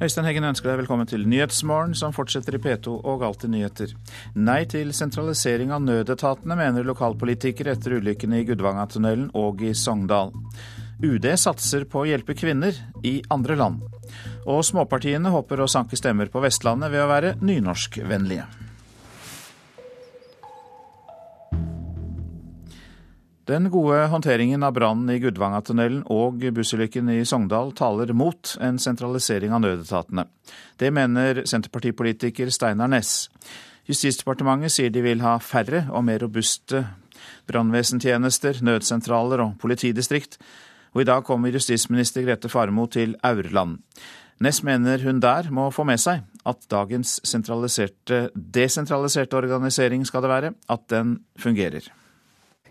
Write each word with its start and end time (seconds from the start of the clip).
Øystein 0.00 0.24
Heggen 0.24 0.46
ønsker 0.48 0.70
deg 0.70 0.78
velkommen 0.80 1.04
til 1.04 1.26
Nyhetsmorgen, 1.28 1.92
som 1.92 2.14
fortsetter 2.16 2.54
i 2.56 2.60
P2 2.64 2.94
og 3.04 3.20
Alltid 3.26 3.50
nyheter. 3.52 3.90
Nei 4.32 4.62
til 4.64 4.94
sentralisering 4.96 5.74
av 5.76 5.82
nødetatene, 5.84 6.56
mener 6.56 6.86
lokalpolitikere 6.88 7.74
etter 7.76 7.98
ulykkene 7.98 8.38
i 8.40 8.46
Gudvangatunnelen 8.48 9.28
og 9.36 9.60
i 9.60 9.74
Sogndal. 9.76 10.32
UD 11.04 11.28
satser 11.42 11.84
på 11.84 12.00
å 12.00 12.08
hjelpe 12.08 12.32
kvinner 12.32 12.80
i 13.04 13.18
andre 13.28 13.58
land. 13.60 13.84
Og 14.48 14.64
småpartiene 14.64 15.34
håper 15.36 15.60
å 15.60 15.68
sanke 15.68 16.00
stemmer 16.00 16.32
på 16.32 16.40
Vestlandet 16.48 16.96
ved 16.96 17.04
å 17.04 17.12
være 17.12 17.36
nynorskvennlige. 17.44 18.48
Den 23.50 23.66
gode 23.70 24.04
håndteringen 24.06 24.62
av 24.62 24.76
brannen 24.76 25.10
i 25.10 25.18
Gudvangatunnelen 25.18 26.04
og 26.14 26.44
bussulykken 26.54 27.08
i 27.10 27.24
Sogndal 27.26 27.72
taler 27.74 28.12
mot 28.14 28.52
en 28.62 28.78
sentralisering 28.78 29.50
av 29.56 29.64
nødetatene. 29.64 30.22
Det 30.78 30.92
mener 30.94 31.40
senterpartipolitiker 31.50 32.52
Steinar 32.54 32.92
Næss. 32.92 33.26
Justisdepartementet 33.90 34.76
sier 34.76 34.94
de 34.94 35.02
vil 35.02 35.24
ha 35.24 35.34
færre 35.42 35.82
og 35.88 36.06
mer 36.06 36.22
robuste 36.22 36.84
brannvesentjenester, 37.50 38.62
nødsentraler 38.62 39.42
og 39.42 39.58
politidistrikt. 39.58 40.38
Og 40.94 41.02
i 41.02 41.10
dag 41.10 41.26
kommer 41.26 41.50
justisminister 41.50 42.22
Grete 42.28 42.52
Farmo 42.52 42.86
til 42.86 43.16
Aurland. 43.26 43.80
Næss 44.38 44.62
mener 44.62 45.02
hun 45.02 45.18
der 45.18 45.50
må 45.50 45.72
få 45.74 45.82
med 45.88 45.98
seg 45.98 46.22
at 46.46 46.70
dagens 46.70 47.18
sentraliserte, 47.26 48.28
desentraliserte 48.34 49.42
organisering 49.42 50.06
skal 50.06 50.22
det 50.22 50.36
være, 50.38 50.54
at 50.70 50.86
den 50.92 51.18
fungerer. 51.34 51.90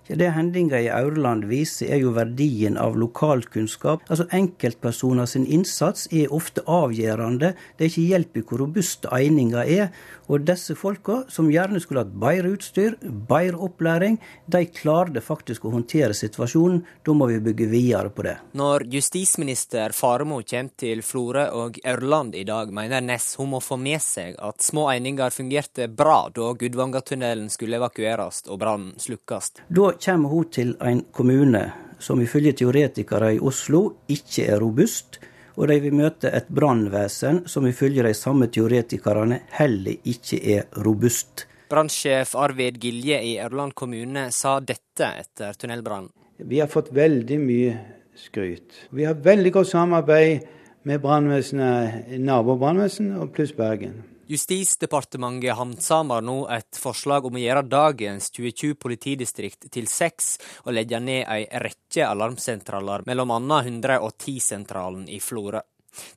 Det 0.09 0.31
hendinga 0.33 0.79
i 0.81 0.87
Aurland 0.89 1.45
viser, 1.45 1.91
er 1.93 1.99
jo 2.01 2.15
verdien 2.15 2.79
av 2.81 2.95
lokalkunnskap. 2.97 4.07
Altså 4.09 4.25
Enkeltpersoner 4.33 5.27
sin 5.29 5.45
innsats 5.45 6.07
er 6.09 6.33
ofte 6.33 6.63
avgjørende. 6.65 7.51
Det 7.77 7.85
er 7.85 7.91
ikke 7.91 8.07
hjelp 8.15 8.39
i 8.39 8.43
hvor 8.49 8.63
robust 8.63 9.05
eininga 9.13 9.67
er. 9.69 9.91
Og 10.29 10.47
disse 10.47 10.73
folka, 10.77 11.19
som 11.29 11.51
gjerne 11.53 11.81
skulle 11.81 12.01
hatt 12.01 12.15
bedre 12.21 12.55
utstyr, 12.55 12.95
bedre 13.01 13.61
opplæring, 13.69 14.17
de 14.49 14.63
klarte 14.73 15.21
faktisk 15.21 15.67
å 15.69 15.75
håndtere 15.75 16.17
situasjonen. 16.17 16.81
Da 17.05 17.13
må 17.13 17.29
vi 17.29 17.37
bygge 17.45 17.69
videre 17.69 18.09
på 18.09 18.25
det. 18.25 18.35
Når 18.57 18.87
justisminister 18.89 19.93
Faremo 19.93 20.41
kommer 20.41 20.73
til 20.73 21.05
Florø 21.05 21.45
og 21.53 21.77
Ørland 21.85 22.33
i 22.33 22.47
dag, 22.49 22.73
mener 22.73 23.05
Ness 23.05 23.35
hun 23.37 23.53
må 23.53 23.61
få 23.61 23.77
med 23.77 24.01
seg 24.01 24.41
at 24.41 24.65
små 24.65 24.87
eininger 24.89 25.29
fungerte 25.33 25.85
bra 25.85 26.17
da 26.33 26.49
Gudvangatunnelen 26.57 27.53
skulle 27.53 27.77
evakueres 27.77 28.41
og 28.49 28.57
brannen 28.61 28.97
slukkes. 28.97 29.53
Da 29.69 29.91
kommer 30.05 30.29
hun 30.29 30.49
til 30.51 30.75
en 30.81 31.03
kommune 31.11 31.63
som 31.99 32.21
ifølge 32.21 32.53
teoretikere 32.61 33.33
i 33.35 33.39
Oslo 33.39 33.81
ikke 34.07 34.47
er 34.47 34.59
robust, 34.63 35.19
og 35.59 35.67
de 35.67 35.79
vil 35.83 35.95
møte 35.99 36.31
et 36.31 36.47
brannvesen 36.47 37.43
som 37.51 37.67
ifølge 37.67 38.05
de 38.05 38.13
samme 38.15 38.47
teoretikerne 38.47 39.41
heller 39.59 39.99
ikke 40.07 40.39
er 40.55 40.83
robust. 40.85 41.45
Brannsjef 41.69 42.33
Arvid 42.39 42.79
Gilje 42.81 43.19
i 43.21 43.35
Ørland 43.43 43.75
kommune 43.77 44.29
sa 44.33 44.57
dette 44.59 45.11
etter 45.19 45.57
tunnelbrannen. 45.59 46.09
Vi 46.39 46.61
har 46.61 46.71
fått 46.71 46.93
veldig 46.95 47.37
mye 47.43 47.73
skryt. 48.15 48.87
Vi 48.95 49.03
har 49.05 49.19
veldig 49.19 49.51
godt 49.53 49.69
samarbeid 49.73 50.47
med 50.87 51.01
brannvesenet, 51.03 52.15
nabobrannvesen 52.23 53.11
og 53.19 53.33
pluss 53.35 53.51
Bergen. 53.53 53.99
Justisdepartementet 54.29 55.55
handsamer 55.57 56.21
nå 56.21 56.43
et 56.53 56.77
forslag 56.77 57.25
om 57.25 57.33
å 57.33 57.41
gjøre 57.41 57.63
dagens 57.65 58.27
22 58.35 58.75
politidistrikt 58.77 59.71
til 59.73 59.87
seks, 59.89 60.35
og 60.67 60.75
legge 60.77 60.99
ned 61.01 61.23
ei 61.25 61.47
rekke 61.63 62.05
alarmsentraler, 62.05 63.07
mellom 63.09 63.33
annet 63.39 63.71
110-sentralen 63.89 65.07
i 65.09 65.17
Florø. 65.17 65.63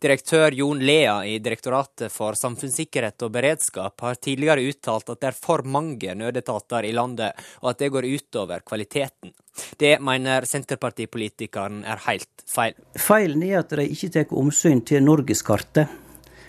Direktør 0.04 0.53
Jon 0.53 0.82
Lea 0.84 1.14
i 1.25 1.38
Direktoratet 1.41 2.12
for 2.12 2.36
samfunnssikkerhet 2.36 3.25
og 3.25 3.32
beredskap 3.32 4.04
har 4.04 4.20
tidligere 4.20 4.69
uttalt 4.69 5.09
at 5.09 5.22
det 5.22 5.31
er 5.31 5.41
for 5.47 5.65
mange 5.65 6.12
nødetater 6.12 6.84
i 6.84 6.92
landet, 6.92 7.32
og 7.65 7.72
at 7.72 7.81
det 7.81 7.88
går 7.97 8.10
utover 8.12 8.60
kvaliteten. 8.60 9.32
Det 9.81 9.97
mener 10.04 10.44
senterpartipolitikeren 10.53 11.81
er 11.88 12.04
helt 12.10 12.44
feil. 12.44 12.76
Feilen 12.92 13.48
er 13.48 13.62
at 13.65 13.72
de 13.72 13.88
ikke 13.88 14.12
tar 14.12 14.38
omsyn 14.44 14.84
til 14.84 15.00
norgeskartet. 15.09 16.00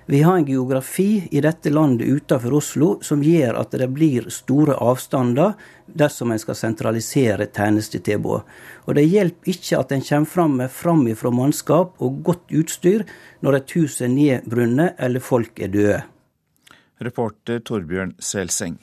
Vi 0.06 0.22
har 0.22 0.38
en 0.38 0.46
geografi 0.46 1.28
i 1.32 1.42
dette 1.42 1.70
landet 1.70 2.08
utenfor 2.08 2.54
Oslo 2.58 2.88
som 3.02 3.22
gjør 3.24 3.56
at 3.62 3.72
det 3.80 3.88
blir 3.96 4.28
store 4.34 4.76
avstander 4.84 5.54
dersom 5.88 6.34
en 6.34 6.42
skal 6.42 6.58
sentralisere 6.60 7.48
tjenestetilbudet. 7.48 8.44
Og 8.84 8.98
det 9.00 9.06
hjelper 9.08 9.54
ikke 9.56 9.80
at 9.80 9.96
en 9.96 10.04
kommer 10.04 10.34
fram 10.34 10.58
med 10.60 10.76
framifrå 10.76 11.32
mannskap 11.32 12.04
og 12.04 12.20
godt 12.28 12.52
utstyr 12.52 13.08
når 13.40 13.62
et 13.62 13.76
hus 13.78 14.02
er 14.04 14.12
nedbrunnet 14.12 15.00
eller 15.00 15.24
folk 15.24 15.64
er 15.64 15.72
døde. 15.72 16.02
Reporter 17.00 17.64
Torbjørn 17.64 18.18
Selseng. 18.20 18.76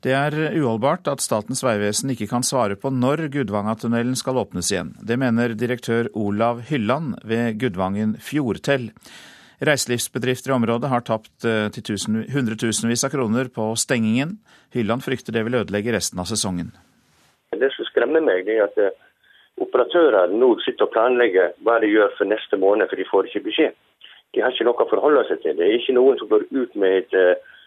Det 0.00 0.12
er 0.14 0.34
uholdbart 0.54 1.08
at 1.10 1.20
Statens 1.20 1.60
vegvesen 1.66 2.12
ikke 2.14 2.28
kan 2.30 2.44
svare 2.46 2.76
på 2.78 2.88
når 2.94 3.26
Gudvangatunnelen 3.34 4.16
skal 4.16 4.38
åpnes 4.40 4.70
igjen. 4.72 4.94
Det 5.02 5.18
mener 5.18 5.56
direktør 5.58 6.08
Olav 6.16 6.62
Hylland 6.70 7.18
ved 7.26 7.58
Gudvangen 7.60 8.14
Fjordtell. 8.22 8.92
Reiselivsbedrifter 9.60 10.50
i 10.50 10.54
området 10.54 10.90
har 10.90 11.02
tapt 11.02 11.44
eh, 11.44 11.66
hundretusenvis 12.34 13.04
av 13.04 13.10
kroner 13.10 13.50
på 13.54 13.72
stengingen. 13.76 14.38
Hylland 14.74 15.02
frykter 15.02 15.34
det 15.34 15.42
vil 15.48 15.58
ødelegge 15.58 15.94
resten 15.96 16.22
av 16.22 16.30
sesongen. 16.30 16.70
Det 17.50 17.70
som 17.74 17.88
skremmer 17.88 18.22
meg, 18.22 18.46
er 18.46 18.68
at 18.68 18.78
eh, 18.78 18.94
operatører 19.58 20.30
nå 20.30 20.52
sitter 20.62 20.86
og 20.86 20.94
planlegger 20.94 21.56
hva 21.66 21.80
de 21.82 21.90
gjør 21.90 22.14
for 22.20 22.30
neste 22.30 22.60
måned, 22.60 22.86
for 22.86 23.00
de 23.00 23.08
får 23.10 23.30
ikke 23.30 23.46
beskjed. 23.48 23.74
De 24.36 24.44
har 24.44 24.54
ikke 24.54 24.68
noe 24.68 24.84
å 24.84 24.90
forholde 24.92 25.26
seg 25.26 25.42
til. 25.42 25.56
Det 25.58 25.66
er 25.66 25.78
ikke 25.80 25.96
noen 25.96 26.20
som 26.20 26.30
går 26.30 26.46
ut 26.54 26.78
med 26.78 27.02
et, 27.02 27.18
eh, 27.18 27.58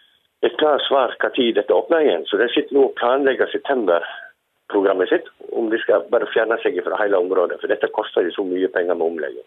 et 0.48 0.56
klart 0.62 0.80
svar 0.88 1.12
hva 1.12 1.32
tid 1.36 1.58
dette 1.60 1.76
åpner 1.76 2.06
igjen. 2.06 2.24
Så 2.30 2.40
de 2.40 2.48
sitter 2.54 2.72
nå 2.72 2.88
og 2.88 2.96
planlegger 2.96 3.52
septemberprogrammet 3.52 5.12
sitt, 5.12 5.28
om 5.52 5.68
de 5.68 5.76
skal 5.84 6.08
bare 6.08 6.30
fjerne 6.32 6.56
seg 6.64 6.80
fra 6.86 6.96
hele 7.02 7.20
området. 7.20 7.60
For 7.60 7.68
dette 7.68 7.92
koster 7.92 8.24
de 8.24 8.32
så 8.32 8.46
mye 8.48 8.72
penger 8.72 8.96
med 8.96 9.10
omlegging. 9.12 9.44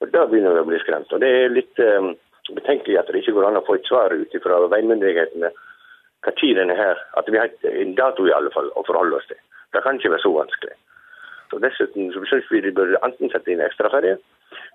Og 0.00 0.10
Da 0.14 0.26
begynner 0.26 0.54
vi 0.54 0.64
å 0.64 0.68
bli 0.68 0.80
skremt. 0.82 1.12
Og 1.12 1.20
Det 1.20 1.28
er 1.28 1.54
litt 1.54 1.80
um, 1.82 2.12
betenkelig 2.54 2.98
at 3.00 3.10
det 3.10 3.22
ikke 3.22 3.34
går 3.36 3.48
an 3.48 3.60
å 3.60 3.64
få 3.66 3.78
et 3.78 3.88
svar 3.88 4.14
ut 4.14 4.36
fra 4.44 4.60
veimyndighetene 4.74 5.50
den 6.26 6.70
er 6.70 6.76
her. 6.76 6.98
At 7.16 7.28
vi 7.30 7.38
har 7.38 7.50
en 7.62 7.94
dato 7.94 8.26
i 8.26 8.34
alle 8.34 8.50
fall 8.50 8.70
å 8.74 8.84
forholde 8.86 9.16
oss 9.16 9.26
til. 9.30 9.38
Det 9.72 9.82
kan 9.82 9.96
ikke 9.98 10.10
være 10.10 10.24
så 10.24 10.32
vanskelig. 10.34 10.74
Så 11.50 11.58
Dessuten 11.58 12.12
så 12.12 12.24
syns 12.28 12.50
vi 12.50 12.60
de 12.60 12.72
burde 12.72 12.98
enten 13.02 13.30
sette 13.32 13.52
inn 13.52 13.62
ekstraferje, 13.64 14.18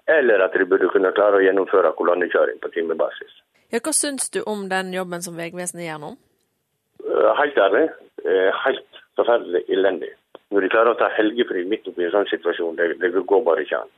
eller 0.07 0.41
at 0.41 0.56
de 0.57 0.66
burde 0.66 0.89
kunne 0.89 1.12
klare 1.13 1.38
å 1.38 1.44
gjennomføre 1.44 1.94
kolonnekjøring 2.00 2.59
på 2.63 2.72
timebasis. 2.73 3.35
Ja, 3.73 3.81
hva 3.83 3.94
syns 3.94 4.29
du 4.33 4.41
om 4.50 4.67
den 4.69 4.94
jobben 4.94 5.22
som 5.22 5.38
Vegvesenet 5.38 5.85
gjør 5.85 6.01
nå? 6.01 6.12
Uh, 7.03 7.31
helt 7.38 7.57
ærlig, 7.57 7.88
helt 8.63 9.01
forferdelig 9.17 9.63
elendig. 9.69 10.13
Når 10.53 10.66
de 10.66 10.69
klarer 10.73 10.94
å 10.94 11.00
ta 11.00 11.09
helgefri 11.13 11.66
midt 11.69 11.88
oppi 11.89 12.06
en 12.06 12.13
sånn 12.13 12.29
situasjon, 12.29 12.78
det, 12.78 12.94
det 13.01 13.12
går 13.13 13.45
bare 13.45 13.66
ikke 13.66 13.81
an. 13.81 13.94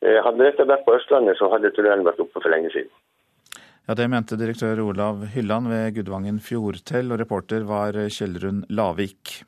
Eh, 0.00 0.16
hadde 0.24 0.46
dette 0.46 0.64
vært 0.64 0.86
på 0.86 0.94
Østlandet, 0.96 1.36
så 1.36 1.50
hadde 1.52 1.72
tunnelen 1.76 2.06
vært 2.06 2.22
oppe 2.24 2.40
for 2.40 2.52
lenge 2.52 2.72
siden. 2.72 2.92
Ja, 3.88 3.94
Det 3.94 4.08
mente 4.08 4.38
direktør 4.38 4.80
Olav 4.80 5.26
Hylland 5.34 5.68
ved 5.68 5.94
Gudvangen 5.96 6.38
Fjordtell, 6.40 7.12
og 7.12 7.18
reporter 7.20 7.66
var 7.68 7.92
Kjellrun 7.92 8.64
Lavik. 8.70 9.42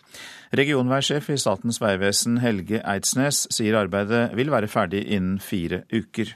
Regionveisjef 0.53 1.31
i 1.31 1.39
Statens 1.41 1.81
vegvesen 1.81 2.41
Helge 2.43 2.83
Eidsnes 2.85 3.47
sier 3.55 3.79
arbeidet 3.79 4.35
vil 4.37 4.51
være 4.53 4.69
ferdig 4.69 5.07
innen 5.09 5.39
fire 5.39 5.85
uker. 5.93 6.35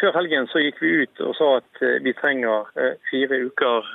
Før 0.00 0.14
helgen 0.16 0.46
så 0.48 0.62
gikk 0.62 0.80
vi 0.80 1.02
ut 1.02 1.20
og 1.20 1.34
sa 1.36 1.56
at 1.58 1.82
eh, 1.82 1.98
vi 2.00 2.14
trenger 2.16 2.70
eh, 2.80 2.94
fire 3.10 3.42
uker 3.48 3.90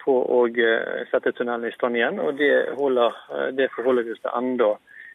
på 0.00 0.14
å 0.32 0.46
sette 1.10 1.34
tunnelen 1.36 1.68
i 1.68 1.74
stand 1.74 1.98
igjen, 1.98 2.16
og 2.24 2.38
det, 2.38 2.72
holder, 2.78 3.12
det 3.52 3.66
forholder 3.74 4.06
vi 4.06 4.14
oss 4.14 4.22
til 4.24 4.32
enda 4.32 4.70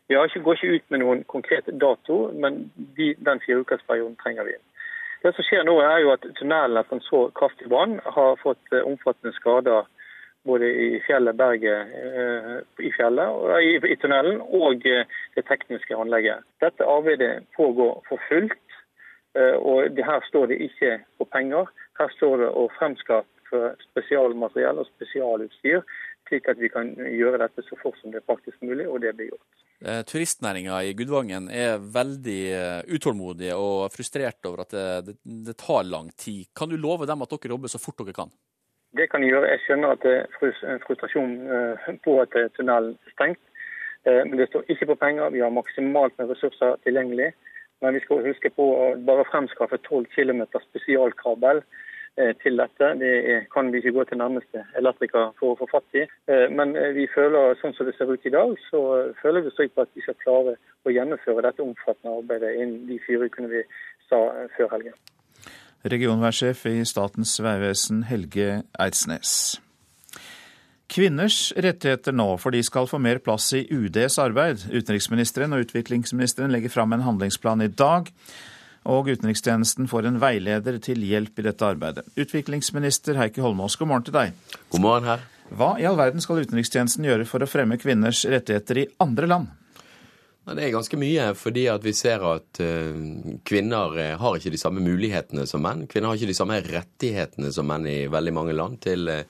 vi 0.07 0.15
ikke, 0.15 0.39
går 0.45 0.53
ikke 0.53 0.75
ut 0.75 0.91
med 0.93 1.01
noen 1.01 1.23
konkret 1.23 1.69
dato, 1.81 2.17
men 2.33 2.65
de, 2.97 3.13
den 3.25 3.41
fireukersperioden 3.45 4.17
trenger 4.21 4.45
vi. 4.49 4.57
Det 5.25 5.31
som 5.33 5.45
skjer 5.47 5.63
nå 5.65 5.79
er 5.81 6.03
jo 6.03 6.11
at 6.13 6.25
Tunnelen 6.37 6.77
etter 6.77 6.99
en 6.99 7.07
så 7.07 7.23
kraftig 7.37 7.69
brann 7.71 7.97
har 8.17 8.35
fått 8.43 8.73
eh, 8.73 8.85
omfattende 8.85 9.33
skader 9.33 9.87
både 10.45 10.67
i 10.69 10.99
fjellet, 11.07 11.33
berget 11.39 11.95
eh, 11.97 12.51
i 12.85 12.91
fjellet, 12.93 13.47
i, 13.65 13.71
i 13.89 13.97
tunnelen 13.97 14.43
og 14.45 14.85
eh, 14.85 15.09
det 15.33 15.45
tekniske 15.49 15.97
anlegget. 15.97 16.45
Dette 16.61 16.85
arbeidet 16.85 17.47
pågår 17.57 18.03
for 18.09 18.21
fullt. 18.29 18.61
og 19.35 19.97
Her 20.07 20.21
står 20.29 20.45
det 20.47 20.61
ikke 20.63 20.99
på 21.17 21.25
penger. 21.33 21.65
Her 21.99 22.13
står 22.13 22.37
det 22.43 22.51
å 22.53 22.69
fremskaffe 22.77 23.34
spesialmateriell 23.89 24.81
og 24.81 24.87
spesialutstyr, 24.93 25.83
slik 26.29 26.49
at 26.49 26.59
vi 26.61 26.71
kan 26.73 26.91
gjøre 26.95 27.41
dette 27.43 27.63
så 27.67 27.77
fort 27.81 27.97
som 28.01 28.13
det 28.13 28.21
er 28.21 28.27
praktisk 28.27 28.61
mulig, 28.65 28.87
og 28.89 29.01
det 29.03 29.13
blir 29.17 29.31
gjort. 29.33 29.63
Eh, 29.85 30.01
turistnæringa 30.07 30.79
i 30.87 30.93
Gudvangen 30.97 31.49
er 31.51 31.77
veldig 31.77 32.41
eh, 32.55 32.81
utålmodige 32.95 33.57
og 33.59 33.91
frustrert 33.93 34.47
over 34.47 34.63
at 34.63 34.73
det, 34.73 34.87
det, 35.09 35.15
det, 35.49 35.57
tar 35.61 35.83
lang 35.85 36.09
tid. 36.15 36.47
Kan 36.57 36.71
du 36.71 36.77
love 36.79 37.07
dem 37.09 37.21
at 37.21 37.33
dere 37.33 37.53
jobber 37.53 37.71
så 37.71 37.81
fort 37.81 37.99
dere 38.01 38.15
kan? 38.15 38.31
Det 38.95 39.09
kan 39.11 39.23
jeg 39.23 39.33
gjøre. 39.33 39.51
Jeg 39.51 39.63
skjønner 39.65 39.97
at 39.97 40.05
det 40.05 40.15
er 40.21 40.79
frustrasjon 40.87 41.35
eh, 41.57 41.91
på 42.05 42.15
at 42.23 42.37
tunnelen 42.55 42.95
er 42.95 43.17
stengt. 43.17 43.43
Men 44.05 44.37
det 44.37 44.45
står 44.51 44.67
ikke 44.69 44.85
på 44.91 44.95
penger. 45.01 45.31
Vi 45.33 45.39
har 45.41 45.49
maksimalt 45.49 46.13
med 46.19 46.29
ressurser 46.29 46.75
tilgjengelig. 46.85 47.31
Men 47.81 47.95
vi 47.97 48.01
skal 48.03 48.21
huske 48.21 48.51
på 48.53 48.65
å 48.69 48.83
bare 49.07 49.25
fremskaffe 49.31 49.79
12 49.81 50.05
km 50.13 50.43
spesialkabel 50.67 51.63
til 52.15 52.59
dette. 52.59 52.91
Det 52.99 53.13
kan 53.53 53.71
vi 53.71 53.81
ikke 53.81 53.91
gå 53.97 54.03
til 54.07 54.19
nærmeste 54.21 54.63
elektriker 54.79 55.33
for 55.39 55.53
å 55.53 55.57
få 55.59 55.67
fatt 55.71 55.97
i. 55.99 56.05
Eh, 56.31 56.45
men 56.51 56.75
eh, 56.79 56.93
vi 56.95 57.07
føler, 57.11 57.57
sånn 57.59 57.75
som 57.75 57.89
det 57.89 57.95
ser 57.97 58.11
ut 58.11 58.27
i 58.27 58.33
dag, 58.33 58.55
så 58.69 58.81
føler 59.21 59.45
vi 59.45 59.51
stryk 59.55 59.75
på 59.75 59.83
at 59.83 59.91
vi 59.97 60.05
skal 60.05 60.17
klare 60.23 60.55
å 60.85 60.93
gjennomføre 60.95 61.43
dette 61.47 61.65
omfattende 61.65 62.15
arbeidet 62.21 62.55
innen 62.55 62.87
de 62.87 63.01
fire 63.03 63.27
ukene 63.27 63.51
vi 63.51 63.65
sa 64.09 64.21
før 64.55 64.71
helgen. 64.77 64.95
Regionværsjef 65.85 66.65
i 66.71 66.79
Statens 66.87 67.35
vegvesen, 67.43 68.05
Helge 68.09 68.63
Eidsnes. 68.81 69.59
Kvinners 70.89 71.49
rettigheter 71.57 72.13
nå, 72.13 72.27
for 72.41 72.53
de 72.53 72.61
skal 72.65 72.87
få 72.89 72.97
mer 73.01 73.19
plass 73.25 73.51
i 73.57 73.65
UDs 73.69 74.17
arbeid. 74.21 74.63
Utenriksministeren 74.71 75.53
og 75.53 75.65
utviklingsministeren 75.65 76.53
legger 76.53 76.73
fram 76.73 76.93
en 76.93 77.05
handlingsplan 77.05 77.65
i 77.65 77.71
dag 77.73 78.09
og 78.85 79.09
utenrikstjenesten 79.09 79.89
får 79.89 80.09
en 80.09 80.19
veileder 80.21 80.77
til 80.83 81.01
hjelp 81.05 81.41
i 81.41 81.47
dette 81.47 81.65
arbeidet. 81.65 82.05
Utviklingsminister 82.15 83.17
Heikki 83.19 83.43
Holmås, 83.43 83.77
god 83.79 83.91
morgen 83.91 84.07
til 84.07 84.15
deg. 84.15 84.35
God 84.73 84.85
morgen 84.85 85.09
her. 85.09 85.25
Hva 85.55 85.75
i 85.77 85.85
all 85.85 85.97
verden 85.97 86.23
skal 86.23 86.41
utenrikstjenesten 86.45 87.05
gjøre 87.05 87.27
for 87.29 87.43
å 87.43 87.49
fremme 87.49 87.77
kvinners 87.81 88.23
rettigheter 88.29 88.81
i 88.81 88.89
andre 89.03 89.29
land? 89.29 89.53
Det 90.45 90.61
er 90.61 90.73
ganske 90.75 90.97
mye, 91.01 91.31
fordi 91.33 91.63
at 91.73 91.81
vi 91.81 91.91
ser 91.97 92.21
at 92.29 92.59
uh, 92.61 92.97
kvinner 93.49 93.95
uh, 93.97 94.11
har 94.21 94.35
ikke 94.37 94.53
de 94.53 94.61
samme 94.61 94.83
mulighetene 94.85 95.47
som 95.49 95.63
menn. 95.65 95.87
Kvinner 95.89 96.11
har 96.11 96.19
ikke 96.19 96.29
de 96.29 96.37
samme 96.37 96.59
rettighetene 96.61 97.49
som 97.53 97.65
menn 97.65 97.87
i 97.89 98.03
veldig 98.13 98.33
mange 98.35 98.53
land 98.53 98.77
til 98.85 99.09
uh, 99.09 99.23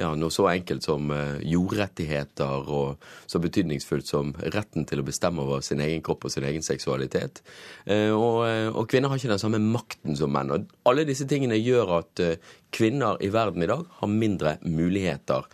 ja, 0.00 0.10
noe 0.16 0.32
så 0.32 0.46
enkelt 0.50 0.84
som 0.84 1.10
uh, 1.12 1.38
jordrettigheter, 1.44 2.68
og 2.72 3.02
så 3.30 3.40
betydningsfullt 3.42 4.08
som 4.08 4.32
retten 4.54 4.86
til 4.88 5.02
å 5.02 5.06
bestemme 5.06 5.44
over 5.44 5.64
sin 5.64 5.82
egen 5.84 6.02
kropp 6.04 6.26
og 6.26 6.34
sin 6.34 6.46
egen 6.48 6.64
seksualitet. 6.64 7.42
Uh, 7.84 8.12
og, 8.14 8.38
uh, 8.46 8.68
og, 8.72 8.86
kvinner 8.90 9.12
har 9.12 9.20
ikke 9.20 9.32
den 9.34 9.42
samme 9.42 9.60
makten 9.62 10.16
som 10.18 10.32
menn. 10.34 10.52
Og 10.54 10.72
alle 10.88 11.06
disse 11.08 11.28
tingene 11.30 11.58
gjør 11.60 11.98
at 12.00 12.24
kvinner 12.70 13.18
i 13.22 13.28
verden 13.34 13.64
i 13.64 13.68
dag 13.68 13.82
har 13.98 14.10
mindre 14.10 14.54
muligheter 14.62 15.46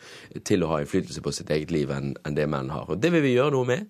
til 0.46 0.62
å 0.62 0.70
ha 0.74 0.82
innflytelse 0.82 1.22
på 1.24 1.32
sitt 1.32 1.50
eget 1.54 1.72
liv 1.72 1.90
enn, 1.92 2.14
det 2.36 2.46
menn 2.50 2.70
har. 2.74 2.90
Og 2.92 3.00
det 3.00 3.10
vil 3.14 3.24
vi 3.24 3.34
gjøre 3.34 3.54
noe 3.54 3.68
med. 3.68 3.86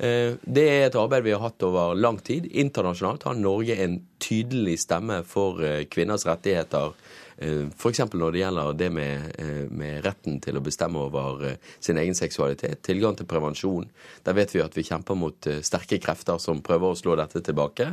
Det 0.00 0.64
er 0.64 0.86
et 0.86 0.96
arbeid 0.96 1.26
vi 1.26 1.34
har 1.34 1.42
hatt 1.44 1.60
over 1.66 1.92
lang 1.98 2.16
tid. 2.24 2.48
Internasjonalt 2.48 3.26
har 3.28 3.36
Norge 3.36 3.76
en 3.84 3.98
tydelig 4.22 4.78
stemme 4.86 5.20
for 5.28 5.60
kvinners 5.92 6.24
rettigheter 6.28 6.96
Eh, 7.29 7.29
F.eks. 7.40 8.02
når 8.12 8.34
det 8.34 8.42
gjelder 8.42 8.72
det 8.78 8.88
med, 8.94 9.26
eh, 9.40 9.66
med, 9.70 10.00
retten 10.04 10.40
til 10.44 10.58
å 10.58 10.64
bestemme 10.64 11.02
over 11.06 11.44
eh, 11.48 11.70
sin 11.80 11.98
egen 12.00 12.16
seksualitet. 12.16 12.82
Tilgang 12.86 13.16
til 13.18 13.28
prevensjon. 13.30 13.88
Der 14.26 14.36
vet 14.36 14.54
vi 14.54 14.62
at 14.64 14.76
vi 14.76 14.84
kjemper 14.86 15.18
mot 15.18 15.48
sterke 15.64 16.00
krefter 16.02 16.40
som 16.42 16.62
prøver 16.64 16.92
å 16.92 16.98
slå 16.98 17.16
dette 17.18 17.40
tilbake. 17.44 17.86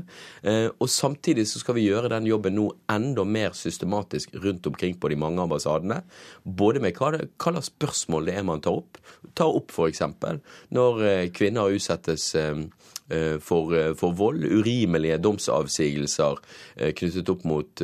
Og 0.78 0.90
samtidig 0.92 1.46
så 1.50 1.62
skal 1.62 1.78
vi 1.78 1.86
gjøre 1.86 2.12
den 2.12 2.28
jobben 2.28 2.56
nå 2.58 2.66
enda 2.92 3.24
mer 3.28 3.56
systematisk 3.58 4.36
rundt 4.44 4.68
omkring 4.68 4.98
på 5.00 5.12
de 5.12 5.18
mange 5.20 5.42
ambassadene. 5.44 6.02
Både 6.44 6.82
med 6.84 6.98
hva, 6.98 7.14
det, 7.16 7.30
hva 7.40 7.56
slags 7.56 7.72
spørsmål 7.72 8.28
det 8.28 8.38
er 8.38 8.48
man 8.48 8.64
tar 8.64 8.80
opp. 8.82 9.00
Ta 9.38 9.48
opp 9.48 9.72
f.eks. 9.74 10.04
når 10.76 11.04
kvinner 11.38 11.74
utsettes 11.74 12.34
Eh, 12.38 12.56
for, 13.40 13.74
eh, 13.76 13.94
for, 13.96 14.12
vold, 14.18 14.44
urimelige 14.44 15.18
domsavsigelser 15.24 16.40
eh, 16.76 16.94
knyttet 16.94 17.30
opp 17.32 17.46
mot 17.48 17.84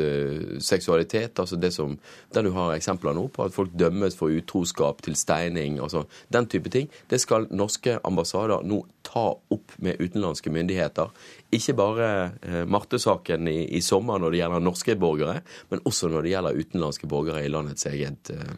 seksualitet. 0.59 1.39
altså 1.39 1.55
det 1.55 1.71
som, 1.73 1.97
Der 2.33 2.43
du 2.43 2.51
har 2.51 2.73
eksempler 2.75 3.13
nå 3.13 3.27
på 3.27 3.45
at 3.45 3.53
folk 3.53 3.71
dømmes 3.71 4.15
for 4.15 4.27
utroskap 4.27 5.01
til 5.01 5.15
steining. 5.15 5.79
altså 5.79 6.05
Den 6.29 6.45
type 6.45 6.69
ting. 6.69 6.89
Det 7.09 7.21
skal 7.21 7.47
norske 7.51 7.99
ambassader 8.03 8.63
nå 8.63 8.85
ta 9.03 9.35
opp 9.51 9.71
med 9.77 9.99
utenlandske 9.99 10.51
myndigheter. 10.51 11.09
Ikke 11.51 11.75
bare 11.77 12.33
eh, 12.41 12.65
Marte-saken 12.65 13.47
i, 13.47 13.75
i, 13.77 13.81
sommer 13.81 14.19
når 14.19 14.31
det 14.31 14.39
gjelder 14.39 14.59
norske 14.59 14.95
borgere, 14.95 15.41
men 15.69 15.83
også 15.85 16.09
når 16.09 16.21
det 16.21 16.35
gjelder 16.35 16.59
utenlandske 16.59 17.07
borgere 17.07 17.45
i 17.45 17.51
landets 17.51 17.85
eget 17.85 18.33
eh, 18.33 18.53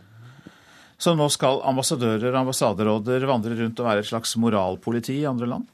så 0.97 1.11
nå 1.11 1.25
skal 1.27 1.59
ambassadører 1.67 2.29
og 2.31 2.45
ambassaderåder 2.45 3.25
vandre 3.27 3.57
rundt 3.59 3.81
og 3.81 3.87
være 3.89 4.03
et 4.05 4.07
slags 4.07 4.37
moralpoliti 4.39 5.17
i 5.19 5.27
andre 5.27 5.49
land? 5.51 5.65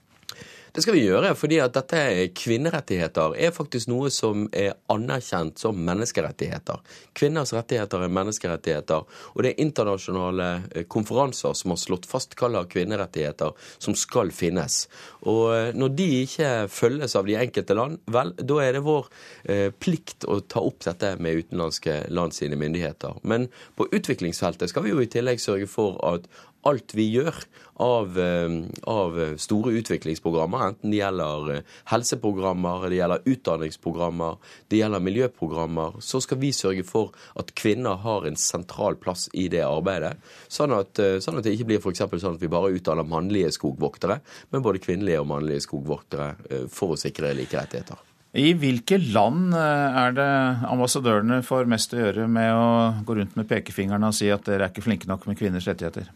Det 0.72 0.86
skal 0.86 0.96
vi 0.96 1.02
gjøre, 1.04 1.34
fordi 1.36 1.58
at 1.60 1.74
dette 1.76 2.30
kvinnerettigheter 2.40 3.34
er 3.36 3.52
faktisk 3.52 3.90
noe 3.92 4.08
som 4.14 4.46
er 4.56 4.78
anerkjent 4.94 5.60
som 5.60 5.76
menneskerettigheter. 5.84 6.80
Kvinners 7.18 7.52
rettigheter 7.52 8.06
er 8.06 8.14
menneskerettigheter, 8.16 9.04
og 9.04 9.44
det 9.44 9.52
er 9.52 9.60
internasjonale 9.66 10.48
eh, 10.72 10.86
konferanser 10.88 11.58
som 11.60 11.74
har 11.74 11.82
slått 11.82 12.08
fast 12.08 12.38
hva 12.40 12.48
slags 12.54 12.72
kvinnerettigheter 12.72 13.52
som 13.84 13.98
skal 14.00 14.32
finnes. 14.32 14.86
Og 15.28 15.42
eh, 15.58 15.74
når 15.76 15.92
de 15.98 16.08
ikke 16.22 16.52
følges 16.72 17.18
av 17.20 17.28
de 17.28 17.36
enkelte 17.42 17.76
land, 17.76 18.00
vel, 18.08 18.32
da 18.40 18.62
er 18.64 18.78
det 18.78 18.86
vår 18.88 19.10
eh, 19.52 19.68
plikt 19.76 20.24
å 20.24 20.40
ta 20.40 20.64
opp 20.64 20.86
dette 20.88 21.18
med 21.20 21.42
utenlandske 21.44 21.98
land 22.16 22.38
sine 22.38 22.56
myndigheter. 22.56 23.20
Men 23.28 23.50
på 23.76 23.90
utviklingsfeltet 23.92 24.72
skal 24.72 24.88
vi 24.88 24.96
jo 24.96 25.04
i 25.04 25.12
tillegg 25.12 25.44
sørge 25.44 25.68
for 25.68 26.00
at 26.14 26.32
alt 26.68 26.94
vi 26.94 27.08
gjør 27.10 27.36
av, 27.82 28.20
eh, 28.20 28.50
av, 28.84 29.38
store 29.38 29.74
utviklingsprogrammer, 29.80 30.68
enten 30.68 30.94
det 30.94 31.00
gjelder 31.00 31.54
eh, 31.56 31.64
helseprogrammer, 31.90 32.86
det 32.90 33.00
gjelder 33.00 33.26
utdanningsprogrammer, 33.34 34.38
det 34.70 34.82
gjelder 34.82 35.06
miljøprogrammer, 35.08 35.98
så 36.06 36.22
skal 36.22 36.42
vi 36.44 36.52
sørge 36.54 36.86
for 36.88 37.16
at 37.42 37.54
kvinner 37.58 37.98
har 38.06 38.28
en 38.28 38.38
sentral 38.38 39.00
plass 39.02 39.28
i 39.34 39.48
det 39.52 39.64
arbeidet. 39.66 40.14
Sånn 40.52 40.76
at, 40.78 41.02
eh, 41.02 41.18
sånn 41.24 41.42
at 41.42 41.48
det 41.48 41.56
ikke 41.58 41.72
blir 41.72 41.82
f.eks. 41.82 42.06
sånn 42.22 42.38
at 42.38 42.44
vi 42.46 42.52
bare 42.52 42.74
utdanner 42.76 43.08
mannlige 43.08 43.54
skogvoktere, 43.58 44.22
men 44.54 44.66
både 44.66 44.84
kvinnelige 44.84 45.24
og 45.24 45.32
mannlige 45.34 45.66
skogvoktere 45.66 46.68
for 46.72 46.94
å 46.94 47.00
sikre 47.00 47.34
like 47.38 47.58
rettigheter. 47.58 47.98
I 48.38 48.54
hvilke 48.56 48.96
land 49.12 49.52
er 49.58 50.14
det 50.16 50.28
ambassadørene 50.70 51.42
får 51.44 51.68
mest 51.68 51.92
å 51.92 52.00
gjøre 52.00 52.30
med 52.32 52.54
å 52.56 52.68
gå 53.04 53.18
rundt 53.18 53.36
med 53.36 53.50
pekefingeren 53.50 54.06
og 54.08 54.16
si 54.16 54.30
at 54.32 54.46
dere 54.48 54.70
er 54.70 54.72
ikke 54.72 54.86
flinke 54.86 55.10
nok 55.10 55.26
med 55.28 55.40
kvinners 55.40 55.68
rettigheter? 55.68 56.08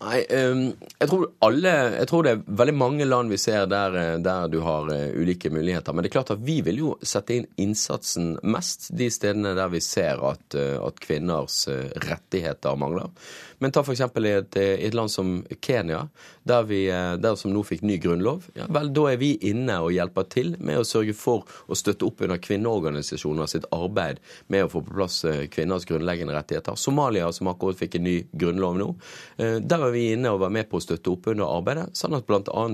Nei, 0.00 0.20
um, 0.32 0.62
jeg 0.96 1.08
tror 1.10 1.26
alle 1.44 1.72
Jeg 1.98 2.08
tror 2.08 2.24
det 2.24 2.30
er 2.32 2.44
veldig 2.60 2.74
mange 2.80 3.04
land 3.04 3.28
vi 3.32 3.36
ser 3.40 3.66
der, 3.68 3.96
eh, 4.00 4.14
der 4.24 4.48
du 4.48 4.62
har 4.64 4.88
uh, 4.88 5.10
ulike 5.12 5.50
muligheter. 5.52 5.92
Men 5.92 6.04
det 6.04 6.08
er 6.10 6.14
klart 6.14 6.32
at 6.32 6.40
vi 6.44 6.60
vil 6.64 6.80
jo 6.80 6.94
sette 7.04 7.36
inn 7.36 7.48
innsatsen 7.60 8.32
mest 8.48 8.88
de 8.96 9.10
stedene 9.12 9.52
der 9.58 9.68
vi 9.74 9.82
ser 9.84 10.22
at, 10.24 10.56
uh, 10.56 10.78
at 10.86 11.02
kvinners 11.04 11.66
rettigheter 12.06 12.80
mangler. 12.80 13.12
Men 13.60 13.74
ta 13.74 13.82
f.eks. 13.84 14.00
I, 14.00 14.32
et, 14.32 14.56
et 14.56 14.96
land 14.96 15.12
som 15.12 15.32
Kenya, 15.60 16.06
der, 16.48 16.64
vi, 16.68 16.82
der 17.20 17.36
som 17.38 17.52
nå 17.54 17.62
fikk 17.66 17.84
ny 17.86 17.98
grunnlov. 18.02 18.48
Ja, 18.56 18.66
vel, 18.72 18.90
Da 18.96 19.06
er 19.12 19.20
vi 19.20 19.34
inne 19.50 19.78
og 19.84 19.92
hjelper 19.94 20.26
til 20.32 20.54
med 20.58 20.80
å 20.80 20.86
sørge 20.86 21.14
for 21.16 21.46
å 21.68 21.78
støtte 21.78 22.08
opp 22.08 22.24
under 22.24 22.40
kvinneorganisasjoner 22.40 23.50
sitt 23.50 23.68
arbeid 23.74 24.20
med 24.52 24.66
å 24.66 24.70
få 24.72 24.82
på 24.84 24.94
plass 24.96 25.20
kvinners 25.52 25.86
grunnleggende 25.88 26.34
rettigheter. 26.36 26.78
Somalia, 26.80 27.28
som 27.36 27.50
akkurat 27.52 27.78
fikk 27.78 27.98
en 27.98 28.06
ny 28.08 28.16
grunnlov 28.32 28.78
nå. 28.80 28.88
der 29.36 29.82
var 29.82 29.92
vi 29.94 30.06
inne 30.14 30.32
og 30.32 30.40
var 30.44 30.52
med 30.54 30.68
på 30.70 30.80
å 30.80 30.84
støtte 30.84 31.12
opp 31.12 31.28
under 31.30 31.50
arbeidet, 31.50 31.88
sånn 31.96 32.16
at 32.16 32.26
bl.a. 32.28 32.64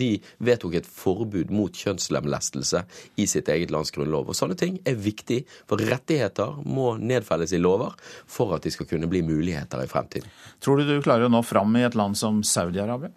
de 0.00 0.10
vedtok 0.38 0.78
et 0.80 0.88
forbud 0.88 1.52
mot 1.54 1.76
kjønnslemlestelse 1.76 2.84
i 3.20 3.26
sitt 3.30 3.50
eget 3.52 3.72
lands 3.74 3.92
grunnlov. 3.94 4.30
Og 4.30 4.38
Sånne 4.38 4.56
ting 4.58 4.78
er 4.88 4.96
viktig, 4.96 5.42
for 5.68 5.80
rettigheter 5.82 6.60
må 6.64 6.94
nedfelles 7.00 7.52
i 7.56 7.60
lover 7.60 7.96
for 8.30 8.56
at 8.56 8.64
de 8.64 8.72
skal 8.74 8.88
kunne 8.90 9.10
bli 9.10 9.22
muligheter 9.26 9.84
i 9.84 9.89
fremtiden. 9.90 10.30
Tror 10.62 10.80
du 10.80 10.88
du 10.88 11.02
klarer 11.04 11.28
å 11.28 11.32
nå 11.32 11.42
fram 11.46 11.74
i 11.76 11.86
et 11.86 11.98
land 11.98 12.18
som 12.18 12.42
Saudi-Arabia? 12.46 13.12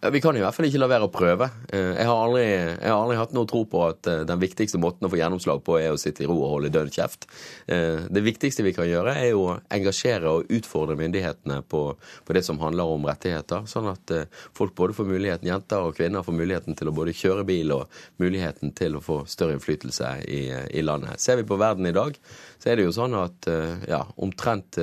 Vi 0.00 0.20
kan 0.20 0.32
i 0.32 0.40
hvert 0.40 0.56
fall 0.56 0.64
ikke 0.64 0.78
la 0.80 0.86
være 0.88 1.06
å 1.10 1.12
prøve. 1.12 1.46
Eh, 1.68 1.90
jeg 1.98 2.08
har, 2.08 2.20
aldri, 2.24 2.44
jeg 2.48 2.88
har 2.88 3.02
aldri 3.02 3.18
hatt 3.18 3.34
noe 3.36 3.48
tro 3.48 3.66
på 3.68 3.82
at 3.84 4.08
eh, 4.08 4.22
den 4.24 4.40
viktigste 4.40 4.78
måten 4.80 5.04
å 5.04 5.10
få 5.12 5.18
gjennomslag 5.20 5.60
på 5.66 5.74
er 5.76 5.92
å 5.92 5.98
sitte 6.00 6.24
i 6.24 6.28
ro 6.30 6.38
og 6.38 6.54
holde 6.54 6.70
dønn 6.72 6.88
kjeft. 6.94 7.26
Eh, 7.68 8.06
det 8.08 8.22
viktigste 8.24 8.64
vi 8.64 8.72
kan 8.72 8.88
gjøre, 8.88 9.12
er 9.20 9.36
å 9.36 9.58
engasjere 9.68 10.32
og 10.32 10.54
utfordre 10.56 10.96
myndighetene 10.96 11.60
på, 11.68 11.82
på, 12.00 12.32
det 12.32 12.40
som 12.46 12.62
handler 12.64 12.88
om 12.94 13.04
rettigheter, 13.10 13.68
sånn 13.68 13.90
at 13.92 14.14
folk 14.56 14.72
både 14.78 14.96
får 14.96 15.10
muligheten, 15.10 15.50
jenter 15.52 15.84
og 15.84 16.00
kvinner 16.00 16.24
får 16.24 16.38
muligheten 16.38 16.80
til 16.80 16.88
å 16.88 16.96
både 16.96 17.16
kjøre 17.20 17.44
bil 17.52 17.76
og 17.76 18.00
muligheten 18.24 18.72
til 18.80 18.96
å 18.96 19.04
få 19.04 19.26
større 19.28 19.58
innflytelse 19.58 20.14
i, 20.24 20.46
i 20.80 20.86
landet. 20.86 21.20
Ser 21.20 21.36
vi 21.42 21.44
på 21.44 21.60
verden 21.60 21.92
i 21.92 21.92
dag, 21.92 22.16
så 22.60 22.70
er 22.70 22.78
det 22.78 22.86
jo 22.86 22.94
sånn 22.94 23.16
at 23.18 23.48
ja, 23.88 24.00
omtrent, 24.20 24.78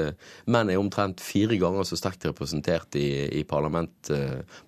menn 0.50 0.72
er 0.72 0.82
omtrent 0.82 1.22
fire 1.24 1.58
ganger 1.60 1.86
så 1.88 1.98
sterkt 2.00 2.26
representert 2.28 2.98
i, 3.00 3.08
i 3.40 3.44
parlament, 3.48 4.12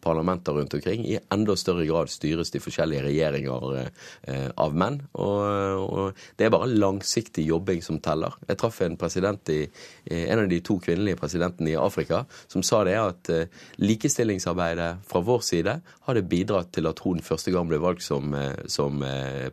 parlament 0.04 0.20
parlamenter 0.20 0.52
rundt 0.54 0.74
omkring. 0.74 1.06
I 1.06 1.20
enda 1.32 1.56
større 1.56 1.86
grad 1.86 2.10
styres 2.10 2.52
de 2.52 2.60
forskjellige 2.60 3.04
regjeringer 3.08 3.90
eh, 4.28 4.50
av 4.58 4.76
menn. 4.76 5.02
Og, 5.14 5.40
og, 5.80 6.20
det 6.38 6.46
er 6.46 6.54
bare 6.54 6.70
langsiktig 6.70 7.46
jobbing 7.48 7.82
som 7.82 8.00
teller. 8.00 8.36
Jeg 8.48 8.60
traff 8.60 8.82
en 8.82 8.98
president 8.98 9.50
i, 9.50 9.64
en 10.10 10.44
av 10.44 10.50
de 10.50 10.60
to 10.62 10.80
kvinnelige 10.80 11.20
presidentene 11.20 11.72
i 11.74 11.78
Afrika 11.80 12.26
som 12.48 12.64
sa 12.64 12.84
det 12.84 12.98
at 13.00 13.30
eh, 13.34 13.48
likestillingsarbeidet 13.80 15.06
fra 15.08 15.24
vår 15.24 15.46
side 15.46 15.80
hadde 16.08 16.28
bidratt 16.30 16.74
til 16.76 16.90
at 16.90 17.00
hun 17.06 17.24
første 17.24 17.54
gang 17.54 17.70
ble 17.70 17.80
valgt 17.82 18.04
som, 18.04 18.34
eh, 18.34 18.66
som 18.68 19.00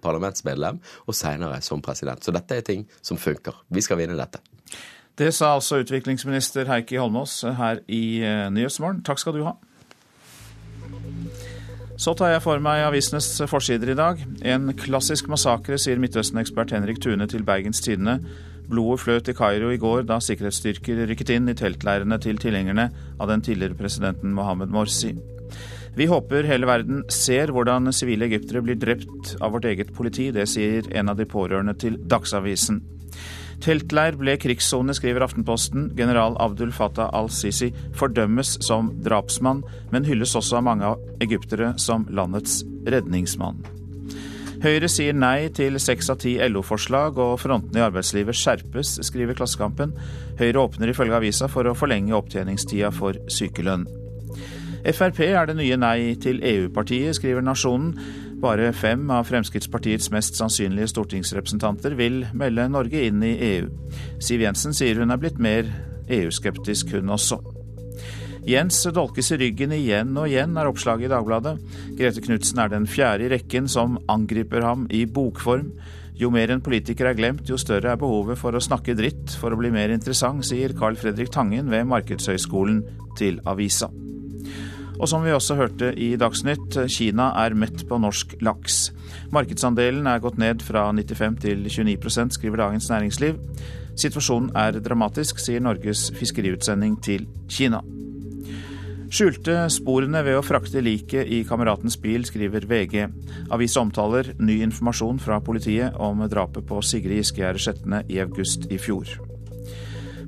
parlamentsmedlem, 0.02 0.78
og 1.06 1.14
seinere 1.14 1.60
som 1.62 1.82
president. 1.82 2.25
Så 2.25 2.32
dette 2.34 2.56
er 2.56 2.64
ting 2.66 2.86
som 3.04 3.18
funker. 3.20 3.45
Vi 3.68 3.84
skal 3.84 4.00
vinne 4.00 4.18
dette. 4.18 4.42
Det 5.16 5.30
sa 5.32 5.54
altså 5.54 5.80
utviklingsminister 5.80 6.68
Heikki 6.68 6.98
Holmås 7.00 7.40
her 7.56 7.80
i 7.88 8.20
Nyhetsmorgen. 8.52 9.00
Takk 9.06 9.22
skal 9.22 9.38
du 9.38 9.46
ha. 9.46 9.54
Så 11.96 12.12
tar 12.12 12.34
jeg 12.34 12.42
for 12.44 12.60
meg 12.60 12.82
avisenes 12.84 13.30
forsider 13.48 13.94
i 13.94 13.96
dag. 13.96 14.20
En 14.44 14.68
klassisk 14.76 15.30
massakre, 15.32 15.78
sier 15.80 15.96
Midtøsten-ekspert 16.02 16.74
Henrik 16.76 17.00
Tune 17.00 17.24
til 17.32 17.46
Bergens 17.46 17.80
Tidende. 17.80 18.18
Blodet 18.68 19.00
fløt 19.00 19.30
i 19.30 19.34
Kairo 19.36 19.70
i 19.72 19.78
går 19.80 20.04
da 20.08 20.18
sikkerhetsstyrker 20.20 21.06
rykket 21.08 21.32
inn 21.32 21.48
i 21.48 21.56
teltleirene 21.56 22.18
til 22.20 22.36
tilhengerne 22.42 22.90
av 23.16 23.30
den 23.30 23.44
tidligere 23.46 23.78
presidenten 23.78 24.34
Mohammed 24.36 24.74
Morsi. 24.74 25.14
Vi 25.96 26.08
håper 26.10 26.44
hele 26.44 26.68
verden 26.68 27.04
ser 27.08 27.54
hvordan 27.54 27.88
sivile 27.96 28.26
egyptere 28.28 28.60
blir 28.60 28.76
drept 28.76 29.32
av 29.40 29.54
vårt 29.54 29.64
eget 29.70 29.94
politi. 29.96 30.28
Det 30.34 30.44
sier 30.52 30.90
en 30.92 31.08
av 31.08 31.16
de 31.16 31.24
pårørende 31.24 31.72
til 31.80 31.96
Dagsavisen. 32.10 32.82
Teltleir 33.64 34.18
ble 34.20 34.36
krigssone, 34.40 34.94
skriver 34.94 35.25
Aftenposten. 35.26 35.90
General 35.96 36.36
Abdul 36.42 36.72
Fattah 36.76 37.10
al-Sisi 37.16 37.72
fordømmes 37.96 38.56
som 38.64 38.92
drapsmann, 39.04 39.64
men 39.92 40.06
hylles 40.06 40.36
også 40.38 40.60
av 40.60 40.68
mange 40.68 40.92
egyptere 41.25 41.72
som 41.80 42.06
landets 42.10 42.60
redningsmann. 42.86 43.64
Høyre 44.62 44.88
sier 44.88 45.12
nei 45.12 45.50
til 45.52 45.76
seks 45.82 46.08
av 46.12 46.20
ti 46.22 46.36
LO-forslag, 46.40 47.18
og 47.20 47.36
frontene 47.42 47.82
i 47.82 47.84
arbeidslivet 47.84 48.36
skjerpes, 48.36 48.96
skriver 49.04 49.36
Klassekampen. 49.36 49.92
Høyre 50.40 50.64
åpner 50.64 50.92
ifølge 50.92 51.18
avisa 51.18 51.48
for 51.52 51.68
å 51.68 51.76
forlenge 51.76 52.16
opptjeningstida 52.16 52.92
for 52.94 53.18
sykelønn. 53.32 53.84
Frp 54.86 55.18
er 55.26 55.48
det 55.48 55.56
nye 55.58 55.76
nei 55.80 56.14
til 56.22 56.38
EU-partiet, 56.46 57.16
skriver 57.18 57.42
Nasjonen. 57.44 57.96
Bare 58.37 58.69
fem 58.76 59.11
av 59.11 59.25
Fremskrittspartiets 59.25 60.11
mest 60.12 60.37
sannsynlige 60.37 60.90
stortingsrepresentanter 60.93 61.97
vil 61.97 62.23
melde 62.37 62.69
Norge 62.69 63.07
inn 63.09 63.23
i 63.25 63.33
EU. 63.55 63.69
Siv 64.21 64.45
Jensen 64.45 64.76
sier 64.76 65.00
hun 65.00 65.14
er 65.14 65.21
blitt 65.21 65.40
mer 65.40 65.71
EU-skeptisk, 66.12 66.93
hun 66.93 67.14
også. 67.16 67.40
Jens 68.47 68.78
dolkes 68.95 69.33
i 69.35 69.38
ryggen 69.40 69.73
igjen 69.75 70.12
og 70.21 70.28
igjen, 70.28 70.52
er 70.55 70.69
oppslaget 70.69 71.09
i 71.09 71.11
Dagbladet. 71.11 71.57
Grete 71.99 72.23
Knutsen 72.23 72.61
er 72.62 72.71
den 72.71 72.85
fjerde 72.87 73.26
i 73.26 73.31
rekken 73.33 73.66
som 73.73 73.97
angriper 74.12 74.62
ham 74.62 74.85
i 74.95 75.02
bokform. 75.09 75.73
Jo 76.16 76.31
mer 76.33 76.52
en 76.52 76.62
politiker 76.64 77.11
er 77.11 77.16
glemt, 77.19 77.49
jo 77.49 77.59
større 77.61 77.90
er 77.93 78.00
behovet 78.00 78.38
for 78.40 78.55
å 78.55 78.62
snakke 78.62 78.95
dritt 78.97 79.35
for 79.40 79.52
å 79.52 79.59
bli 79.59 79.73
mer 79.75 79.90
interessant, 79.93 80.45
sier 80.47 80.76
Carl 80.78 80.97
Fredrik 81.00 81.33
Tangen 81.35 81.73
ved 81.73 81.88
Markedshøgskolen 81.90 82.85
til 83.19 83.40
avisa. 83.49 83.90
Og 84.96 85.08
som 85.10 85.24
vi 85.24 85.32
også 85.34 85.58
hørte 85.58 85.90
i 86.00 86.14
Dagsnytt, 86.16 86.78
Kina 86.92 87.28
er 87.42 87.56
mett 87.58 87.84
på 87.88 87.98
norsk 88.00 88.38
laks. 88.44 88.90
Markedsandelen 89.34 90.06
er 90.08 90.22
gått 90.24 90.38
ned 90.40 90.64
fra 90.64 90.86
95 90.92 91.36
til 91.42 91.66
29% 91.68 92.38
skriver 92.38 92.62
Dagens 92.64 92.88
Næringsliv. 92.92 93.36
Situasjonen 93.96 94.54
er 94.56 94.80
dramatisk, 94.80 95.40
sier 95.40 95.60
Norges 95.64 96.08
fiskeriutsending 96.16 96.96
til 97.04 97.28
Kina. 97.48 97.82
Skjulte 99.06 99.68
sporene 99.70 100.20
ved 100.26 100.34
å 100.40 100.44
frakte 100.44 100.82
liket 100.82 101.28
i 101.30 101.44
kameratens 101.46 101.94
bil, 102.02 102.24
skriver 102.26 102.66
VG. 102.66 103.06
Avisa 103.54 103.84
omtaler 103.84 104.32
ny 104.42 104.58
informasjon 104.66 105.20
fra 105.22 105.38
politiet 105.44 105.94
om 106.02 106.24
drapet 106.26 106.66
på 106.66 106.80
Sigrid 106.82 107.22
Giskegjerde 107.22 107.62
Skjetne 107.62 108.02
i 108.10 108.18
august 108.24 108.66
i 108.72 108.80
fjor. 108.82 109.12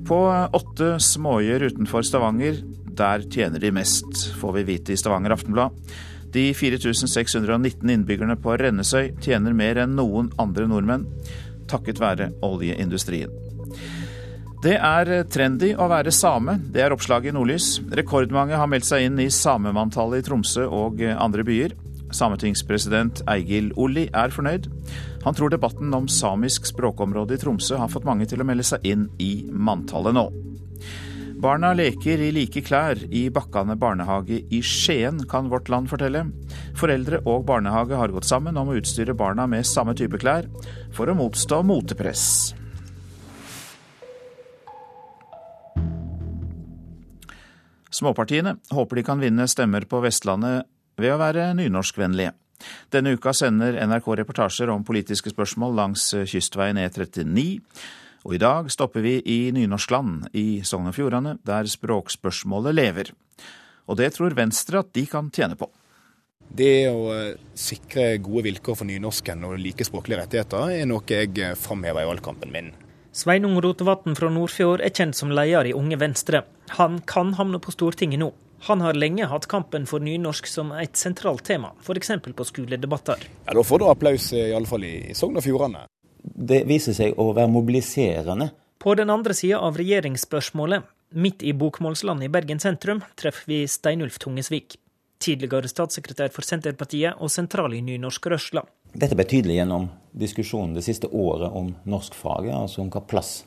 På 0.07 0.21
åtte 0.55 0.93
småøyer 1.03 1.67
utenfor 1.67 2.07
Stavanger 2.07 2.63
der 2.97 3.25
tjener 3.31 3.61
de 3.61 3.71
mest, 3.75 4.29
får 4.39 4.55
vi 4.57 4.65
vite 4.73 4.93
i 4.93 4.97
Stavanger 4.99 5.35
Aftenblad. 5.35 5.75
De 6.33 6.49
4619 6.53 7.89
innbyggerne 7.89 8.35
på 8.37 8.57
Rennesøy 8.61 9.15
tjener 9.23 9.55
mer 9.57 9.81
enn 9.81 9.95
noen 9.97 10.29
andre 10.41 10.67
nordmenn, 10.69 11.07
takket 11.69 12.01
være 12.01 12.31
oljeindustrien. 12.45 13.33
Det 14.59 14.75
er 14.75 15.09
trendy 15.31 15.71
å 15.79 15.87
være 15.87 16.11
same, 16.11 16.57
det 16.73 16.83
er 16.83 16.93
oppslaget 16.93 17.31
i 17.31 17.35
Nordlys. 17.37 17.77
Rekordmange 17.95 18.57
har 18.59 18.67
meldt 18.67 18.89
seg 18.89 19.05
inn 19.07 19.21
i 19.23 19.29
samemanntallet 19.31 20.19
i 20.19 20.27
Tromsø 20.27 20.65
og 20.67 20.99
andre 21.15 21.45
byer. 21.47 21.77
Sametingspresident 22.11 23.21
Eigil 23.29 23.71
Olli 23.79 24.07
er 24.11 24.33
fornøyd. 24.35 24.67
Han 25.23 25.37
tror 25.37 25.53
debatten 25.53 25.93
om 25.95 26.09
samisk 26.11 26.67
språkområde 26.67 27.37
i 27.37 27.41
Tromsø 27.41 27.79
har 27.79 27.91
fått 27.93 28.07
mange 28.07 28.27
til 28.29 28.43
å 28.43 28.47
melde 28.47 28.67
seg 28.67 28.83
inn 28.87 29.07
i 29.21 29.45
manntallet 29.47 30.17
nå. 30.17 30.27
Barna 31.39 31.69
leker 31.71 32.19
i 32.19 32.33
like 32.35 32.59
klær 32.67 32.99
i 33.15 33.21
Bakkane 33.31 33.77
barnehage 33.79 34.41
i 34.51 34.57
Skien, 34.59 35.21
kan 35.23 35.47
Vårt 35.47 35.69
Land 35.71 35.87
fortelle. 35.87 36.25
Foreldre 36.75 37.21
og 37.31 37.45
barnehage 37.47 37.95
har 37.95 38.11
gått 38.11 38.27
sammen 38.27 38.59
om 38.59 38.67
å 38.67 38.75
utstyre 38.75 39.15
barna 39.15 39.45
med 39.47 39.63
samme 39.63 39.95
type 39.95 40.19
klær, 40.19 40.49
for 40.91 41.07
å 41.07 41.15
motstå 41.15 41.61
motepress. 41.63 42.25
Småpartiene 47.87 48.57
håper 48.75 48.99
de 48.99 49.05
kan 49.07 49.23
vinne 49.23 49.47
stemmer 49.47 49.87
på 49.87 50.03
Vestlandet 50.03 50.67
ved 50.99 51.15
å 51.15 51.21
være 51.23 51.53
nynorskvennlige. 51.55 52.35
Denne 52.91 53.15
uka 53.15 53.31
sender 53.31 53.79
NRK 53.87 54.11
reportasjer 54.19 54.75
om 54.75 54.83
politiske 54.83 55.31
spørsmål 55.31 55.79
langs 55.79 56.11
kystveien 56.27 56.83
E39. 56.83 57.47
Og 58.27 58.35
i 58.35 58.41
dag 58.41 58.67
stopper 58.71 59.03
vi 59.05 59.19
i 59.23 59.39
Nynorskland 59.55 60.27
i 60.35 60.61
Sogn 60.67 60.89
og 60.91 60.95
Fjordane, 60.97 61.37
der 61.47 61.69
språkspørsmålet 61.71 62.75
lever. 62.75 63.11
Og 63.87 63.97
det 63.99 64.11
tror 64.15 64.35
Venstre 64.37 64.83
at 64.83 64.91
de 64.93 65.05
kan 65.09 65.31
tjene 65.33 65.55
på. 65.59 65.69
Det 66.49 66.89
å 66.89 67.09
eh, 67.13 67.37
sikre 67.57 68.17
gode 68.25 68.47
vilkår 68.47 68.77
for 68.79 68.89
nynorsken 68.89 69.45
og 69.45 69.59
like 69.61 69.85
språklige 69.85 70.23
rettigheter 70.23 70.73
er 70.79 70.87
noe 70.89 71.05
jeg 71.05 71.31
eh, 71.37 71.55
framhever 71.57 72.03
i 72.03 72.09
valgkampen 72.09 72.53
min. 72.53 72.71
Sveinung 73.13 73.57
Rotevatn 73.61 74.17
fra 74.17 74.29
Nordfjord 74.33 74.83
er 74.85 74.93
kjent 74.93 75.17
som 75.17 75.31
leder 75.33 75.69
i 75.69 75.75
Unge 75.77 75.97
Venstre. 76.01 76.43
Han 76.77 76.99
kan 77.09 77.35
havne 77.37 77.61
på 77.61 77.73
Stortinget 77.73 78.21
nå. 78.21 78.31
Han 78.67 78.81
har 78.83 78.97
lenge 78.97 79.29
hatt 79.31 79.47
kampen 79.49 79.85
for 79.87 80.03
nynorsk 80.03 80.49
som 80.49 80.73
et 80.75 80.97
sentralt 80.99 81.45
tema, 81.47 81.71
f.eks. 81.79 82.11
på 82.35 82.49
skoledebatter. 82.49 83.23
Ja, 83.45 83.53
Da 83.53 83.63
får 83.63 83.79
du 83.79 83.87
applaus, 83.87 84.33
eh, 84.33 84.51
iallfall 84.51 84.89
i 84.89 84.95
Sogn 85.15 85.39
og 85.39 85.45
Fjordane 85.45 85.85
det 86.23 86.63
viser 86.69 86.95
seg 86.95 87.19
å 87.19 87.31
være 87.33 87.51
mobiliserende. 87.51 88.51
På 88.79 88.95
den 88.95 89.11
andre 89.11 89.35
sida 89.35 89.59
av 89.63 89.77
regjeringsspørsmålet, 89.79 90.85
midt 91.19 91.43
i 91.43 91.53
bokmålslandet 91.57 92.29
i 92.29 92.31
Bergen 92.31 92.61
sentrum, 92.61 93.01
treffer 93.19 93.49
vi 93.49 93.63
Steinulf 93.67 94.19
Tungesvik. 94.21 94.77
Tidligere 95.19 95.67
statssekretær 95.67 96.31
for 96.31 96.47
Senterpartiet 96.47 97.19
og 97.19 97.31
sentral 97.33 97.73
i 97.75 97.81
Nynorsk 97.83 98.29
Røsla. 98.31 98.63
Dette 98.93 99.17
ble 99.19 99.25
tydelig 99.27 99.57
gjennom 99.59 99.89
diskusjonen 100.15 100.77
det 100.77 100.85
siste 100.85 101.09
året 101.11 101.51
om 101.51 101.73
norskfaget, 101.89 102.55
altså 102.55 102.85
om 102.85 102.91
hva 102.93 103.03
plass 103.03 103.41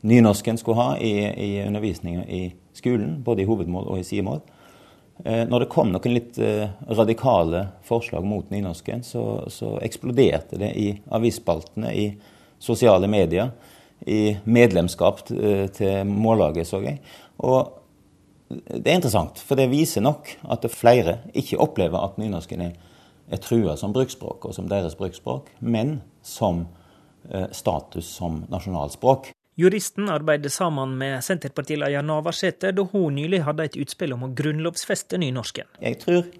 nynorsken 0.00 0.56
skulle 0.58 0.80
ha 0.80 0.94
i, 0.96 1.12
i 1.28 1.50
undervisninga 1.66 2.24
i 2.24 2.54
skolen, 2.72 3.18
både 3.24 3.44
i 3.44 3.48
hovedmål 3.50 3.90
og 3.92 4.00
i 4.00 4.06
sidemål. 4.06 4.40
Eh, 5.24 5.42
når 5.48 5.64
det 5.64 5.72
kom 5.72 5.90
noen 5.92 6.14
litt 6.14 6.38
eh, 6.40 6.70
radikale 6.88 7.66
forslag 7.84 8.24
mot 8.24 8.48
nynorsken, 8.52 9.02
så, 9.04 9.24
så 9.52 9.74
eksploderte 9.84 10.60
det 10.60 10.70
i 10.80 10.88
avisspaltene, 11.12 11.92
i 11.92 12.06
sosiale 12.60 13.08
medier, 13.10 13.52
i 14.08 14.36
medlemskap 14.48 15.26
eh, 15.36 15.66
til 15.76 16.08
Mållaget, 16.08 16.68
så 16.70 16.80
jeg. 16.84 17.02
Og 17.44 17.76
det 18.48 18.86
er 18.86 18.96
interessant, 18.96 19.38
for 19.44 19.60
det 19.60 19.68
viser 19.70 20.04
nok 20.04 20.32
at 20.50 20.64
flere 20.72 21.20
ikke 21.38 21.60
opplever 21.60 22.00
at 22.00 22.16
nynorsken 22.20 22.64
er, 22.64 22.72
er 23.30 23.42
trua 23.44 23.76
som 23.78 23.92
bruksspråk 23.94 24.48
og 24.48 24.56
som 24.56 24.70
deres 24.70 24.96
bruksspråk, 24.98 25.52
men 25.60 26.00
som 26.26 26.64
status 27.54 28.08
som 28.16 28.40
nasjonalspråk. 28.50 29.28
Juristen 29.60 30.08
arbeider 30.08 30.48
sammen 30.48 30.94
med 30.98 31.24
Senterpartileder 31.24 32.04
Navarsete 32.06 32.70
da 32.72 32.84
hun 32.92 33.18
nylig 33.18 33.42
hadde 33.44 33.66
et 33.68 33.76
utspill 33.82 34.14
om 34.16 34.24
å 34.24 34.30
grunnlovfeste 34.36 35.18
nynorsken. 35.20 35.68
Jeg 35.84 35.98
tror 36.00 36.30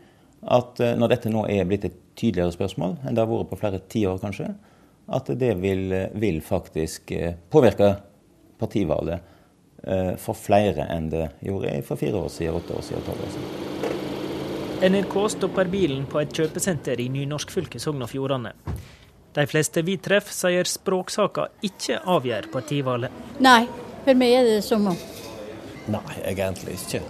at 0.41 0.81
eh, 0.81 0.97
når 0.97 1.15
dette 1.15 1.33
nå 1.33 1.45
er 1.53 1.67
blitt 1.69 1.85
et 1.89 1.99
tydeligere 2.17 2.55
spørsmål 2.55 2.97
enn 3.05 3.17
det 3.17 3.25
har 3.25 3.29
vært 3.29 3.51
på 3.51 3.59
flere 3.61 3.83
tiår, 3.93 4.21
kanskje, 4.23 4.49
at 5.11 5.33
det 5.43 5.51
vil, 5.61 5.93
vil, 6.23 6.41
faktisk 6.45 7.13
eh, 7.17 7.35
påvirke 7.53 7.91
partivalget 8.61 9.21
eh, 9.85 10.15
for 10.21 10.39
flere 10.39 10.87
enn 10.95 11.11
det 11.13 11.27
gjorde 11.45 11.75
for 11.89 12.01
fire 12.01 12.25
år 12.25 12.33
siden, 12.33 12.57
åtte 12.61 12.79
år 12.79 12.87
siden, 12.87 13.05
tolv 13.09 13.27
år 13.27 13.35
siden. 13.37 13.77
NRK 14.81 15.19
stopper 15.35 15.69
bilen 15.69 16.07
på 16.09 16.23
et 16.23 16.33
kjøpesenter 16.33 17.03
i 17.05 17.11
nynorskfylket 17.13 17.85
Sogn 17.85 18.01
og 18.07 18.09
Fjordane. 18.15 18.55
De 19.35 19.47
fleste 19.47 19.83
vi 19.87 19.95
treffer, 20.03 20.35
sier 20.35 20.67
språksaker 20.67 21.53
ikke 21.67 22.01
avgjør 22.11 22.49
partivalget. 22.51 23.15
Nei, 23.43 23.63
for 24.05 24.19
meg 24.19 24.37
er 24.41 24.49
det 24.49 24.61
samme. 24.67 24.97
Nei, 25.91 26.17
egentlig 26.27 26.75
ikke. 26.79 27.03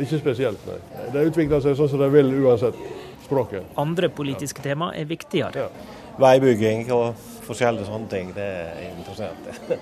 Ikke 0.00 0.18
spesielt, 0.18 0.64
nei. 0.66 0.78
Det 1.12 1.26
utvikler 1.28 1.60
seg 1.62 1.76
sånn 1.78 1.90
som 1.92 2.00
det 2.00 2.08
vil 2.14 2.32
uansett 2.40 2.78
språket. 3.26 3.68
Andre 3.80 4.08
politiske 4.12 4.64
tema 4.64 4.90
er 4.96 5.06
viktigere. 5.10 5.66
Ja. 5.66 6.00
Veibygging 6.20 6.88
og 6.94 7.20
forskjellige 7.44 7.90
sånne 7.90 8.10
ting, 8.10 8.32
det 8.34 8.48
er 8.64 8.82
interessant. 8.94 9.78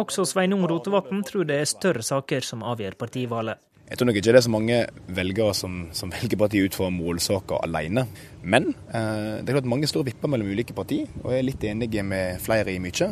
Også 0.00 0.24
Sveinung 0.28 0.66
Rotevatn 0.70 1.22
tror 1.26 1.46
det 1.48 1.62
er 1.62 1.70
større 1.70 2.02
saker 2.06 2.44
som 2.46 2.62
avgjør 2.66 2.98
partivalget. 2.98 3.58
Jeg 3.90 3.98
tror 3.98 4.06
nok 4.06 4.18
ikke 4.20 4.30
det 4.30 4.38
er 4.38 4.44
så 4.46 4.52
mange 4.54 4.76
velgere 5.10 5.54
som, 5.58 5.80
som 5.96 6.12
velger 6.14 6.38
parti 6.38 6.60
ut 6.62 6.76
fra 6.78 6.92
målsaker 6.94 7.64
alene. 7.66 8.04
Men 8.42 8.68
eh, 8.86 9.40
det 9.42 9.50
er 9.50 9.56
klart 9.56 9.70
mange 9.72 9.90
står 9.90 10.04
og 10.04 10.10
vipper 10.12 10.30
mellom 10.30 10.52
ulike 10.52 10.76
parti, 10.76 11.02
og 11.24 11.34
er 11.34 11.42
litt 11.46 11.64
enige 11.66 12.04
med 12.06 12.38
flere 12.44 12.70
i 12.70 12.78
mye. 12.82 13.10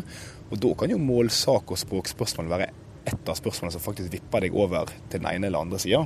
Og 0.48 0.60
da 0.62 0.70
kan 0.78 0.94
jo 0.94 1.00
målsak 1.02 1.74
og 1.74 1.80
språkspørsmål 1.82 2.52
være 2.52 2.70
ett 3.08 3.26
av 3.26 3.38
spørsmålene 3.40 3.74
som 3.74 3.82
faktisk 3.82 4.12
vipper 4.12 4.44
deg 4.44 4.54
over 4.54 4.90
til 5.10 5.18
den 5.18 5.26
ene 5.32 5.48
eller 5.50 5.66
andre 5.66 5.80
sida. 5.82 6.04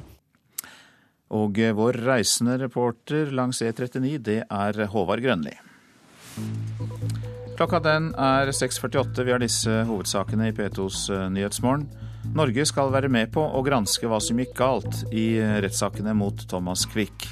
Og 1.33 1.59
vår 1.77 1.99
reisende 2.05 2.59
reporter 2.61 3.31
langs 3.33 3.63
E39, 3.65 4.19
det 4.25 4.39
er 4.45 4.81
Håvard 4.93 5.23
Grønli. 5.25 5.55
Klokka 7.57 7.81
den 7.85 8.11
er 8.17 8.53
6.48. 8.53 9.25
Vi 9.25 9.33
har 9.33 9.41
disse 9.41 9.83
hovedsakene 9.89 10.49
i 10.49 10.57
P2s 10.57 11.07
Nyhetsmorgen. 11.33 11.87
Norge 12.31 12.65
skal 12.71 12.93
være 12.95 13.11
med 13.11 13.33
på 13.35 13.43
å 13.43 13.61
granske 13.67 14.07
hva 14.07 14.21
som 14.23 14.39
gikk 14.39 14.55
galt 14.57 15.03
i 15.11 15.35
rettssakene 15.65 16.15
mot 16.15 16.47
Thomas 16.49 16.87
Quick. 16.87 17.27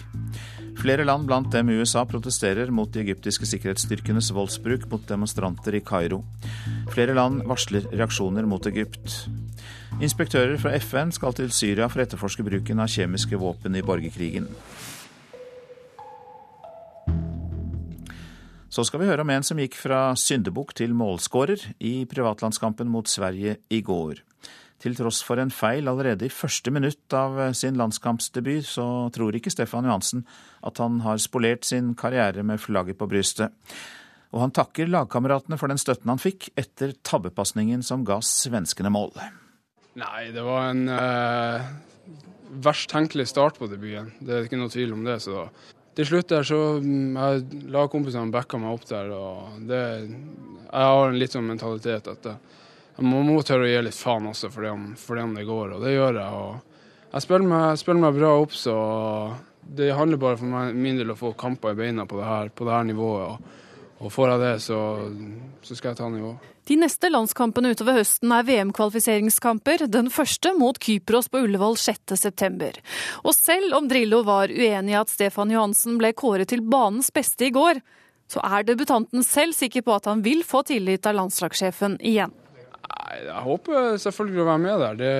Flere 0.80 1.04
land, 1.04 1.28
blant 1.28 1.50
dem 1.52 1.70
USA, 1.70 2.02
protesterer 2.08 2.72
mot 2.74 2.90
de 2.92 3.04
egyptiske 3.04 3.46
sikkerhetsstyrkenes 3.46 4.32
voldsbruk 4.34 4.88
mot 4.90 5.02
demonstranter 5.06 5.76
i 5.78 5.82
Kairo. 5.84 6.22
Flere 6.90 7.14
land 7.14 7.44
varsler 7.48 7.86
reaksjoner 7.92 8.48
mot 8.48 8.66
Egypt. 8.66 9.28
Inspektører 10.00 10.56
fra 10.60 10.72
FN 10.80 11.12
skal 11.14 11.36
til 11.36 11.52
Syria 11.54 11.88
for 11.90 12.00
å 12.00 12.06
etterforske 12.06 12.46
bruken 12.46 12.80
av 12.82 12.90
kjemiske 12.90 13.38
våpen 13.40 13.76
i 13.76 13.84
borgerkrigen. 13.84 14.48
Så 18.70 18.86
skal 18.86 19.02
vi 19.02 19.10
høre 19.10 19.26
om 19.26 19.30
en 19.34 19.44
som 19.44 19.58
gikk 19.58 19.74
fra 19.76 20.14
syndebukk 20.16 20.72
til 20.78 20.92
målskårer 20.96 21.72
i 21.82 22.06
privatlandskampen 22.08 22.88
mot 22.88 23.08
Sverige 23.10 23.58
i 23.68 23.80
går. 23.84 24.22
Til 24.80 24.96
tross 24.96 25.20
for 25.26 25.40
en 25.42 25.52
feil 25.52 25.90
allerede 25.90 26.24
i 26.24 26.32
første 26.32 26.72
minutt 26.72 27.12
av 27.12 27.36
sin 27.56 27.76
landskampsdebut, 27.76 28.64
så 28.64 28.84
tror 29.12 29.36
ikke 29.36 29.52
Stefan 29.52 29.84
Johansen 29.84 30.24
at 30.64 30.80
han 30.80 31.02
har 31.04 31.20
spolert 31.20 31.68
sin 31.68 31.92
karriere 31.98 32.44
med 32.46 32.62
flagget 32.62 32.96
på 33.00 33.08
brystet. 33.10 33.52
Og 34.30 34.44
han 34.44 34.54
takker 34.54 34.88
lagkameratene 34.88 35.58
for 35.60 35.72
den 35.72 35.80
støtten 35.80 36.12
han 36.12 36.22
fikk 36.22 36.48
etter 36.58 36.94
tabbepasningen 37.04 37.82
som 37.84 38.06
ga 38.08 38.20
svenskene 38.24 38.92
mål. 38.94 39.12
Nei, 40.00 40.30
det 40.32 40.44
var 40.46 40.70
en 40.70 40.84
eh, 40.94 41.66
verst 42.62 42.90
tenkelig 42.92 43.26
start 43.32 43.58
på 43.58 43.68
debuten. 43.70 44.12
Det 44.22 44.36
er 44.36 44.46
ikke 44.46 44.60
noe 44.60 44.72
tvil 44.72 44.94
om 44.94 45.02
det. 45.04 45.18
Så 45.24 45.48
til 45.98 46.06
slutt 46.06 46.30
der 46.30 46.46
så 46.46 46.60
mm, 46.80 47.18
jeg 47.18 47.66
Lagkompisene 47.74 48.32
backa 48.32 48.60
meg 48.62 48.78
opp 48.78 48.86
der. 48.88 49.10
og 49.12 49.60
det, 49.66 49.82
Jeg 50.06 50.92
har 50.92 51.10
en 51.10 51.20
litt 51.20 51.34
sånn 51.34 51.50
mentalitet 51.50 52.08
at 52.14 52.30
man 53.00 53.28
må 53.28 53.40
tørre 53.46 53.68
å 53.68 53.70
gi 53.70 53.84
litt 53.86 53.96
faen 53.96 54.28
også 54.30 54.50
for 54.52 54.66
det, 54.66 54.74
for 55.00 55.18
det, 55.18 55.24
om 55.28 55.36
det 55.36 55.46
går, 55.48 55.76
og 55.76 55.84
det 55.84 55.94
gjør 55.94 56.20
jeg. 56.20 56.42
og 56.42 57.14
Jeg 57.14 57.26
spiller 57.26 57.52
meg, 57.52 57.78
spiller 57.80 58.04
meg 58.04 58.18
bra 58.18 58.34
opp, 58.42 58.56
så 58.56 58.74
det 59.80 59.92
handler 59.96 60.20
bare 60.20 60.40
for 60.40 60.50
meg, 60.50 60.76
min 60.76 61.00
del 61.00 61.12
å 61.14 61.18
få 61.18 61.32
kamper 61.38 61.74
i 61.74 61.80
beina 61.82 62.06
på 62.08 62.20
det 62.20 62.28
her, 62.28 62.52
på 62.54 62.68
det 62.68 62.76
her 62.76 62.86
nivået. 62.90 63.34
og 63.34 63.58
og 64.00 64.08
får 64.14 64.30
jeg 64.32 64.40
det, 64.40 64.54
så, 64.64 64.78
så, 65.60 65.76
skal 65.76 65.90
jeg 65.90 65.98
ta 65.98 66.08
nivå. 66.08 66.32
De 66.70 66.76
neste 66.80 67.10
landskampene 67.10 67.74
utover 67.74 67.98
høsten 67.98 68.32
er 68.32 68.46
VM-kvalifiseringskamper. 68.48 69.84
Den 69.92 70.08
første 70.12 70.54
mot 70.56 70.78
Kypros 70.80 71.28
på 71.28 71.42
Ullevål 71.44 71.76
6.9. 71.76 72.70
Og 73.28 73.36
selv 73.36 73.76
om 73.76 73.90
Drillo 73.90 74.22
var 74.24 74.48
uenig 74.48 74.94
i 74.94 75.00
at 75.02 75.12
Stefan 75.12 75.52
Johansen 75.52 75.98
ble 76.00 76.14
kåret 76.16 76.48
til 76.52 76.64
banens 76.64 77.12
beste 77.12 77.50
i 77.50 77.52
går, 77.52 77.82
så 78.30 78.40
er 78.46 78.64
debutanten 78.64 79.26
selv 79.26 79.52
sikker 79.58 79.84
på 79.84 79.98
at 79.98 80.08
han 80.08 80.24
vil 80.24 80.46
få 80.48 80.62
tillit 80.70 81.04
av 81.10 81.18
landslagssjefen 81.18 81.98
igjen. 82.00 82.32
Jeg 83.20 83.42
håper 83.44 83.98
selvfølgelig 84.00 84.42
å 84.42 84.46
være 84.48 84.62
med 84.62 84.82
der. 84.82 84.98
Det, 84.98 85.12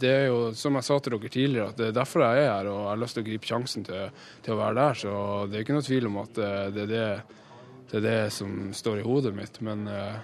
det, 0.00 0.10
er 0.10 0.26
jo 0.30 0.38
som 0.58 0.76
jeg 0.78 0.86
sa 0.86 0.96
til 0.98 1.14
dere 1.14 1.30
tidligere, 1.30 1.70
at 1.70 1.78
det 1.78 1.86
er 1.90 1.96
derfor 1.96 2.24
jeg 2.24 2.42
er 2.42 2.50
her. 2.50 2.68
Og 2.72 2.78
jeg 2.80 2.90
har 2.90 3.00
lyst 3.02 3.18
til 3.18 3.24
å 3.24 3.28
gripe 3.28 3.50
sjansen 3.50 3.86
til, 3.86 4.20
til 4.44 4.54
å 4.54 4.60
være 4.60 4.78
der. 4.80 5.00
Så 5.04 5.14
det 5.50 5.58
er 5.58 5.66
ikke 5.66 5.76
noe 5.76 5.86
tvil 5.86 6.08
om 6.10 6.20
at 6.24 6.38
det, 6.40 6.52
det, 6.74 6.86
det, 6.90 7.06
det 7.90 7.98
er 8.00 8.06
det 8.06 8.18
som 8.34 8.72
står 8.74 9.02
i 9.02 9.06
hodet 9.06 9.34
mitt. 9.36 9.60
Men 9.64 9.86
uh, 9.86 10.16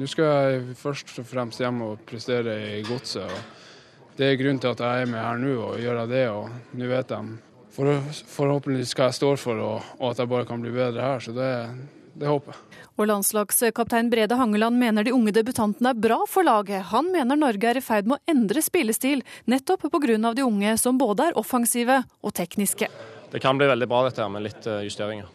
nå 0.00 0.08
skal 0.10 0.30
jeg 0.30 0.78
først 0.80 1.12
og 1.20 1.28
fremst 1.28 1.62
hjem 1.62 1.84
og 1.88 2.06
prestere 2.08 2.56
i 2.78 2.82
godset. 2.86 3.26
og 3.26 4.16
Det 4.16 4.30
er 4.30 4.40
grunnen 4.40 4.62
til 4.62 4.72
at 4.72 4.84
jeg 4.86 5.04
er 5.04 5.12
med 5.12 5.24
her 5.24 5.40
nå 5.42 5.54
og 5.58 5.80
gjør 5.82 6.04
det. 6.10 6.26
Og 6.32 6.76
nå 6.78 6.90
vet 6.90 7.12
de 7.12 7.22
for, 7.74 8.12
forhåpentligvis 8.34 8.94
hva 8.96 9.10
jeg 9.10 9.18
står 9.20 9.40
for, 9.40 9.60
og, 9.62 9.94
og, 9.98 10.12
at 10.12 10.22
jeg 10.22 10.30
bare 10.30 10.48
kan 10.48 10.62
bli 10.62 10.72
bedre 10.74 11.10
her. 11.12 11.24
Så 11.24 11.34
det, 11.36 11.50
det 12.20 12.28
håper 12.28 12.52
jeg. 12.52 12.80
Og 13.00 13.08
landslagskaptein 13.08 14.10
Brede 14.12 14.36
Hangeland 14.36 14.76
mener 14.76 15.06
de 15.06 15.14
unge 15.16 15.32
debutantene 15.32 15.94
er 15.94 16.00
bra 16.04 16.18
for 16.28 16.44
laget. 16.44 16.90
Han 16.92 17.08
mener 17.14 17.38
Norge 17.40 17.70
er 17.70 17.80
i 17.80 17.84
ferd 17.84 18.10
med 18.10 18.18
å 18.18 18.32
endre 18.34 18.60
spillestil, 18.64 19.24
nettopp 19.48 19.88
pga. 19.88 20.34
de 20.34 20.44
unge 20.44 20.76
som 20.78 20.98
både 20.98 21.30
er 21.30 21.38
offensive 21.38 22.02
og 22.20 22.34
tekniske. 22.36 22.90
Det 23.32 23.40
kan 23.40 23.56
bli 23.56 23.66
veldig 23.70 23.88
bra 23.88 24.04
dette 24.04 24.20
her 24.20 24.28
med 24.28 24.44
litt 24.44 24.66
eh, 24.66 24.84
justeringer. 24.84 25.26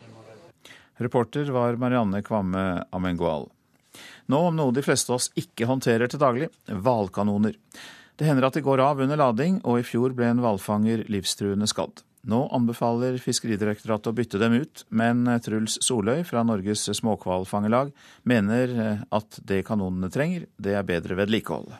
Reporter 1.02 1.50
var 1.52 1.76
Marianne 1.76 2.22
Kvamme 2.24 2.86
Amengual. 2.92 3.50
Nå 4.28 4.40
om 4.48 4.56
noe 4.56 4.74
de 4.76 4.84
fleste 4.86 5.12
av 5.12 5.18
oss 5.18 5.32
ikke 5.36 5.68
håndterer 5.68 6.12
til 6.12 6.22
daglig 6.22 6.50
hvalkanoner. 6.70 7.56
Det 8.16 8.28
hender 8.28 8.48
at 8.48 8.56
de 8.56 8.64
går 8.64 8.84
av 8.84 9.02
under 9.04 9.20
lading, 9.20 9.60
og 9.66 9.82
i 9.82 9.88
fjor 9.88 10.14
ble 10.16 10.30
en 10.30 10.44
hvalfanger 10.44 11.08
livstruende 11.12 11.68
skadd. 11.68 12.06
Nå 12.26 12.40
anbefaler 12.58 13.20
Fiskeridirektoratet 13.22 14.10
å 14.10 14.16
bytte 14.18 14.40
dem 14.42 14.56
ut, 14.58 14.86
men 14.90 15.28
Truls 15.46 15.78
Soløy 15.86 16.24
fra 16.26 16.42
Norges 16.42 16.88
Småhvalfangerlag 16.98 17.92
mener 18.26 19.04
at 19.14 19.38
det 19.46 19.62
kanonene 19.68 20.10
trenger, 20.10 20.48
det 20.58 20.74
er 20.74 20.88
bedre 20.88 21.20
vedlikehold. 21.22 21.76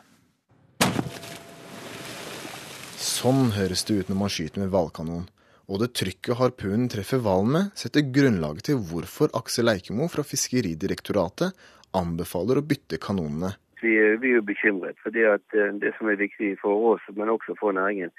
Sånn 2.96 3.50
høres 3.56 3.82
det 3.88 3.96
ut 3.98 4.12
når 4.12 4.20
man 4.20 4.30
skyter 4.32 4.62
med 4.62 4.70
hvalkanon. 4.70 5.26
Og 5.66 5.80
det 5.82 5.94
trykket 5.98 6.38
harpunen 6.38 6.86
treffer 6.90 7.18
hvalen 7.22 7.52
med, 7.56 7.72
setter 7.74 8.06
grunnlaget 8.14 8.68
til 8.68 8.78
hvorfor 8.86 9.32
Aksel 9.34 9.72
Eikemo 9.72 10.06
fra 10.12 10.22
Fiskeridirektoratet 10.26 11.56
anbefaler 11.96 12.60
å 12.60 12.66
bytte 12.66 13.00
kanonene. 13.02 13.56
Vi, 13.82 13.92
vi 14.22 14.30
er 14.30 14.38
jo 14.38 14.44
bekymret 14.46 14.98
for 15.02 15.14
det, 15.14 15.26
eh, 15.26 15.72
det 15.82 15.92
som 15.98 16.10
er 16.10 16.20
viktig 16.20 16.54
for 16.62 16.94
oss, 16.94 17.04
men 17.18 17.32
også 17.34 17.56
for 17.58 17.74
næringen 17.76 18.14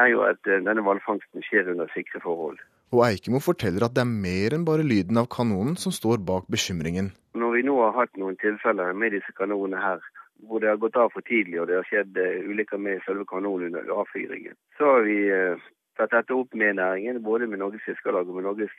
er 0.00 0.10
jo 0.12 0.24
at 0.26 0.50
eh, 0.50 0.62
denne 0.64 0.84
hvalfangsten 0.86 1.44
skjer 1.46 1.70
under 1.72 1.90
sikre 1.94 2.20
forhold. 2.24 2.58
Og 2.94 3.02
Eikemo 3.06 3.40
forteller 3.42 3.86
at 3.86 3.94
det 3.96 4.04
er 4.04 4.10
mer 4.10 4.54
enn 4.54 4.66
bare 4.68 4.86
lyden 4.86 5.18
av 5.20 5.30
kanonen 5.32 5.78
som 5.80 5.94
står 5.94 6.22
bak 6.28 6.46
bekymringen. 6.52 7.10
Når 7.34 7.56
vi 7.56 7.62
nå 7.66 7.78
har 7.80 7.96
hatt 7.96 8.20
noen 8.20 8.36
tilfeller 8.42 8.94
med 8.94 9.16
disse 9.16 9.34
kanonene 9.38 9.80
her, 9.82 10.04
hvor 10.46 10.60
det 10.62 10.70
har 10.70 10.82
gått 10.82 10.98
av 11.00 11.10
for 11.14 11.24
tidlig 11.26 11.60
og 11.62 11.70
det 11.70 11.80
har 11.80 11.88
skjedd 11.88 12.18
uh, 12.20 12.50
ulykker 12.50 12.78
med 12.78 13.02
selve 13.06 13.24
kanonen 13.30 13.72
under 13.72 13.94
avfyringen, 14.02 14.54
så 14.78 14.92
har 14.92 15.06
vi 15.08 15.18
uh, 15.32 15.66
tatt 15.98 16.12
dette 16.14 16.36
opp 16.36 16.54
med 16.54 16.76
næringen, 16.78 17.22
både 17.24 17.48
med 17.50 17.62
Norges 17.62 17.86
Fiskarlag 17.86 18.28
og 18.28 18.38
med 18.38 18.46
Norges 18.46 18.74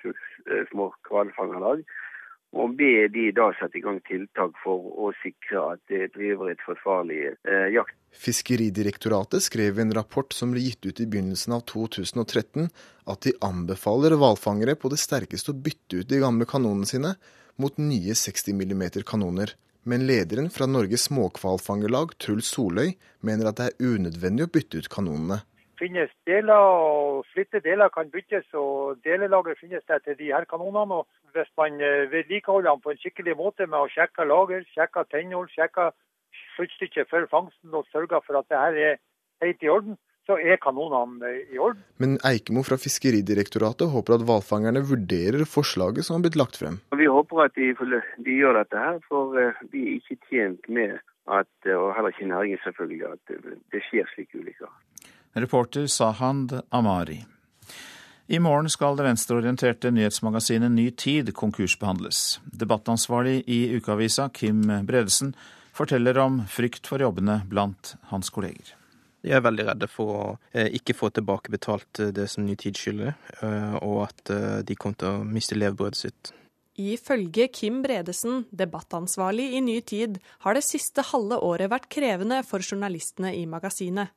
Små 0.71 0.91
Hvalfangerlag. 1.09 1.83
Og 2.55 2.75
be 2.79 3.07
de 3.11 3.27
da 3.35 3.49
sette 3.57 3.79
i 3.79 3.83
gang 3.83 3.97
tiltak 4.07 4.55
for 4.63 4.79
å 4.95 5.11
sikre 5.19 5.63
at 5.73 5.81
det 5.91 6.13
driver 6.15 6.53
et 6.53 6.61
forsvarlig 6.63 7.19
eh, 7.27 7.67
jakt. 7.75 7.95
Fiskeridirektoratet 8.15 9.43
skrev 9.43 9.75
i 9.75 9.83
en 9.83 9.91
rapport 9.97 10.31
som 10.31 10.53
ble 10.53 10.63
gitt 10.63 10.87
ut 10.87 11.01
i 11.03 11.07
begynnelsen 11.09 11.57
av 11.57 11.65
2013, 11.67 12.69
at 13.11 13.27
de 13.27 13.35
anbefaler 13.43 14.15
hvalfangere 14.15 14.77
på 14.79 14.91
det 14.93 15.01
sterkeste 15.01 15.51
å 15.51 15.59
bytte 15.67 15.99
ut 15.99 16.11
de 16.11 16.21
gamle 16.23 16.47
kanonene 16.47 16.87
sine 16.87 17.11
mot 17.59 17.75
nye 17.75 18.15
60 18.15 18.55
mm 18.55 18.85
kanoner. 19.03 19.51
Men 19.85 20.07
lederen 20.07 20.47
fra 20.49 20.65
Norges 20.65 21.09
Småhvalfangerlag, 21.09 22.15
Truls 22.23 22.47
Soløy, 22.55 22.95
mener 23.21 23.51
at 23.51 23.59
det 23.59 23.67
er 23.67 23.91
unødvendig 23.93 24.47
å 24.47 24.53
bytte 24.55 24.79
ut 24.79 24.89
kanonene 24.89 25.43
finnes 25.79 26.11
deler, 26.27 26.55
og 26.55 27.25
slitte 27.33 27.61
deler 27.63 27.91
kan 27.93 28.09
byttes. 28.13 28.47
og 28.53 28.99
Delelager 29.03 29.57
finnes 29.59 29.83
der 29.87 29.99
til 30.05 30.17
de 30.19 30.31
her 30.33 30.45
kanonene. 30.49 31.01
og 31.01 31.07
Hvis 31.33 31.51
man 31.57 31.81
eh, 31.81 32.11
vedlikeholder 32.11 32.71
dem 32.71 32.81
på 32.81 32.93
en 32.93 33.01
skikkelig 33.03 33.35
måte 33.37 33.67
med 33.67 33.79
å 33.79 33.91
sjekke 33.91 34.27
lager, 34.27 34.65
sjekke 34.75 35.05
tennhold, 35.11 35.51
sjekke 35.53 35.91
sluttstykket 36.55 37.09
for 37.11 37.27
fangsten 37.31 37.75
og 37.75 37.87
sørger 37.91 38.23
for 38.25 38.39
at 38.39 38.49
det 38.51 38.59
her 38.59 38.81
er 38.89 38.99
helt 39.43 39.63
i 39.63 39.71
orden, 39.71 39.97
så 40.25 40.37
er 40.41 40.59
kanonene 40.61 41.29
eh, 41.29 41.53
i 41.53 41.59
orden. 41.61 41.83
Men 42.01 42.17
Eikemo 42.25 42.63
fra 42.65 42.77
Fiskeridirektoratet 42.81 43.91
håper 43.93 44.17
at 44.17 44.25
hvalfangerne 44.27 44.83
vurderer 44.89 45.45
forslaget 45.49 46.07
som 46.07 46.17
har 46.17 46.25
blitt 46.25 46.39
lagt 46.39 46.59
frem. 46.61 46.79
Vi 46.97 47.09
håper 47.09 47.45
at 47.45 47.59
de, 47.59 47.73
de 48.25 48.39
gjør 48.39 48.61
dette 48.61 48.85
her, 48.87 49.01
for 49.09 49.37
eh, 49.41 49.65
vi 49.73 49.85
er 49.89 49.99
ikke 49.99 50.19
tjent 50.29 50.71
med 50.79 50.97
at, 51.25 51.53
og 51.73 51.87
heller 51.97 52.13
ikke 52.13 52.29
næringen 52.29 52.59
selvfølgelig, 52.63 53.05
at 53.15 53.53
det 53.73 53.81
skjer 53.87 54.09
slike 54.13 54.37
ulykker. 54.37 54.69
Reporter 55.37 55.87
Sahand 55.87 56.61
Amari. 56.69 57.25
I 58.27 58.39
morgen 58.39 58.69
skal 58.69 58.95
det 58.95 59.03
venstreorienterte 59.03 59.91
nyhetsmagasinet 59.91 60.71
Ny 60.71 60.91
Tid 60.91 61.33
konkursbehandles. 61.35 62.39
Debattansvarlig 62.45 63.43
i 63.45 63.75
ukeavisa, 63.75 64.29
Kim 64.29 64.63
Bredesen, 64.87 65.33
forteller 65.75 66.17
om 66.23 66.39
frykt 66.47 66.87
for 66.87 67.03
jobbene 67.03 67.41
blant 67.51 67.97
hans 68.13 68.31
kolleger. 68.31 68.71
De 69.27 69.35
er 69.35 69.43
veldig 69.43 69.67
redde 69.73 69.91
for 69.91 70.15
å 70.15 70.23
eh, 70.55 70.71
ikke 70.79 70.95
få 70.95 71.11
tilbakebetalt 71.11 71.99
eh, 71.99 72.15
det 72.15 72.29
som 72.31 72.47
Ny 72.47 72.55
Tid 72.55 72.79
skylder, 72.79 73.19
eh, 73.41 73.77
og 73.83 74.05
at 74.07 74.35
de 74.63 74.79
kommer 74.79 75.03
til 75.03 75.19
å 75.19 75.27
miste 75.27 75.59
levebrødet 75.59 75.99
sitt. 76.05 76.35
Ifølge 76.79 77.51
Kim 77.51 77.83
Bredesen, 77.83 78.45
debattansvarlig 78.55 79.51
i 79.59 79.65
Ny 79.67 79.81
Tid, 79.83 80.21
har 80.47 80.55
det 80.55 80.63
siste 80.63 81.03
halve 81.11 81.43
året 81.43 81.75
vært 81.75 81.91
krevende 81.91 82.39
for 82.47 82.63
journalistene 82.63 83.35
i 83.35 83.43
magasinet. 83.43 84.15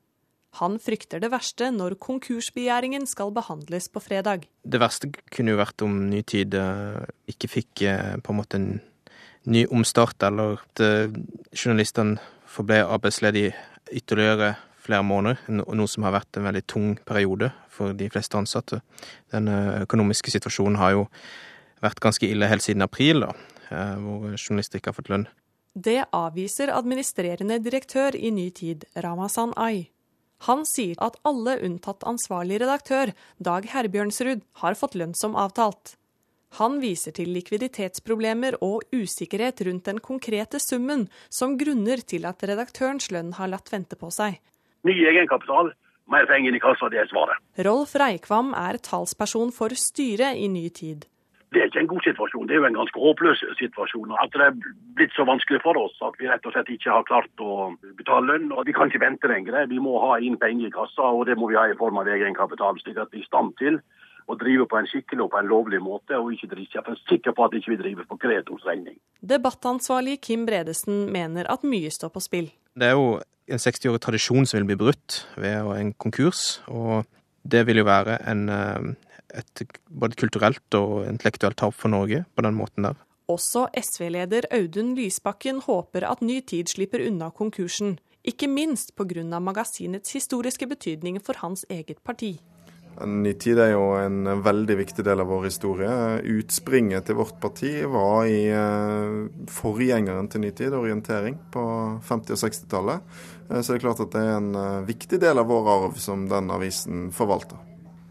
Han 0.56 0.78
frykter 0.80 1.20
det 1.20 1.30
verste 1.30 1.68
når 1.74 1.98
konkursbegjæringen 2.00 3.04
skal 3.06 3.32
behandles 3.37 3.88
på 3.92 4.00
fredag. 4.00 4.46
Det 4.64 4.80
verste 4.80 5.11
kunne 5.30 5.52
jo 5.52 5.61
vært 5.61 5.84
om 5.84 5.98
Ny 6.08 6.22
Tid 6.26 6.56
eh, 6.56 7.02
ikke 7.28 7.50
fikk 7.52 7.82
eh, 7.84 8.14
på 8.24 8.32
en 8.32 8.38
måte 8.40 8.61
en 8.61 8.70
ny 9.48 9.66
omstart, 9.72 10.16
eller 10.24 10.56
at 10.56 10.82
eh, 10.84 11.12
journalistene 11.52 12.16
forble 12.48 12.80
arbeidsledige 12.87 13.52
ytterligere 13.92 14.54
flere 14.88 15.04
måneder, 15.04 15.42
noe 15.52 15.88
som 15.90 16.06
har 16.06 16.16
vært 16.16 16.40
en 16.40 16.48
veldig 16.48 16.64
tung 16.64 16.94
periode 17.06 17.50
for 17.72 17.92
de 17.96 18.08
fleste 18.11 18.40
ansatte. 18.40 18.80
Den 19.32 19.50
økonomiske 19.52 20.32
situasjonen 20.32 20.78
har 20.80 20.94
jo 20.96 21.02
vært 21.84 22.00
ganske 22.00 22.24
ille 22.24 22.48
helt 22.48 22.64
siden 22.64 22.82
april, 22.82 23.20
da, 23.26 23.34
hvor 24.00 24.32
journalister 24.32 24.80
ikke 24.80 24.94
har 24.94 24.96
fått 24.96 25.12
lønn. 25.12 25.28
Det 25.76 26.00
avviser 26.16 26.72
administrerende 26.72 27.61
direktør 27.61 28.16
i 28.16 28.32
Ny 28.32 28.48
Tid, 28.56 28.88
Ramazan 28.96 29.52
Ay. 29.61 29.90
Han 30.46 30.62
sier 30.68 30.98
at 31.03 31.18
alle 31.27 31.57
unntatt 31.66 32.05
ansvarlig 32.07 32.61
redaktør, 32.62 33.12
Dag 33.42 33.66
Herbjørnsrud, 33.72 34.44
har 34.62 34.79
fått 34.79 34.94
lønn 34.98 35.16
som 35.18 35.35
avtalt. 35.35 35.96
Han 36.57 36.79
viser 36.81 37.12
til 37.12 37.33
likviditetsproblemer 37.35 38.57
og 38.64 38.87
usikkerhet 38.94 39.61
rundt 39.66 39.90
den 39.90 39.98
konkrete 40.01 40.61
summen 40.62 41.09
som 41.29 41.59
grunner 41.61 42.01
til 42.01 42.24
at 42.29 42.40
redaktørens 42.46 43.11
lønn 43.12 43.35
har 43.37 43.51
latt 43.53 43.68
vente 43.72 43.98
på 44.01 44.09
seg. 44.14 44.38
Ny 44.88 44.94
egenkapital, 45.11 45.74
mer 46.09 46.24
penger 46.31 46.57
i 46.57 46.62
kassa, 46.62 46.88
det 46.88 47.03
er 47.03 47.11
svaret. 47.11 47.37
Rolf 47.66 47.92
Reikvam 48.01 48.55
er 48.57 48.81
talsperson 48.81 49.53
for 49.53 49.74
styret 49.77 50.40
i 50.40 50.48
Ny 50.48 50.68
Tid. 50.72 51.05
Det 51.52 51.61
er 51.61 51.70
ikke 51.70 51.80
en 51.80 51.90
god 51.90 52.04
situasjon, 52.04 52.48
det 52.48 52.54
er 52.54 52.61
jo 52.61 52.68
en 52.68 52.76
ganske 52.76 53.00
håpløs 53.00 53.42
situasjon. 53.56 54.11
At 54.20 54.34
det 54.34 54.42
er 54.44 54.56
blitt 54.98 55.14
så 55.16 55.24
vanskelig 55.24 55.62
for 55.64 55.78
oss 55.80 55.94
at 56.04 56.18
vi 56.20 56.28
rett 56.28 56.44
og 56.44 56.52
slett 56.52 56.68
ikke 56.74 56.92
har 56.92 57.06
klart 57.08 57.40
å 57.40 57.70
betale 57.96 58.34
lønn. 58.34 58.50
og 58.52 58.66
Vi 58.68 58.74
kan 58.76 58.92
ikke 58.92 59.00
vente 59.04 59.30
lenger. 59.30 59.64
Vi 59.70 59.80
må 59.80 59.96
ha 60.02 60.18
inn 60.20 60.37
penger 60.37 60.68
i 60.68 60.74
kassa, 60.74 61.08
og 61.08 61.24
det 61.30 61.38
må 61.40 61.48
vi 61.48 61.56
ha 61.56 61.64
i 61.70 61.78
form 61.78 62.02
av 62.02 62.11
egenkapital. 62.12 62.76
slik 62.82 63.00
at 63.00 63.08
vi 63.12 63.22
er 63.22 63.24
i 63.24 63.30
stand 63.30 63.56
til 63.56 63.80
å 64.28 64.37
drive 64.37 64.68
på 64.68 64.76
en 64.76 64.88
skikkelig 64.90 65.24
og 65.24 65.32
på 65.32 65.40
en 65.40 65.48
lovlig 65.48 65.80
måte, 65.80 66.18
og 66.20 66.34
ikke 66.34 66.50
drive, 66.52 66.68
jeg 66.74 66.84
er 66.84 67.00
sikker 67.08 67.32
på 67.32 67.44
at 67.46 67.54
vi 67.54 67.62
ikke 67.62 67.80
driver 67.80 68.04
på 68.11 68.20
kreditors 68.20 68.66
regning. 68.68 68.98
Debattansvarlig 69.24 70.20
Kim 70.20 70.44
Bredesen 70.44 71.06
mener 71.12 71.48
at 71.48 71.64
mye 71.64 71.88
står 71.88 72.12
på 72.12 72.20
spill. 72.20 72.50
Det 72.76 72.90
er 72.90 72.98
jo 72.98 73.22
en 73.48 73.62
60-årig 73.62 74.02
tradisjon 74.04 74.44
som 74.44 74.61
vil 74.61 74.68
bli 74.68 74.82
brutt 74.84 75.22
ved 75.40 75.72
en 75.78 75.94
konkurs. 75.96 76.61
og 76.68 77.08
det 77.52 77.66
vil 77.66 77.80
jo 77.80 77.87
være 77.88 78.18
en, 78.30 78.48
eh, 78.48 78.94
et 79.34 79.78
både 79.88 80.16
kulturelt 80.18 80.74
og 80.78 81.06
intellektuelt 81.08 81.58
tap 81.60 81.76
for 81.76 81.92
Norge 81.92 82.24
på 82.34 82.44
den 82.46 82.56
måten 82.58 82.88
der. 82.88 82.98
Også 83.28 83.66
SV-leder 83.76 84.48
Audun 84.56 84.94
Lysbakken 84.96 85.60
håper 85.66 86.06
at 86.08 86.22
Ny 86.24 86.40
Tid 86.48 86.70
slipper 86.72 87.04
unna 87.04 87.28
konkursen, 87.28 87.98
ikke 88.24 88.48
minst 88.48 88.94
pga. 88.96 89.40
magasinets 89.40 90.12
historiske 90.12 90.66
betydning 90.66 91.20
for 91.20 91.34
hans 91.42 91.66
eget 91.68 92.02
parti. 92.04 92.38
Ny 93.06 93.32
Tid 93.38 93.58
er 93.62 93.72
jo 93.74 93.92
en 94.00 94.26
veldig 94.42 94.76
viktig 94.80 95.04
del 95.06 95.20
av 95.22 95.28
vår 95.30 95.44
historie. 95.46 95.90
Utspringet 96.38 97.06
til 97.06 97.18
vårt 97.20 97.38
parti 97.40 97.70
var 97.86 98.26
i 98.26 98.48
eh, 98.50 99.44
forgjengeren 99.52 100.28
til 100.32 100.42
Ny 100.42 100.50
Tid, 100.50 100.74
orientering, 100.74 101.38
på 101.52 101.62
50- 102.08 102.34
og 102.34 102.42
60-tallet. 102.42 103.14
Eh, 103.50 103.60
så 103.60 103.72
det 103.72 103.78
er 103.78 103.84
klart 103.86 104.02
at 104.02 104.16
det 104.16 104.24
er 104.24 104.40
en 104.40 104.50
eh, 104.58 104.86
viktig 104.88 105.20
del 105.22 105.38
av 105.38 105.46
vår 105.52 105.72
arv 105.76 105.98
som 106.02 106.26
den 106.30 106.50
avisen 106.54 107.08
forvalter. 107.14 107.60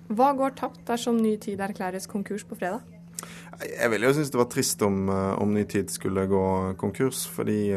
Hva 0.07 0.31
går 0.37 0.55
tapt 0.55 0.85
dersom 0.87 1.19
Ny 1.19 1.35
Tid 1.41 1.59
erklæres 1.59 2.07
konkurs 2.07 2.45
på 2.47 2.55
fredag? 2.55 2.85
Jeg 3.57 3.89
ville 3.89 4.05
jo 4.05 4.13
synes 4.13 4.29
det 4.29 4.37
var 4.37 4.49
trist 4.51 4.81
om, 4.85 5.09
eh, 5.09 5.33
om, 5.41 5.53
Ny 5.53 5.63
Tid 5.67 5.89
skulle 5.89 6.27
gå 6.29 6.43
konkurs, 6.77 7.25
fordi 7.27 7.73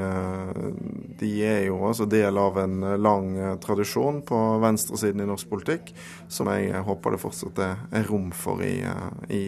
de 1.20 1.30
er 1.46 1.64
jo 1.66 1.78
altså 1.88 2.06
del 2.06 2.38
av 2.38 2.58
en 2.60 2.80
lang 3.00 3.32
tradisjon 3.60 4.20
på 4.22 4.38
venstresiden 4.60 5.24
i 5.24 5.28
norsk 5.30 5.48
politikk, 5.48 5.94
som 6.28 6.50
jeg 6.52 6.84
håper 6.84 7.16
det 7.16 7.22
fortsatt 7.22 7.62
er 7.64 8.06
rom 8.10 8.30
for 8.36 8.62
i, 8.62 8.84
i 9.32 9.42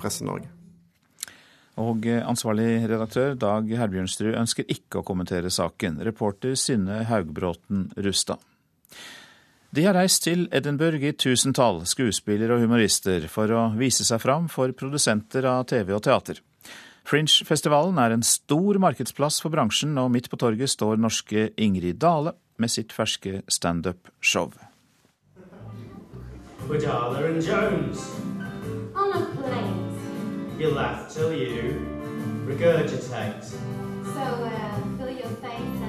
Presse-Norge. 0.00 0.48
Og 1.82 2.06
ansvarlig 2.06 2.86
redaktør 2.86 3.34
Dag 3.34 3.68
Herbjørnsrud 3.68 4.36
ønsker 4.38 4.68
ikke 4.70 5.00
å 5.00 5.06
kommentere 5.06 5.50
saken. 5.50 5.98
Reporter 6.06 6.54
Synne 6.58 7.02
Haugbråten 7.08 7.88
Rustad. 7.98 8.38
De 9.74 9.82
har 9.82 9.96
reist 9.96 10.22
til 10.22 10.44
Edinburgh 10.54 11.02
i 11.02 11.10
tusentall, 11.18 11.80
skuespillere 11.88 12.54
og 12.54 12.62
humorister, 12.62 13.24
for 13.32 13.50
å 13.50 13.62
vise 13.74 14.04
seg 14.06 14.20
fram 14.22 14.44
for 14.52 14.70
produsenter 14.76 15.48
av 15.50 15.64
TV 15.66 15.90
og 15.96 16.04
teater. 16.06 16.38
Fringe-festivalen 17.04 17.98
er 17.98 18.14
en 18.14 18.22
stor 18.22 18.78
markedsplass 18.78 19.40
for 19.42 19.50
bransjen, 19.50 19.96
og 19.98 20.12
midt 20.14 20.30
på 20.30 20.38
torget 20.38 20.70
står 20.70 21.00
norske 21.02 21.48
Ingrid 21.58 21.98
Dale 22.04 22.36
med 22.62 22.70
sitt 22.70 22.94
ferske 22.94 23.42
standup-show. 23.50 24.52
You 30.56 30.70
laugh 30.70 31.08
till 31.10 31.32
you 31.32 31.82
regurgitate. 32.46 33.42
So, 33.42 34.22
uh, 34.22 34.96
fill 34.96 35.10
your 35.10 35.34
face 35.42 35.83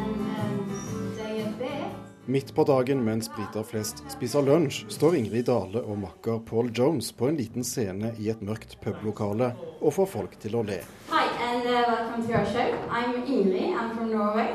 Midt 2.27 2.55
på 2.55 2.63
dagen 2.63 3.03
mens 3.05 3.27
briter 3.29 3.63
flest 3.63 3.99
spiser 4.09 4.41
lunsj, 4.41 4.79
står 4.89 5.13
Ingrid 5.19 5.45
Dale 5.45 5.83
og 5.85 5.99
makker 6.01 6.39
Paul 6.47 6.71
Jones 6.73 7.11
på 7.13 7.27
en 7.29 7.35
liten 7.37 7.61
scene 7.63 8.15
i 8.17 8.31
et 8.33 8.41
mørkt 8.41 8.79
publokale 8.81 9.51
og 9.77 9.93
får 9.93 10.09
folk 10.09 10.33
til 10.41 10.57
å 10.57 10.63
le. 10.65 10.79
Hi, 11.11 11.27
and 11.47 11.67
uh, 11.69 11.83
welcome 11.85 12.25
to 12.25 12.33
our 12.33 12.47
show. 12.49 12.65
I'm 12.89 13.21
Ingrid. 13.29 13.77
I'm 13.77 13.93
from 13.93 14.09
Norway. 14.09 14.47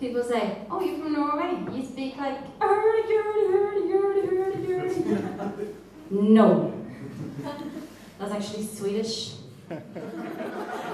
People 0.00 0.22
say, 0.22 0.42
"Oh, 0.70 0.82
you're 0.84 1.00
from 1.00 1.14
Norway. 1.14 1.56
You 1.72 1.86
speak 1.86 2.20
like 2.20 2.44
hurdy, 2.60 3.16
hurdy, 3.16 3.44
hurdy, 3.54 3.84
hurdy, 3.88 4.26
hurdy, 4.36 4.60
hurdy." 4.66 5.72
No, 6.10 6.72
that's 8.18 8.32
actually 8.32 8.66
Swedish. 8.66 9.36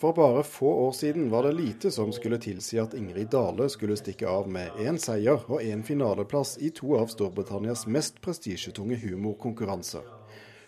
For 0.00 0.12
bare 0.12 0.42
få 0.42 0.68
år 0.68 0.92
siden 0.92 1.30
var 1.30 1.42
det 1.42 1.52
lite 1.52 1.90
som 1.90 2.12
skulle 2.12 2.38
tilsi 2.38 2.78
at 2.80 2.94
Ingrid 2.96 3.28
Dale 3.28 3.66
skulle 3.68 3.98
stikke 4.00 4.28
av 4.28 4.46
med 4.48 4.78
én 4.80 4.96
seier 4.96 5.42
og 5.44 5.60
én 5.60 5.82
finaleplass 5.84 6.54
i 6.64 6.70
to 6.72 6.94
av 6.96 7.10
Storbritannias 7.12 7.84
mest 7.86 8.22
prestisjetunge 8.24 8.96
humorkonkurranser. 9.02 10.06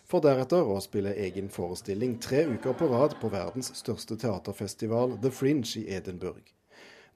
For 0.05 0.21
deretter 0.21 0.69
å 0.69 0.77
spille 0.85 1.15
egen 1.17 1.49
forestilling 1.49 2.19
tre 2.21 2.45
uker 2.51 2.77
på 2.77 2.91
rad 2.93 3.17
på 3.23 3.33
verdens 3.33 3.73
største 3.81 4.21
teaterfestival, 4.21 5.17
The 5.25 5.33
Fringe 5.33 5.81
i 5.81 5.87
Edinburgh. 5.97 6.45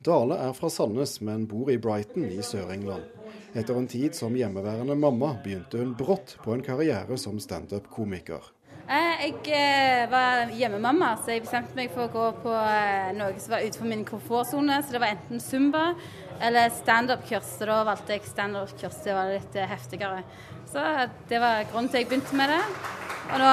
Dale 0.01 0.41
er 0.41 0.57
fra 0.57 0.73
Sandnes, 0.73 1.19
men 1.21 1.45
bor 1.45 1.69
i 1.69 1.77
Brighton 1.77 2.31
i 2.33 2.41
Sør-England. 2.41 3.05
Etter 3.53 3.77
en 3.77 3.93
tid 3.93 4.17
som 4.17 4.41
hjemmeværende 4.41 4.97
mamma 4.97 5.35
begynte 5.45 5.85
hun 5.85 5.93
brått 6.01 6.39
på 6.41 6.57
en 6.57 6.65
karriere 6.65 7.21
som 7.21 7.37
standup-komiker. 7.37 8.56
Eh, 8.87 9.23
jeg 9.25 9.51
eh, 9.51 10.05
var 10.07 10.53
hjemmemamma, 10.55 11.17
så 11.19 11.33
jeg 11.35 11.43
bestemte 11.43 11.75
meg 11.75 11.91
for 11.91 12.07
å 12.07 12.13
gå 12.13 12.27
på 12.45 12.53
eh, 12.55 13.09
noe 13.19 13.35
som 13.43 13.57
var 13.57 13.65
utenfor 13.67 13.89
min 13.91 14.05
komfortsone. 14.07 14.77
Så 14.79 14.95
det 14.95 15.01
var 15.03 15.15
enten 15.17 15.43
zumba 15.43 15.89
eller 16.39 16.71
standup-kurs. 16.71 17.49
Så 17.59 17.67
da 17.67 17.81
valgte 17.89 18.15
jeg 18.15 18.29
standup-kurs. 18.31 19.01
Det 19.03 19.17
var 19.17 19.33
litt 19.33 19.59
heftigere. 19.73 20.23
Så 20.71 20.85
det 21.27 21.43
var 21.43 21.67
grunnen 21.73 21.91
til 21.91 22.05
jeg 22.05 22.11
begynte 22.13 22.39
med 22.39 22.55
det. 22.55 22.63
Og 23.27 23.43
nå 23.43 23.51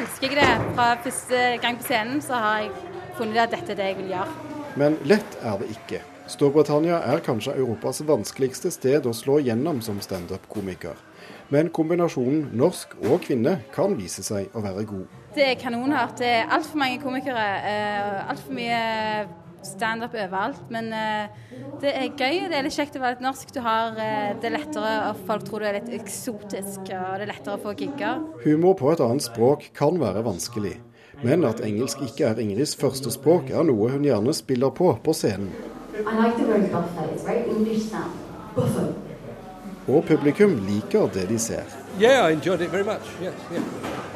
elsker 0.00 0.34
jeg 0.34 0.40
det. 0.40 0.50
Fra 0.74 0.90
første 1.04 1.46
gang 1.62 1.78
på 1.78 1.86
scenen 1.86 2.22
så 2.24 2.42
har 2.42 2.64
jeg 2.64 2.74
funnet 3.20 3.44
at 3.46 3.54
dette 3.54 3.76
er 3.76 3.78
det 3.78 3.90
jeg 3.92 4.00
vil 4.00 4.14
gjøre. 4.16 4.54
Men 4.82 4.98
lett 5.06 5.42
er 5.46 5.60
det 5.62 5.70
ikke. 5.76 6.02
Storbritannia 6.26 7.04
er 7.06 7.22
kanskje 7.22 7.54
Europas 7.54 8.02
vanskeligste 8.02 8.74
sted 8.74 9.06
å 9.06 9.14
slå 9.14 9.38
gjennom 9.46 9.78
som 9.84 10.02
standup-komiker. 10.02 10.98
Men 11.54 11.70
kombinasjonen 11.74 12.50
norsk 12.58 12.96
og 13.06 13.20
kvinne 13.22 13.60
kan 13.74 13.94
vise 13.98 14.24
seg 14.26 14.50
å 14.56 14.62
være 14.64 14.86
god. 14.88 15.18
Det 15.36 15.44
er 15.52 15.58
kanonhardt. 15.60 16.18
Det 16.18 16.30
er 16.40 16.54
altfor 16.56 16.80
mange 16.80 16.98
komikere. 17.02 17.44
Eh, 17.70 18.30
altfor 18.32 18.56
mye 18.56 18.80
standup 19.66 20.14
overalt. 20.14 20.58
Men 20.72 20.90
eh, 20.94 21.28
det 21.82 21.92
er 21.92 22.08
gøy. 22.08 22.46
Det 22.50 22.58
er 22.58 22.66
litt 22.66 22.76
kjekt 22.76 22.98
å 22.98 23.02
være 23.04 23.18
litt 23.18 23.26
norsk. 23.26 23.54
Du 23.54 23.60
har 23.64 23.98
eh, 24.00 24.32
det 24.42 24.52
lettere, 24.54 24.92
og 25.10 25.22
folk 25.28 25.46
tror 25.46 25.62
du 25.62 25.68
er 25.70 25.78
litt 25.78 25.92
eksotisk. 26.00 26.82
Og 26.88 27.16
det 27.20 27.26
er 27.28 27.32
lettere 27.32 27.56
å 27.58 27.62
få 27.62 27.76
gigger. 27.78 28.26
Humor 28.46 28.76
på 28.80 28.92
et 28.94 29.04
annet 29.04 29.26
språk 29.26 29.70
kan 29.76 30.00
være 30.02 30.24
vanskelig. 30.26 30.76
Men 31.24 31.46
at 31.48 31.62
engelsk 31.64 32.02
ikke 32.04 32.28
er 32.28 32.42
Ingrids 32.42 32.74
første 32.76 33.12
språk, 33.14 33.48
er 33.48 33.64
noe 33.64 33.88
hun 33.94 34.04
gjerne 34.04 34.34
spiller 34.36 34.74
på 34.76 34.92
på 35.00 35.16
scenen. 35.16 35.52
I 35.96 36.12
like 36.12 36.36
the 36.36 36.44
word 36.44 36.70
buffet. 36.72 37.14
It's 37.14 37.24
very 37.24 37.48
English 37.48 37.88
sound. 37.88 38.12
Buffet. 38.54 39.05
Og 39.88 40.04
publikum 40.04 40.58
liker 40.66 41.06
det 41.14 41.28
de 41.28 41.38
ser. 41.38 41.62
Yeah, 42.00 42.28
I 42.28 42.32
enjoyed 42.32 42.60
it 42.60 42.70
very 42.70 42.84
much. 42.84 43.02
Yes, 43.22 43.34
yeah. 43.52 43.62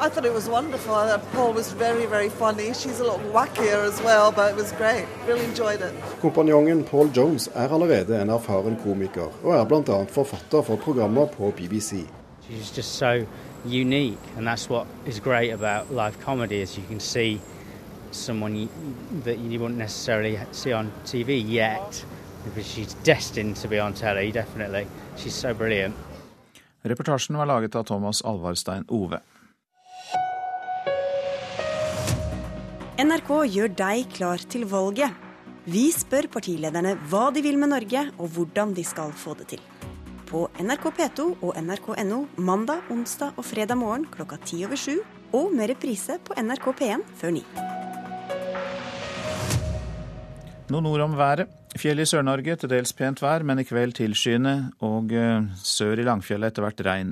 I 0.01 0.09
thought 0.09 0.25
it 0.25 0.33
was 0.33 0.49
wonderful. 0.49 0.95
Uh, 0.95 1.17
Paul 1.33 1.53
was 1.53 1.71
very, 1.71 2.05
very 2.05 2.29
funny. 2.29 2.73
She's 2.73 2.99
a 2.99 3.03
lot 3.03 3.19
wackier 3.33 3.85
as 3.85 4.01
well, 4.01 4.31
but 4.31 4.51
it 4.51 4.57
was 4.57 4.71
great. 4.71 5.05
Really 5.27 5.45
enjoyed 5.45 5.81
it. 5.81 5.93
Kompanjongen 6.21 6.83
Paul 6.85 7.09
Jones 7.15 7.49
er 7.55 7.69
allerede 7.73 8.21
en 8.21 8.29
erfaren 8.29 8.77
komiker, 8.83 9.29
og 9.43 9.53
er 9.55 9.65
bl.a. 9.65 10.03
forfatter 10.09 10.61
for 10.61 10.75
programmer 10.75 11.25
på 11.25 11.53
BBC. 11.57 11.91
She's 12.49 12.77
just 12.77 12.97
so 12.97 13.25
unique, 13.65 14.19
and 14.37 14.47
that's 14.47 14.69
what 14.69 14.87
is 15.05 15.19
great 15.19 15.53
about 15.53 15.91
live 15.91 16.19
comedy 16.25 16.61
is 16.61 16.77
you 16.77 16.83
can 16.87 16.99
see 16.99 17.39
someone 18.11 18.69
that 19.23 19.37
you 19.37 19.59
wouldn't 19.59 19.77
necessarily 19.77 20.39
see 20.51 20.73
on 20.73 20.91
TV 21.05 21.41
yet, 21.53 22.05
because 22.43 22.67
she's 22.67 22.93
destined 23.03 23.55
to 23.61 23.67
be 23.67 23.79
on 23.79 23.93
telly, 23.93 24.31
definitely. 24.31 24.87
She's 25.17 25.35
so 25.35 25.53
brilliant. 25.53 25.95
Reportasjen 26.81 27.37
var 27.37 27.45
laget 27.45 27.75
av 27.75 27.83
Thomas 27.83 28.21
Alvarstein 28.21 28.85
Ove. 28.89 29.19
NRK 33.01 33.29
gjør 33.49 33.75
deg 33.77 34.09
klar 34.13 34.41
til 34.49 34.65
valget. 34.69 35.13
Vi 35.69 35.87
spør 35.93 36.27
partilederne 36.33 36.95
hva 37.09 37.29
de 37.33 37.43
vil 37.45 37.57
med 37.61 37.71
Norge, 37.73 38.07
og 38.17 38.33
hvordan 38.33 38.73
de 38.77 38.85
skal 38.85 39.13
få 39.13 39.35
det 39.37 39.51
til. 39.53 39.61
På 40.29 40.47
NRK 40.61 40.87
P2 40.97 41.27
og 41.41 41.57
nrk.no 41.59 42.23
mandag, 42.37 42.85
onsdag 42.93 43.37
og 43.37 43.45
fredag 43.45 43.77
morgen 43.81 44.07
klokka 44.09 44.39
ti 44.45 44.63
over 44.65 44.79
sju, 44.79 45.01
og 45.33 45.53
med 45.53 45.73
reprise 45.73 46.17
på 46.25 46.37
NRK 46.39 46.73
P1 46.81 47.05
før 47.21 47.37
ni. 47.37 47.45
Noen 50.71 50.87
ord 50.87 51.01
om 51.03 51.15
været. 51.19 51.49
Fjell 51.75 51.99
i 51.99 52.05
Sør-Norge 52.07 52.53
til 52.61 52.69
dels 52.71 52.93
pent 52.95 53.19
vær, 53.19 53.43
men 53.43 53.59
i 53.59 53.65
kveld 53.67 53.97
tilskyende, 53.97 54.71
og 54.87 55.11
eh, 55.11 55.49
sør 55.67 55.99
i 55.99 56.05
Langfjellet 56.07 56.53
etter 56.53 56.63
hvert 56.63 56.83
regn. 56.87 57.09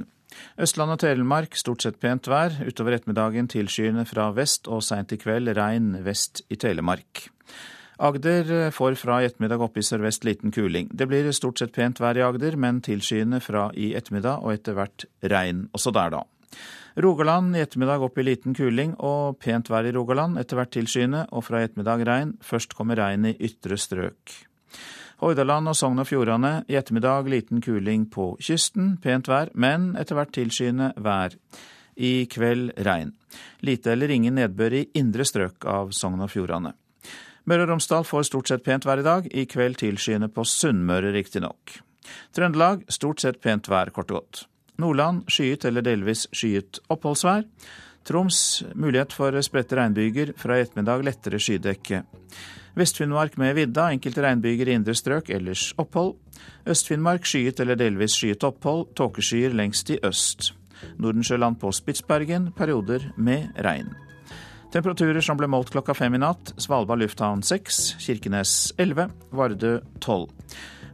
Østland 0.63 0.93
og 0.93 1.01
Telemark 1.01 1.57
stort 1.59 1.83
sett 1.83 1.97
pent 1.99 2.29
vær. 2.31 2.55
Utover 2.63 2.95
ettermiddagen 2.95 3.49
tilskyende 3.51 4.05
fra 4.07 4.29
vest 4.37 4.69
og 4.71 4.79
seint 4.85 5.11
i 5.11 5.19
kveld 5.19 5.51
regn 5.57 5.97
vest 6.05 6.45
i 6.47 6.55
Telemark. 6.61 7.25
Agder 7.99 8.53
eh, 8.55 8.71
får 8.71 8.95
fra 9.01 9.19
i 9.19 9.27
ettermiddag 9.27 9.65
opp 9.65 9.75
i 9.75 9.83
sørvest 9.83 10.23
liten 10.29 10.55
kuling. 10.55 10.87
Det 10.95 11.09
blir 11.11 11.27
stort 11.35 11.59
sett 11.59 11.75
pent 11.75 11.99
vær 11.99 12.15
i 12.15 12.23
Agder, 12.23 12.55
men 12.55 12.79
tilskyende 12.85 13.41
fra 13.43 13.67
i 13.75 13.91
ettermiddag 13.99 14.39
og 14.39 14.55
etter 14.55 14.79
hvert 14.79 15.09
regn 15.35 15.65
også 15.75 15.91
der, 15.99 16.15
da. 16.15 16.23
Rogaland 16.97 17.55
i 17.55 17.61
ettermiddag 17.61 18.01
opp 18.01 18.17
i 18.17 18.25
liten 18.25 18.55
kuling 18.57 18.95
og 19.05 19.37
pent 19.43 19.69
vær 19.69 19.85
i 19.85 19.93
Rogaland, 19.93 20.39
etter 20.41 20.57
hvert 20.57 20.71
tilskyende 20.73 21.27
og 21.29 21.45
fra 21.45 21.61
i 21.61 21.67
ettermiddag 21.67 22.05
regn. 22.07 22.33
Først 22.41 22.73
kommer 22.77 22.97
regn 22.99 23.29
i 23.29 23.35
ytre 23.37 23.77
strøk. 23.77 24.33
Hordaland 25.19 25.67
og 25.67 25.75
Sogn 25.75 25.99
og 25.99 26.07
Fjordane 26.07 26.63
i 26.71 26.77
ettermiddag 26.79 27.27
liten 27.27 27.61
kuling 27.61 28.07
på 28.11 28.31
kysten, 28.39 28.93
pent 29.03 29.27
vær, 29.27 29.51
men 29.53 29.91
etter 29.99 30.15
hvert 30.15 30.31
tilskyende 30.35 30.93
vær. 30.97 31.35
I 31.99 32.29
kveld 32.31 32.77
regn. 32.87 33.11
Lite 33.67 33.91
eller 33.91 34.13
ingen 34.15 34.37
nedbør 34.39 34.77
i 34.79 34.85
indre 34.95 35.25
strøk 35.27 35.67
av 35.67 35.91
Sogn 35.91 36.23
og 36.23 36.31
Fjordane. 36.31 36.71
Møre 37.49 37.65
og 37.65 37.73
Romsdal 37.73 38.05
får 38.07 38.29
stort 38.29 38.51
sett 38.51 38.63
pent 38.63 38.85
vær 38.87 39.01
i 39.01 39.05
dag, 39.05 39.27
i 39.27 39.43
kveld 39.49 39.79
tilskyende 39.81 40.29
på 40.31 40.45
Sunnmøre 40.47 41.11
riktignok. 41.15 41.79
Trøndelag 42.35 42.85
stort 42.93 43.19
sett 43.25 43.41
pent 43.43 43.67
vær, 43.67 43.91
kort 43.91 44.13
og 44.13 44.21
godt. 44.21 44.45
Nordland 44.79 45.27
skyet 45.31 45.65
eller 45.67 45.83
delvis 45.85 46.27
skyet 46.31 46.79
oppholdsvær. 46.91 47.43
Troms 48.07 48.63
mulighet 48.79 49.13
for 49.13 49.35
spredte 49.45 49.77
regnbyger, 49.77 50.31
fra 50.39 50.57
i 50.57 50.63
ettermiddag 50.63 51.03
lettere 51.05 51.39
skydekke. 51.41 52.03
Vest-Finnmark 52.79 53.35
med 53.37 53.57
vidda, 53.57 53.89
enkelte 53.91 54.23
regnbyger 54.23 54.69
i 54.69 54.77
indre 54.77 54.95
strøk, 54.95 55.29
ellers 55.35 55.73
opphold. 55.81 56.15
Øst-Finnmark 56.69 57.27
skyet 57.27 57.59
eller 57.59 57.77
delvis 57.79 58.15
skyet 58.15 58.45
opphold, 58.47 58.87
tåkeskyer 58.95 59.53
lengst 59.57 59.91
i 59.91 59.99
øst. 60.05 60.53
Nordensjøland 60.97 61.59
på 61.59 61.73
Spitsbergen 61.75 62.53
perioder 62.55 63.11
med 63.17 63.51
regn. 63.65 63.91
Temperaturer 64.71 65.21
som 65.25 65.37
ble 65.37 65.49
målt 65.49 65.71
klokka 65.73 65.95
fem 65.97 66.13
i 66.15 66.21
natt. 66.21 66.53
Svalbard 66.61 67.01
lufthavn 67.01 67.41
seks, 67.43 67.95
Kirkenes 67.99 68.71
elleve, 68.79 69.09
Vardø 69.33 69.79
tolv. 69.99 70.29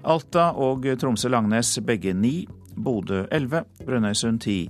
Alta 0.05 0.51
og 0.61 0.85
Tromsø-Langnes 1.01 1.75
begge 1.85 2.13
ni, 2.13 2.45
Bodø 2.77 3.25
elleve, 3.31 3.63
Brønnøysund 3.85 4.41
10. 4.43 4.69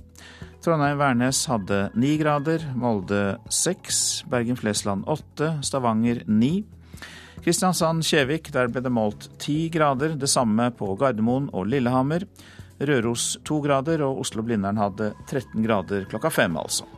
Trondheim-Værnes 0.64 1.44
hadde 1.50 1.90
9 1.94 2.16
grader, 2.18 2.64
Molde 2.74 3.38
6, 3.52 4.24
Bergen-Flesland 4.30 5.06
8, 5.06 5.52
Stavanger 5.66 6.22
9. 6.26 6.64
Kristiansand-Kjevik, 7.44 8.50
der 8.54 8.70
ble 8.72 8.82
det 8.82 8.92
målt 8.92 9.28
10 9.38 9.56
grader, 9.74 10.16
det 10.18 10.30
samme 10.30 10.70
på 10.74 10.94
Gardermoen 10.98 11.50
og 11.54 11.68
Lillehammer. 11.70 12.26
Røros 12.80 13.36
2 13.46 13.60
grader, 13.64 14.02
og 14.04 14.20
Oslo-Blindern 14.24 14.80
hadde 14.80 15.12
13 15.28 15.62
grader 15.64 16.08
klokka 16.10 16.32
fem, 16.34 16.56
altså. 16.58 16.88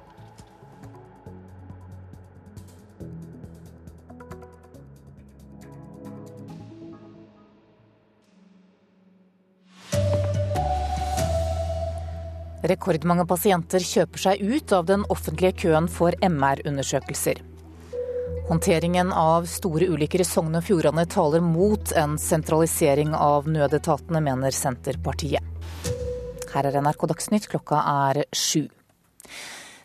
Rekordmange 12.67 13.23
pasienter 13.31 13.85
kjøper 13.85 14.19
seg 14.19 14.41
ut 14.43 14.73
av 14.75 14.89
den 14.89 15.05
offentlige 15.15 15.55
køen 15.63 15.87
for 15.87 16.17
MR-undersøkelser. 16.19 17.39
Håndteringen 18.49 19.13
av 19.15 19.47
store 19.47 19.87
ulykker 19.93 20.25
i 20.25 20.27
Sogn 20.27 20.57
og 20.59 20.65
Fjordane 20.67 21.05
taler 21.07 21.45
mot 21.45 21.93
en 22.01 22.17
sentralisering 22.19 23.13
av 23.15 23.47
nødetatene, 23.47 24.23
mener 24.25 24.57
Senterpartiet. 24.57 25.45
Her 26.49 26.67
er 26.67 26.81
NRK 26.81 27.07
Dagsnytt, 27.13 27.47
klokka 27.53 27.85
er 28.11 28.25
sju. 28.35 28.67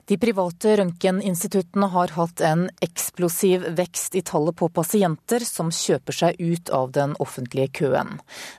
De 0.05 0.17
private 0.19 0.73
røntgeninstituttene 0.79 1.87
har 1.93 2.11
hatt 2.17 2.41
en 2.43 2.65
eksplosiv 2.83 3.63
vekst 3.77 4.17
i 4.19 4.21
tallet 4.27 4.57
på 4.59 4.67
pasienter 4.75 5.45
som 5.47 5.69
kjøper 5.71 6.17
seg 6.17 6.41
ut 6.41 6.71
av 6.75 6.91
den 6.97 7.13
offentlige 7.23 7.69
køen. 7.79 8.17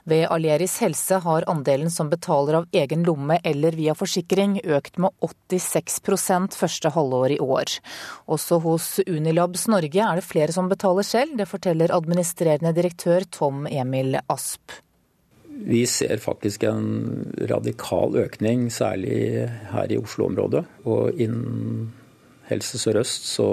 Ved 0.09 0.25
Aleris 0.33 0.79
helse 0.81 1.19
har 1.21 1.45
andelen 1.51 1.93
som 1.93 2.09
betaler 2.09 2.61
av 2.61 2.65
egen 2.73 3.05
lomme 3.05 3.37
eller 3.43 3.77
via 3.77 3.93
forsikring 3.97 4.57
økt 4.63 4.97
med 4.97 5.13
86% 5.21 6.57
første 6.57 6.93
halvår 6.97 7.35
i 7.37 7.39
år. 7.45 7.77
Også 8.25 8.57
hos 8.65 8.89
Unilabs 9.05 9.67
Norge 9.69 10.01
er 10.01 10.17
det 10.17 10.25
flere 10.25 10.55
som 10.55 10.71
betaler 10.71 11.05
selv, 11.05 11.37
det 11.37 11.49
forteller 11.51 11.93
administrerende 11.93 12.73
direktør 12.73 13.29
Tom 13.29 13.69
Emil 13.69 14.17
Asp. 14.25 14.81
Vi 15.55 15.85
ser 15.87 16.19
faktisk 16.19 16.63
en 16.67 17.31
radikal 17.49 18.17
økning, 18.25 18.67
særlig 18.73 19.47
her 19.71 19.91
i 19.91 19.97
Oslo-området. 19.97 20.65
Og 20.83 21.15
innen 21.15 21.93
Helse 22.49 22.79
Sør-Øst 22.81 23.29
så 23.29 23.47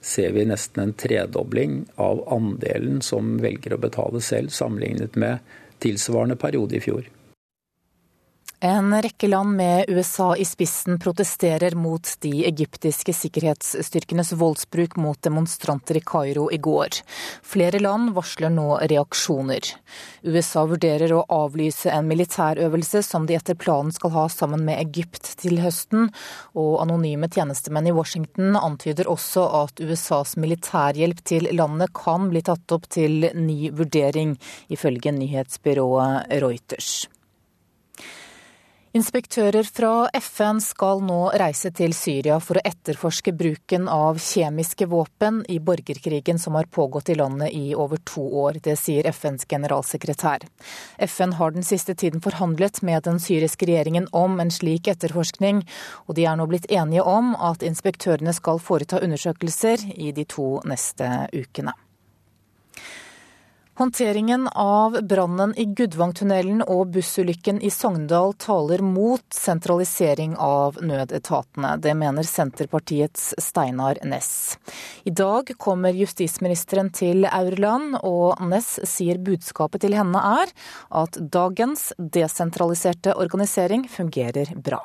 ser 0.00 0.34
vi 0.36 0.44
nesten 0.48 0.82
en 0.84 0.92
tredobling 0.96 1.80
av 2.00 2.22
andelen 2.32 3.00
som 3.04 3.38
velger 3.42 3.74
å 3.76 3.80
betale 3.80 4.20
selv, 4.24 4.52
sammenlignet 4.54 5.16
med 5.20 5.40
tilsvarende 5.80 6.36
periode 6.40 6.76
i 6.76 6.84
fjor. 6.84 7.08
En 8.62 9.02
rekke 9.02 9.28
land 9.28 9.56
med 9.56 9.84
USA 9.88 10.36
i 10.36 10.44
spissen 10.44 10.98
protesterer 11.00 11.72
mot 11.74 12.08
de 12.20 12.44
egyptiske 12.44 13.12
sikkerhetsstyrkenes 13.16 14.32
voldsbruk 14.36 14.98
mot 15.00 15.16
demonstranter 15.22 15.96
i 15.96 16.02
Kairo 16.04 16.50
i 16.52 16.58
går. 16.60 16.98
Flere 17.40 17.78
land 17.80 18.10
varsler 18.12 18.52
nå 18.52 18.74
reaksjoner. 18.92 19.64
USA 20.28 20.66
vurderer 20.68 21.14
å 21.16 21.22
avlyse 21.32 21.88
en 21.88 22.04
militærøvelse 22.10 23.00
som 23.06 23.24
de 23.24 23.38
etter 23.38 23.56
planen 23.56 23.94
skal 23.96 24.12
ha 24.12 24.24
sammen 24.28 24.66
med 24.66 24.76
Egypt 24.82 25.30
til 25.40 25.62
høsten, 25.64 26.10
og 26.52 26.82
anonyme 26.82 27.30
tjenestemenn 27.32 27.88
i 27.88 27.94
Washington 27.96 28.58
antyder 28.60 29.08
også 29.08 29.46
at 29.62 29.80
USAs 29.80 30.34
militærhjelp 30.36 31.24
til 31.32 31.48
landet 31.56 31.96
kan 31.96 32.28
bli 32.28 32.44
tatt 32.44 32.76
opp 32.76 32.90
til 32.92 33.24
ny 33.40 33.72
vurdering, 33.72 34.36
ifølge 34.68 35.16
nyhetsbyrået 35.16 36.28
Reuters. 36.44 37.08
Inspektører 38.90 39.62
fra 39.70 40.08
FN 40.18 40.58
skal 40.58 40.98
nå 41.06 41.18
reise 41.38 41.70
til 41.78 41.92
Syria 41.94 42.40
for 42.42 42.58
å 42.58 42.62
etterforske 42.66 43.30
bruken 43.38 43.84
av 43.86 44.16
kjemiske 44.18 44.88
våpen 44.90 45.44
i 45.46 45.60
borgerkrigen 45.62 46.40
som 46.42 46.56
har 46.58 46.66
pågått 46.66 47.12
i 47.12 47.14
landet 47.14 47.54
i 47.54 47.68
over 47.78 48.00
to 48.02 48.24
år. 48.42 48.58
Det 48.64 48.74
sier 48.80 49.06
FNs 49.06 49.46
generalsekretær. 49.46 50.42
FN 51.06 51.36
har 51.38 51.54
den 51.54 51.62
siste 51.68 51.94
tiden 51.94 52.18
forhandlet 52.24 52.80
med 52.82 53.06
den 53.06 53.22
syriske 53.22 53.68
regjeringen 53.70 54.08
om 54.10 54.42
en 54.42 54.50
slik 54.50 54.90
etterforskning, 54.90 55.62
og 56.10 56.18
de 56.18 56.26
er 56.26 56.40
nå 56.40 56.48
blitt 56.50 56.66
enige 56.66 57.06
om 57.06 57.36
at 57.38 57.62
inspektørene 57.62 58.34
skal 58.34 58.58
foreta 58.58 58.98
undersøkelser 58.98 59.86
i 59.94 60.10
de 60.18 60.26
to 60.26 60.56
neste 60.66 61.28
ukene. 61.30 61.78
Håndteringen 63.80 64.48
av 64.48 65.02
brannen 65.02 65.54
i 65.56 65.64
Gudvangtunnelen 65.64 66.58
og 66.68 66.90
bussulykken 66.92 67.62
i 67.64 67.70
Sogndal 67.72 68.34
taler 68.36 68.82
mot 68.84 69.24
sentralisering 69.32 70.34
av 70.36 70.76
nødetatene. 70.84 71.70
Det 71.80 71.94
mener 71.96 72.28
Senterpartiets 72.28 73.30
Steinar 73.40 74.02
Ness. 74.04 74.58
I 75.08 75.14
dag 75.16 75.54
kommer 75.56 75.96
justisministeren 75.96 76.92
til 76.92 77.24
Aurland, 77.24 77.96
og 78.04 78.44
Ness 78.52 78.76
sier 78.84 79.16
budskapet 79.16 79.86
til 79.88 79.96
henne 79.96 80.28
er 80.44 80.52
at 81.00 81.16
dagens 81.40 81.94
desentraliserte 81.96 83.16
organisering 83.16 83.88
fungerer 83.88 84.58
bra. 84.60 84.84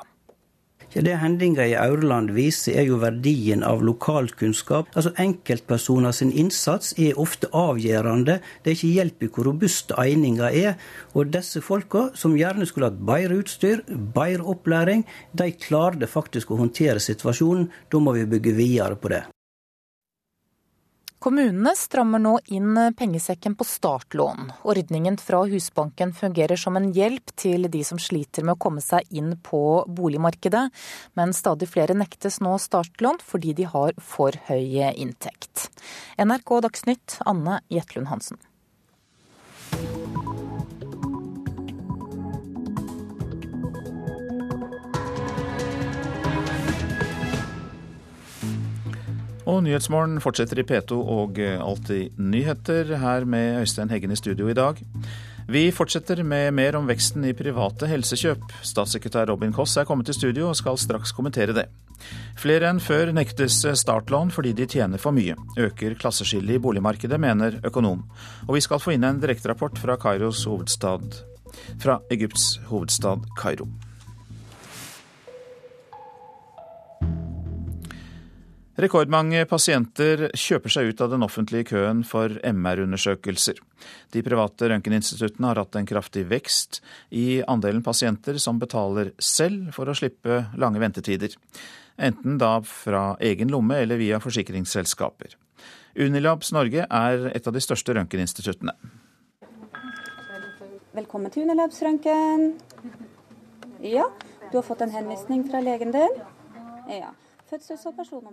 Ja, 0.96 1.02
Det 1.02 1.16
hendinga 1.20 1.66
i 1.68 1.74
Aurland 1.76 2.30
viser, 2.32 2.78
er 2.80 2.86
jo 2.88 2.96
verdien 2.96 3.60
av 3.68 3.82
lokalkunnskap. 3.84 4.88
Altså 4.96 5.10
Enkeltpersoner 5.20 6.16
sin 6.16 6.30
innsats 6.32 6.94
er 6.96 7.20
ofte 7.20 7.50
avgjørende. 7.52 8.38
Det 8.64 8.72
er 8.72 8.78
ikke 8.78 8.94
hjelp 8.94 9.26
i 9.26 9.28
hvor 9.28 9.50
robuste 9.50 10.00
eininga 10.00 10.48
er. 10.48 10.80
Og 11.12 11.28
disse 11.36 11.60
folka, 11.60 12.08
som 12.16 12.40
gjerne 12.40 12.64
skulle 12.64 12.88
hatt 12.88 13.04
bedre 13.12 13.42
utstyr, 13.42 13.84
bedre 13.92 14.48
opplæring, 14.56 15.04
de 15.36 15.52
klarte 15.68 16.08
faktisk 16.08 16.56
å 16.56 16.62
håndtere 16.64 16.96
situasjonen. 16.96 17.68
Da 17.92 18.00
må 18.00 18.16
vi 18.16 18.24
bygge 18.32 18.56
videre 18.56 18.96
på 18.96 19.12
det. 19.12 19.26
Kommunene 21.26 21.72
strammer 21.74 22.20
nå 22.22 22.36
inn 22.54 22.76
pengesekken 22.94 23.56
på 23.58 23.64
startlån. 23.66 24.52
Ordningen 24.62 25.16
fra 25.18 25.40
Husbanken 25.50 26.12
fungerer 26.14 26.54
som 26.56 26.78
en 26.78 26.92
hjelp 26.94 27.32
til 27.34 27.66
de 27.66 27.80
som 27.88 27.98
sliter 27.98 28.46
med 28.46 28.54
å 28.54 28.60
komme 28.62 28.78
seg 28.84 29.10
inn 29.10 29.32
på 29.42 29.58
boligmarkedet, 29.90 30.62
men 31.18 31.34
stadig 31.34 31.66
flere 31.72 31.98
nektes 31.98 32.38
nå 32.46 32.54
startlån 32.62 33.18
fordi 33.26 33.56
de 33.58 33.66
har 33.74 33.98
for 33.98 34.38
høy 34.46 34.86
inntekt. 34.94 35.66
NRK 36.14 36.60
Dagsnytt, 36.68 37.18
Anne 37.26 37.58
Jetlund 37.74 38.14
Hansen. 38.14 38.38
Og 49.46 49.62
Nyhetsmorgen 49.62 50.18
fortsetter 50.22 50.58
i 50.58 50.66
P2 50.66 50.96
og 50.98 51.38
Alltid 51.38 52.18
nyheter, 52.18 52.96
her 52.98 53.24
med 53.24 53.60
Øystein 53.62 53.92
Heggen 53.92 54.10
i 54.10 54.18
studio 54.18 54.48
i 54.50 54.56
dag. 54.58 54.80
Vi 55.46 55.70
fortsetter 55.70 56.24
med 56.26 56.50
mer 56.58 56.74
om 56.74 56.88
veksten 56.90 57.22
i 57.28 57.34
private 57.38 57.86
helsekjøp. 57.86 58.42
Statssekretær 58.66 59.30
Robin 59.30 59.54
Koss 59.54 59.76
er 59.78 59.86
kommet 59.86 60.10
til 60.10 60.18
studio 60.18 60.48
og 60.50 60.58
skal 60.58 60.78
straks 60.82 61.14
kommentere 61.14 61.54
det. 61.54 61.68
Flere 62.34 62.66
enn 62.72 62.82
før 62.82 63.14
nektes 63.14 63.62
startlån 63.62 64.34
fordi 64.34 64.56
de 64.58 64.66
tjener 64.66 64.98
for 64.98 65.14
mye. 65.14 65.38
Øker 65.54 65.94
klasseskillet 65.94 66.58
i 66.58 66.62
boligmarkedet, 66.66 67.20
mener 67.22 67.60
økonom. 67.62 68.02
Og 68.48 68.56
vi 68.58 68.66
skal 68.66 68.82
få 68.82 68.96
inn 68.96 69.06
en 69.06 69.22
direkterapport 69.22 69.78
fra 69.78 69.96
fra 71.78 72.00
Egypts 72.10 72.56
hovedstad 72.66 73.22
Kairo. 73.38 73.70
Rekordmange 78.76 79.46
pasienter 79.48 80.26
kjøper 80.36 80.72
seg 80.74 80.90
ut 80.90 80.98
av 81.00 81.08
den 81.14 81.22
offentlige 81.24 81.70
køen 81.70 82.02
for 82.04 82.34
MR-undersøkelser. 82.44 83.56
De 84.12 84.20
private 84.20 84.68
røntgeninstituttene 84.68 85.48
har 85.48 85.62
hatt 85.62 85.78
en 85.80 85.88
kraftig 85.88 86.26
vekst 86.28 86.82
i 87.08 87.40
andelen 87.48 87.80
pasienter 87.86 88.36
som 88.42 88.60
betaler 88.60 89.14
selv 89.16 89.72
for 89.72 89.88
å 89.88 89.96
slippe 89.96 90.42
lange 90.60 90.82
ventetider. 90.84 91.32
Enten 91.96 92.36
da 92.36 92.58
fra 92.68 93.14
egen 93.24 93.48
lomme 93.48 93.80
eller 93.80 93.96
via 93.96 94.20
forsikringsselskaper. 94.20 95.38
Unilabs 95.96 96.52
Norge 96.52 96.84
er 96.84 97.28
et 97.32 97.48
av 97.48 97.56
de 97.56 97.64
største 97.64 97.96
røntgeninstituttene. 97.96 98.76
Velkommen 100.96 101.32
til 101.32 101.48
Unilabs 101.48 101.80
Røntgen. 101.80 102.50
Ja, 103.80 104.10
du 104.50 104.60
har 104.60 104.68
fått 104.68 104.84
en 104.84 104.92
henvisning 104.92 105.48
fra 105.48 105.64
legen 105.64 105.96
din? 105.96 106.26
Ja. 106.92 107.16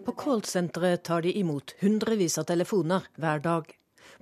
På 0.06 0.12
callsenteret 0.18 1.04
tar 1.04 1.22
de 1.22 1.34
imot 1.38 1.76
hundrevis 1.80 2.38
av 2.42 2.48
telefoner 2.50 3.06
hver 3.22 3.44
dag. 3.46 3.68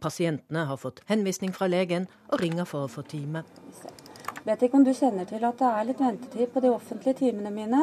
Pasientene 0.03 0.65
har 0.67 0.77
fått 0.77 0.99
henvisning 1.07 1.53
fra 1.55 1.69
legen 1.71 2.09
og 2.27 2.41
ringer 2.41 2.67
for 2.67 2.85
å 2.87 2.91
få 2.91 3.05
time. 3.07 3.45
Vet 4.43 4.65
ikke 4.65 4.79
om 4.81 4.83
du 4.83 4.91
kjenner 4.91 5.29
til 5.29 5.43
at 5.47 5.59
det 5.61 5.69
er 5.69 5.87
litt 5.87 6.01
ventetid 6.01 6.51
på 6.51 6.63
de 6.63 6.73
offentlige 6.73 7.21
timene 7.21 7.53
mine? 7.55 7.81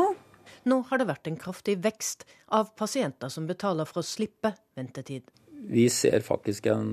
Nå 0.69 0.83
har 0.91 1.01
det 1.01 1.09
vært 1.09 1.31
en 1.31 1.41
kraftig 1.41 1.79
vekst 1.85 2.27
av 2.53 2.75
pasienter 2.77 3.33
som 3.33 3.49
betaler 3.49 3.89
for 3.89 4.03
å 4.03 4.09
slippe 4.09 4.53
ventetid. 4.77 5.25
Vi 5.59 5.89
ser 5.91 6.23
faktisk 6.25 6.67
en 6.71 6.91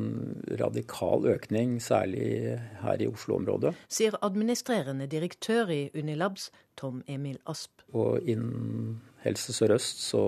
radikal 0.59 1.27
økning, 1.29 1.77
særlig 1.81 2.57
her 2.81 3.01
i 3.01 3.07
Oslo-området. 3.07 3.75
Sier 3.87 4.17
administrerende 4.25 5.07
direktør 5.11 5.69
i 5.69 5.81
Unilabs, 5.93 6.49
Tom 6.77 7.03
Emil 7.07 7.37
Asp. 7.45 7.85
Og 7.93 8.25
innen 8.25 9.01
Helse 9.23 9.53
Sør-Øst 9.53 10.01
så 10.09 10.23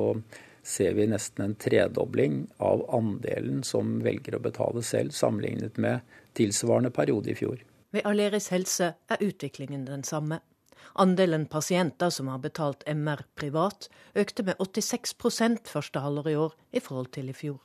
ser 0.68 0.94
vi 0.98 1.08
nesten 1.10 1.46
en 1.46 1.56
tredobling 1.56 2.44
av 2.64 2.84
andelen 2.94 3.64
som 3.66 3.98
velger 4.06 4.38
å 4.38 4.44
betale 4.44 4.84
selv, 4.86 5.16
sammenlignet 5.16 5.80
med 5.82 6.06
tilsvarende 6.38 6.92
periode 6.94 7.32
i 7.32 7.38
fjor. 7.40 7.64
Ved 7.96 8.06
Aleris 8.06 8.52
helse 8.52 8.92
er 9.10 9.24
utviklingen 9.24 9.88
den 9.88 10.04
samme. 10.04 10.42
Andelen 11.00 11.46
pasienter 11.50 12.12
som 12.14 12.28
har 12.32 12.42
betalt 12.44 12.84
MR 12.90 13.24
privat, 13.40 13.88
økte 14.16 14.44
med 14.44 14.60
86 14.60 15.16
første 15.72 16.04
halvår 16.04 16.30
i 16.32 16.36
år 16.36 16.58
i 16.74 16.84
forhold 16.84 17.12
til 17.16 17.30
i 17.30 17.38
fjor. 17.38 17.62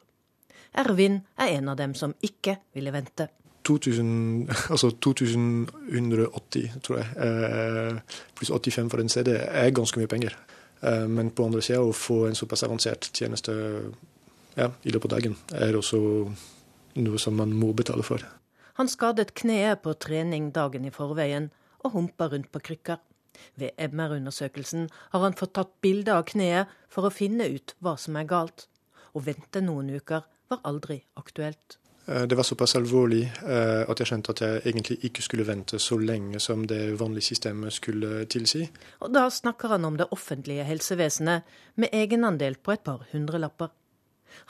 Ervin 0.83 1.21
er 1.39 1.57
en 1.59 1.69
av 1.73 1.79
dem 1.81 1.95
som 1.95 2.15
ikke 2.25 2.59
ville 2.75 2.93
vente. 2.95 3.29
2000, 3.65 4.49
altså 4.71 4.91
2180, 4.91 6.81
tror 6.83 6.99
jeg, 6.99 7.07
eh, 7.27 8.19
pluss 8.35 8.51
85 8.51 8.91
for 8.91 9.01
en 9.01 9.09
CD, 9.09 9.37
er 9.39 9.71
ganske 9.71 10.01
mye 10.01 10.11
penger. 10.11 10.37
Eh, 10.83 11.07
men 11.09 11.31
på 11.31 11.47
andre 11.47 11.63
sida, 11.63 11.81
å 11.81 11.95
få 11.95 12.27
en 12.27 12.39
såpass 12.39 12.65
avansert 12.67 13.13
tjeneste 13.15 13.53
ja, 14.57 14.71
i 14.83 14.91
løpet 14.91 15.13
av 15.13 15.19
dagen, 15.19 15.37
er 15.55 15.79
også 15.79 16.01
noe 17.03 17.19
som 17.19 17.39
man 17.39 17.55
må 17.57 17.73
betale 17.73 18.03
for. 18.03 18.25
Han 18.81 18.89
skadet 18.89 19.35
kneet 19.39 19.83
på 19.85 19.95
trening 20.01 20.51
dagen 20.53 20.85
i 20.89 20.93
forveien 20.93 21.51
og 21.85 21.95
humpa 21.97 22.29
rundt 22.33 22.51
på 22.53 22.63
krykker. 22.71 23.01
Ved 23.57 23.73
MR-undersøkelsen 23.79 24.89
har 25.13 25.25
han 25.25 25.37
fått 25.37 25.55
tatt 25.57 25.73
bilde 25.85 26.13
av 26.15 26.27
kneet 26.29 26.69
for 26.93 27.07
å 27.07 27.15
finne 27.15 27.49
ut 27.53 27.75
hva 27.81 27.97
som 28.01 28.17
er 28.17 28.29
galt. 28.29 28.67
Å 29.13 29.21
vente 29.21 29.61
noen 29.65 29.91
uker 29.93 30.25
var 30.53 30.63
aldri 30.69 31.01
aktuelt. 31.21 31.79
Eh, 32.07 32.23
det 32.23 32.35
var 32.35 32.43
såpass 32.43 32.77
alvorlig 32.77 33.23
eh, 33.47 33.83
at 33.89 34.01
jeg 34.01 34.11
skjønte 34.11 34.35
at 34.35 34.43
jeg 34.43 34.63
egentlig 34.67 34.99
ikke 35.07 35.23
skulle 35.23 35.47
vente 35.47 35.79
så 35.79 35.99
lenge 35.99 36.41
som 36.43 36.65
det 36.67 36.81
vanlige 37.01 37.31
systemet 37.31 37.75
skulle 37.75 38.25
tilsi. 38.27 38.67
Og 39.01 39.13
da 39.15 39.29
snakker 39.31 39.77
han 39.77 39.87
om 39.87 39.99
det 40.01 40.11
offentlige 40.11 40.67
helsevesenet, 40.67 41.43
med 41.75 41.95
egenandel 41.95 42.59
på 42.59 42.75
et 42.75 42.85
par 42.85 43.07
hundrelapper. 43.13 43.71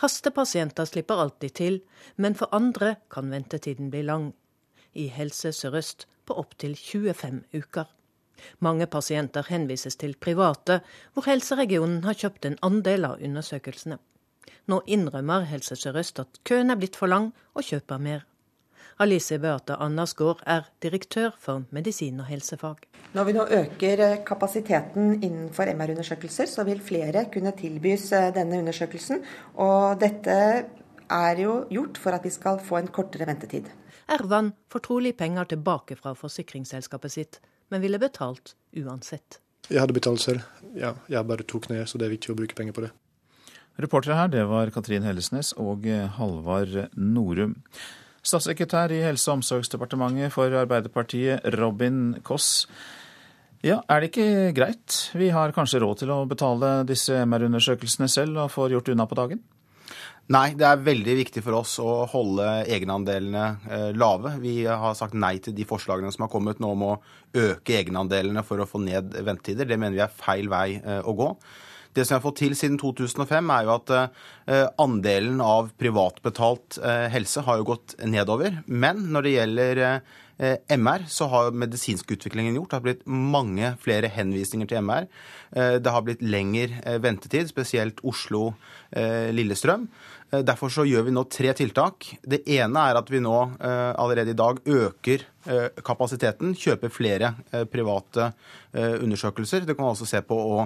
Hastepasienter 0.00 0.86
slipper 0.86 1.20
alltid 1.20 1.50
til, 1.58 1.80
men 2.16 2.34
for 2.38 2.48
andre 2.54 2.96
kan 3.10 3.30
ventetiden 3.30 3.90
bli 3.90 4.02
lang. 4.06 4.32
I 4.94 5.08
Helse 5.08 5.52
Sør-Øst 5.52 6.06
på 6.26 6.36
opptil 6.38 6.76
25 6.76 7.42
uker. 7.54 7.84
Mange 8.60 8.86
pasienter 8.86 9.46
henvises 9.48 9.96
til 9.96 10.16
private, 10.20 10.80
hvor 11.12 11.26
helseregionen 11.26 12.04
har 12.04 12.18
kjøpt 12.18 12.46
en 12.46 12.58
andel 12.62 13.04
av 13.04 13.22
undersøkelsene. 13.22 13.98
Nå 14.70 14.82
innrømmer 14.86 15.46
Helse 15.50 15.76
Sør-Øst 15.76 16.20
at 16.22 16.42
køen 16.48 16.70
er 16.70 16.78
blitt 16.80 16.96
for 16.96 17.10
lang, 17.10 17.32
og 17.54 17.66
kjøper 17.66 17.98
mer. 17.98 18.26
Alice 19.00 19.38
Beate 19.38 19.76
Andersgaard 19.80 20.42
er 20.46 20.68
direktør 20.82 21.32
for 21.40 21.64
medisin 21.70 22.20
og 22.20 22.28
helsefag. 22.28 22.84
Når 23.14 23.24
vi 23.24 23.34
nå 23.36 23.46
øker 23.58 24.02
eh, 24.04 24.18
kapasiteten 24.26 25.22
innenfor 25.22 25.68
MR-undersøkelser, 25.74 26.46
så 26.46 26.64
vil 26.64 26.80
flere 26.80 27.24
kunne 27.32 27.52
tilbys 27.56 28.12
eh, 28.12 28.30
denne 28.34 28.60
undersøkelsen. 28.62 29.24
Og 29.54 30.00
dette 30.00 30.36
er 31.12 31.42
jo 31.42 31.56
gjort 31.70 31.98
for 32.00 32.16
at 32.16 32.24
vi 32.24 32.32
skal 32.32 32.60
få 32.62 32.78
en 32.80 32.92
kortere 32.92 33.26
ventetid. 33.28 33.68
Ervan 34.12 34.52
får 34.70 34.86
trolig 34.86 35.16
penger 35.16 35.50
tilbake 35.54 35.96
fra 35.96 36.14
forsikringsselskapet 36.18 37.12
sitt, 37.12 37.40
men 37.70 37.82
ville 37.82 38.00
betalt 38.00 38.54
uansett. 38.76 39.40
Jeg 39.70 39.80
hadde 39.80 39.96
betalt 39.96 40.20
selv. 40.20 40.42
Ja, 40.76 40.94
jeg 41.08 41.26
bare 41.26 41.46
tok 41.48 41.68
ned, 41.70 41.86
så 41.86 41.98
det 41.98 42.08
er 42.08 42.16
viktig 42.16 42.32
å 42.32 42.38
bruke 42.38 42.56
penger 42.58 42.76
på 42.76 42.86
det. 42.86 42.92
Reportere 43.80 44.18
her, 44.18 44.28
det 44.28 44.44
var 44.50 44.70
Katrin 44.74 45.06
Hellesnes 45.06 45.54
og 45.56 45.86
Halvard 46.18 46.90
Norum. 46.96 47.56
Statssekretær 48.22 48.92
i 48.94 49.00
Helse- 49.02 49.30
og 49.30 49.40
omsorgsdepartementet 49.40 50.30
for 50.34 50.52
Arbeiderpartiet, 50.54 51.40
Robin 51.58 52.20
Koss. 52.22 52.66
Ja, 53.62 53.80
Er 53.88 54.00
det 54.00 54.10
ikke 54.10 54.52
greit? 54.54 55.10
Vi 55.14 55.30
har 55.30 55.52
kanskje 55.52 55.80
råd 55.80 55.98
til 56.02 56.10
å 56.10 56.26
betale 56.26 56.84
disse 56.84 57.14
MR-undersøkelsene 57.24 58.08
selv 58.10 58.38
og 58.42 58.50
får 58.50 58.74
gjort 58.74 58.88
unna 58.90 59.06
på 59.06 59.18
dagen? 59.18 59.42
Nei, 60.30 60.54
det 60.54 60.66
er 60.66 60.82
veldig 60.82 61.14
viktig 61.18 61.42
for 61.42 61.58
oss 61.58 61.76
å 61.82 62.06
holde 62.10 62.46
egenandelene 62.70 63.44
eh, 63.70 63.90
lave. 63.94 64.36
Vi 64.42 64.64
har 64.66 64.94
sagt 64.94 65.14
nei 65.18 65.36
til 65.42 65.54
de 65.54 65.66
forslagene 65.66 66.12
som 66.14 66.26
har 66.26 66.30
kommet 66.30 66.62
nå 66.62 66.70
om 66.76 66.84
å 66.86 66.92
øke 67.34 67.80
egenandelene 67.80 68.44
for 68.46 68.62
å 68.62 68.68
få 68.70 68.78
ned 68.82 69.16
ventetider. 69.18 69.66
Det 69.66 69.78
mener 69.78 69.98
vi 69.98 70.04
er 70.06 70.14
feil 70.14 70.50
vei 70.50 70.66
eh, 70.78 71.02
å 71.02 71.14
gå. 71.18 71.28
Det 71.92 72.06
som 72.06 72.14
vi 72.14 72.18
har 72.18 72.24
fått 72.24 72.40
til 72.40 72.56
siden 72.56 72.78
2005, 72.80 73.52
er 73.52 73.66
jo 73.66 73.74
at 73.74 73.92
eh, 73.94 74.66
andelen 74.80 75.42
av 75.44 75.72
privatbetalt 75.80 76.78
eh, 76.80 77.06
helse 77.12 77.44
har 77.44 77.60
jo 77.60 77.68
gått 77.74 77.96
nedover. 78.08 78.62
Men 78.66 79.10
når 79.12 79.26
det 79.26 79.34
gjelder 79.34 79.82
eh, 79.84 80.56
MR, 80.72 81.04
så 81.12 81.28
har 81.28 81.52
medisinskutviklingen 81.52 82.56
gjort. 82.56 82.70
Det 82.72 82.78
har 82.78 82.86
blitt 82.86 83.04
mange 83.06 83.74
flere 83.84 84.08
henvisninger 84.10 84.70
til 84.70 84.80
MR. 84.82 85.06
Det 85.52 85.92
har 85.92 86.02
blitt 86.02 86.24
lengre 86.24 86.96
ventetid, 87.04 87.50
spesielt 87.52 88.00
Oslo-Lillestrøm. 88.92 89.88
Derfor 90.32 90.70
så 90.72 90.86
gjør 90.88 91.02
vi 91.04 91.12
nå 91.12 91.26
tre 91.28 91.50
tiltak. 91.52 92.06
Det 92.24 92.38
ene 92.48 92.86
er 92.88 92.96
at 92.96 93.10
vi 93.12 93.18
nå 93.20 93.34
allerede 93.60 94.32
i 94.32 94.36
dag 94.38 94.62
øker 94.64 95.26
kapasiteten, 95.84 96.54
kjøper 96.56 96.88
flere 96.88 97.34
private 97.68 98.30
undersøkelser. 98.72 99.66
Det 99.66 99.76
kan 99.76 99.84
man 99.84 99.92
også 99.92 100.08
se 100.08 100.22
på 100.24 100.38
å 100.54 100.62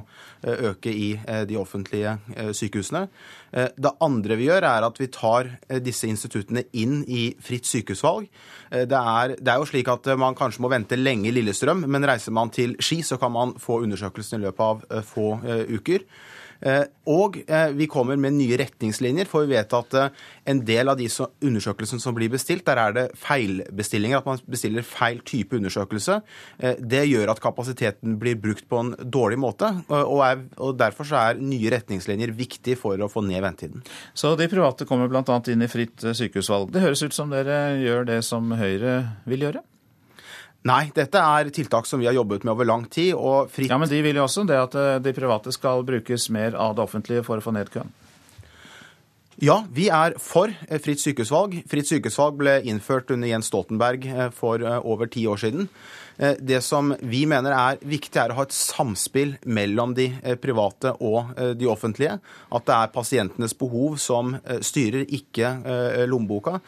øke 0.70 0.92
i 0.92 1.08
de 1.48 1.58
offentlige 1.58 2.14
sykehusene. 2.54 3.08
Det 3.50 3.92
andre 4.06 4.38
vi 4.38 4.46
gjør, 4.46 4.68
er 4.70 4.86
at 4.86 5.02
vi 5.02 5.10
tar 5.10 5.50
disse 5.82 6.06
instituttene 6.06 6.62
inn 6.78 7.00
i 7.02 7.32
fritt 7.42 7.66
sykehusvalg. 7.66 8.30
Det 8.70 9.02
er, 9.02 9.34
det 9.34 9.50
er 9.50 9.58
jo 9.58 9.66
slik 9.66 9.90
at 9.90 10.12
man 10.14 10.38
kanskje 10.38 10.62
må 10.62 10.70
vente 10.70 11.00
lenge 11.00 11.32
i 11.32 11.34
Lillestrøm, 11.34 11.88
men 11.90 12.06
reiser 12.06 12.30
man 12.30 12.54
til 12.54 12.78
Ski, 12.78 13.02
så 13.02 13.18
kan 13.18 13.34
man 13.34 13.58
få 13.58 13.82
undersøkelsen 13.82 14.38
i 14.38 14.46
løpet 14.46 14.62
av 14.94 15.06
få 15.10 15.32
uker. 15.74 16.06
Og 17.06 17.38
vi 17.76 17.86
kommer 17.90 18.18
med 18.20 18.36
nye 18.36 18.58
retningslinjer, 18.58 19.28
for 19.30 19.46
vi 19.46 19.56
vet 19.56 19.74
at 19.76 19.96
en 20.48 20.62
del 20.66 20.90
av 20.90 20.98
de 20.98 21.08
undersøkelsene 21.44 22.02
som 22.02 22.16
blir 22.16 22.32
bestilt, 22.32 22.64
der 22.66 22.80
er 22.80 22.96
det 22.96 23.04
feilbestillinger. 23.20 24.22
At 24.22 24.28
man 24.28 24.42
bestiller 24.50 24.86
feil 24.86 25.20
type 25.26 25.58
undersøkelse. 25.58 26.18
Det 26.80 27.04
gjør 27.06 27.34
at 27.34 27.42
kapasiteten 27.44 28.16
blir 28.20 28.38
brukt 28.40 28.66
på 28.70 28.82
en 28.82 28.94
dårlig 29.02 29.38
måte. 29.42 29.70
Og, 29.92 30.20
er, 30.26 30.42
og 30.56 30.76
derfor 30.80 31.12
er 31.16 31.40
nye 31.42 31.72
retningslinjer 31.76 32.34
viktig 32.36 32.78
for 32.80 33.00
å 33.00 33.10
få 33.12 33.24
ned 33.26 33.44
ventetiden. 33.44 33.84
Så 34.16 34.34
de 34.38 34.50
private 34.50 34.88
kommer 34.88 35.10
bl.a. 35.12 35.40
inn 35.52 35.64
i 35.64 35.70
fritt 35.70 36.02
sykehusvalg. 36.02 36.72
Det 36.74 36.84
høres 36.84 37.04
ut 37.06 37.16
som 37.16 37.32
dere 37.32 37.76
gjør 37.82 38.06
det 38.08 38.20
som 38.26 38.52
Høyre 38.56 38.98
vil 39.28 39.48
gjøre? 39.48 39.64
Nei, 40.66 40.88
dette 40.94 41.20
er 41.20 41.50
tiltak 41.54 41.86
som 41.86 42.00
vi 42.02 42.08
har 42.08 42.16
jobbet 42.16 42.44
med 42.44 42.54
over 42.56 42.66
lang 42.66 42.86
tid. 42.90 43.14
og 43.14 43.52
fritt... 43.52 43.70
Ja, 43.70 43.78
Men 43.78 43.90
de 43.90 44.00
vil 44.02 44.18
jo 44.18 44.24
også 44.24 44.46
det 44.48 44.58
at 44.58 44.74
eh, 44.74 44.96
de 45.04 45.12
private 45.14 45.52
skal 45.54 45.84
brukes 45.86 46.28
mer 46.34 46.56
av 46.58 46.74
det 46.74 46.82
offentlige 46.82 47.22
for 47.26 47.38
å 47.38 47.44
få 47.44 47.54
ned 47.54 47.70
køen? 47.70 47.92
Ja, 49.36 49.60
vi 49.68 49.90
er 49.92 50.16
for 50.22 50.48
eh, 50.48 50.80
fritt 50.82 51.02
sykehusvalg. 51.04 51.60
Fritt 51.70 51.90
sykehusvalg 51.90 52.40
ble 52.40 52.56
innført 52.66 53.12
under 53.14 53.30
Jens 53.30 53.50
Stoltenberg 53.52 54.08
eh, 54.08 54.30
for 54.34 54.64
over 54.80 55.12
ti 55.12 55.26
år 55.28 55.44
siden. 55.44 55.70
Eh, 56.16 56.34
det 56.40 56.60
som 56.64 56.94
vi 57.00 57.24
mener 57.28 57.52
er 57.52 57.80
viktig, 57.84 58.16
er 58.20 58.32
å 58.32 58.38
ha 58.38 58.46
et 58.46 58.56
samspill 58.56 59.34
mellom 59.44 59.94
de 59.96 60.08
eh, 60.22 60.36
private 60.40 60.94
og 61.04 61.34
eh, 61.36 61.52
de 61.58 61.68
offentlige. 61.70 62.18
At 62.56 62.68
det 62.68 62.76
er 62.76 62.94
pasientenes 62.94 63.56
behov 63.58 63.98
som 64.00 64.34
styrer, 64.64 65.04
ikke 65.16 65.48
lommeboka. 66.08 66.58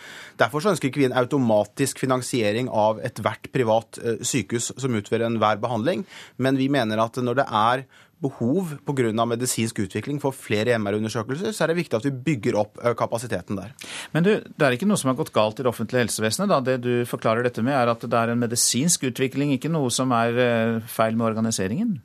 Derfor 0.40 0.64
ønsker 0.70 0.88
ikke 0.88 1.01
vi 1.01 1.07
en 1.09 1.16
automatisk 1.16 2.01
finansiering 2.03 2.68
av 2.68 3.01
ethvert 3.05 3.49
privat 3.55 3.99
sykehus 4.26 4.72
som 4.80 4.96
utfører 4.99 5.26
enhver 5.28 5.61
behandling, 5.62 6.05
men 6.36 6.59
vi 6.61 6.68
mener 6.72 7.01
at 7.03 7.18
når 7.22 7.40
det 7.40 7.46
er 7.61 7.84
behov 8.24 8.74
pga. 8.86 9.24
medisinsk 9.26 9.78
utvikling 9.84 10.20
for 10.22 10.34
flere 10.34 10.78
MR-undersøkelser, 10.78 11.52
så 11.52 11.64
er 11.64 11.72
det 11.72 11.78
viktig 11.82 11.98
at 11.98 12.08
vi 12.08 12.14
bygger 12.30 12.58
opp 12.58 12.80
kapasiteten 12.98 13.58
der. 13.58 13.74
Men 14.12 14.26
du, 14.26 14.32
det 14.42 14.66
er 14.66 14.76
ikke 14.76 14.88
noe 14.88 14.98
som 14.98 15.12
har 15.12 15.18
gått 15.20 15.32
galt 15.32 15.60
i 15.60 15.66
det 15.66 15.70
offentlige 15.70 16.06
helsevesenet? 16.06 16.50
da. 16.50 16.60
Det 16.64 16.78
du 16.82 16.92
forklarer 17.08 17.46
dette 17.46 17.62
med, 17.62 17.76
er 17.76 17.92
at 17.92 18.02
det 18.02 18.18
er 18.18 18.34
en 18.34 18.42
medisinsk 18.42 19.08
utvikling, 19.10 19.54
ikke 19.54 19.70
noe 19.72 19.90
som 19.94 20.12
er 20.16 20.82
feil 20.90 21.18
med 21.18 21.30
organiseringen? 21.30 21.98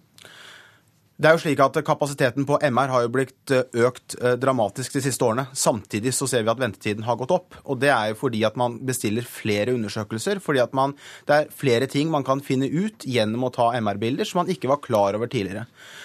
Det 1.23 1.29
er 1.29 1.37
jo 1.37 1.39
slik 1.39 1.61
at 1.63 1.77
Kapasiteten 1.87 2.43
på 2.43 2.57
MR 2.67 2.89
har 2.91 3.03
jo 3.05 3.11
blitt 3.13 3.51
eh, 3.55 3.63
økt 3.87 4.17
eh, 4.19 4.33
dramatisk 4.35 4.97
de 4.97 5.01
siste 5.05 5.23
årene. 5.23 5.45
Samtidig 5.55 6.11
så 6.11 6.27
ser 6.27 6.41
vi 6.43 6.51
at 6.51 6.59
ventetiden 6.59 7.05
har 7.07 7.15
gått 7.21 7.31
opp. 7.31 7.55
og 7.63 7.79
Det 7.79 7.93
er 7.93 8.09
jo 8.11 8.17
fordi 8.19 8.41
at 8.43 8.57
man 8.59 8.75
bestiller 8.83 9.23
flere 9.23 9.71
undersøkelser. 9.71 10.41
fordi 10.43 10.59
at 10.59 10.73
man, 10.75 10.97
Det 11.23 11.33
er 11.37 11.47
flere 11.47 11.87
ting 11.87 12.11
man 12.11 12.25
kan 12.27 12.41
finne 12.43 12.67
ut 12.67 13.07
gjennom 13.07 13.47
å 13.47 13.53
ta 13.55 13.71
MR-bilder 13.71 14.27
som 14.27 14.41
man 14.41 14.51
ikke 14.51 14.67
var 14.67 14.81
klar 14.83 15.15
over 15.15 15.31
tidligere. 15.31 15.63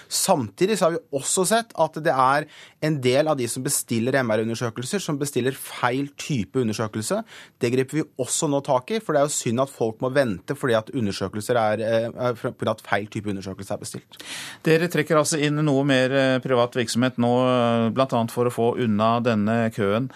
Samtidig 0.08 0.78
så 0.78 0.86
har 0.86 0.94
vi 0.94 1.18
også 1.18 1.46
sett 1.50 1.74
at 1.74 1.98
det 1.98 2.14
er 2.14 2.46
en 2.80 3.00
del 3.02 3.26
av 3.26 3.36
de 3.36 3.48
som 3.50 3.66
bestiller 3.66 4.14
MR-undersøkelser, 4.22 5.02
som 5.02 5.18
bestiller 5.18 5.50
feil 5.58 6.12
type 6.14 6.62
undersøkelse. 6.62 7.24
Det 7.58 7.72
griper 7.74 7.98
vi 7.98 8.06
også 8.22 8.46
nå 8.46 8.62
tak 8.62 8.94
i, 8.94 9.02
for 9.02 9.18
det 9.18 9.24
er 9.24 9.26
jo 9.26 9.34
synd 9.34 9.66
at 9.66 9.74
folk 9.74 9.98
må 10.00 10.12
vente 10.14 10.54
fordi 10.54 10.78
at 10.78 10.94
undersøkelser 10.94 11.58
er, 11.58 11.82
eh, 11.82 12.32
fordi 12.38 12.70
at 12.70 12.86
feil 12.86 13.10
type 13.10 13.34
undersøkelse 13.34 13.74
er 13.74 13.82
bestilt. 13.82 14.22
Dere 14.62 14.86
trekker 14.86 15.07
trekker 15.09 15.22
altså 15.22 15.38
inn 15.40 15.56
noe 15.64 15.84
mer 15.88 16.12
eh, 16.12 16.40
privat 16.44 16.76
virksomhet 16.76 17.16
nå, 17.16 17.32
eh, 17.48 17.88
bl.a. 17.96 18.20
for 18.28 18.48
å 18.48 18.52
få 18.52 18.66
unna 18.84 19.18
denne 19.24 19.70
køen. 19.72 20.11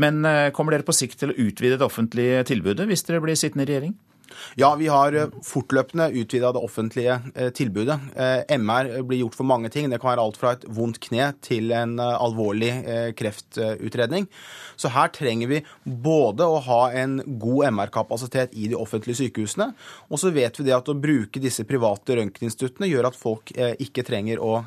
Men 0.00 0.24
eh, 0.24 0.48
kommer 0.56 0.72
dere 0.72 0.86
på 0.86 0.96
sikt 0.96 1.20
til 1.20 1.34
å 1.34 1.36
utvide 1.36 1.76
det 1.76 1.84
offentlige 1.84 2.46
tilbudet 2.48 2.88
hvis 2.88 3.04
dere 3.04 3.20
blir 3.20 3.36
sittende 3.36 3.66
i 3.66 3.68
regjering? 3.68 3.98
Ja, 4.54 4.74
vi 4.74 4.88
har 4.90 5.14
eh, 5.16 5.30
fortløpende 5.46 6.10
utvida 6.20 6.52
det 6.52 6.62
offentlige 6.62 7.18
eh, 7.34 7.50
tilbudet. 7.54 7.96
Eh, 8.16 8.56
MR 8.58 8.90
blir 9.06 9.22
gjort 9.22 9.38
for 9.38 9.48
mange 9.48 9.70
ting. 9.72 9.90
Det 9.90 10.00
kan 10.00 10.12
være 10.12 10.24
alt 10.24 10.38
fra 10.40 10.54
et 10.56 10.66
vondt 10.66 11.00
kne 11.04 11.30
til 11.44 11.70
en 11.74 11.98
alvorlig 12.00 12.70
kreftutredning. 13.18 14.26
Så 14.80 14.90
her 14.94 15.10
trenger 15.14 15.50
vi 15.50 15.60
både 15.84 16.46
å 16.46 16.60
ha 16.64 16.80
en 16.96 17.18
god 17.40 17.70
MR-kapasitet 17.74 18.54
i 18.58 18.68
de 18.70 18.78
offentlige 18.78 19.20
sykehusene, 19.20 19.70
og 20.08 20.20
så 20.20 20.30
vet 20.34 20.58
vi 20.58 20.66
det 20.66 20.74
at 20.76 20.88
å 20.88 20.96
bruke 20.96 21.42
disse 21.42 21.66
private 21.68 22.16
røntgeninstituttene 22.18 22.88
gjør 22.88 23.10
at 23.10 23.18
folk 23.18 23.52
ikke 23.52 24.04
trenger 24.06 24.40
å 24.42 24.62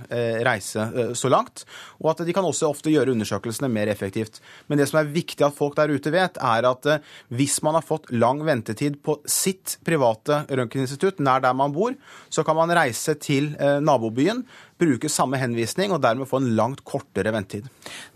reise 0.45 1.15
så 1.17 1.32
langt, 1.32 1.65
og 2.01 2.11
at 2.13 2.24
de 2.28 2.36
kan 2.36 2.45
også 2.45 2.69
ofte 2.69 2.93
gjøre 2.93 3.15
undersøkelsene 3.15 3.71
mer 3.74 3.91
effektivt. 3.91 4.39
Men 4.67 4.82
det 4.82 4.89
som 4.91 5.01
er 5.01 5.11
viktig 5.13 5.47
at 5.47 5.57
folk 5.57 5.78
der 5.80 5.93
ute 5.93 6.13
vet, 6.13 6.38
er 6.38 6.69
at 6.69 6.89
hvis 7.34 7.59
man 7.65 7.80
har 7.80 7.88
fått 7.88 8.11
lang 8.13 8.43
ventetid 8.45 9.01
på 9.05 9.17
sitt 9.30 9.62
sitt 9.64 9.80
private 9.86 10.43
røntgeninstitutt 10.49 11.22
nær 11.24 11.41
der 11.43 11.53
man 11.55 11.74
bor, 11.74 11.93
så 12.30 12.43
kan 12.43 12.55
man 12.55 12.72
reise 12.76 13.16
til 13.16 13.53
eh, 13.59 13.80
nabobyen, 13.84 14.43
bruke 14.80 15.09
samme 15.09 15.38
henvisning 15.39 15.93
og 15.93 16.01
dermed 16.03 16.28
få 16.28 16.41
en 16.41 16.51
langt 16.57 16.84
kortere 16.84 17.32
ventetid. 17.34 17.70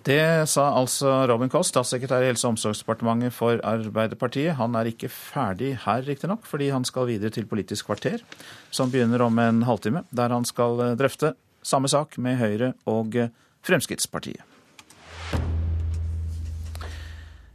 Det 0.04 0.48
sa 0.50 0.70
altså 0.76 1.26
Robin 1.30 1.50
Koss, 1.50 1.72
statssekretær 1.72 2.26
i 2.26 2.32
Helse- 2.32 2.48
og 2.48 2.56
omsorgsdepartementet 2.56 3.36
for 3.36 3.62
Arbeiderpartiet. 3.64 4.58
Han 4.60 4.76
er 4.76 4.92
ikke 4.92 5.12
ferdig 5.12 5.76
her, 5.86 6.04
riktignok, 6.08 6.46
fordi 6.48 6.72
han 6.74 6.86
skal 6.88 7.08
videre 7.12 7.34
til 7.34 7.48
Politisk 7.48 7.88
kvarter, 7.88 8.24
som 8.72 8.92
begynner 8.92 9.24
om 9.24 9.40
en 9.40 9.64
halvtime, 9.68 10.04
der 10.12 10.36
han 10.36 10.48
skal 10.48 10.84
eh, 10.84 10.96
drøfte 11.00 11.36
samme 11.64 11.92
sak 11.92 12.20
med 12.22 12.40
Høyre 12.42 12.74
og 12.88 13.16
eh, 13.16 13.34
Fremskrittspartiet. 13.68 14.57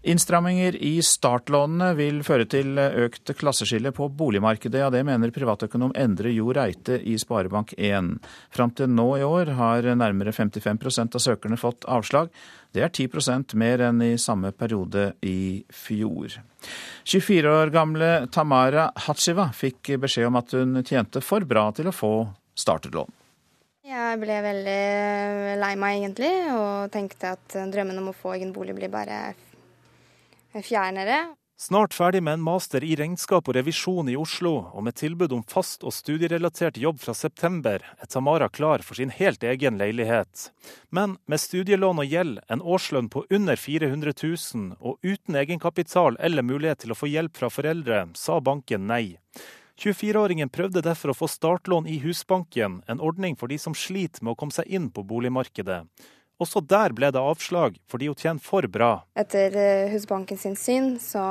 Innstramminger 0.02 0.74
i 0.82 0.96
startlånene 1.02 1.92
vil 1.94 2.16
føre 2.26 2.42
til 2.50 2.74
økt 2.74 3.30
klasseskille 3.38 3.92
på 3.94 4.08
boligmarkedet. 4.10 4.80
Ja, 4.82 4.88
det 4.90 5.04
mener 5.06 5.30
privatøkonom 5.30 5.92
Endre 5.94 6.32
Jo 6.34 6.50
Reite 6.50 6.96
i 6.98 7.14
Sparebank1. 7.22 8.16
Fram 8.50 8.72
til 8.74 8.90
nå 8.90 9.06
i 9.20 9.22
år 9.22 9.52
har 9.60 9.86
nærmere 9.94 10.34
55% 10.34 11.14
av 11.14 11.22
søkerne 11.22 11.58
fått 11.60 11.86
avslag. 11.86 12.32
Det 12.74 12.82
er 12.82 12.90
10% 12.90 13.54
mer 13.62 13.84
enn 13.86 14.02
i 14.02 14.16
samme 14.18 14.50
periode 14.50 15.12
i 15.22 15.62
fjor. 15.70 16.34
24 17.06 17.54
år 17.60 17.70
gamle 17.70 18.10
Tamara 18.34 18.88
Hatshiva 19.06 19.52
fikk 19.54 19.94
beskjed 20.02 20.26
om 20.32 20.40
at 20.42 20.56
hun 20.58 20.82
tjente 20.82 21.22
for 21.22 21.46
bra 21.46 21.68
til 21.76 21.92
å 21.92 21.94
få 21.94 22.14
startlån. 22.58 23.18
Jeg 23.86 24.18
ble 24.18 24.34
veldig 24.48 24.82
lei 25.62 25.72
meg 25.78 26.00
egentlig, 26.00 26.34
og 26.54 26.90
tenkte 26.94 27.34
at 27.36 27.56
drømmen 27.70 28.02
om 28.02 28.10
å 28.10 28.18
få 28.18 28.34
egen 28.34 28.50
bolig 28.54 28.74
blir 28.78 28.90
bare 28.90 29.34
fjernere. 30.60 31.30
Snart 31.62 31.94
ferdig 31.94 32.22
med 32.22 32.34
en 32.34 32.42
master 32.42 32.82
i 32.82 32.96
regnskap 32.98 33.46
og 33.46 33.54
revisjon 33.54 34.08
i 34.10 34.16
Oslo, 34.18 34.50
og 34.74 34.82
med 34.82 34.96
tilbud 34.98 35.30
om 35.36 35.44
fast 35.46 35.84
og 35.86 35.94
studierelatert 35.94 36.80
jobb 36.80 36.98
fra 36.98 37.14
september, 37.14 37.84
er 38.02 38.10
Tamara 38.10 38.48
klar 38.50 38.82
for 38.82 38.98
sin 38.98 39.12
helt 39.14 39.44
egen 39.46 39.78
leilighet. 39.78 40.48
Men 40.90 41.14
med 41.30 41.38
studielån 41.38 42.02
og 42.02 42.08
gjeld, 42.10 42.40
en 42.50 42.64
årslønn 42.66 43.12
på 43.14 43.22
under 43.30 43.54
400 43.54 44.10
000 44.24 44.74
og 44.80 44.98
uten 45.06 45.38
egenkapital 45.38 46.18
eller 46.18 46.42
mulighet 46.42 46.82
til 46.82 46.96
å 46.96 46.98
få 46.98 47.12
hjelp 47.12 47.38
fra 47.38 47.52
foreldre, 47.52 48.08
sa 48.18 48.40
banken 48.42 48.88
nei. 48.90 49.20
24-åringen 49.78 50.50
prøvde 50.50 50.82
derfor 50.82 51.12
å 51.12 51.16
få 51.16 51.30
startlån 51.30 51.86
i 51.86 52.00
Husbanken, 52.02 52.80
en 52.90 53.00
ordning 53.00 53.38
for 53.38 53.46
de 53.46 53.60
som 53.62 53.74
sliter 53.78 54.26
med 54.26 54.34
å 54.34 54.40
komme 54.42 54.54
seg 54.58 54.66
inn 54.66 54.90
på 54.90 55.06
boligmarkedet. 55.06 55.84
Også 56.42 56.62
der 56.66 56.94
ble 56.96 57.12
det 57.14 57.22
avslag, 57.22 57.76
fordi 57.90 58.10
hun 58.10 58.18
tjener 58.18 58.42
for 58.42 58.66
bra. 58.70 58.92
Etter 59.18 59.54
eh, 59.58 59.90
Husbanken 59.92 60.40
sin 60.40 60.56
syn 60.58 60.96
så 61.02 61.22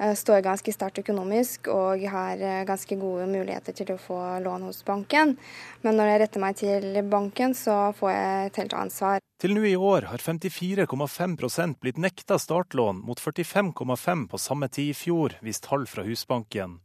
eh, 0.00 0.14
står 0.16 0.38
jeg 0.38 0.46
ganske 0.46 0.74
sterkt 0.74 1.02
økonomisk 1.02 1.68
og 1.72 2.04
har 2.12 2.40
eh, 2.40 2.64
ganske 2.68 2.98
gode 3.00 3.28
muligheter 3.28 3.76
til 3.76 3.92
å 3.92 4.00
få 4.00 4.20
lån 4.46 4.68
hos 4.70 4.80
banken. 4.86 5.36
Men 5.84 6.00
når 6.00 6.12
jeg 6.12 6.22
retter 6.24 6.44
meg 6.46 6.60
til 6.62 7.00
banken, 7.12 7.56
så 7.58 7.92
får 7.98 8.14
jeg 8.14 8.50
et 8.50 8.62
helt 8.62 8.78
ansvar. 8.80 9.20
Til 9.36 9.52
nå 9.52 9.66
i 9.68 9.74
år 9.76 10.06
har 10.08 10.22
54,5% 10.24 11.76
blitt 11.84 11.98
nekta 12.00 12.38
startlån, 12.40 13.02
mot 13.04 13.20
45,5 13.20 14.22
på 14.32 14.38
samme 14.40 14.68
tid 14.72 14.94
i 14.94 14.96
fjor, 14.96 15.36
viser 15.44 15.66
tall 15.68 15.84
fra 15.90 16.06
Husbanken. 16.06 16.78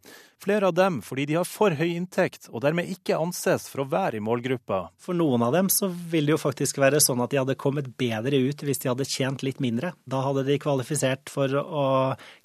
Flere 0.43 0.67
av 0.67 0.73
dem 0.73 1.01
fordi 1.05 1.27
de 1.29 1.35
har 1.37 1.45
for 1.45 1.75
høy 1.77 1.91
inntekt 1.93 2.47
og 2.49 2.63
dermed 2.63 2.89
ikke 2.89 3.19
anses 3.21 3.67
for 3.69 3.83
å 3.83 3.89
være 3.91 4.17
i 4.17 4.23
målgruppa. 4.25 4.79
For 4.97 5.13
noen 5.13 5.43
av 5.45 5.53
dem 5.53 5.67
så 5.69 5.85
vil 5.85 6.25
det 6.25 6.33
jo 6.33 6.39
faktisk 6.41 6.79
være 6.81 7.01
sånn 7.03 7.21
at 7.21 7.29
de 7.29 7.37
hadde 7.37 7.55
kommet 7.61 7.91
bedre 8.01 8.39
ut 8.49 8.63
hvis 8.65 8.81
de 8.81 8.89
hadde 8.89 9.05
tjent 9.05 9.45
litt 9.45 9.61
mindre. 9.61 9.93
Da 10.09 10.23
hadde 10.25 10.41
de 10.47 10.57
kvalifisert 10.61 11.29
for 11.29 11.53
å 11.61 11.85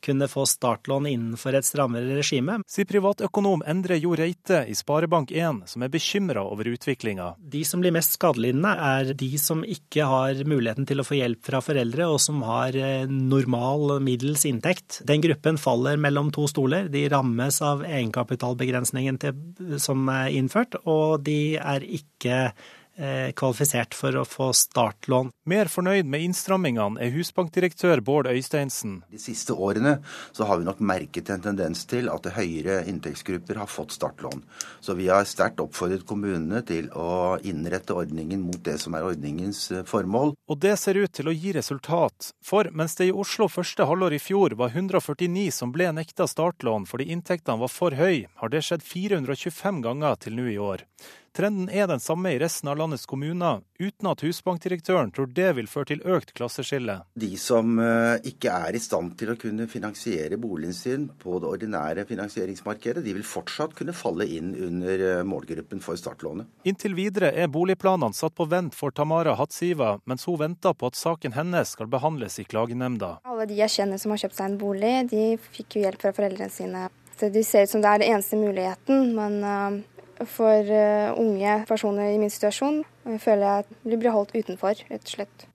kunne 0.05 0.29
få 0.29 0.45
startlån 0.45 1.09
innenfor 1.09 1.57
et 1.57 1.65
strammere 1.69 2.19
regime. 2.19 2.59
Sier 2.69 2.89
privatøkonom 2.91 3.65
Endre 3.65 3.97
Jo 3.97 4.13
Reite 4.19 4.67
i 4.69 4.77
Sparebank1, 4.77 5.65
som 5.73 5.87
er 5.87 5.93
bekymra 5.93 6.45
over 6.45 6.69
utviklinga. 6.75 7.33
De 7.41 7.65
som 7.65 7.81
blir 7.81 7.97
mest 7.97 8.19
skadelidende, 8.19 8.75
er 8.77 9.15
de 9.17 9.31
som 9.41 9.65
ikke 9.65 9.96
har 10.05 10.43
muligheten 10.49 10.87
til 10.89 11.01
å 11.01 11.07
få 11.07 11.17
hjelp 11.19 11.41
fra 11.47 11.63
foreldre, 11.65 12.09
og 12.13 12.21
som 12.23 12.43
har 12.47 12.77
eh, 12.77 13.09
normal 13.09 13.97
middels 14.05 14.45
inntekt. 14.49 15.01
Den 15.09 15.25
gruppen 15.25 15.61
faller 15.61 16.01
mellom 16.01 16.33
to 16.35 16.45
stoler. 16.51 16.91
De 16.93 17.07
rammes 17.13 17.61
av 17.65 17.85
egenkapitalbegrensningen 17.87 19.21
til, 19.23 19.79
som 19.81 20.09
er 20.13 20.35
innført, 20.37 20.77
og 20.85 21.23
de 21.27 21.57
er 21.57 21.87
ikke 21.87 22.51
kvalifisert 23.37 23.95
for 23.95 24.17
å 24.17 24.25
få 24.27 24.51
startlån. 24.57 25.31
Mer 25.47 25.69
fornøyd 25.71 26.09
med 26.09 26.25
innstrammingene 26.27 27.01
er 27.03 27.13
husbankdirektør 27.15 28.01
Bård 28.05 28.29
Øysteinsen. 28.31 29.03
De 29.13 29.21
siste 29.21 29.53
årene 29.53 29.99
så 30.33 30.49
har 30.49 30.59
vi 30.59 30.67
nok 30.69 30.81
merket 30.81 31.31
en 31.31 31.45
tendens 31.45 31.85
til 31.89 32.09
at 32.13 32.27
høyere 32.37 32.81
inntektsgrupper 32.89 33.61
har 33.61 33.71
fått 33.71 33.95
startlån. 33.97 34.43
Så 34.81 34.97
vi 34.99 35.09
har 35.11 35.27
sterkt 35.29 35.61
oppfordret 35.63 36.07
kommunene 36.09 36.63
til 36.67 36.89
å 36.97 37.37
innrette 37.47 37.97
ordningen 37.97 38.45
mot 38.47 38.63
det 38.65 38.79
som 38.83 38.97
er 38.97 39.07
ordningens 39.07 39.67
eh, 39.73 39.85
formål. 39.87 40.35
Og 40.51 40.61
det 40.63 40.77
ser 40.81 40.99
ut 41.01 41.13
til 41.13 41.31
å 41.31 41.37
gi 41.37 41.55
resultat. 41.57 42.33
For 42.45 42.71
mens 42.73 42.97
det 42.99 43.11
i 43.11 43.15
Oslo 43.15 43.49
første 43.53 43.87
halvår 43.89 44.17
i 44.17 44.23
fjor 44.23 44.57
var 44.59 44.75
149 44.75 45.51
som 45.55 45.75
ble 45.75 45.91
nekta 45.97 46.29
startlån 46.31 46.89
fordi 46.91 47.11
inntektene 47.15 47.61
var 47.63 47.73
for 47.73 47.97
høy, 47.97 48.27
har 48.41 48.53
det 48.53 48.65
skjedd 48.67 48.85
425 48.87 49.85
ganger 49.85 50.19
til 50.23 50.39
nå 50.39 50.51
i 50.53 50.59
år. 50.63 50.87
Trenden 51.37 51.69
er 51.69 51.85
den 51.87 52.01
samme 52.01 52.31
i 52.33 52.39
resten 52.41 52.69
av 52.73 52.79
landets 52.81 53.03
kommuner, 53.05 53.59
uten 53.79 54.09
at 54.09 54.23
husbankdirektøren 54.25 55.11
tror 55.13 55.27
det 55.37 55.51
vil 55.59 55.67
føre 55.69 55.91
til 55.91 56.01
økt 56.09 56.31
klasseskille. 56.39 56.95
De 57.13 57.29
som 57.37 57.75
eh, 57.77 58.15
ikke 58.31 58.55
er 58.69 58.79
i 58.79 58.81
stand 58.81 59.19
til 59.21 59.35
å 59.35 59.37
kunne 59.37 59.67
finansiere 59.69 60.39
boligen 60.41 60.73
sin 60.73 61.11
på 61.21 61.37
det 61.43 61.51
ordinære 61.51 62.07
finansieringsmarkedet, 62.09 63.03
de 63.05 63.13
vil 63.19 63.27
fortsatt 63.29 63.75
kunne 63.77 63.93
falle 63.93 64.25
inn 64.33 64.55
under 64.65 65.05
eh, 65.11 65.21
målgruppen 65.29 65.83
for 65.85 66.01
startlånet. 66.01 66.49
Inntil 66.65 66.97
videre 66.97 67.35
er 67.37 67.53
boligplanene 67.53 68.17
satt 68.17 68.33
på 68.39 68.47
vent 68.49 68.73
for 68.79 68.97
Tamara 68.97 69.35
Hatsiva, 69.37 69.99
mens 70.09 70.25
hun 70.25 70.39
venter 70.41 70.73
på 70.73 70.89
at 70.89 70.97
saken 70.97 71.37
hennes 71.37 71.75
skal 71.77 71.91
behandles 71.93 72.39
i 72.41 72.47
klagenemnda. 72.49 73.19
Alle 73.29 73.45
de 73.51 73.59
jeg 73.61 73.75
kjenner 73.75 74.01
som 74.01 74.15
har 74.15 74.23
kjøpt 74.25 74.39
seg 74.41 74.55
en 74.55 74.57
bolig, 74.63 74.95
de 75.13 75.27
fikk 75.51 75.77
jo 75.77 75.85
hjelp 75.85 76.01
fra 76.01 76.15
foreldrene 76.17 76.49
sine. 76.55 76.87
Så 77.21 77.29
de 77.33 77.45
ser 77.45 77.69
ut 77.69 77.75
som 77.75 77.85
det 77.85 77.93
er 77.93 78.01
den 78.01 78.15
eneste 78.17 78.41
muligheten, 78.41 79.13
men 79.21 79.39
uh 79.45 79.93
for 80.25 80.71
uh, 80.71 81.13
unge 81.21 81.59
personer 81.69 82.15
i 82.15 82.21
min 82.21 82.33
situasjon 82.33 82.83
jeg 83.07 83.21
føler 83.23 83.45
jeg 83.45 83.65
at 83.65 83.75
de 83.87 83.99
blir 84.01 84.15
holdt 84.15 84.35
utenfor, 84.35 84.81
rett 84.91 85.05
og 85.05 85.13
slett. 85.13 85.47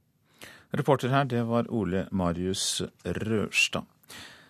Reporter 0.71 1.11
her, 1.11 1.25
det 1.27 1.41
var 1.49 1.67
Ole 1.67 2.05
Marius 2.15 2.83
Rørstad. 3.03 3.87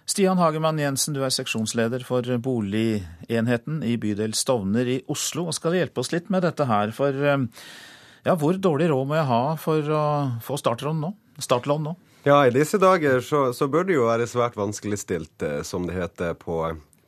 Stian 0.06 0.42
Hagemann 0.42 0.80
Jensen, 0.82 1.16
du 1.16 1.24
er 1.24 1.32
seksjonsleder 1.34 2.04
for 2.06 2.26
boligenheten 2.44 3.80
i 3.88 3.96
bydel 4.02 4.36
Stovner 4.38 4.90
i 4.90 5.00
Oslo, 5.10 5.48
og 5.48 5.56
skal 5.56 5.78
hjelpe 5.78 6.04
oss 6.04 6.12
litt 6.12 6.30
med 6.34 6.44
dette 6.46 6.68
her. 6.68 6.92
For 6.94 7.16
ja, 7.16 8.36
hvor 8.36 8.60
dårlig 8.60 8.90
råd 8.92 9.08
må 9.08 9.18
jeg 9.18 9.30
ha 9.30 9.42
for 9.62 9.88
å 9.96 10.04
få 10.44 10.60
startlån 10.60 11.00
nå? 11.06 11.14
Startlån 11.42 11.88
nå? 11.88 11.96
Ja, 12.28 12.42
i 12.46 12.54
disse 12.54 12.78
dager 12.82 13.24
så, 13.26 13.48
så 13.56 13.70
bør 13.72 13.88
det 13.88 13.96
jo 13.96 14.10
være 14.10 14.28
svært 14.30 14.60
vanskeligstilt, 14.60 15.48
som 15.66 15.88
det 15.88 15.96
heter 15.96 16.36
på, 16.38 16.60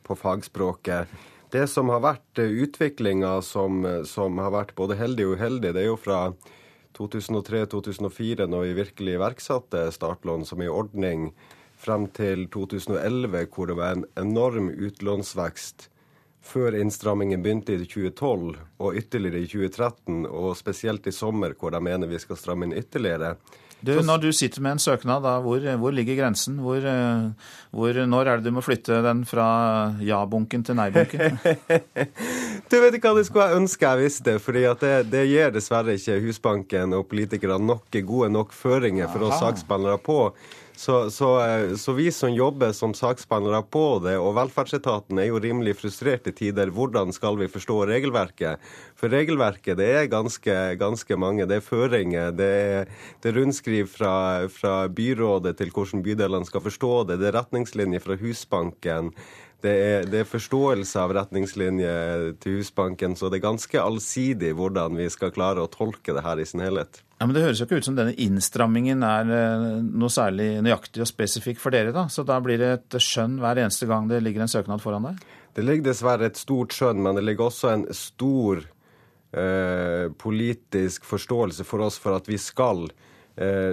på 0.06 0.16
fagspråket. 0.18 1.12
Det 1.54 1.68
som 1.70 1.86
har 1.92 2.00
vært 2.02 2.40
utviklinga 2.42 3.36
som, 3.46 3.84
som, 4.10 4.38
har 4.42 4.50
vært 4.50 4.74
både 4.74 4.96
heldig 4.98 5.28
og 5.28 5.36
uheldig, 5.38 5.70
det 5.76 5.84
er 5.84 5.90
jo 5.92 5.98
fra 6.02 6.20
2003-2004, 6.98 8.48
når 8.50 8.64
vi 8.64 8.78
virkelig 8.80 9.14
iverksatte 9.20 9.84
startlån 9.94 10.42
som 10.48 10.64
en 10.64 10.72
ordning, 10.74 11.28
frem 11.78 12.08
til 12.16 12.48
2011, 12.50 13.46
hvor 13.54 13.70
det 13.70 13.76
var 13.78 13.94
en 13.94 14.06
enorm 14.18 14.72
utlånsvekst 14.72 15.88
før 16.44 16.76
innstrammingen 16.76 17.42
begynte 17.44 17.76
i 17.76 17.86
2012, 17.86 18.58
og 18.82 18.98
ytterligere 19.00 19.44
i 19.44 19.48
2013, 19.48 20.24
og 20.28 20.56
spesielt 20.58 21.06
i 21.08 21.14
sommer, 21.14 21.54
hvor 21.58 21.72
de 21.72 21.80
mener 21.80 22.10
vi 22.10 22.20
skal 22.20 22.38
stramme 22.40 22.68
inn 22.68 22.76
ytterligere. 22.76 23.36
Du, 23.84 23.92
når 24.00 24.22
du 24.22 24.30
sitter 24.32 24.62
med 24.64 24.76
en 24.76 24.80
søknad, 24.80 25.24
da, 25.26 25.34
hvor, 25.44 25.60
hvor 25.80 25.92
ligger 25.92 26.16
grensen? 26.16 26.56
Hvor, 26.64 26.80
hvor, 27.74 28.00
når 28.08 28.30
er 28.30 28.40
det 28.40 28.48
du 28.48 28.56
må 28.56 28.62
flytte 28.64 29.02
den 29.04 29.24
fra 29.28 29.46
ja-bunken 30.00 30.64
til 30.64 30.78
nei-bunken? 30.78 31.36
du 32.70 32.76
vet 32.80 32.96
ikke 32.96 33.12
hva 33.12 33.18
det 33.18 33.26
skulle 33.28 33.48
jeg 33.50 33.60
ønske 33.60 33.90
jeg 33.90 34.02
visste, 34.06 34.36
for 34.40 34.56
det, 34.56 34.94
det, 35.12 35.24
gir 35.28 35.52
dessverre 35.52 35.98
ikke 35.98 36.20
Husbanken 36.24 36.96
og 36.96 37.08
politikerne 37.12 37.60
nok 37.60 38.00
gode 38.08 38.32
nok 38.32 38.56
føringer 38.56 39.10
for 39.12 39.28
oss 39.28 39.42
saksbehandlere 39.42 40.00
på. 40.04 40.20
Så, 40.76 41.10
så, 41.10 41.28
eh, 41.46 41.74
så, 41.76 41.92
vi 41.92 42.12
som 42.12 42.32
jobber 42.34 42.72
som 42.72 42.94
saksbehandlere 42.94 43.62
på 43.70 44.00
det, 44.02 44.16
og 44.18 44.34
velferdsetaten 44.34 45.20
er 45.22 45.28
jo 45.28 45.38
rimelig 45.38 45.76
frustrert 45.78 46.26
i 46.26 46.32
tider. 46.34 46.72
Hvordan 46.74 47.14
skal 47.14 47.38
vi 47.38 47.46
forstå 47.50 47.76
regelverket? 47.92 48.62
For 48.98 49.12
regelverket 49.14 49.78
det 49.78 49.86
er 50.00 50.10
ganske, 50.10 50.56
ganske 50.80 51.18
mange. 51.20 51.46
Det 51.46 51.60
er 51.60 51.64
føringer, 51.68 52.34
det 52.34 52.50
er, 52.50 52.90
det 53.22 53.30
er 53.30 53.38
rundskriv 53.38 53.86
fra, 53.92 54.16
fra 54.50 54.74
byrådet 54.90 55.54
til 55.60 55.70
hvordan 55.70 56.02
bydelene 56.02 56.50
skal 56.50 56.66
forstå 56.66 56.92
det, 57.10 57.20
det 57.22 57.30
er 57.30 57.38
retningslinjer 57.38 58.02
fra 58.02 58.18
Husbanken. 58.18 59.14
Det 59.64 59.72
er, 59.72 60.02
det 60.12 60.18
er, 60.20 60.26
forståelse 60.28 61.00
av 61.00 61.14
retningslinjer 61.16 62.34
til 62.42 62.58
Husbanken, 62.58 63.14
så 63.16 63.30
det 63.32 63.38
er 63.38 63.46
ganske 63.46 63.80
allsidig 63.80 64.50
hvordan 64.58 64.98
vi 64.98 65.06
skal 65.12 65.32
klare 65.32 65.62
å 65.64 65.70
tolke 65.72 66.12
det 66.12 66.24
her 66.26 66.42
i 66.42 66.44
sin 66.48 66.60
helhet. 66.60 67.00
Ja, 67.16 67.24
Men 67.24 67.32
det 67.32 67.46
høres 67.46 67.62
jo 67.62 67.68
ikke 67.68 67.78
ut 67.80 67.88
som 67.88 67.96
denne 67.96 68.12
innstrammingen 68.20 69.00
er 69.08 69.32
eh, 69.32 69.64
noe 69.80 70.12
særlig 70.12 70.50
nøyaktig 70.66 71.00
og 71.06 71.08
spesifikk 71.08 71.62
for 71.62 71.72
dere, 71.72 71.94
da. 71.96 72.04
Så 72.12 72.26
da 72.28 72.36
blir 72.44 72.60
det 72.60 72.70
et 72.74 72.98
skjønn 73.00 73.38
hver 73.40 73.62
eneste 73.62 73.88
gang 73.88 74.10
det 74.10 74.20
ligger 74.26 74.44
en 74.44 74.52
søknad 74.52 74.84
foran 74.84 75.08
deg? 75.08 75.24
Det 75.56 75.64
ligger 75.64 75.88
dessverre 75.88 76.28
et 76.28 76.40
stort 76.40 76.76
skjønn, 76.76 77.00
men 77.06 77.16
det 77.16 77.24
ligger 77.24 77.48
også 77.48 77.72
en 77.72 77.88
stor 77.96 78.66
eh, 79.32 80.12
politisk 80.20 81.08
forståelse 81.08 81.64
for 81.64 81.88
oss 81.88 81.96
for 82.02 82.20
at 82.20 82.28
vi 82.28 82.36
skal 82.42 82.84
Eh, 82.90 83.13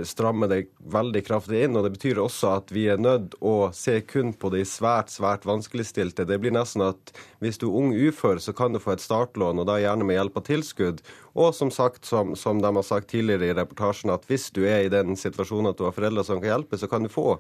stramme 0.07 0.47
det 0.49 0.63
veldig 0.89 1.21
kraftig 1.21 1.59
inn. 1.65 1.75
og 1.77 1.83
Det 1.85 1.91
betyr 1.93 2.21
også 2.23 2.55
at 2.57 2.71
vi 2.73 2.87
er 2.89 2.97
nødt 2.97 3.35
å 3.45 3.69
se 3.77 3.99
kun 4.01 4.31
på 4.33 4.49
de 4.49 4.63
svært 4.65 5.13
svært 5.13 5.45
vanskeligstilte. 5.45 6.25
Det 6.25 6.39
blir 6.41 6.55
nesten 6.55 6.81
at 6.81 7.13
hvis 7.43 7.61
du 7.61 7.67
er 7.67 7.77
ung 7.77 7.91
ufør, 7.93 8.41
så 8.41 8.55
kan 8.57 8.73
du 8.73 8.81
få 8.81 8.95
et 8.95 9.03
startlån, 9.03 9.61
og 9.61 9.67
da 9.69 9.77
gjerne 9.77 10.07
med 10.07 10.17
hjelp 10.17 10.39
av 10.41 10.47
tilskudd. 10.49 11.03
Og 11.37 11.53
som 11.53 11.69
sagt, 11.69 12.05
som, 12.09 12.33
som 12.35 12.61
de 12.63 12.71
har 12.73 12.87
sagt 12.87 13.11
tidligere 13.13 13.51
i 13.51 13.57
reportasjen, 13.59 14.09
at 14.13 14.25
hvis 14.29 14.49
du 14.55 14.63
er 14.65 14.87
i 14.87 14.93
den 14.93 15.13
situasjonen 15.13 15.71
at 15.71 15.77
du 15.77 15.85
har 15.85 15.95
foreldre 15.95 16.25
som 16.25 16.41
kan 16.41 16.55
hjelpe, 16.55 16.81
så 16.81 16.89
kan 16.89 17.05
du 17.05 17.13
få. 17.13 17.37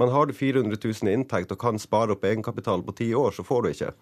Men 0.00 0.12
har 0.12 0.26
du 0.26 0.36
400 0.36 0.76
000 0.76 1.08
i 1.08 1.16
inntekt 1.16 1.52
og 1.54 1.60
kan 1.60 1.80
spare 1.80 2.12
opp 2.12 2.24
egenkapital 2.28 2.84
på 2.84 2.96
ti 3.00 3.12
år, 3.16 3.32
så 3.32 3.44
får 3.46 3.64
du 3.64 3.72
ikke. 3.72 3.94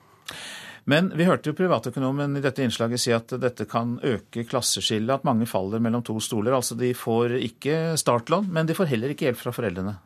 Men 0.88 1.10
vi 1.16 1.26
hørte 1.28 1.50
jo 1.50 1.56
privatøkonomen 1.58 2.38
i 2.38 2.44
dette 2.44 2.64
innslaget 2.64 3.02
si 3.02 3.12
at 3.12 3.32
dette 3.42 3.66
kan 3.68 3.98
øke 4.06 4.46
klasseskillet, 4.48 5.20
at 5.20 5.26
mange 5.28 5.48
faller 5.48 5.82
mellom 5.82 6.04
to 6.06 6.16
stoler. 6.24 6.56
Altså 6.56 6.76
de 6.78 6.92
får 6.96 7.36
ikke 7.40 7.96
startlån, 8.00 8.48
men 8.52 8.68
de 8.68 8.76
får 8.76 8.92
heller 8.94 9.12
ikke 9.12 9.28
hjelp 9.28 9.42
fra 9.42 9.54
foreldrene. 9.54 9.98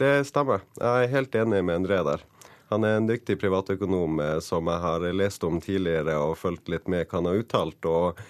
Det 0.00 0.20
stemmer. 0.30 0.62
Jeg 0.78 1.06
er 1.06 1.14
helt 1.16 1.34
enig 1.36 1.64
med 1.66 1.82
André 1.82 2.00
der. 2.06 2.22
Han 2.70 2.86
er 2.86 3.00
en 3.00 3.08
dyktig 3.08 3.34
privatøkonom 3.40 4.20
eh, 4.22 4.36
som 4.44 4.68
jeg 4.70 4.82
har 4.84 5.06
lest 5.18 5.42
om 5.44 5.58
tidligere 5.60 6.14
og 6.22 6.36
fulgt 6.38 6.70
litt 6.70 6.86
med 6.88 7.08
hva 7.08 7.18
han 7.18 7.26
har 7.26 7.40
uttalt. 7.42 7.88
og 7.90 8.20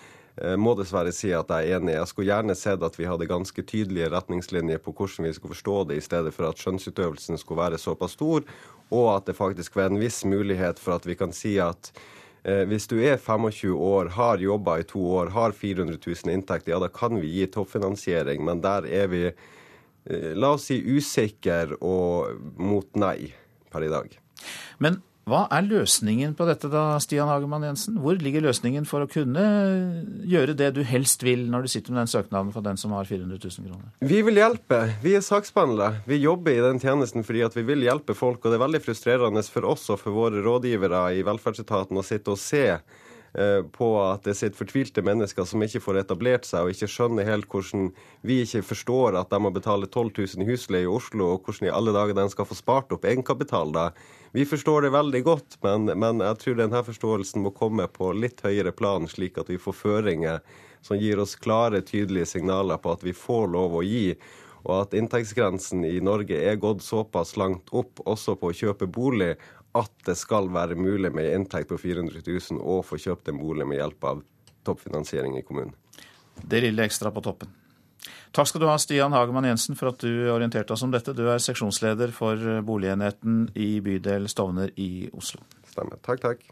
eh, 0.41 0.57
må 0.57 0.73
dessverre 0.79 1.13
si 1.13 1.35
at 1.37 1.53
jeg 1.53 1.69
er 1.69 1.79
enig. 1.79 1.99
Jeg 1.99 2.09
skulle 2.09 2.31
gjerne 2.31 2.57
sett 2.57 2.83
at 2.83 2.97
vi 2.97 3.07
hadde 3.07 3.29
ganske 3.29 3.63
tydelige 3.63 4.09
retningslinjer 4.15 4.81
på 4.81 4.95
hvordan 4.97 5.29
vi 5.29 5.35
skulle 5.37 5.55
forstå 5.59 5.77
det, 5.91 6.01
i 6.01 6.07
stedet 6.09 6.33
for 6.35 6.49
at 6.49 6.63
skjønnsutøvelsen 6.65 7.39
skulle 7.39 7.61
være 7.61 7.83
såpass 7.83 8.17
stor, 8.17 8.49
og 8.91 9.11
at 9.17 9.29
det 9.31 9.39
faktisk 9.39 9.77
var 9.79 9.91
en 9.91 10.01
viss 10.01 10.25
mulighet 10.29 10.81
for 10.83 10.99
at 10.99 11.07
vi 11.09 11.17
kan 11.19 11.35
si 11.35 11.57
at 11.63 11.93
eh, 12.43 12.65
hvis 12.69 12.89
du 12.91 12.99
er 12.99 13.21
25 13.21 13.75
år, 13.75 14.13
har 14.17 14.43
jobba 14.43 14.79
i 14.81 14.87
to 14.89 15.03
år, 15.21 15.33
har 15.35 15.57
400 15.57 15.99
000 15.99 16.35
inntekt, 16.35 16.69
ja, 16.71 16.81
da 16.83 16.91
kan 16.93 17.21
vi 17.21 17.31
gi 17.39 17.47
toppfinansiering. 17.55 18.45
Men 18.45 18.63
der 18.65 18.89
er 18.89 19.13
vi, 19.13 19.25
eh, 19.31 20.33
la 20.35 20.55
oss 20.57 20.71
si, 20.71 20.81
usikre 20.83 21.79
og 21.81 22.41
mot 22.59 22.89
nei 22.99 23.33
per 23.71 23.87
i 23.87 23.93
dag. 23.93 24.19
Men 24.79 25.03
hva 25.29 25.45
er 25.53 25.67
løsningen 25.67 26.33
på 26.35 26.47
dette 26.49 26.71
da, 26.73 26.97
Stian 27.03 27.29
Hagemann 27.31 27.63
Jensen? 27.63 27.99
Hvor 28.03 28.17
ligger 28.19 28.43
løsningen 28.47 28.87
for 28.89 29.05
å 29.05 29.11
kunne 29.11 29.43
gjøre 30.27 30.57
det 30.59 30.73
du 30.75 30.81
helst 30.87 31.23
vil 31.23 31.45
når 31.53 31.67
du 31.67 31.73
sitter 31.75 31.95
med 31.95 32.03
den 32.03 32.11
søknaden 32.11 32.55
for 32.55 32.65
den 32.67 32.81
som 32.81 32.95
har 32.97 33.07
400 33.07 33.39
000 33.39 33.69
kroner? 33.69 33.93
Vi 34.01 34.23
vil 34.27 34.41
hjelpe. 34.41 34.81
Vi 35.05 35.15
er 35.19 35.23
saksbehandlere. 35.23 36.01
Vi 36.09 36.23
jobber 36.23 36.57
i 36.57 36.65
den 36.65 36.81
tjenesten 36.83 37.27
fordi 37.27 37.45
vi 37.61 37.67
vil 37.69 37.87
hjelpe 37.87 38.17
folk. 38.17 38.41
Og 38.43 38.51
det 38.51 38.59
er 38.59 38.65
veldig 38.65 38.83
frustrerende 38.83 39.45
for 39.47 39.69
oss 39.71 39.87
og 39.93 40.01
for 40.03 40.17
våre 40.17 40.43
rådgivere 40.43 41.05
i 41.19 41.23
velferdsetaten 41.27 42.01
å 42.01 42.07
sitte 42.07 42.35
og 42.35 42.41
se 42.41 42.65
på 43.33 43.89
at 44.03 44.25
det 44.27 44.35
sitter 44.35 44.59
fortvilte 44.59 45.05
mennesker 45.07 45.47
som 45.47 45.63
ikke 45.63 45.83
får 45.85 46.01
etablert 46.01 46.49
seg, 46.49 46.65
og 46.67 46.75
ikke 46.75 46.89
skjønner 46.91 47.29
helt 47.29 47.47
hvordan 47.51 47.93
vi 48.27 48.41
ikke 48.43 48.65
forstår 48.73 49.19
at 49.21 49.31
de 49.31 49.39
må 49.39 49.53
betale 49.55 49.87
12 49.87 50.11
000 50.19 50.43
i 50.43 50.49
husleie 50.49 50.89
i 50.89 50.91
Oslo, 50.91 51.29
og 51.35 51.45
hvordan 51.47 51.69
i 51.69 51.75
alle 51.75 51.95
dager 51.95 52.19
de 52.19 52.27
skal 52.33 52.49
få 52.49 52.59
spart 52.59 52.91
opp 52.97 53.07
egenkapital 53.07 53.71
da. 53.77 53.91
Vi 54.35 54.47
forstår 54.47 54.83
det 54.83 54.93
veldig 54.95 55.23
godt, 55.27 55.59
men, 55.63 55.91
men, 55.99 56.21
jeg 56.23 56.43
tror 56.43 56.59
denne 56.59 56.83
forståelsen 56.87 57.43
må 57.47 57.55
komme 57.55 57.87
på 57.91 58.13
litt 58.15 58.43
høyere 58.47 58.75
plan, 58.75 59.09
slik 59.11 59.39
at 59.39 59.51
vi 59.51 59.59
får 59.59 59.79
føringer 59.79 60.45
som 60.87 60.99
gir 60.99 61.19
oss 61.21 61.35
klare, 61.37 61.83
tydelige 61.87 62.29
signaler 62.31 62.79
på 62.79 62.95
at 62.95 63.03
vi 63.05 63.15
får 63.15 63.51
lov 63.55 63.75
å 63.79 63.83
gi. 63.85 64.15
Og 64.61 64.75
at 64.77 64.95
inntektsgrensen 64.97 65.87
i 65.89 65.99
Norge 66.05 66.37
er 66.37 66.61
gått 66.61 66.85
såpass 66.85 67.37
langt 67.41 67.73
opp 67.73 68.03
også 68.05 68.37
på 68.37 68.51
å 68.51 68.57
kjøpe 68.57 68.89
bolig 68.93 69.35
at 69.79 69.93
det 70.07 70.17
skal 70.19 70.51
være 70.53 70.79
mulig 70.79 71.13
med 71.15 71.31
inntekt 71.35 71.71
på 71.71 71.79
400 71.79 72.23
000 72.27 72.59
å 72.59 72.81
få 72.87 72.99
kjøpt 72.99 73.31
en 73.31 73.39
bolig 73.39 73.67
med 73.69 73.79
hjelp 73.79 74.07
av 74.11 74.23
toppfinansiering 74.67 75.39
i 75.39 75.45
kommunen. 75.47 75.75
Det 76.41 76.63
lille 76.65 76.85
ekstra 76.87 77.13
på 77.15 77.23
toppen. 77.25 77.53
Takk 78.35 78.49
skal 78.49 78.63
du 78.63 78.69
ha, 78.71 78.77
Stian 78.79 79.15
Hagemann 79.15 79.49
Jensen, 79.49 79.77
for 79.79 79.91
at 79.91 80.03
du 80.03 80.31
orienterte 80.33 80.73
oss 80.73 80.85
om 80.87 80.93
dette. 80.95 81.15
Du 81.17 81.25
er 81.29 81.43
seksjonsleder 81.43 82.15
for 82.15 82.63
boligenheten 82.67 83.49
i 83.59 83.73
bydel 83.85 84.29
Stovner 84.31 84.71
i 84.81 85.11
Oslo. 85.13 85.43
Stemmer. 85.73 85.99
Takk, 86.07 86.23
takk. 86.23 86.47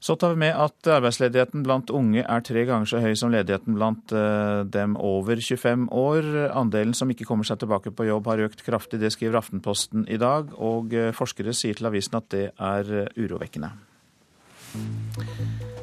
Så 0.00 0.14
tar 0.14 0.30
vi 0.30 0.44
med 0.44 0.54
at 0.54 0.86
arbeidsledigheten 0.94 1.64
blant 1.66 1.90
unge 1.90 2.22
er 2.22 2.42
tre 2.46 2.62
ganger 2.68 2.86
så 2.86 3.00
høy 3.02 3.16
som 3.18 3.32
ledigheten 3.34 3.74
blant 3.74 4.12
eh, 4.14 4.62
dem 4.70 4.94
over 4.94 5.40
25 5.42 5.88
år. 5.90 6.28
Andelen 6.54 6.94
som 6.94 7.10
ikke 7.10 7.26
kommer 7.26 7.46
seg 7.48 7.58
tilbake 7.58 7.90
på 7.90 8.06
jobb 8.06 8.30
har 8.30 8.44
økt 8.46 8.62
kraftig, 8.66 9.00
det 9.02 9.10
skriver 9.16 9.40
Aftenposten 9.40 10.06
i 10.06 10.20
dag. 10.22 10.52
Og 10.54 10.94
eh, 10.94 11.10
forskere 11.16 11.54
sier 11.56 11.78
til 11.78 11.90
avisen 11.90 12.14
at 12.20 12.28
det 12.30 12.44
er 12.54 12.92
eh, 12.94 13.10
urovekkende. 13.18 13.72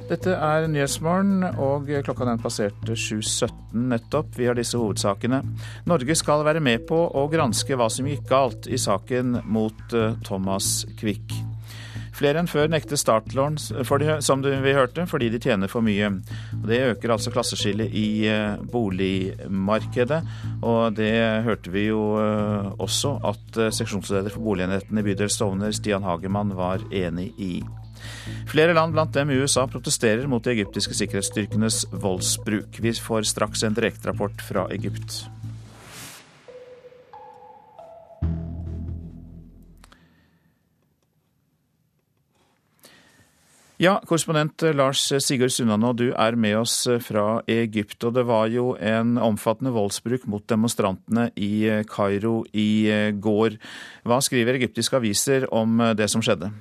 Dette 0.07 0.35
er 0.37 0.67
Nyhetsmorgen, 0.69 1.41
og 1.59 1.89
klokka 2.05 2.27
den 2.29 2.39
passerte 2.39 2.95
7.17 2.95 3.51
nettopp. 3.89 4.29
Vi 4.37 4.47
har 4.47 4.55
disse 4.55 4.79
hovedsakene. 4.79 5.41
Norge 5.89 6.15
skal 6.15 6.45
være 6.47 6.63
med 6.63 6.85
på 6.87 7.01
å 7.09 7.25
granske 7.33 7.75
hva 7.75 7.89
som 7.91 8.07
gikk 8.07 8.29
galt 8.31 8.69
i 8.69 8.79
saken 8.79 9.41
mot 9.49 9.97
Thomas 10.23 10.85
Quick. 11.01 11.33
Flere 12.15 12.39
enn 12.39 12.47
før 12.47 12.69
nekter 12.71 12.99
startlån, 12.99 13.57
som 14.23 14.43
vi 14.45 14.73
hørte, 14.75 15.03
fordi 15.09 15.29
de 15.33 15.39
tjener 15.43 15.71
for 15.71 15.83
mye. 15.85 16.13
Det 16.65 16.81
øker 16.93 17.15
altså 17.15 17.33
klasseskillet 17.33 17.91
i 17.91 18.07
eh, 18.31 18.61
boligmarkedet, 18.71 20.21
og 20.63 20.95
det 20.95 21.11
hørte 21.47 21.73
vi 21.73 21.89
jo 21.89 22.03
eh, 22.21 22.71
også 22.79 23.17
at 23.31 23.59
eh, 23.59 23.73
seksjonsleder 23.75 24.31
for 24.31 24.47
boligenheten 24.47 25.01
i 25.01 25.05
bydel 25.05 25.31
Stovner, 25.31 25.75
Stian 25.75 26.07
Hagemann, 26.07 26.55
var 26.55 26.85
enig 26.95 27.33
i. 27.35 27.53
Flere 28.47 28.75
land, 28.77 28.93
blant 28.95 29.15
dem 29.15 29.33
USA, 29.35 29.65
protesterer 29.67 30.27
mot 30.29 30.43
de 30.43 30.55
egyptiske 30.55 30.95
sikkerhetsstyrkenes 30.95 31.83
voldsbruk. 31.91 32.79
Vi 32.79 32.95
får 32.95 33.27
straks 33.31 33.65
en 33.65 33.75
direkterapport 33.75 34.43
fra 34.45 34.69
Egypt. 34.75 35.25
Ja, 43.75 43.97
korrespondent 44.07 44.63
Lars 44.71 45.01
Sigurd 45.19 45.51
Sunnanå, 45.51 45.89
du 45.99 46.05
er 46.15 46.37
med 46.39 46.61
oss 46.61 46.77
fra 47.03 47.41
Egypt. 47.51 47.97
Og 48.07 48.13
det 48.15 48.23
var 48.23 48.47
jo 48.47 48.69
en 48.79 49.17
omfattende 49.19 49.73
voldsbruk 49.75 50.23
mot 50.31 50.45
demonstrantene 50.47 51.25
i 51.35 51.83
Kairo 51.91 52.45
i 52.55 53.11
går. 53.19 53.57
Hva 54.07 54.21
skriver 54.23 54.55
egyptiske 54.61 54.95
aviser 54.95 55.49
om 55.51 55.83
det 55.91 56.07
som 56.13 56.23
skjedde? 56.23 56.53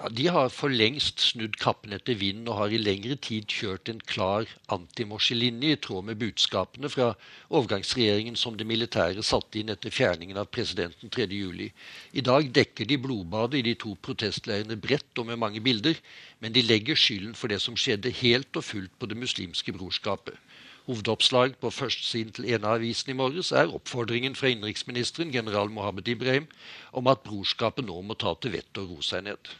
Ja, 0.00 0.08
De 0.08 0.26
har 0.32 0.48
for 0.48 0.72
lengst 0.72 1.20
snudd 1.20 1.58
kappen 1.60 1.92
etter 1.92 2.16
vinden 2.16 2.46
og 2.48 2.56
har 2.56 2.72
i 2.72 2.78
lengre 2.80 3.18
tid 3.20 3.50
kjørt 3.52 3.90
en 3.92 3.98
klar 4.12 4.48
antimorselinje 4.72 5.74
i 5.74 5.80
tråd 5.86 6.06
med 6.08 6.16
budskapene 6.22 6.88
fra 6.88 7.08
overgangsregjeringen 7.50 8.38
som 8.40 8.56
det 8.56 8.64
militære 8.70 9.20
satte 9.30 9.60
inn 9.60 9.68
etter 9.74 9.92
fjerningen 9.92 10.40
av 10.40 10.48
presidenten 10.56 11.12
3.7. 11.12 11.68
I 12.16 12.24
dag 12.30 12.48
dekker 12.62 12.88
de 12.88 13.00
blodbadet 13.04 13.60
i 13.60 13.66
de 13.68 13.76
to 13.84 13.92
protestleirene 14.08 14.80
bredt 14.88 15.20
og 15.20 15.28
med 15.34 15.42
mange 15.44 15.60
bilder, 15.68 16.00
men 16.40 16.56
de 16.56 16.64
legger 16.64 16.96
skylden 16.96 17.36
for 17.36 17.52
det 17.52 17.60
som 17.60 17.76
skjedde 17.76 18.16
helt 18.24 18.56
og 18.56 18.64
fullt 18.70 18.96
på 18.96 19.12
Det 19.12 19.20
muslimske 19.20 19.76
brorskapet. 19.76 20.40
Hovedoppslag 20.88 21.60
på 21.60 21.76
førstesiden 21.76 22.32
til 22.38 22.54
en 22.54 22.64
av 22.64 22.80
avisene 22.80 23.12
i 23.12 23.20
morges 23.20 23.52
er 23.52 23.68
oppfordringen 23.68 24.32
fra 24.32 24.48
innenriksministeren, 24.48 25.28
general 25.28 25.68
Mohammed 25.68 26.08
Ibrahim, 26.08 26.48
om 26.96 27.12
at 27.12 27.26
brorskapet 27.28 27.84
nå 27.84 28.00
må 28.00 28.16
ta 28.16 28.32
til 28.40 28.56
vettet 28.56 28.80
og 28.80 28.94
roe 28.94 29.04
seg 29.04 29.28
ned. 29.28 29.58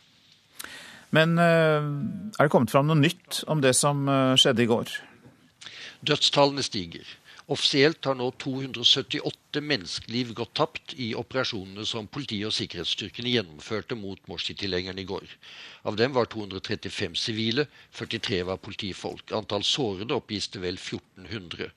Men 1.17 1.39
eh, 1.43 1.87
er 2.39 2.47
det 2.47 2.53
kommet 2.53 2.73
fram 2.73 2.87
noe 2.91 2.99
nytt 2.99 3.43
om 3.51 3.63
det 3.65 3.75
som 3.79 4.07
eh, 4.09 4.37
skjedde 4.39 4.65
i 4.65 4.71
går? 4.71 4.93
Dødstallene 6.07 6.63
stiger. 6.65 7.17
Offisielt 7.51 8.07
har 8.07 8.15
nå 8.15 8.29
278 8.39 9.59
menneskeliv 9.67 10.29
gått 10.39 10.53
tapt 10.55 10.93
i 11.03 11.09
operasjonene 11.19 11.83
som 11.89 12.07
politiet 12.07 12.47
og 12.47 12.55
sikkerhetsstyrkene 12.55 13.33
gjennomførte 13.33 13.97
mot 13.99 14.23
Morsi-tilhengerne 14.31 15.03
i 15.03 15.09
går. 15.09 15.27
Av 15.91 15.99
dem 15.99 16.15
var 16.15 16.31
235 16.31 17.19
sivile, 17.19 17.65
43 17.99 18.45
var 18.47 18.63
politifolk. 18.63 19.35
Antall 19.35 19.67
sårede 19.67 20.15
oppgis 20.15 20.47
til 20.47 20.63
vel 20.63 20.79
1400. 20.79 21.73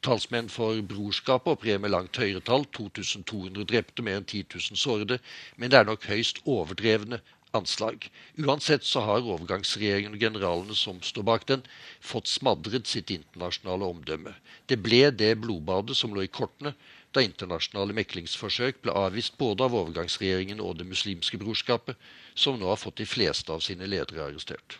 Talsmenn 0.00 0.48
for 0.48 0.80
brorskapet 0.94 1.58
opererer 1.58 1.84
med 1.84 1.92
langt 1.92 2.16
høyere 2.16 2.40
tall, 2.48 2.64
2200 2.72 3.68
drepte, 3.68 4.06
mer 4.06 4.22
enn 4.22 4.30
10 4.30 4.46
000 4.56 4.80
sårede, 4.80 5.20
men 5.60 5.68
det 5.68 5.82
er 5.82 5.90
nok 5.92 6.08
høyst 6.08 6.40
overdrevne 6.48 7.20
anslag. 7.56 8.08
Uansett 8.36 8.84
så 8.84 9.02
har 9.06 9.24
overgangsregjeringen 9.24 10.14
og 10.16 10.22
generalene 10.22 10.76
som 10.76 11.00
står 11.04 11.26
bak 11.28 11.46
den, 11.48 11.64
fått 12.00 12.30
smadret 12.30 12.90
sitt 12.90 13.10
internasjonale 13.14 13.88
omdømme. 13.94 14.34
Det 14.66 14.80
ble 14.82 15.08
det 15.10 15.34
blodbadet 15.42 15.96
som 15.96 16.14
lå 16.14 16.26
i 16.26 16.32
kortene 16.32 16.74
da 17.16 17.24
internasjonale 17.24 17.96
meklingsforsøk 17.96 18.82
ble 18.84 18.92
avvist 18.92 19.38
både 19.40 19.64
av 19.64 19.76
overgangsregjeringen 19.78 20.60
og 20.60 20.76
Det 20.78 20.86
muslimske 20.86 21.40
brorskapet, 21.40 21.96
som 22.34 22.58
nå 22.60 22.68
har 22.68 22.80
fått 22.80 23.00
de 23.00 23.08
fleste 23.08 23.52
av 23.52 23.64
sine 23.64 23.88
ledere 23.88 24.26
arrestert. 24.28 24.78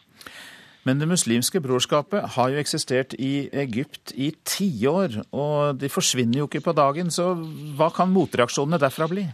Men 0.84 1.00
Det 1.00 1.08
muslimske 1.08 1.60
brorskapet 1.60 2.36
har 2.36 2.52
jo 2.52 2.60
eksistert 2.60 3.14
i 3.18 3.48
Egypt 3.52 4.12
i 4.14 4.30
tiår, 4.44 5.24
og 5.32 5.80
de 5.80 5.88
forsvinner 5.88 6.40
jo 6.40 6.48
ikke 6.48 6.64
på 6.64 6.76
dagen. 6.76 7.10
Så 7.10 7.34
hva 7.76 7.90
kan 7.92 8.12
motreaksjonene 8.12 8.80
derfra 8.80 9.08
bli? 9.10 9.26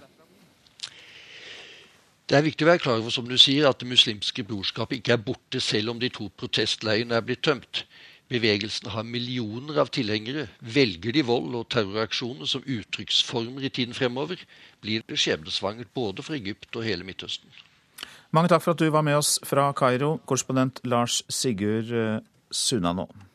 Det 2.25 2.39
er 2.39 2.45
viktig 2.47 2.65
å 2.65 2.71
være 2.71 2.81
klar 2.81 3.03
over 3.03 3.13
som 3.13 3.27
du 3.29 3.37
sier, 3.37 3.67
at 3.69 3.83
det 3.83 3.89
muslimske 3.91 4.47
brorskapet 4.49 5.01
ikke 5.01 5.13
er 5.13 5.25
borte 5.27 5.61
selv 5.61 5.93
om 5.93 5.99
de 6.01 6.09
to 6.09 6.31
protestleirene 6.41 7.19
er 7.19 7.27
blitt 7.27 7.43
tømt. 7.45 7.83
Bevegelsen 8.33 8.89
har 8.95 9.05
millioner 9.05 9.83
av 9.83 9.91
tilhengere. 9.93 10.47
Velger 10.61 11.13
de 11.13 11.25
vold 11.29 11.53
og 11.59 11.69
terroraksjoner 11.75 12.49
som 12.49 12.65
uttrykksformer 12.65 13.69
i 13.69 13.73
tiden 13.77 13.93
fremover, 13.95 14.41
blir 14.81 15.05
det 15.05 15.21
skjebnesvangert 15.21 15.93
både 15.93 16.25
for 16.25 16.39
Egypt 16.39 16.73
og 16.73 16.89
hele 16.89 17.05
Midtøsten. 17.05 17.53
Mange 18.33 18.49
takk 18.51 18.65
for 18.65 18.73
at 18.73 18.81
du 18.81 18.89
var 18.89 19.05
med 19.05 19.21
oss 19.21 19.37
fra 19.45 19.69
Kairo, 19.77 20.17
korrespondent 20.25 20.81
Lars 20.89 21.21
Sigurd 21.29 21.93
Sunanå. 21.93 22.25
Sunano. 23.13 23.34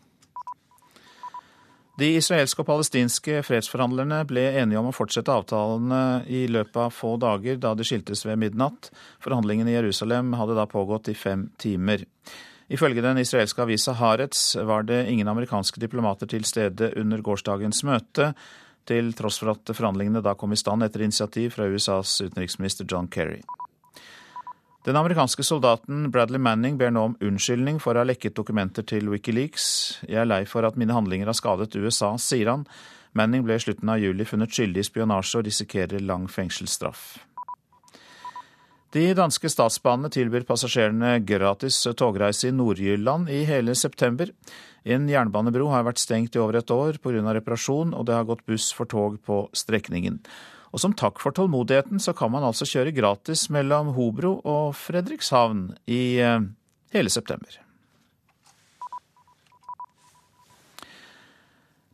De 1.99 2.07
israelske 2.15 2.61
og 2.63 2.67
palestinske 2.69 3.41
fredsforhandlerne 3.43 4.21
ble 4.29 4.45
enige 4.61 4.79
om 4.79 4.87
å 4.87 4.95
fortsette 4.95 5.33
avtalene 5.33 6.21
i 6.31 6.45
løpet 6.47 6.77
av 6.85 6.93
få 6.95 7.17
dager 7.19 7.59
da 7.59 7.73
de 7.75 7.83
skiltes 7.83 8.23
ved 8.23 8.39
midnatt. 8.39 8.87
Forhandlingene 9.19 9.73
i 9.73 9.75
Jerusalem 9.75 10.31
hadde 10.39 10.55
da 10.55 10.63
pågått 10.69 11.11
i 11.11 11.17
fem 11.17 11.49
timer. 11.59 12.05
Ifølge 12.71 13.03
den 13.03 13.19
israelske 13.19 13.65
avisa 13.65 13.97
Haaretz 13.99 14.53
var 14.63 14.87
det 14.87 15.09
ingen 15.11 15.27
amerikanske 15.27 15.81
diplomater 15.83 16.29
til 16.29 16.47
stede 16.47 16.93
under 17.01 17.25
gårsdagens 17.25 17.83
møte, 17.83 18.31
til 18.87 19.11
tross 19.17 19.41
for 19.41 19.57
at 19.57 19.75
forhandlingene 19.75 20.23
da 20.23 20.37
kom 20.39 20.55
i 20.55 20.61
stand 20.61 20.85
etter 20.85 21.03
initiativ 21.03 21.57
fra 21.57 21.67
USAs 21.67 22.21
utenriksminister 22.29 22.87
John 22.87 23.11
Kerry. 23.11 23.41
Den 24.87 24.95
amerikanske 24.95 25.43
soldaten 25.43 26.05
Bradley 26.11 26.39
Manning 26.39 26.77
ber 26.79 26.93
nå 26.95 27.01
om 27.09 27.15
unnskyldning 27.19 27.81
for 27.83 27.97
å 27.97 27.99
ha 27.99 28.07
lekket 28.07 28.37
dokumenter 28.37 28.85
til 28.87 29.09
Wikileaks. 29.11 29.65
Jeg 30.07 30.21
er 30.21 30.29
lei 30.29 30.45
for 30.47 30.63
at 30.63 30.77
mine 30.79 30.95
handlinger 30.95 31.27
har 31.27 31.35
skadet 31.35 31.75
USA, 31.75 32.13
sier 32.15 32.47
han. 32.47 32.63
Manning 33.11 33.43
ble 33.43 33.57
i 33.57 33.63
slutten 33.63 33.91
av 33.91 33.99
juli 33.99 34.23
funnet 34.23 34.53
skyldig 34.55 34.79
i 34.79 34.87
spionasje 34.87 35.41
og 35.41 35.49
risikerer 35.49 35.99
lang 35.99 36.29
fengselsstraff. 36.31 37.17
De 38.95 39.03
danske 39.13 39.51
statsbanene 39.51 40.09
tilbyr 40.15 40.47
passasjerene 40.47 41.17
gratis 41.27 41.81
togreise 41.99 42.47
i 42.47 42.55
Nord-Jylland 42.55 43.27
i 43.29 43.43
hele 43.45 43.75
september. 43.75 44.31
En 44.87 45.09
jernbanebro 45.11 45.67
har 45.73 45.83
vært 45.85 45.99
stengt 45.99 46.37
i 46.37 46.41
over 46.41 46.61
et 46.61 46.71
år 46.71 46.97
pga. 47.03 47.33
reparasjon, 47.35 47.91
og 47.93 48.07
det 48.07 48.15
har 48.15 48.23
gått 48.25 48.47
buss 48.47 48.71
for 48.71 48.87
tog 48.87 49.19
på 49.27 49.49
strekningen. 49.53 50.23
Og 50.69 50.81
som 50.83 50.93
takk 50.93 51.21
for 51.21 51.33
tålmodigheten 51.33 52.01
så 52.01 52.13
kan 52.13 52.31
man 52.33 52.45
altså 52.45 52.67
kjøre 52.69 52.93
gratis 52.93 53.47
mellom 53.53 53.93
Hobro 53.95 54.35
og 54.45 54.75
Fredrikshavn 54.77 55.71
i 55.89 56.19
eh, 56.21 56.45
hele 56.93 57.09
september. 57.13 57.57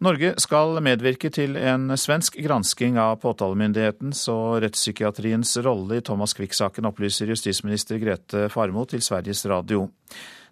Norge 0.05 0.33
skal 0.43 0.75
medvirke 0.83 1.31
til 1.33 1.55
en 1.55 1.87
svensk 1.97 2.35
gransking 2.43 2.99
av 2.99 3.15
påtalemyndighetens 3.23 4.25
og 4.29 4.59
rettspsykiatriens 4.65 5.55
rolle 5.65 6.01
i 6.01 6.03
Thomas 6.05 6.35
Quick-saken, 6.35 6.85
opplyser 6.91 7.31
justisminister 7.31 8.01
Grete 8.03 8.49
Farmo 8.53 8.83
til 8.91 9.01
Sveriges 9.01 9.45
Radio. 9.49 9.87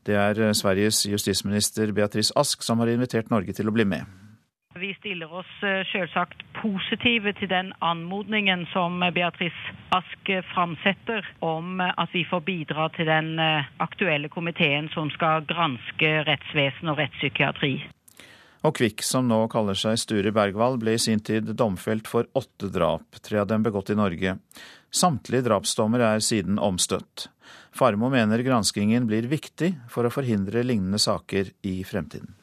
Det 0.07 0.15
er 0.15 0.55
Sveriges 0.55 1.03
justisminister 1.11 1.91
Beatrice 1.91 2.33
Ask 2.39 2.63
som 2.63 2.79
har 2.79 2.95
invitert 2.95 3.29
Norge 3.35 3.53
til 3.53 3.67
å 3.67 3.75
bli 3.75 3.85
med. 3.87 4.22
Vi 4.75 4.93
stiller 4.93 5.33
oss 5.33 5.63
eh, 5.63 5.85
selvsagt 5.91 6.39
positive 6.57 7.33
til 7.37 7.49
den 7.51 7.73
anmodningen 7.85 8.65
som 8.73 9.03
Beatrice 9.13 9.75
Ask 9.93 10.31
framsetter 10.53 11.27
om 11.45 11.77
at 11.83 12.09
vi 12.13 12.23
får 12.25 12.41
bidra 12.47 12.87
til 12.95 13.05
den 13.05 13.37
eh, 13.39 13.69
aktuelle 13.85 14.31
komiteen 14.33 14.89
som 14.95 15.13
skal 15.13 15.45
granske 15.45 16.15
rettsvesen 16.25 16.89
og 16.89 16.97
rettspsykiatri. 17.03 17.75
Og 18.63 18.77
Kvikk, 18.79 19.03
som 19.05 19.27
nå 19.29 19.43
kaller 19.51 19.77
seg 19.77 19.99
Sture 20.01 20.31
Bergwall, 20.33 20.79
ble 20.81 20.97
i 20.97 21.01
sin 21.05 21.21
tid 21.21 21.53
domfelt 21.59 22.09
for 22.09 22.29
åtte 22.33 22.71
drap, 22.73 23.19
tre 23.21 23.43
av 23.43 23.49
dem 23.51 23.65
begått 23.65 23.91
i 23.93 23.99
Norge. 23.99 24.37
Samtlige 24.89 25.45
drapsdommer 25.51 26.01
er 26.15 26.23
siden 26.23 26.57
omstøtt. 26.57 27.27
Farmo 27.75 28.09
mener 28.13 28.41
granskingen 28.45 29.05
blir 29.09 29.27
viktig 29.29 29.75
for 29.91 30.07
å 30.07 30.13
forhindre 30.13 30.63
lignende 30.65 31.01
saker 31.01 31.51
i 31.61 31.81
fremtiden. 31.85 32.39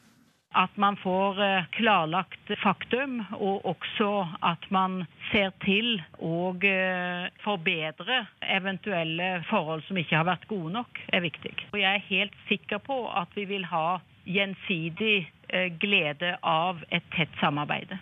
At 0.51 0.75
man 0.75 0.97
får 0.99 1.43
eh, 1.43 1.67
klarlagt 1.71 2.51
faktum, 2.59 3.21
og 3.37 3.65
også 3.71 4.09
at 4.43 4.65
man 4.69 5.05
ser 5.29 5.53
til 5.63 6.01
å 6.19 6.51
eh, 6.67 7.29
forbedre 7.45 8.17
eventuelle 8.43 9.29
forhold 9.47 9.85
som 9.87 9.99
ikke 10.01 10.17
har 10.19 10.27
vært 10.27 10.49
gode 10.51 10.73
nok, 10.75 10.99
er 11.13 11.23
viktig. 11.23 11.53
Og 11.71 11.79
jeg 11.79 11.87
er 11.87 12.09
helt 12.09 12.35
sikker 12.49 12.83
på 12.83 13.05
at 13.07 13.31
vi 13.39 13.47
vil 13.47 13.63
ha 13.71 14.01
gjensidig 14.27 15.15
eh, 15.47 15.71
glede 15.79 16.35
av 16.43 16.83
et 16.91 17.07
tett 17.15 17.31
samarbeid. 17.39 17.95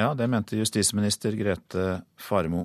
Ja, 0.00 0.14
det 0.16 0.30
mente 0.32 0.56
justisminister 0.56 1.36
Grete 1.36 2.00
Faremo. 2.16 2.64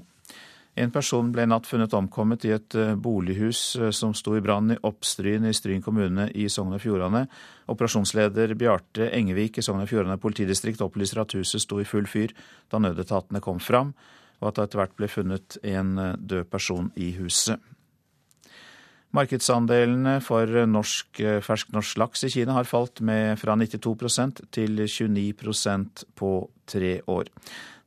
En 0.77 0.91
person 0.93 1.31
ble 1.33 1.43
i 1.43 1.49
natt 1.49 1.67
funnet 1.67 1.93
omkommet 1.97 2.45
i 2.45 2.53
et 2.53 2.75
eh, 2.77 2.93
bolighus 2.95 3.61
eh, 3.79 3.89
som 3.95 4.13
sto 4.15 4.35
i 4.37 4.43
brann 4.43 4.75
i 4.75 4.77
Oppstryn 4.85 5.47
i 5.49 5.53
Stryn 5.55 5.81
kommune 5.83 6.29
i 6.37 6.45
Sogn 6.51 6.75
og 6.77 6.83
Fjordane. 6.83 7.25
Operasjonsleder 7.73 8.53
Bjarte 8.59 9.09
Engevik 9.15 9.57
i 9.59 9.65
Sogn 9.65 9.81
og 9.83 9.89
Fjordane 9.89 10.19
politidistrikt 10.21 10.83
opplyser 10.85 11.23
at 11.23 11.33
huset 11.37 11.65
sto 11.65 11.81
i 11.81 11.87
full 11.89 12.07
fyr 12.09 12.35
da 12.71 12.81
nødetatene 12.83 13.41
kom 13.43 13.59
fram, 13.63 13.95
og 14.39 14.51
at 14.51 14.59
det 14.59 14.69
etter 14.69 14.83
hvert 14.83 14.95
ble 14.99 15.09
funnet 15.11 15.57
en 15.67 15.97
eh, 15.97 16.15
død 16.19 16.47
person 16.53 16.93
i 16.95 17.11
huset. 17.17 17.57
Markedsandelene 19.17 20.19
for 20.21 20.45
norsk, 20.69 21.17
fersk 21.41 21.71
norsk 21.73 21.97
laks 21.97 22.27
i 22.27 22.29
Kina 22.29 22.53
har 22.53 22.67
falt 22.69 23.01
med 23.01 23.39
fra 23.41 23.55
92% 23.57 24.43
til 24.53 24.83
29% 24.85 26.03
på 26.13 26.29
tre 26.69 26.91
år. 27.09 27.31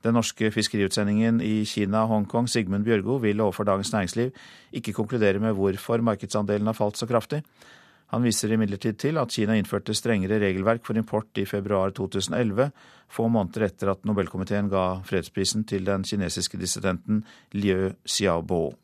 Den 0.03 0.17
norske 0.19 0.51
fiskeriutsendingen 0.51 1.39
i 1.45 1.63
Kina 1.69 2.03
og 2.03 2.11
Hongkong, 2.11 2.49
Sigmund 2.51 2.85
Bjørgo, 2.87 3.21
vil 3.23 3.41
overfor 3.41 3.69
Dagens 3.69 3.93
Næringsliv 3.95 4.33
ikke 4.73 4.95
konkludere 4.97 5.39
med 5.39 5.55
hvorfor 5.55 6.03
markedsandelen 6.03 6.67
har 6.67 6.79
falt 6.79 6.99
så 6.99 7.07
kraftig. 7.07 7.43
Han 8.13 8.27
viser 8.27 8.53
imidlertid 8.53 8.99
til 9.01 9.17
at 9.17 9.33
Kina 9.33 9.55
innførte 9.57 9.95
strengere 9.97 10.41
regelverk 10.43 10.85
for 10.85 10.99
import 11.01 11.39
i 11.41 11.47
februar 11.49 11.95
2011, 11.97 12.69
få 13.09 13.29
måneder 13.33 13.71
etter 13.71 13.93
at 13.95 14.05
Nobelkomiteen 14.05 14.69
ga 14.73 15.01
fredsprisen 15.09 15.65
til 15.65 15.87
den 15.89 16.05
kinesiske 16.05 16.61
dissidenten 16.61 17.23
Liu 17.57 17.95
Xiaobo. 18.05 18.75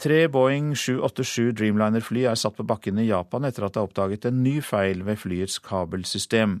Tre 0.00 0.28
Boeing 0.32 0.70
787 0.78 1.50
Dreamliner-fly 1.58 2.22
er 2.30 2.38
satt 2.38 2.56
på 2.56 2.64
bakken 2.64 3.02
i 3.02 3.10
Japan 3.10 3.44
etter 3.44 3.66
at 3.66 3.74
det 3.74 3.82
er 3.82 3.88
oppdaget 3.88 4.28
en 4.30 4.38
ny 4.44 4.60
feil 4.64 5.02
ved 5.04 5.18
flyets 5.20 5.58
kabelsystem. 5.60 6.60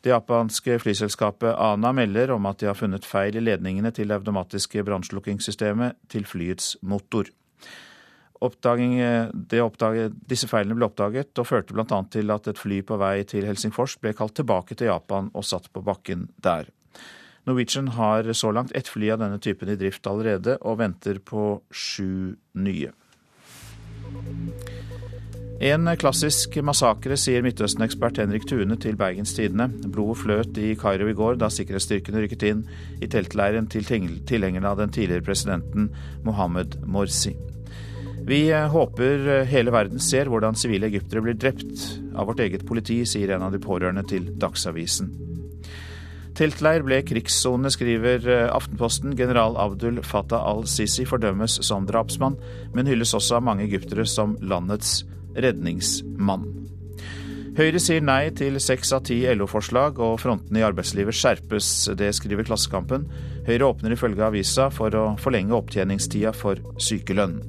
Det 0.00 0.12
japanske 0.12 0.78
flyselskapet 0.78 1.56
Ana 1.58 1.90
melder 1.92 2.30
om 2.36 2.46
at 2.46 2.60
de 2.60 2.68
har 2.70 2.78
funnet 2.78 3.06
feil 3.06 3.36
i 3.36 3.42
ledningene 3.42 3.90
til 3.94 4.08
det 4.08 4.20
automatiske 4.20 4.84
brannslukkingssystemet 4.86 5.98
til 6.12 6.26
flyets 6.28 6.76
motor. 6.82 7.30
disse 10.30 10.46
feilene 10.46 10.76
ble 10.78 10.86
oppdaget 10.86 11.40
og 11.42 11.48
førte 11.48 11.74
bl.a. 11.74 12.02
til 12.14 12.30
at 12.30 12.46
et 12.46 12.60
fly 12.60 12.82
på 12.86 12.98
vei 13.00 13.24
til 13.26 13.48
Helsingfors 13.48 13.96
ble 13.98 14.14
kalt 14.14 14.36
tilbake 14.38 14.78
til 14.78 14.92
Japan 14.92 15.32
og 15.34 15.46
satt 15.46 15.66
på 15.74 15.82
bakken 15.82 16.28
der. 16.38 16.70
Norwegian 17.48 17.88
har 17.88 18.32
så 18.32 18.52
langt 18.52 18.72
ett 18.76 18.88
fly 18.88 19.10
av 19.10 19.22
denne 19.22 19.38
typen 19.42 19.70
i 19.72 19.76
drift 19.80 20.06
allerede, 20.06 20.58
og 20.60 20.78
venter 20.78 21.18
på 21.18 21.62
sju 21.72 22.36
nye. 22.54 22.92
En 25.58 25.90
klassisk 25.98 26.54
massakre, 26.62 27.16
sier 27.18 27.42
Midtøsten-ekspert 27.42 28.20
Henrik 28.22 28.44
Tune 28.46 28.76
til 28.78 28.94
Bergens 28.94 29.32
Tidende. 29.34 29.66
Blodet 29.90 30.20
fløt 30.20 30.60
i 30.62 30.68
Kairo 30.78 31.08
i 31.10 31.16
går 31.18 31.40
da 31.40 31.48
sikkerhetsstyrkene 31.50 32.22
rykket 32.22 32.44
inn 32.46 32.60
i 33.02 33.08
teltleiren 33.10 33.66
til 33.66 33.82
tilhengerne 33.82 34.70
av 34.70 34.78
den 34.78 34.94
tidligere 34.94 35.26
presidenten 35.26 35.88
Mohammed 36.22 36.76
Morsi. 36.86 37.34
Vi 38.28 38.38
håper 38.54 39.42
hele 39.50 39.74
verden 39.74 39.98
ser 39.98 40.30
hvordan 40.30 40.54
sivile 40.54 40.92
egyptere 40.92 41.24
blir 41.26 41.34
drept 41.34 41.88
av 42.14 42.30
vårt 42.30 42.44
eget 42.46 42.62
politi, 42.68 43.00
sier 43.02 43.34
en 43.34 43.48
av 43.48 43.50
de 43.50 43.58
pårørende 43.58 44.06
til 44.06 44.30
Dagsavisen. 44.38 45.10
Teltleir 46.38 46.86
ble 46.86 47.02
krigssone, 47.02 47.66
skriver 47.74 48.30
Aftenposten. 48.46 49.18
General 49.18 49.58
Abdul 49.58 50.04
Fattah 50.06 50.46
al-Sisi 50.54 51.02
fordømmes 51.02 51.58
som 51.66 51.82
drapsmann, 51.88 52.38
men 52.78 52.86
hylles 52.86 53.18
også 53.18 53.40
av 53.40 53.48
mange 53.50 53.66
egyptere 53.66 54.06
som 54.06 54.38
landets 54.38 55.00
redningsmann. 55.44 56.46
Høyre 57.58 57.80
sier 57.82 58.04
nei 58.04 58.28
til 58.38 58.54
seks 58.62 58.92
av 58.94 59.02
ti 59.08 59.16
LO-forslag, 59.34 59.96
og 59.98 60.20
frontene 60.22 60.60
i 60.60 60.66
arbeidslivet 60.66 61.16
skjerpes. 61.18 61.70
Det 61.98 62.12
skriver 62.14 62.46
Klassekampen. 62.46 63.08
Høyre 63.48 63.72
åpner 63.72 63.96
ifølge 63.96 64.22
avisa 64.28 64.68
for 64.70 64.94
å 64.94 65.06
forlenge 65.18 65.56
opptjeningstida 65.56 66.30
for 66.36 66.62
sykelønn. 66.78 67.40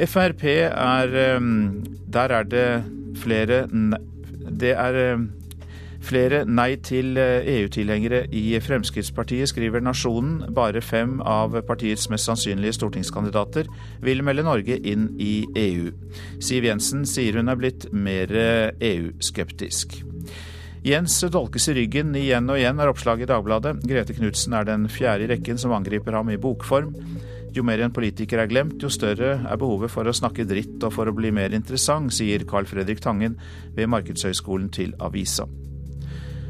Frp 0.00 0.42
er 0.48 1.12
Der 2.16 2.32
er 2.38 2.44
det 2.44 2.66
flere 3.16 3.64
Det 3.66 4.72
er 4.76 5.16
Flere 6.06 6.44
nei 6.46 6.76
til 6.86 7.16
EU-tilhengere 7.18 8.22
eh, 8.28 8.30
e 8.30 8.42
i 8.54 8.60
Fremskrittspartiet, 8.62 9.50
skriver 9.50 9.82
Nasjonen. 9.82 10.52
Bare 10.54 10.82
fem 10.84 11.18
av 11.26 11.56
partiets 11.66 12.06
mest 12.12 12.28
sannsynlige 12.28 12.76
stortingskandidater 12.78 13.66
vil 14.06 14.22
melde 14.26 14.46
Norge 14.46 14.78
inn 14.86 15.08
i 15.18 15.48
EU. 15.58 15.90
Siv 16.38 16.68
Jensen 16.68 17.02
sier 17.10 17.40
hun 17.40 17.50
er 17.50 17.58
blitt 17.58 17.88
mer 17.90 18.30
EU-skeptisk. 18.30 19.98
Jens 20.86 21.18
dolkes 21.34 21.66
i 21.72 21.74
ryggen 21.74 22.14
igjen 22.14 22.46
og 22.52 22.60
igjen, 22.60 22.78
er 22.78 22.92
oppslaget 22.92 23.26
i 23.26 23.32
Dagbladet. 23.32 23.80
Grete 23.90 24.14
Knutsen 24.14 24.54
er 24.54 24.68
den 24.68 24.86
fjerde 24.86 25.26
i 25.26 25.30
rekken 25.32 25.58
som 25.58 25.74
angriper 25.74 26.14
ham 26.14 26.30
i 26.30 26.38
bokform. 26.38 26.92
Jo 27.56 27.64
mer 27.66 27.82
en 27.82 27.94
politiker 27.94 28.38
er 28.38 28.50
glemt, 28.52 28.78
jo 28.78 28.92
større 28.92 29.40
er 29.40 29.58
behovet 29.58 29.90
for 29.90 30.06
å 30.06 30.14
snakke 30.14 30.46
dritt 30.46 30.78
og 30.86 30.94
for 30.94 31.10
å 31.10 31.16
bli 31.16 31.34
mer 31.34 31.56
interessant, 31.56 32.14
sier 32.14 32.46
Carl 32.46 32.70
Fredrik 32.70 33.02
Tangen 33.02 33.34
ved 33.74 33.90
Markedshøgskolen 33.90 34.70
til 34.70 34.94
avisa. 35.02 35.48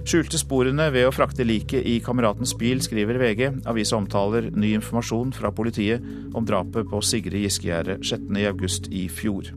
Skjulte 0.07 0.39
sporene 0.39 0.85
ved 0.95 1.09
å 1.09 1.11
frakte 1.11 1.43
liket 1.43 1.83
i 1.83 1.97
kameratens 1.99 2.53
bil, 2.55 2.79
skriver 2.79 3.17
VG. 3.19 3.41
Avisa 3.67 3.97
omtaler 3.99 4.53
ny 4.55 4.69
informasjon 4.77 5.33
fra 5.35 5.51
politiet 5.51 6.05
om 6.31 6.45
drapet 6.47 6.87
på 6.87 7.01
Sigrid 7.03 7.43
Giskegjerde 7.43 7.97
16.8 8.07 8.93
i 8.95 9.09
fjor. 9.11 9.49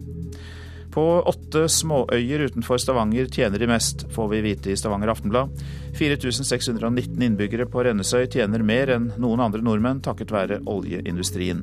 På 0.90 1.04
åtte 1.30 1.68
småøyer 1.70 2.48
utenfor 2.48 2.82
Stavanger 2.82 3.30
tjener 3.30 3.62
de 3.62 3.68
mest, 3.70 4.08
får 4.10 4.32
vi 4.32 4.40
vite 4.48 4.72
i 4.74 4.78
Stavanger 4.80 5.12
Aftenblad. 5.14 5.54
4619 6.00 7.28
innbyggere 7.28 7.68
på 7.70 7.84
Rennesøy 7.86 8.26
tjener 8.34 8.66
mer 8.66 8.90
enn 8.96 9.12
noen 9.22 9.44
andre 9.46 9.62
nordmenn 9.62 10.02
takket 10.02 10.34
være 10.34 10.64
oljeindustrien. 10.66 11.62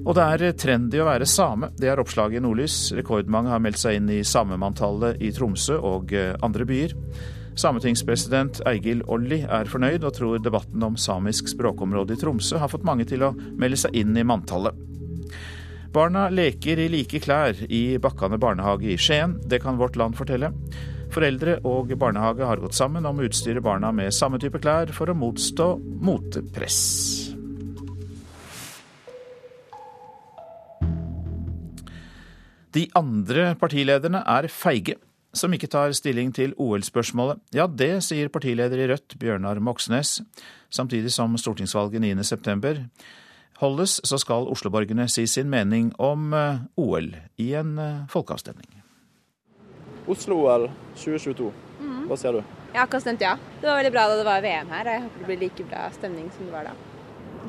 Og 0.00 0.16
det 0.16 0.24
er 0.24 0.56
trendy 0.56 1.02
å 1.02 1.10
være 1.10 1.28
same. 1.28 1.68
Det 1.76 1.92
er 1.92 2.00
oppslaget 2.00 2.40
i 2.40 2.42
Nordlys. 2.46 2.78
Rekordmange 2.96 3.52
har 3.52 3.60
meldt 3.60 3.82
seg 3.82 4.00
inn 4.00 4.08
i 4.16 4.22
samemanntallet 4.24 5.20
i 5.20 5.28
Tromsø 5.36 5.76
og 5.76 6.16
andre 6.16 6.64
byer. 6.72 6.96
Sametingspresident 7.60 8.62
Eigil 8.68 9.02
Olli 9.12 9.42
er 9.44 9.68
fornøyd, 9.68 10.04
og 10.06 10.14
tror 10.16 10.40
debatten 10.40 10.84
om 10.86 10.96
samisk 10.96 11.50
språkområde 11.52 12.16
i 12.16 12.20
Tromsø 12.20 12.60
har 12.60 12.70
fått 12.72 12.86
mange 12.88 13.04
til 13.08 13.26
å 13.26 13.34
melde 13.36 13.76
seg 13.82 13.98
inn 14.00 14.16
i 14.16 14.24
manntallet. 14.24 14.78
Barna 15.92 16.28
leker 16.30 16.78
i 16.78 16.86
like 16.88 17.20
klær 17.20 17.58
i 17.66 17.98
Bakkane 18.00 18.38
barnehage 18.40 18.92
i 18.92 18.96
Skien. 18.96 19.34
Det 19.50 19.58
kan 19.60 19.76
Vårt 19.80 19.98
Land 19.98 20.16
fortelle. 20.16 20.52
Foreldre 21.10 21.58
og 21.66 21.90
barnehage 21.98 22.46
har 22.46 22.62
gått 22.62 22.78
sammen 22.78 23.08
om 23.08 23.18
å 23.18 23.26
utstyre 23.26 23.60
barna 23.64 23.90
med 23.92 24.14
samme 24.14 24.38
type 24.40 24.62
klær 24.62 24.94
for 24.94 25.10
å 25.10 25.18
motstå 25.18 25.74
motepress. 26.06 26.80
De 32.70 32.86
andre 32.94 33.50
partilederne 33.58 34.22
er 34.22 34.46
feige 34.46 34.94
som 35.32 35.54
ikke 35.54 35.70
tar 35.70 35.94
stilling 35.96 36.32
til 36.34 36.54
OL-spørsmålet. 36.58 37.40
Ja, 37.54 37.66
det 37.66 38.02
sier 38.06 38.30
partileder 38.32 38.80
i 38.80 38.88
Rødt, 38.90 39.16
Bjørnar 39.20 39.60
Moxnes. 39.62 40.20
Samtidig 40.70 41.12
som 41.14 41.36
stortingsvalget 41.38 42.02
9.9 42.02 42.88
holdes, 43.60 44.00
så 44.04 44.18
skal 44.18 44.48
osloborgerne 44.50 45.06
si 45.12 45.26
sin 45.28 45.50
mening 45.52 45.92
om 46.00 46.32
eh, 46.34 46.62
OL 46.80 47.12
i 47.38 47.52
en 47.58 47.76
eh, 47.78 48.06
folkeavstemning. 48.10 48.80
Oslo-OL 50.10 50.66
2022, 50.96 51.50
mm. 51.80 51.98
hva 52.08 52.18
sier 52.18 52.38
du? 52.38 52.40
Jeg 52.70 52.78
har 52.78 52.86
akkurat 52.86 53.04
stemt 53.04 53.22
ja. 53.22 53.34
Det 53.60 53.68
var 53.68 53.80
veldig 53.82 53.92
bra 53.94 54.06
da 54.08 54.16
det 54.18 54.26
var 54.30 54.42
VM 54.46 54.72
her, 54.74 54.86
og 54.86 54.96
jeg 54.96 55.04
håper 55.04 55.22
det 55.22 55.28
blir 55.28 55.42
like 55.44 55.68
bra 55.70 55.84
stemning 55.94 56.32
som 56.34 56.48
det 56.48 56.56
var 56.56 56.70
da. 56.70 56.74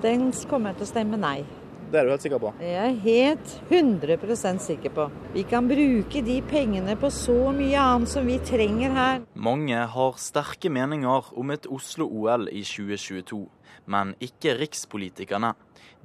Den 0.04 0.30
kommer 0.50 0.72
jeg 0.74 0.82
til 0.82 0.90
å 0.90 0.92
stemme 0.92 1.20
nei. 1.22 1.40
Det 1.92 2.00
er 2.00 2.06
du 2.08 2.12
helt 2.14 2.24
sikker 2.24 2.40
på? 2.40 2.50
Jeg 2.64 2.76
er 2.80 2.94
helt 3.04 3.50
100% 3.68 4.62
sikker 4.64 4.94
på. 4.96 5.10
Vi 5.34 5.42
kan 5.44 5.66
bruke 5.68 6.22
de 6.24 6.38
pengene 6.48 6.94
på 6.96 7.10
så 7.12 7.52
mye 7.52 7.82
annet 7.84 8.08
som 8.14 8.24
vi 8.24 8.38
trenger 8.48 8.96
her. 8.96 9.26
Mange 9.36 9.76
har 9.76 10.22
sterke 10.24 10.72
meninger 10.72 11.28
om 11.36 11.52
et 11.52 11.68
Oslo-OL 11.68 12.48
i 12.48 12.64
2022, 12.64 13.42
men 13.92 14.16
ikke 14.24 14.56
rikspolitikerne. 14.62 15.52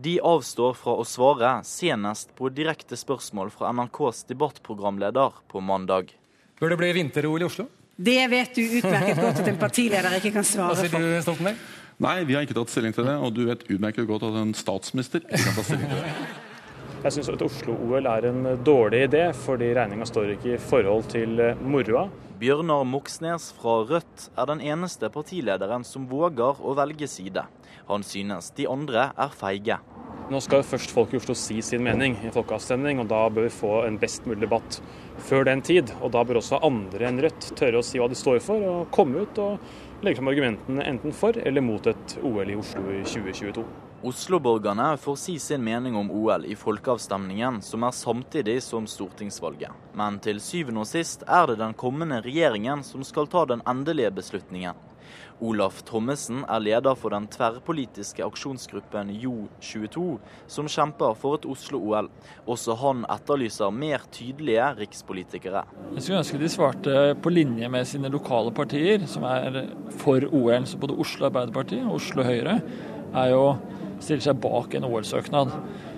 De 0.03 0.16
avstår 0.18 0.74
fra 0.74 0.99
å 0.99 1.07
svare, 1.07 1.55
senest 1.62 2.34
på 2.34 2.51
direkte 2.51 2.99
spørsmål 2.99 3.55
fra 3.55 3.70
NRKs 3.70 4.26
debattprogramleder 4.34 5.39
på 5.47 5.62
mandag. 5.62 6.11
Bør 6.59 6.74
det 6.74 6.82
bli 6.82 6.95
vinter-OL 6.99 7.47
i 7.47 7.47
Oslo? 7.47 7.70
Det 7.97 8.20
vet 8.28 8.59
du 8.59 8.64
utmerket 8.82 9.22
godt 9.22 9.39
at 9.41 9.55
en 9.55 9.62
partileder 9.62 10.18
ikke 10.18 10.34
kan 10.34 10.45
svare 10.45 10.74
for. 10.82 10.82
Hva 10.82 10.99
sier 10.99 11.14
du, 11.14 11.22
Stoltenberg? 11.22 11.66
Nei, 11.97 12.18
vi 12.28 12.34
har 12.36 12.44
ikke 12.44 12.59
tatt 12.59 12.68
stilling 12.68 12.92
til 12.92 13.07
det, 13.09 13.14
og 13.16 13.30
du 13.32 13.47
vet 13.49 13.62
utmerket 13.72 14.05
godt 14.09 14.26
at 14.28 14.34
en 14.36 14.53
statsminister 14.57 15.22
ikke 15.24 15.40
kan 15.47 15.57
ta 15.57 15.62
stilling 15.64 15.88
til 15.94 16.05
det. 16.05 16.12
Jeg 17.07 17.14
syns 17.14 17.28
at 17.30 17.42
Oslo-OL 17.44 18.09
er 18.11 18.24
en 18.28 18.47
dårlig 18.66 19.05
idé, 19.07 19.22
fordi 19.36 19.68
regninga 19.76 20.09
står 20.09 20.32
ikke 20.34 20.55
i 20.57 20.61
forhold 20.61 21.07
til 21.12 21.40
eh, 21.40 21.61
moroa. 21.62 22.09
Bjørnar 22.40 22.84
Moxnes 22.88 23.51
fra 23.57 23.78
Rødt 23.88 24.26
er 24.34 24.49
den 24.51 24.64
eneste 24.64 25.09
partilederen 25.14 25.86
som 25.86 26.09
våger 26.11 26.61
å 26.61 26.74
velge 26.76 27.09
side. 27.09 27.47
Han 27.86 28.05
synes 28.05 28.51
de 28.57 28.66
andre 28.68 29.11
er 29.14 29.36
feige. 29.38 29.78
Nå 30.26 30.40
skal 30.42 30.64
først 30.66 30.90
folk 30.90 31.12
i 31.14 31.20
Oslo 31.20 31.36
si 31.38 31.61
sin 31.62 31.84
mening 31.86 32.16
i 32.26 32.32
folkeavstemning, 32.34 32.99
og 32.99 33.07
da 33.12 33.20
bør 33.30 33.47
vi 33.47 33.55
få 33.55 33.84
en 33.86 34.01
best 34.03 34.26
mulig 34.26 34.42
debatt 34.42 34.80
før 35.28 35.47
den 35.47 35.62
tid. 35.62 35.92
Og 36.01 36.11
da 36.16 36.24
bør 36.26 36.40
også 36.40 36.59
andre 36.66 37.07
enn 37.07 37.22
Rødt 37.22 37.53
tørre 37.57 37.78
å 37.78 37.86
si 37.86 38.03
hva 38.03 38.11
de 38.11 38.18
står 38.18 38.40
for, 38.42 38.66
og 38.66 38.90
komme 38.94 39.22
ut 39.22 39.38
og 39.44 39.62
legge 40.01 40.16
fram 40.16 40.28
argumentene 40.28 40.82
enten 40.82 41.12
for 41.12 41.38
eller 41.38 41.61
mot 41.61 41.86
et 41.86 42.18
OL 42.22 42.51
i 42.51 42.57
Oslo 42.57 42.92
i 42.92 43.03
2022. 43.05 43.64
Oslo-borgerne 44.07 44.97
får 44.97 45.16
si 45.16 45.38
sin 45.38 45.64
mening 45.64 45.97
om 45.97 46.11
OL 46.11 46.44
i 46.44 46.57
folkeavstemningen, 46.57 47.62
som 47.62 47.82
er 47.82 47.94
samtidig 47.97 48.59
som 48.62 48.86
stortingsvalget. 48.86 49.72
Men 49.97 50.20
til 50.20 50.40
syvende 50.40 50.84
og 50.84 50.90
sist 50.90 51.24
er 51.26 51.49
det 51.49 51.57
den 51.62 51.74
kommende 51.74 52.20
regjeringen 52.22 52.84
som 52.84 53.05
skal 53.05 53.26
ta 53.32 53.47
den 53.49 53.64
endelige 53.66 54.12
beslutningen. 54.18 54.76
Olaf 55.44 55.82
Thommessen 55.84 56.44
er 56.48 56.62
leder 56.64 56.96
for 56.96 57.12
den 57.12 57.26
tverrpolitiske 57.32 58.24
aksjonsgruppen 58.24 59.11
Jo22, 59.20 60.04
som 60.48 60.70
kjemper 60.70 61.16
for 61.18 61.36
et 61.36 61.48
Oslo-OL. 61.48 62.09
Også 62.48 62.76
han 62.80 63.04
etterlyser 63.12 63.74
mer 63.74 64.07
tydelige 64.14 64.70
rikspolitikere. 64.80 65.66
Jeg 65.96 66.07
skulle 66.07 66.22
ønske 66.22 66.40
de 66.40 66.52
svarte 66.52 66.96
på 67.22 67.32
linje 67.34 67.68
med 67.72 67.88
sine 67.88 68.12
lokale 68.12 68.54
partier, 68.57 69.04
som 69.11 69.26
er 69.28 69.66
for 70.00 70.24
OL. 70.30 70.64
Så 70.66 70.80
både 70.80 70.96
Oslo 71.04 71.28
Arbeiderparti 71.28 71.82
og 71.84 71.98
Oslo 71.98 72.24
Høyre 72.26 72.61
er 73.16 73.30
jo, 73.34 73.44
stiller 74.00 74.24
seg 74.30 74.40
bak 74.40 74.74
en 74.76 74.88
OL-søknad. 74.88 75.52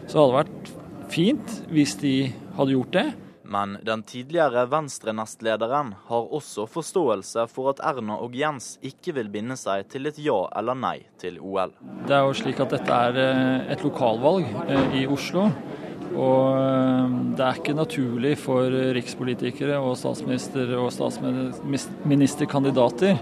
Så 0.09 0.12
det 0.12 0.20
hadde 0.24 0.38
vært 0.40 0.74
fint 1.12 1.56
hvis 1.72 1.96
de 2.02 2.14
hadde 2.59 2.74
gjort 2.74 2.94
det. 2.98 3.09
Men 3.49 3.78
den 3.82 4.03
tidligere 4.03 4.66
Venstre-nestlederen 4.68 5.94
har 6.07 6.32
også 6.36 6.66
forståelse 6.68 7.46
for 7.49 7.70
at 7.72 7.80
Erna 7.90 8.14
og 8.20 8.34
Jens 8.36 8.78
ikke 8.84 9.12
vil 9.16 9.28
binde 9.32 9.57
seg 9.57 9.88
til 9.92 10.07
et 10.11 10.18
ja 10.20 10.49
eller 10.59 10.74
nei 10.76 10.99
til 11.20 11.38
OL. 11.40 11.72
Det 12.05 12.14
er 12.16 12.22
jo 12.26 12.32
slik 12.36 12.61
at 12.61 12.70
dette 12.76 12.92
er 13.09 13.14
eh, 13.22 13.72
et 13.72 13.84
lokalvalg 13.86 14.44
eh, 14.66 14.88
i 15.01 15.03
Oslo. 15.09 15.42
Og 16.18 16.59
eh, 16.61 17.07
det 17.38 17.44
er 17.46 17.55
ikke 17.62 17.80
naturlig 17.80 18.34
for 18.42 18.64
rikspolitikere 18.99 19.76
og 19.80 19.96
statsminister 20.01 20.66
og 20.76 20.88
statsministerkandidater 20.92 23.14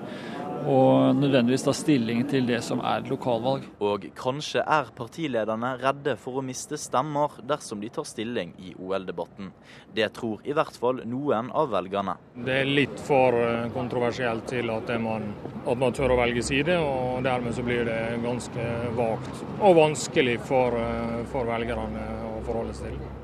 og 0.66 1.16
nødvendigvis 1.16 1.64
ta 1.66 1.72
stilling 1.76 2.24
til 2.30 2.46
det 2.48 2.58
som 2.66 2.80
er 2.84 3.04
lokalvalg. 3.06 3.66
Og 3.86 4.06
kanskje 4.18 4.62
er 4.62 4.90
partilederne 4.96 5.74
redde 5.80 6.16
for 6.20 6.40
å 6.40 6.44
miste 6.44 6.78
stemmer 6.80 7.38
dersom 7.46 7.82
de 7.82 7.90
tar 7.94 8.06
stilling 8.08 8.54
i 8.58 8.74
OL-debatten. 8.74 9.52
Det 9.94 10.08
tror 10.16 10.42
i 10.44 10.56
hvert 10.56 10.76
fall 10.80 11.02
noen 11.06 11.52
av 11.54 11.70
velgerne. 11.74 12.16
Det 12.46 12.58
er 12.62 12.70
litt 12.70 12.98
for 13.06 13.36
eh, 13.38 13.68
kontroversielt 13.74 14.48
til 14.50 14.72
at 14.74 14.90
man, 15.02 15.30
at 15.64 15.78
man 15.78 15.94
tør 15.96 16.16
å 16.16 16.18
velge 16.20 16.42
side, 16.46 16.78
og 16.82 17.22
dermed 17.26 17.54
så 17.54 17.64
blir 17.66 17.86
det 17.86 18.00
ganske 18.24 18.66
vagt 18.98 19.44
og 19.60 19.78
vanskelig 19.78 20.40
for, 20.48 20.74
eh, 20.80 21.22
for 21.30 21.48
velgerne 21.48 22.08
å 22.32 22.42
forholde 22.46 22.74
seg 22.76 22.96
til. 22.96 23.14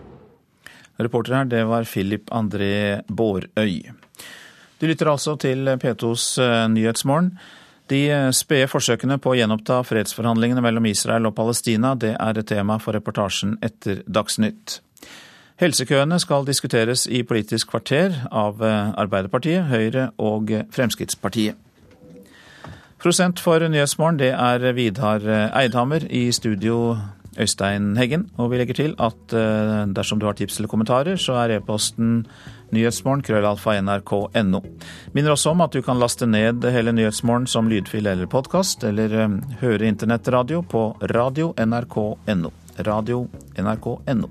Reporter 1.02 1.34
her, 1.34 1.50
det 1.50 1.64
var 1.66 1.88
Philip 1.88 2.30
André 2.30 3.02
Bårøy. 3.08 4.01
Du 4.82 4.88
lytter 4.90 5.06
altså 5.12 5.36
til 5.38 5.68
P2s 5.78 6.24
eh, 6.42 6.64
Nyhetsmorgen. 6.74 7.28
De 7.90 8.00
eh, 8.10 8.30
spede 8.34 8.66
forsøkene 8.66 9.14
på 9.22 9.30
å 9.30 9.36
gjenoppta 9.38 9.76
fredsforhandlingene 9.86 10.64
mellom 10.64 10.88
Israel 10.90 11.28
og 11.28 11.36
Palestina, 11.36 11.92
det 11.94 12.16
er 12.16 12.40
et 12.40 12.48
tema 12.50 12.80
for 12.82 12.98
reportasjen 12.98 13.60
etter 13.62 14.00
Dagsnytt. 14.10 14.80
Helsekøene 15.62 16.18
skal 16.18 16.48
diskuteres 16.48 17.04
i 17.06 17.20
Politisk 17.22 17.70
kvarter 17.70 18.24
av 18.26 18.58
eh, 18.58 18.90
Arbeiderpartiet, 18.98 19.68
Høyre 19.70 20.08
og 20.18 20.50
Fremskrittspartiet. 20.74 21.54
Prosent 22.98 23.38
for 23.38 23.62
Nyhetsmorgen, 23.62 24.18
det 24.18 24.32
er 24.34 24.66
Vidar 24.74 25.22
Eidhammer 25.60 26.08
i 26.10 26.24
studio 26.34 26.96
Øystein 27.38 27.94
Heggen. 27.96 28.26
Og 28.42 28.50
vi 28.50 28.58
legger 28.58 28.80
til 28.80 28.98
at 29.02 29.34
dersom 29.94 30.18
du 30.20 30.26
har 30.28 30.36
tips 30.38 30.58
eller 30.58 30.70
kommentarer, 30.70 31.16
så 31.18 31.38
er 31.40 31.56
e-posten 31.56 32.26
Nyhetsmorgen, 32.72 33.22
krøllalfa 33.22 33.76
nrk.no. 33.82 34.62
Minner 35.12 35.34
også 35.34 35.52
om 35.52 35.60
at 35.60 35.74
du 35.76 35.82
kan 35.84 36.00
laste 36.00 36.26
ned 36.26 36.64
hele 36.72 36.94
Nyhetsmorgen 36.96 37.46
som 37.46 37.68
lydfil 37.68 38.08
eller 38.08 38.30
podkast, 38.32 38.84
eller 38.88 39.12
eh, 39.12 39.34
høre 39.60 39.88
internettradio 39.90 40.62
på 40.64 40.86
radio 41.12 41.52
nrk.no. 41.60 42.52
Radio 42.88 43.26
NRK.no. 43.60 44.30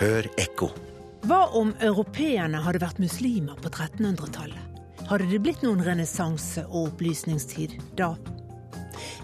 Hør 0.00 0.30
ekko. 0.40 0.70
Hva 1.24 1.44
om 1.56 1.70
europeerne 1.84 2.60
hadde 2.64 2.80
vært 2.82 2.98
muslimer 3.00 3.60
på 3.60 3.70
1300-tallet? 3.70 4.72
Hadde 5.08 5.28
det 5.28 5.42
blitt 5.44 5.60
noen 5.64 5.84
renessanse 5.84 6.64
og 6.70 6.94
opplysningstid 6.94 7.76
da? 7.96 8.14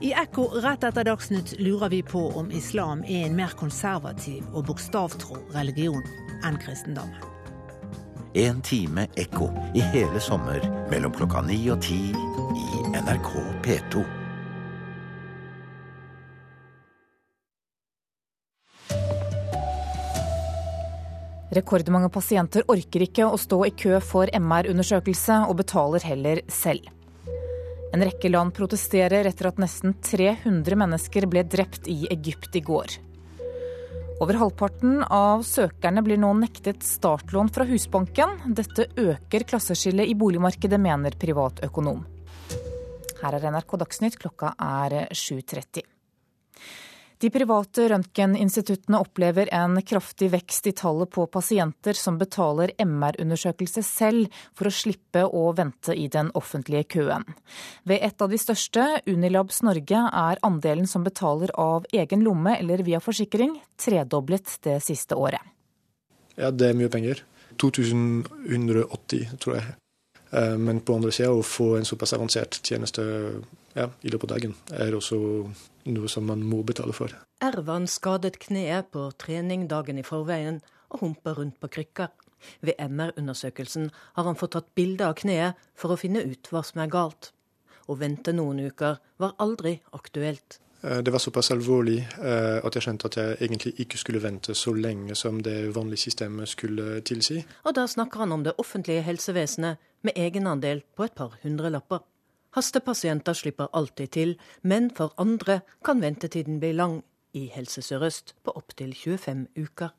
I 0.01 0.13
Ekko 0.17 0.49
rett 0.65 0.85
etter 0.87 1.07
Dagsnytt 1.09 1.57
lurer 1.59 1.93
vi 1.93 2.03
på 2.03 2.27
om 2.39 2.51
islam 2.51 3.05
er 3.07 3.27
en 3.27 3.37
mer 3.37 3.57
konservativ 3.59 4.47
og 4.55 4.69
bokstavtro 4.71 5.41
religion 5.57 6.03
enn 6.47 6.61
kristendommen. 6.63 7.27
En 8.35 8.61
time 8.63 9.09
ekko 9.19 9.49
i 9.75 9.83
hele 9.91 10.23
sommer 10.23 10.63
mellom 10.93 11.13
klokka 11.17 11.43
ni 11.43 11.59
og 11.73 11.83
ti 11.83 11.99
i 12.15 12.83
NRK 12.95 13.33
P2. 13.67 14.07
Rekordmange 21.51 22.13
pasienter 22.15 22.63
orker 22.71 23.03
ikke 23.03 23.27
å 23.27 23.39
stå 23.41 23.65
i 23.67 23.73
kø 23.75 23.99
for 23.99 24.31
MR-undersøkelse, 24.31 25.43
og 25.51 25.59
betaler 25.59 26.07
heller 26.07 26.45
selv. 26.47 26.87
En 27.91 28.05
rekke 28.07 28.31
land 28.31 28.55
protesterer 28.55 29.27
etter 29.27 29.49
at 29.51 29.59
nesten 29.59 29.97
300 30.07 30.77
mennesker 30.79 31.27
ble 31.31 31.43
drept 31.43 31.89
i 31.91 32.05
Egypt 32.13 32.55
i 32.55 32.63
går. 32.63 32.99
Over 34.21 34.37
halvparten 34.37 35.01
av 35.03 35.43
søkerne 35.49 36.03
blir 36.05 36.21
nå 36.21 36.31
nektet 36.39 36.85
startlån 36.87 37.49
fra 37.51 37.65
Husbanken. 37.67 38.37
Dette 38.55 38.87
øker 39.01 39.47
klasseskillet 39.49 40.13
i 40.13 40.15
boligmarkedet, 40.15 40.79
mener 40.79 41.17
privatøkonom. 41.19 42.05
Her 43.21 43.37
er 43.37 43.49
NRK 43.51 43.79
Dagsnytt, 43.81 44.21
klokka 44.21 44.53
er 44.61 45.09
7.30. 45.11 45.83
De 47.21 47.29
private 47.29 47.85
røntgeninstituttene 47.93 48.97
opplever 49.03 49.51
en 49.53 49.77
kraftig 49.85 50.31
vekst 50.33 50.71
i 50.71 50.73
tallet 50.73 51.11
på 51.13 51.27
pasienter 51.29 51.99
som 51.99 52.17
betaler 52.21 52.73
MR-undersøkelse 52.81 53.83
selv 53.85 54.39
for 54.57 54.71
å 54.71 54.73
slippe 54.73 55.27
å 55.29 55.43
vente 55.57 55.93
i 55.93 56.07
den 56.09 56.31
offentlige 56.39 56.87
køen. 56.97 57.27
Ved 57.85 58.01
et 58.07 58.25
av 58.25 58.33
de 58.33 58.41
største, 58.41 58.87
Unilabs 59.05 59.61
Norge, 59.69 60.01
er 60.01 60.41
andelen 60.49 60.89
som 60.89 61.05
betaler 61.05 61.53
av 61.61 61.85
egen 61.93 62.25
lomme 62.25 62.57
eller 62.57 62.81
via 62.89 63.03
forsikring, 63.05 63.59
tredoblet 63.77 64.57
det 64.65 64.79
siste 64.87 65.19
året. 65.21 65.45
Ja, 66.41 66.49
det 66.49 66.71
er 66.71 66.79
mye 66.79 66.89
penger. 66.89 67.21
2180, 67.61 69.37
tror 69.45 69.59
jeg. 69.59 69.77
Eh, 70.31 70.57
men 70.57 70.81
på 70.81 70.97
andre 70.97 71.13
sida, 71.13 71.35
å 71.35 71.45
få 71.45 71.75
en 71.77 71.89
såpass 71.89 72.15
avansert 72.17 72.63
tjeneste 72.65 73.05
ja, 73.75 73.91
i 74.01 74.09
løpet 74.09 74.31
av 74.31 74.39
dagen, 74.39 74.57
er 74.73 74.97
også 74.97 75.19
noe 75.85 76.09
som 76.09 76.27
man 76.29 76.43
må 76.47 76.63
betale 76.67 76.95
for. 76.97 77.15
Ervan 77.45 77.89
skadet 77.89 78.39
kneet 78.43 78.91
på 78.95 79.09
trening 79.21 79.69
dagen 79.71 80.01
i 80.01 80.07
forveien 80.07 80.61
og 80.91 81.05
humper 81.05 81.39
rundt 81.41 81.61
på 81.61 81.71
krykker. 81.73 82.11
Ved 82.65 82.79
MR-undersøkelsen 82.81 83.91
har 84.17 84.25
han 84.25 84.39
fått 84.39 84.57
tatt 84.57 84.73
bilde 84.75 85.07
av 85.07 85.19
kneet 85.21 85.61
for 85.77 85.93
å 85.93 86.01
finne 86.01 86.25
ut 86.25 86.51
hva 86.53 86.65
som 86.67 86.81
er 86.81 86.93
galt. 86.93 87.33
Å 87.91 87.97
vente 87.99 88.33
noen 88.33 88.63
uker 88.71 89.01
var 89.21 89.37
aldri 89.43 89.79
aktuelt. 89.97 90.61
Eh, 90.83 90.99
det 90.99 91.13
var 91.13 91.19
såpass 91.19 91.51
alvorlig 91.51 91.99
eh, 92.01 92.59
at 92.65 92.77
jeg 92.77 92.87
skjønte 92.87 93.11
at 93.11 93.19
jeg 93.21 93.37
egentlig 93.41 93.75
ikke 93.85 94.01
skulle 94.01 94.23
vente 94.23 94.55
så 94.57 94.73
lenge 94.77 95.17
som 95.19 95.43
det 95.45 95.75
vanlige 95.77 96.07
systemet 96.07 96.49
skulle 96.49 97.01
tilsi. 97.07 97.41
Og 97.65 97.77
da 97.77 97.87
snakker 97.87 98.25
han 98.25 98.33
om 98.33 98.45
det 98.47 98.57
offentlige 98.59 99.05
helsevesenet 99.05 99.91
med 100.07 100.17
egenandel 100.17 100.83
på 100.97 101.05
et 101.05 101.17
par 101.17 101.37
hundrelapper. 101.43 102.01
Hastepasienter 102.57 103.37
slipper 103.39 103.69
alltid 103.73 104.11
til, 104.17 104.35
men 104.63 104.91
for 104.91 105.15
andre 105.23 105.61
kan 105.87 106.03
ventetiden 106.03 106.59
bli 106.61 106.73
lang, 106.73 107.03
i 107.33 107.47
Helse 107.47 107.83
Sør-Øst 107.83 108.35
på 108.43 108.51
opptil 108.59 108.91
25 108.95 109.47
uker. 109.55 109.93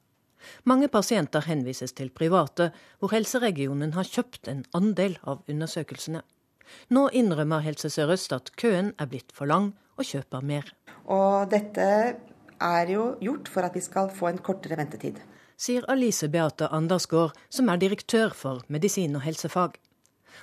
Mange 0.64 0.88
pasienter 0.88 1.45
henvises 1.47 1.93
til 1.93 2.10
private, 2.10 2.72
hvor 2.99 3.14
helseregionen 3.14 3.93
har 3.93 4.10
kjøpt 4.10 4.49
en 4.52 4.66
andel 4.76 5.16
av 5.24 5.45
undersøkelsene. 5.47 6.22
Nå 6.89 7.08
innrømmer 7.14 7.64
Helse 7.64 7.89
Sør-Øst 7.89 8.36
at 8.36 8.52
køen 8.60 8.91
er 8.99 9.08
blitt 9.08 9.32
for 9.32 9.47
lang, 9.47 9.72
og 9.97 10.08
kjøper 10.08 10.43
mer. 10.43 10.68
Og 11.06 11.49
dette 11.52 11.88
er 12.62 12.91
jo 12.91 13.14
gjort 13.22 13.47
for 13.52 13.68
at 13.68 13.76
vi 13.76 13.84
skal 13.86 14.10
få 14.14 14.32
en 14.32 14.41
kortere 14.43 14.78
ventetid. 14.80 15.22
Sier 15.62 15.86
Alice 15.93 16.28
Beate 16.28 16.72
Andersgaard, 16.74 17.36
som 17.49 17.70
er 17.70 17.82
direktør 17.82 18.34
for 18.34 18.64
medisin 18.68 19.16
og 19.16 19.22
helsefag. 19.28 19.78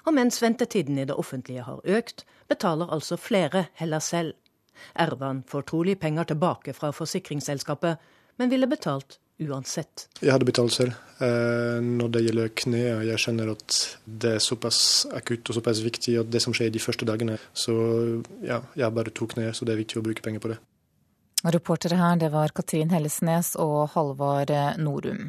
Og 0.07 0.15
mens 0.17 0.43
ventetiden 0.43 0.99
i 0.99 1.07
det 1.09 1.17
offentlige 1.17 1.67
har 1.67 1.81
økt, 1.85 2.25
betaler 2.49 2.93
altså 2.95 3.19
flere 3.21 3.67
heller 3.81 4.03
selv. 4.05 4.35
Ervan 4.95 5.43
får 5.47 5.67
trolig 5.71 5.99
penger 6.01 6.31
tilbake 6.33 6.75
fra 6.75 6.93
forsikringsselskapet, 6.95 7.99
men 8.39 8.51
ville 8.51 8.69
betalt 8.71 9.19
uansett. 9.39 10.09
Jeg 10.23 10.33
hadde 10.35 10.47
betalt 10.49 10.75
selv. 10.75 10.95
Eh, 11.23 11.79
når 11.83 12.11
det 12.15 12.23
gjelder 12.27 12.55
kneet, 12.59 13.05
jeg 13.09 13.23
skjønner 13.23 13.53
at 13.55 13.79
det 14.07 14.35
er 14.37 14.43
såpass 14.43 14.81
akutt 15.15 15.51
og 15.51 15.59
såpass 15.59 15.83
viktig 15.85 16.19
at 16.21 16.31
det 16.31 16.43
som 16.43 16.55
skjer 16.55 16.73
de 16.75 16.83
første 16.83 17.07
dagene. 17.09 17.39
Så 17.55 17.75
ja, 18.43 18.63
jeg 18.79 18.95
bare 18.95 19.15
to 19.15 19.29
knær, 19.31 19.55
så 19.55 19.67
det 19.67 19.75
er 19.75 19.83
viktig 19.83 20.01
å 20.01 20.07
bruke 20.07 20.25
penger 20.25 20.43
på 20.43 20.53
det. 20.55 20.59
Reportere 21.47 21.95
her, 21.95 22.17
det 22.19 22.33
var 22.33 22.51
Katrin 22.51 22.91
Hellesnes 22.91 23.53
og 23.63 23.93
Halvard 23.93 24.51
Norum. 24.83 25.29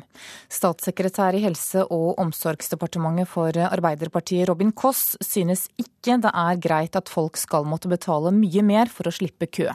Statssekretær 0.49 1.37
i 1.37 1.43
Helse- 1.43 1.85
og 1.85 2.17
omsorgsdepartementet 2.17 3.29
for 3.29 3.53
Arbeiderpartiet, 3.53 4.47
Robin 4.49 4.71
Koss, 4.71 5.19
synes 5.21 5.67
ikke 5.77 6.17
det 6.23 6.31
er 6.33 6.63
greit 6.63 6.97
at 6.97 7.13
folk 7.13 7.37
skal 7.37 7.69
måtte 7.69 7.91
betale 7.91 8.33
mye 8.33 8.65
mer 8.65 8.89
for 8.89 9.05
å 9.05 9.13
slippe 9.13 9.51
kø. 9.53 9.69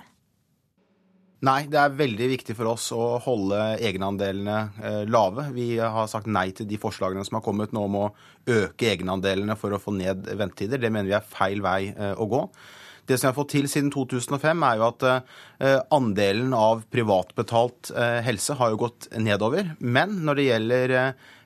Nei, 1.45 1.67
det 1.69 1.79
er 1.79 1.97
veldig 1.99 2.27
viktig 2.31 2.55
for 2.57 2.73
oss 2.73 2.87
å 2.97 3.19
holde 3.23 3.59
egenandelene 3.85 4.59
eh, 4.81 5.03
lave. 5.07 5.51
Vi 5.53 5.75
har 5.79 6.09
sagt 6.11 6.27
nei 6.27 6.49
til 6.57 6.67
de 6.67 6.79
forslagene 6.81 7.25
som 7.27 7.37
har 7.39 7.45
kommet 7.45 7.75
nå 7.77 7.83
om 7.85 7.99
å 8.01 8.07
øke 8.49 8.89
egenandelene 8.95 9.55
for 9.61 9.77
å 9.77 9.83
få 9.83 9.93
ned 9.95 10.25
ventetider. 10.25 10.81
Det 10.81 10.91
mener 10.91 11.11
vi 11.11 11.19
er 11.19 11.35
feil 11.35 11.61
vei 11.63 11.93
eh, 11.93 12.15
å 12.17 12.27
gå. 12.31 12.47
Det 13.07 13.19
som 13.19 13.27
vi 13.27 13.31
har 13.31 13.37
fått 13.37 13.53
til 13.55 13.69
siden 13.71 13.93
2005, 13.95 14.67
er 14.69 14.81
jo 14.81 14.87
at 14.89 15.07
eh, 15.11 15.79
andelen 15.95 16.53
av 16.57 16.85
privatbetalt 16.93 17.93
helse 18.25 18.59
har 18.59 18.73
jo 18.73 18.83
gått 18.87 19.09
nedover. 19.21 19.75
Men 19.79 20.21
når 20.27 20.39
det 20.41 20.47
gjelder 20.49 20.95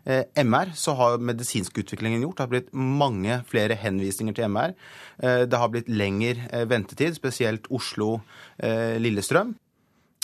MR, 0.08 0.70
så 0.78 0.94
har 0.96 1.18
medisinskutviklingen 1.20 2.22
gjort. 2.24 2.38
Det 2.38 2.46
har 2.46 2.52
blitt 2.54 2.70
mange 2.72 3.42
flere 3.50 3.76
henvisninger 3.76 4.36
til 4.38 4.48
MR. 4.48 4.72
Det 5.20 5.60
har 5.60 5.68
blitt 5.74 5.90
lengre 5.92 6.64
ventetid, 6.70 7.18
spesielt 7.18 7.68
Oslo-Lillestrøm. 7.68 9.52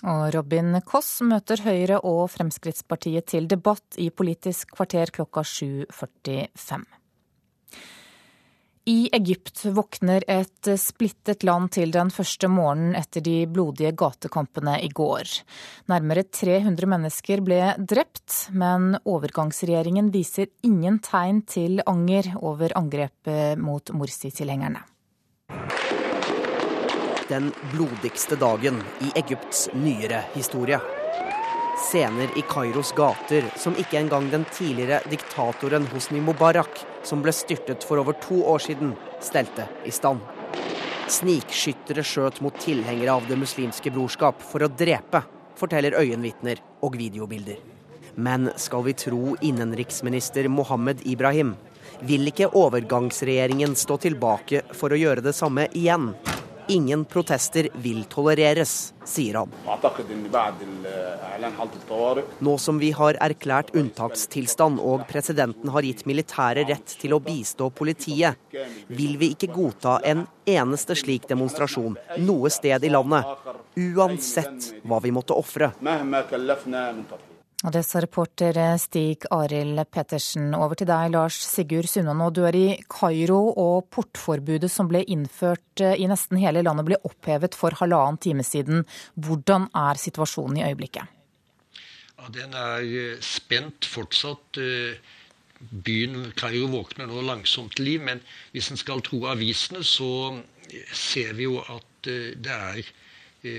Og 0.04 0.34
Robin 0.34 0.76
Koss 0.84 1.22
møter 1.24 1.62
Høyre 1.64 2.00
og 2.04 2.26
Fremskrittspartiet 2.34 3.30
til 3.32 3.46
debatt 3.48 3.96
i 4.00 4.10
Politisk 4.12 4.74
kvarter 4.76 5.12
klokka 5.14 5.44
7.45. 5.48 6.84
I 8.86 9.08
Egypt 9.12 9.64
våkner 9.64 10.24
et 10.28 10.68
splittet 10.80 11.42
land 11.42 11.70
til 11.72 11.92
den 11.94 12.10
første 12.12 12.50
morgenen 12.52 12.92
etter 12.98 13.24
de 13.24 13.46
blodige 13.48 13.94
gatekampene 13.96 14.74
i 14.84 14.90
går. 14.92 15.30
Nærmere 15.88 16.26
300 16.28 16.90
mennesker 16.92 17.40
ble 17.46 17.60
drept, 17.80 18.50
men 18.52 18.98
overgangsregjeringen 19.08 20.10
viser 20.12 20.52
ingen 20.68 21.00
tegn 21.00 21.40
til 21.48 21.80
anger 21.88 22.34
over 22.42 22.76
angrepet 22.76 23.56
mot 23.56 23.94
Morsi-tilhengerne 23.96 24.84
den 27.28 27.52
blodigste 27.72 28.36
dagen 28.36 28.82
i 29.00 29.08
Egypts 29.18 29.68
nyere 29.72 30.20
historie. 30.34 30.80
Scener 31.76 32.38
i 32.38 32.42
Kairos 32.48 32.92
gater 32.94 33.48
som 33.58 33.74
ikke 33.78 33.98
engang 33.98 34.28
den 34.30 34.44
tidligere 34.54 35.00
diktatoren 35.10 35.86
Hosni 35.90 36.20
Mubarak, 36.22 36.80
som 37.02 37.22
ble 37.22 37.34
styrtet 37.34 37.82
for 37.86 37.98
over 37.98 38.14
to 38.22 38.38
år 38.46 38.62
siden, 38.62 38.94
stelte 39.22 39.66
i 39.82 39.90
stand. 39.94 40.22
Snikskyttere 41.10 42.04
skjøt 42.06 42.38
mot 42.44 42.54
tilhengere 42.62 43.18
av 43.18 43.26
Det 43.28 43.36
muslimske 43.36 43.90
brorskap 43.92 44.38
for 44.42 44.64
å 44.64 44.70
drepe, 44.70 45.24
forteller 45.58 45.98
øyenvitner 45.98 46.62
og 46.82 46.96
videobilder. 46.98 47.58
Men 48.14 48.52
skal 48.56 48.86
vi 48.86 48.94
tro 48.94 49.34
innenriksminister 49.42 50.46
Mohammed 50.48 51.02
Ibrahim, 51.04 51.56
vil 52.06 52.30
ikke 52.30 52.52
overgangsregjeringen 52.54 53.74
stå 53.78 53.98
tilbake 54.06 54.62
for 54.78 54.94
å 54.94 54.98
gjøre 54.98 55.26
det 55.26 55.34
samme 55.34 55.66
igjen. 55.74 56.12
Ingen 56.68 57.04
protester 57.04 57.68
vil 57.74 58.04
tolereres, 58.04 58.94
sier 59.04 59.34
han. 59.34 59.50
Nå 62.38 62.54
som 62.58 62.78
vi 62.80 62.90
har 62.96 63.18
erklært 63.26 63.74
unntakstilstand 63.76 64.80
og 64.80 65.04
presidenten 65.10 65.72
har 65.74 65.84
gitt 65.84 66.06
militære 66.08 66.64
rett 66.70 66.96
til 67.00 67.16
å 67.16 67.20
bistå 67.24 67.68
politiet, 67.70 68.40
vil 68.88 69.18
vi 69.20 69.34
ikke 69.34 69.52
godta 69.52 69.98
en 70.04 70.24
eneste 70.48 70.96
slik 70.96 71.28
demonstrasjon 71.28 71.98
noe 72.24 72.52
sted 72.52 72.84
i 72.84 72.92
landet, 72.92 73.28
uansett 73.76 74.72
hva 74.84 75.02
vi 75.04 75.12
måtte 75.12 75.36
ofre. 75.36 75.72
Og 77.64 77.72
det 77.72 77.80
sa 77.86 78.02
reporter 78.04 78.58
Stig 78.76 79.24
Arild 79.32 79.80
Pettersen. 79.88 80.50
Over 80.52 80.76
til 80.76 80.88
deg, 80.90 81.14
Lars 81.14 81.38
Sigurd 81.48 81.88
Sunnanå. 81.88 82.26
Du 82.28 82.42
er 82.44 82.58
i 82.58 82.66
Kairo, 82.92 83.38
og 83.56 83.88
portforbudet 83.94 84.68
som 84.68 84.90
ble 84.90 85.00
innført 85.08 85.80
eh, 85.80 85.96
i 85.96 86.08
nesten 86.10 86.42
hele 86.42 86.60
landet, 86.66 86.84
ble 86.90 87.00
opphevet 87.08 87.56
for 87.56 87.72
halvannen 87.80 88.20
time 88.20 88.44
siden. 88.44 88.84
Hvordan 89.16 89.70
er 89.80 90.02
situasjonen 90.02 90.60
i 90.60 90.66
øyeblikket? 90.68 91.08
Ja, 92.18 92.28
den 92.36 92.52
er 92.52 92.84
eh, 92.84 93.24
spent 93.24 93.88
fortsatt. 93.88 94.60
Eh, 94.60 95.00
byen 95.64 96.34
Kairo 96.36 96.68
våkner 96.68 97.08
nå 97.08 97.24
langsomt 97.24 97.78
til 97.78 97.94
liv, 97.94 98.04
men 98.04 98.20
hvis 98.52 98.74
en 98.74 98.84
skal 98.84 99.00
tro 99.06 99.24
avisene, 99.32 99.80
så 99.80 100.34
ser 100.92 101.32
vi 101.38 101.48
jo 101.48 101.62
at 101.64 102.04
det 102.04 102.52
er 102.52 102.82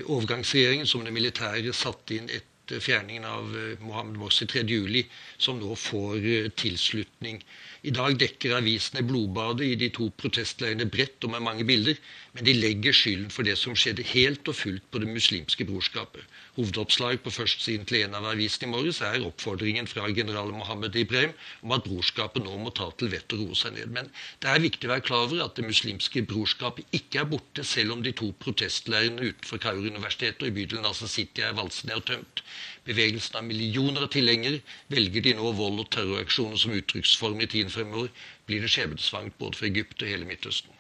overgangsregjeringen 0.05 0.85
som 0.85 1.01
det 1.01 1.13
militære 1.15 1.73
satte 1.73 2.19
inn 2.19 2.29
et 2.29 2.45
fjerningen 2.71 3.25
av 3.25 3.55
eh, 3.57 3.83
Mohammed 3.85 4.17
Morsi 4.17 4.45
3.7, 4.45 5.05
som 5.37 5.59
nå 5.59 5.75
får 5.75 6.15
eh, 6.25 6.49
tilslutning. 6.49 7.43
I 7.85 7.91
dag 7.93 8.15
dekker 8.17 8.55
avisene 8.57 9.03
blodbadet 9.05 9.65
i 9.67 9.75
de 9.77 9.91
to 9.93 10.07
protestleirene 10.17 10.87
bredt 10.89 11.25
og 11.27 11.35
med 11.35 11.43
mange 11.45 11.65
bilder, 11.69 11.99
men 12.33 12.47
de 12.47 12.55
legger 12.57 12.95
skylden 12.97 13.29
for 13.29 13.45
det 13.45 13.53
som 13.61 13.75
skjedde 13.77 14.05
helt 14.09 14.49
og 14.49 14.57
fullt 14.57 14.87
på 14.89 15.01
Det 15.03 15.09
muslimske 15.11 15.67
brorskapet. 15.69 16.23
Hovedoppslag 16.55 17.19
på 17.21 17.33
førstesiden 17.35 17.85
til 17.85 18.01
en 18.01 18.17
av 18.17 18.25
avisene 18.31 18.65
i 18.65 18.71
morges 18.71 19.03
er 19.05 19.27
oppfordringen 19.27 19.85
fra 19.91 20.07
general 20.17 20.49
Mohammed 20.55 20.97
Ibrahim 20.97 21.35
om 21.61 21.75
at 21.77 21.85
brorskapet 21.85 22.41
nå 22.47 22.57
må 22.63 22.73
ta 22.73 22.89
til 22.97 23.11
vett 23.13 23.37
og 23.37 23.43
roe 23.43 23.59
seg 23.59 23.77
ned. 23.77 23.93
Men 23.93 24.09
det 24.41 24.49
er 24.49 24.65
viktig 24.65 24.89
å 24.89 24.95
være 24.95 25.05
klar 25.05 25.27
over 25.27 25.45
at 25.45 25.53
Det 25.59 25.67
muslimske 25.67 26.25
brorskapet 26.25 26.89
ikke 26.95 27.21
er 27.21 27.29
borte, 27.29 27.63
selv 27.63 27.93
om 27.93 28.01
de 28.01 28.15
to 28.17 28.31
protestleirene 28.41 29.29
utenfor 29.29 29.61
Kaur-universitetet 29.61 30.41
og 30.41 30.49
i 30.49 30.57
bydelen 30.57 30.87
Nasa 30.87 31.11
City 31.11 31.45
er 31.45 31.53
valset 31.59 31.91
ned 31.91 32.01
og 32.01 32.09
tømt 32.09 32.41
bevegelsen 32.85 33.39
av 33.41 33.45
millioner 33.47 34.05
av 34.05 34.13
tilhengere, 34.13 34.61
velger 34.93 35.25
de 35.25 35.35
nå 35.39 35.51
vold 35.57 35.83
og 35.83 35.91
terroraksjoner 35.95 36.61
som 36.61 36.75
uttrykksform 36.77 37.41
i 37.41 37.49
tiden 37.51 37.73
fremover, 37.73 38.11
blir 38.45 38.63
det 38.63 38.71
skjebnesvangert 38.73 39.37
både 39.41 39.59
for 39.59 39.69
Egypt 39.71 40.01
og 40.01 40.11
hele 40.13 40.29
Midtøsten. 40.29 40.71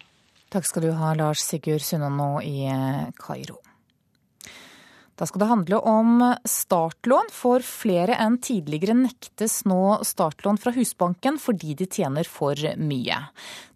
Takk 0.53 0.67
skal 0.69 0.85
du 0.85 0.91
ha, 0.95 1.13
Lars 1.17 1.41
Sigurd 1.43 1.83
Sunnanå 1.83 2.37
i 2.45 2.67
eh, 2.69 3.07
Kairo. 3.19 3.59
Da 5.15 5.23
skal 5.25 5.39
det 5.39 5.47
handle 5.47 5.77
om 5.87 6.17
startlån, 6.43 7.29
for 7.31 7.63
flere 7.63 8.17
enn 8.19 8.35
tidligere 8.43 8.97
nektes 8.99 9.61
nå 9.63 10.01
startlån 10.03 10.59
fra 10.59 10.73
Husbanken 10.75 11.39
fordi 11.39 11.71
de 11.79 11.87
tjener 11.87 12.27
for 12.27 12.59
mye. 12.75 13.21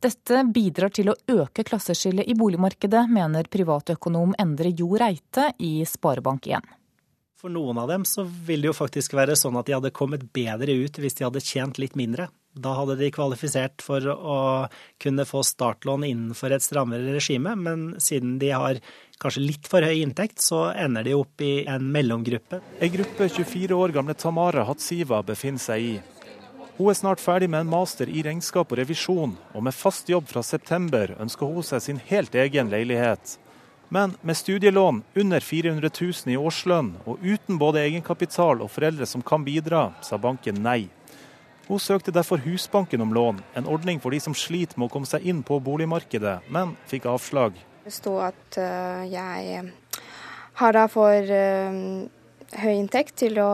Dette 0.03 0.43
bidrar 0.51 0.91
til 0.95 1.13
å 1.13 1.15
øke 1.31 1.63
klasseskillet 1.63 2.27
i 2.27 2.35
boligmarkedet, 2.35 3.05
mener 3.07 3.47
privatøkonom 3.47 4.35
Endre 4.39 4.73
Jo 4.75 4.91
Reite 4.99 5.53
i 5.63 5.77
Sparebank1. 5.87 6.78
For 7.39 7.47
noen 7.47 7.77
av 7.79 7.87
dem 7.87 8.03
så 8.03 8.25
vil 8.27 8.59
det 8.59 8.67
jo 8.67 8.75
faktisk 8.75 9.13
være 9.15 9.37
sånn 9.39 9.55
at 9.55 9.69
de 9.69 9.77
hadde 9.77 9.93
kommet 9.95 10.25
bedre 10.35 10.73
ut 10.75 10.97
hvis 10.99 11.15
de 11.15 11.23
hadde 11.23 11.39
tjent 11.39 11.77
litt 11.79 11.95
mindre. 11.95 12.25
Da 12.51 12.73
hadde 12.75 12.97
de 12.99 13.07
kvalifisert 13.15 13.79
for 13.85 14.03
å 14.11 14.39
kunne 14.99 15.23
få 15.23 15.45
startlån 15.47 16.03
innenfor 16.09 16.51
et 16.51 16.65
strammere 16.65 17.13
regime, 17.15 17.53
men 17.55 17.93
siden 18.03 18.35
de 18.41 18.51
har 18.51 18.81
kanskje 19.23 19.45
litt 19.45 19.71
for 19.71 19.87
høy 19.87 20.01
inntekt, 20.01 20.43
så 20.43 20.65
ender 20.73 21.07
de 21.07 21.15
opp 21.15 21.39
i 21.45 21.63
en 21.63 21.87
mellomgruppe. 21.93 22.59
En 22.59 22.95
gruppe 22.97 23.31
24 23.31 23.77
år 23.87 23.95
gamle 23.95 24.19
Tamara 24.19 24.67
Hatsiva 24.67 25.23
befinner 25.23 25.63
seg 25.63 25.91
i. 25.93 25.97
Hun 26.75 26.91
er 26.91 26.99
snart 26.99 27.23
ferdig 27.23 27.47
med 27.51 27.63
en 27.63 27.71
master 27.71 28.11
i 28.11 28.23
regnskap 28.25 28.71
og 28.73 28.81
revisjon, 28.81 29.39
og 29.55 29.63
med 29.63 29.75
fast 29.75 30.11
jobb 30.11 30.27
fra 30.27 30.43
september 30.43 31.15
ønsker 31.15 31.47
hun 31.47 31.63
seg 31.63 31.87
sin 31.87 32.03
helt 32.11 32.35
egen 32.35 32.71
leilighet. 32.71 33.39
Men 33.91 34.13
med 34.21 34.37
studielån 34.37 35.03
under 35.15 35.39
400 35.39 35.89
000 36.01 36.13
i 36.33 36.37
årslønn 36.37 36.91
og 37.09 37.23
uten 37.25 37.57
både 37.57 37.81
egenkapital 37.81 38.61
og 38.61 38.69
foreldre 38.69 39.07
som 39.09 39.23
kan 39.25 39.41
bidra, 39.41 39.87
sa 40.05 40.19
banken 40.21 40.61
nei. 40.61 40.91
Hun 41.65 41.81
søkte 41.81 42.13
derfor 42.13 42.37
Husbanken 42.43 43.01
om 43.01 43.13
lån, 43.13 43.41
en 43.57 43.65
ordning 43.65 43.97
for 44.01 44.13
de 44.13 44.19
som 44.21 44.35
sliter 44.37 44.77
med 44.77 44.89
å 44.89 44.93
komme 44.93 45.09
seg 45.09 45.25
inn 45.25 45.41
på 45.45 45.57
boligmarkedet, 45.65 46.35
men 46.53 46.75
fikk 46.89 47.07
avslag. 47.09 47.57
Det 47.85 47.93
sto 47.93 48.19
at 48.21 48.59
uh, 48.61 49.01
jeg 49.09 49.63
har 50.61 50.77
da 50.77 50.85
for 50.89 51.33
uh, 51.33 52.05
høy 52.61 52.75
inntekt 52.75 53.17
til 53.23 53.41
å 53.41 53.49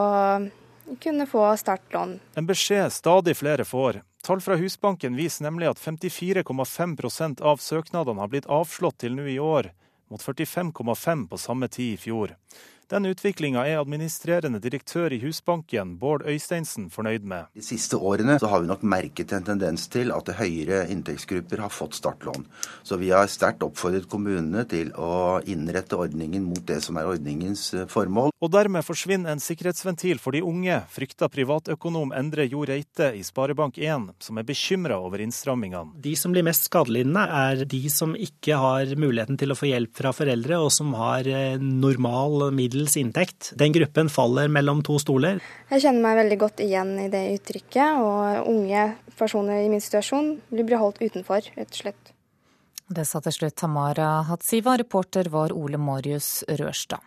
kunne 0.99 1.29
få 1.31 1.47
startlån. 1.63 2.17
En 2.35 2.51
beskjed 2.51 2.91
stadig 2.91 3.37
flere 3.39 3.63
får. 3.63 4.01
Tall 4.25 4.43
fra 4.43 4.59
Husbanken 4.59 5.15
viser 5.15 5.47
nemlig 5.47 5.71
at 5.71 5.79
54,5% 5.79 7.39
av 7.39 7.63
søknadene 7.63 8.23
har 8.23 8.35
blitt 8.35 8.51
avslått 8.51 8.99
til 9.05 9.15
nå 9.15 9.31
i 9.31 9.39
år 9.39 9.71
mot 10.15 10.23
45,5 10.23 11.27
på 11.27 11.37
samme 11.37 11.67
tid 11.67 11.93
i 11.93 11.97
fjor. 11.97 12.35
Den 12.85 13.07
utviklinga 13.09 13.63
er 13.65 13.79
administrerende 13.81 14.59
direktør 14.61 15.09
i 15.15 15.17
Husbanken, 15.23 15.95
Bård 15.97 16.21
Øysteinsen, 16.29 16.91
fornøyd 16.93 17.23
med. 17.25 17.47
De 17.57 17.63
siste 17.65 17.97
årene 17.97 18.35
så 18.37 18.51
har 18.51 18.61
vi 18.61 18.69
nok 18.69 18.83
merket 18.85 19.31
en 19.33 19.47
tendens 19.47 19.87
til 19.89 20.11
at 20.13 20.29
høyere 20.37 20.83
inntektsgrupper 20.93 21.63
har 21.63 21.73
fått 21.73 21.97
startlån. 21.97 22.45
Så 22.85 22.99
vi 23.01 23.09
har 23.09 23.25
sterkt 23.31 23.65
oppfordret 23.65 24.05
kommunene 24.11 24.67
til 24.69 24.91
å 25.01 25.39
innrette 25.49 25.97
ordningen 25.97 26.45
mot 26.45 26.61
det 26.69 26.77
som 26.85 26.99
er 27.01 27.09
ordningens 27.09 27.71
eh, 27.73 27.87
formål. 27.89 28.29
Og 28.45 28.53
dermed 28.53 28.85
forsvinner 28.85 29.33
en 29.33 29.41
sikkerhetsventil 29.41 30.21
for 30.21 30.37
de 30.37 30.43
unge, 30.45 30.77
frykter 30.93 31.33
privatøkonom 31.33 32.13
Endre 32.13 32.45
Jo 32.45 32.67
Reite 32.69 33.09
i 33.17 33.25
Sparebank1, 33.25 34.11
som 34.27 34.37
er 34.37 34.45
bekymra 34.45 35.01
over 35.01 35.25
innstrammingene. 35.25 35.97
De 36.05 36.13
som 36.19 36.35
blir 36.35 36.45
mest 36.45 36.69
skadelidende, 36.69 37.25
er 37.25 37.65
de 37.65 37.81
som 37.89 38.13
ikke 38.13 38.61
har 38.61 38.93
muligheten 38.93 39.41
til 39.41 39.49
å 39.49 39.57
få 39.57 39.73
hjelp 39.73 39.97
fra 39.97 40.13
foreldre, 40.13 40.61
og 40.61 40.69
som 40.77 40.93
har 41.01 41.25
eh, 41.25 41.57
normal 41.57 42.51
middel 42.53 42.74
middels 42.75 42.97
inntekt. 42.97 43.53
Den 43.55 43.71
gruppen 43.71 44.09
faller 44.09 44.47
mellom 44.47 44.83
to 44.83 44.99
stoler. 44.99 45.39
Jeg 45.69 45.81
kjenner 45.81 46.03
meg 46.03 46.19
veldig 46.19 46.37
godt 46.39 46.59
igjen 46.63 46.93
i 46.99 47.09
det 47.09 47.23
uttrykket, 47.37 48.01
og 48.01 48.49
unge 48.51 48.95
personer 49.17 49.63
i 49.63 49.69
min 49.71 49.81
situasjon 49.81 50.35
blir 50.51 50.77
holdt 50.79 51.01
utenfor, 51.01 51.41
rett 51.55 51.71
og 51.71 51.81
slett. 51.81 52.11
Det 52.85 53.05
sa 53.07 53.21
til 53.23 53.33
slutt 53.33 53.55
Tamara 53.57 54.21
Hatsiva, 54.27 54.75
reporter 54.77 55.29
var 55.33 55.53
Ole 55.55 55.79
Marius 55.81 56.43
Rørstad. 56.47 57.01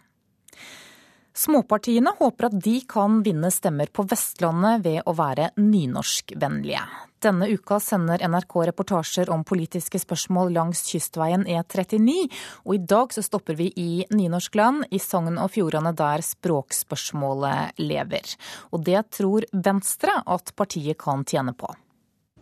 Småpartiene 1.39 2.17
håper 2.19 2.49
at 2.49 2.57
de 2.59 2.81
kan 2.89 3.21
vinne 3.23 3.51
stemmer 3.55 3.93
på 3.95 4.03
Vestlandet 4.11 4.83
ved 4.83 5.05
å 5.07 5.15
være 5.15 5.53
nynorskvennlige. 5.61 6.83
Denne 7.19 7.49
uka 7.51 7.81
sender 7.83 8.23
NRK 8.23 8.55
reportasjer 8.69 9.31
om 9.35 9.43
politiske 9.47 9.99
spørsmål 9.99 10.53
langs 10.55 10.85
kystveien 10.87 11.43
E39, 11.51 12.15
og 12.63 12.77
i 12.77 12.79
dag 12.93 13.15
så 13.17 13.25
stopper 13.27 13.59
vi 13.59 13.73
i 13.75 14.05
nynorskland, 14.15 14.87
i 14.95 15.01
Sogn 15.03 15.35
og 15.43 15.51
Fjordane 15.57 15.91
der 15.99 16.23
språkspørsmålet 16.23 17.83
lever. 17.83 18.37
Og 18.71 18.87
det 18.87 19.03
tror 19.19 19.49
Venstre 19.51 20.21
at 20.23 20.55
partiet 20.55 21.01
kan 21.03 21.27
tjene 21.27 21.57
på. 21.59 21.73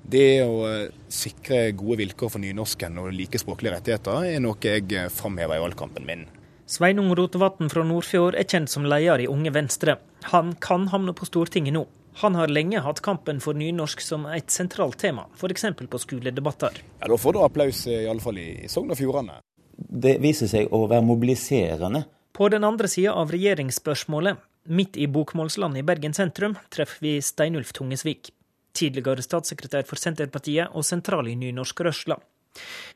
Det 0.06 0.44
å 0.44 0.60
eh, 0.68 0.92
sikre 1.08 1.72
gode 1.74 2.02
vilkår 2.04 2.36
for 2.36 2.44
nynorsken 2.44 3.00
og 3.00 3.14
like 3.16 3.40
språklige 3.40 3.78
rettigheter 3.78 4.28
er 4.28 4.42
noe 4.44 4.60
jeg 4.60 4.92
eh, 4.92 5.08
framhever 5.10 5.56
i 5.56 5.64
valgkampen 5.64 6.04
min. 6.06 6.28
Sveinung 6.68 7.14
Rotevatn 7.16 7.72
fra 7.72 7.82
Nordfjord 7.86 8.36
er 8.36 8.44
kjent 8.44 8.70
som 8.70 8.84
leder 8.86 9.24
i 9.24 9.30
Unge 9.30 9.54
Venstre. 9.56 9.96
Han 10.34 10.52
kan 10.60 10.90
havne 10.92 11.16
på 11.16 11.26
Stortinget 11.26 11.74
nå. 11.74 11.86
Han 12.22 12.34
har 12.34 12.48
lenge 12.48 12.80
hatt 12.80 13.00
kampen 13.04 13.40
for 13.44 13.58
nynorsk 13.58 14.00
som 14.00 14.22
et 14.32 14.50
sentralt 14.50 14.96
tema, 14.98 15.26
f.eks. 15.36 15.66
på 15.90 15.98
skoledebatter. 16.00 16.78
Ja, 17.00 17.08
Da 17.08 17.18
får 17.18 17.32
du 17.32 17.42
applaus, 17.44 17.86
i 17.86 18.06
alle 18.08 18.24
fall 18.24 18.38
i 18.40 18.68
Sogn 18.72 18.94
og 18.94 18.96
Fjordane. 18.96 19.42
Det 19.76 20.14
viser 20.24 20.48
seg 20.48 20.72
å 20.72 20.86
være 20.88 21.04
mobiliserende. 21.04 22.06
På 22.32 22.48
den 22.48 22.64
andre 22.64 22.88
sida 22.88 23.12
av 23.12 23.32
regjeringsspørsmålet, 23.32 24.40
midt 24.72 24.96
i 24.96 25.06
bokmålslandet 25.12 25.82
i 25.82 25.86
Bergen 25.90 26.16
sentrum, 26.16 26.56
treffer 26.72 27.04
vi 27.04 27.12
Steinulf 27.20 27.74
Tungesvik. 27.76 28.32
Tidligere 28.76 29.24
statssekretær 29.24 29.84
for 29.88 30.00
Senterpartiet 30.00 30.72
og 30.72 30.88
sentral 30.88 31.28
i 31.28 31.36
nynorsk-rørsla. 31.36 32.16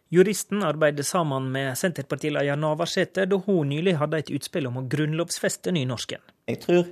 Juristen 0.08 0.64
arbeider 0.64 1.04
sammen 1.04 1.52
med 1.52 1.76
Senterpartileder 1.78 2.56
Navarsete 2.56 3.28
da 3.28 3.36
hun 3.44 3.68
nylig 3.68 3.98
hadde 4.00 4.24
et 4.24 4.32
utspill 4.32 4.72
om 4.72 4.80
å 4.80 4.86
grunnlovsfeste 4.88 5.76
nynorsken. 5.76 6.24
Jeg 6.48 6.64
tror 6.64 6.88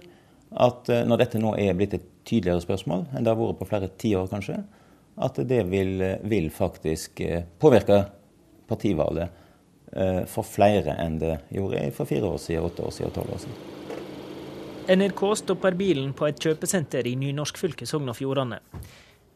at 0.68 0.88
eh, 0.92 1.04
når 1.08 1.24
dette 1.24 1.40
nå 1.42 1.54
er 1.60 1.76
blitt 1.76 1.96
et 1.98 2.06
tydeligere 2.28 2.64
spørsmål 2.64 3.06
enn 3.12 3.24
det 3.24 3.32
har 3.32 3.40
vært 3.40 3.60
på 3.60 3.68
flere 3.70 3.90
tiår, 4.00 4.28
kanskje, 4.30 4.60
at 5.18 5.40
det 5.50 5.64
vil, 5.70 5.98
vil, 6.30 6.50
faktisk 6.54 7.20
eh, 7.24 7.42
påvirke 7.58 8.04
partivalget 8.68 9.32
eh, 9.92 10.22
for 10.30 10.46
flere 10.46 10.94
enn 11.02 11.18
det 11.18 11.34
gjorde 11.56 11.88
for 11.96 12.10
fire 12.10 12.30
år 12.30 12.38
siden, 12.42 12.68
åtte 12.68 12.86
år 12.86 12.94
siden 12.94 13.10
og 13.10 13.18
tolv 13.18 13.34
år 13.34 13.44
siden. 13.46 13.74
NRK 14.88 15.22
stopper 15.36 15.74
bilen 15.76 16.14
på 16.16 16.28
et 16.30 16.38
kjøpesenter 16.40 17.06
i 17.10 17.16
nynorskfylket 17.20 17.90
Sogn 17.90 18.08
og 18.08 18.16
Fjordane. 18.16 18.62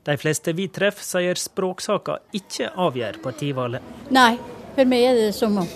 De 0.02 0.14
fleste 0.18 0.54
vi 0.56 0.66
treffer, 0.72 1.04
sier 1.04 1.38
språksaker 1.38 2.38
ikke 2.38 2.72
avgjør 2.80 3.20
partivalget. 3.22 3.90
Nei, 4.14 4.38
for 4.74 4.88
meg 4.88 5.04
er 5.10 5.18
det 5.18 5.32
som 5.36 5.58
om. 5.60 5.68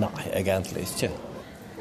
Nei, 0.00 0.26
egentlig 0.36 0.84
ikke. 0.88 1.10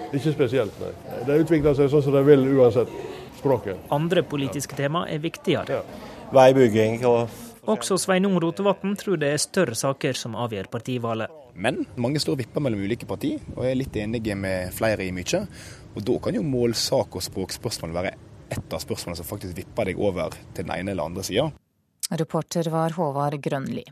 Ikke 0.09 0.33
spesielt, 0.33 0.77
nei. 0.81 0.93
Det 1.27 1.39
utvikler 1.43 1.75
seg 1.77 1.89
sånn 1.91 2.05
som 2.05 2.15
det 2.15 2.23
vil 2.29 2.45
uansett 2.55 2.93
språket. 3.39 3.85
Andre 3.95 4.23
politiske 4.27 4.75
ja. 4.77 4.85
tema 4.85 5.05
er 5.09 5.23
viktigere. 5.23 5.79
Ja. 5.79 6.17
Veibygging 6.35 7.01
og 7.09 7.29
også 7.69 7.99
Sveinung 8.01 8.39
Rotevatn 8.41 8.95
tror 8.97 9.19
det 9.21 9.33
er 9.33 9.41
større 9.41 9.75
saker 9.77 10.17
som 10.17 10.37
avgjør 10.39 10.69
partivalget. 10.73 11.33
Men 11.53 11.83
mange 12.01 12.21
står 12.21 12.37
og 12.37 12.41
vipper 12.41 12.63
mellom 12.63 12.81
ulike 12.81 13.05
partier, 13.09 13.43
og 13.55 13.67
er 13.67 13.75
litt 13.77 13.97
enige 13.99 14.37
med 14.39 14.73
flere 14.73 15.05
i 15.05 15.11
mye. 15.13 15.43
Og 15.93 16.01
Da 16.05 16.15
kan 16.23 16.37
jo 16.37 16.41
målsak 16.45 17.17
og 17.19 17.25
språkspørsmål 17.25 17.93
være 17.93 18.13
et 18.49 18.73
av 18.73 18.81
spørsmålene 18.81 19.19
som 19.19 19.27
faktisk 19.27 19.57
vipper 19.57 19.91
deg 19.91 19.99
over 19.99 20.33
til 20.53 20.65
den 20.65 20.73
ene 20.73 20.95
eller 20.95 21.11
andre 21.11 21.25
sida. 21.25 21.49
Reporter 22.09 22.71
var 22.73 22.95
Håvard 22.97 23.37
Grønli. 23.43 23.83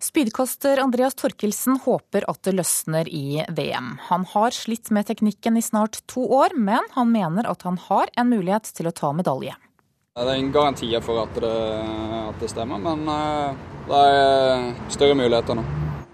Spydkaster 0.00 0.80
Andreas 0.80 1.14
Torkelsen 1.14 1.76
håper 1.84 2.24
at 2.30 2.38
det 2.46 2.54
løsner 2.56 3.08
i 3.12 3.42
VM. 3.52 3.98
Han 4.08 4.24
har 4.30 4.54
slitt 4.56 4.88
med 4.96 5.10
teknikken 5.10 5.58
i 5.60 5.62
snart 5.62 5.98
to 6.08 6.24
år, 6.24 6.54
men 6.56 6.86
han 6.94 7.12
mener 7.12 7.44
at 7.44 7.66
han 7.68 7.76
har 7.76 8.08
en 8.16 8.30
mulighet 8.32 8.70
til 8.78 8.88
å 8.88 8.94
ta 8.96 9.10
medalje. 9.12 9.52
Det 10.16 10.24
er 10.24 10.40
ingen 10.40 10.54
garantier 10.56 11.04
for 11.04 11.20
at 11.20 11.36
det, 11.36 11.52
at 12.30 12.40
det 12.40 12.48
stemmer, 12.48 12.80
men 12.80 13.04
eh, 13.12 13.60
det 13.90 14.00
er 14.08 14.64
større 14.96 15.20
muligheter 15.20 15.60
nå. 15.60 15.66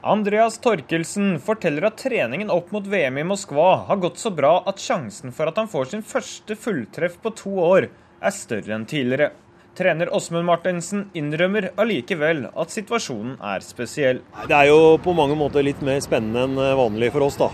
Andreas 0.06 0.58
Torkelsen 0.62 1.36
forteller 1.42 1.86
at 1.86 2.02
treningen 2.02 2.50
opp 2.50 2.74
mot 2.74 2.90
VM 2.90 3.22
i 3.22 3.26
Moskva 3.30 3.70
har 3.86 4.02
gått 4.02 4.18
så 4.18 4.34
bra 4.34 4.64
at 4.66 4.82
sjansen 4.82 5.30
for 5.34 5.46
at 5.46 5.62
han 5.62 5.70
får 5.70 5.94
sin 5.94 6.02
første 6.02 6.58
fulltreff 6.58 7.20
på 7.22 7.36
to 7.38 7.54
år, 7.70 7.88
er 8.18 8.34
større 8.34 8.74
enn 8.74 8.90
tidligere. 8.90 9.30
Trener 9.76 10.08
Åsmund 10.14 10.46
Martensen 10.48 11.02
innrømmer 11.12 11.68
allikevel 11.76 12.46
at 12.48 12.72
situasjonen 12.72 13.34
er 13.44 13.64
spesiell. 13.64 14.22
Det 14.48 14.56
er 14.56 14.70
jo 14.70 14.96
på 15.04 15.12
mange 15.16 15.36
måter 15.36 15.66
litt 15.66 15.82
mer 15.84 16.00
spennende 16.00 16.46
enn 16.46 16.78
vanlig 16.80 17.10
for 17.12 17.26
oss, 17.26 17.36
da. 17.36 17.50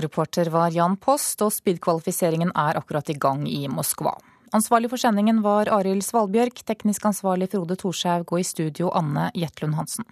Reporter 0.00 0.48
var 0.54 0.70
Jan 0.72 0.96
Post, 0.96 1.42
og 1.42 1.52
speedkvalifiseringen 1.52 2.54
er 2.54 2.78
akkurat 2.80 3.10
i 3.10 3.18
gang 3.18 3.44
i 3.50 3.66
Moskva. 3.68 4.14
Ansvarlig 4.56 4.88
for 4.90 5.02
sendingen 5.02 5.42
var 5.44 5.68
Arild 5.70 6.02
Svalbjørk, 6.06 6.64
teknisk 6.66 7.04
ansvarlig 7.10 7.50
Frode 7.52 7.76
Thorshaug 7.78 8.32
og 8.32 8.40
i 8.40 8.46
studio 8.46 8.90
Anne 8.96 9.28
Jetlund 9.36 9.76
Hansen. 9.78 10.08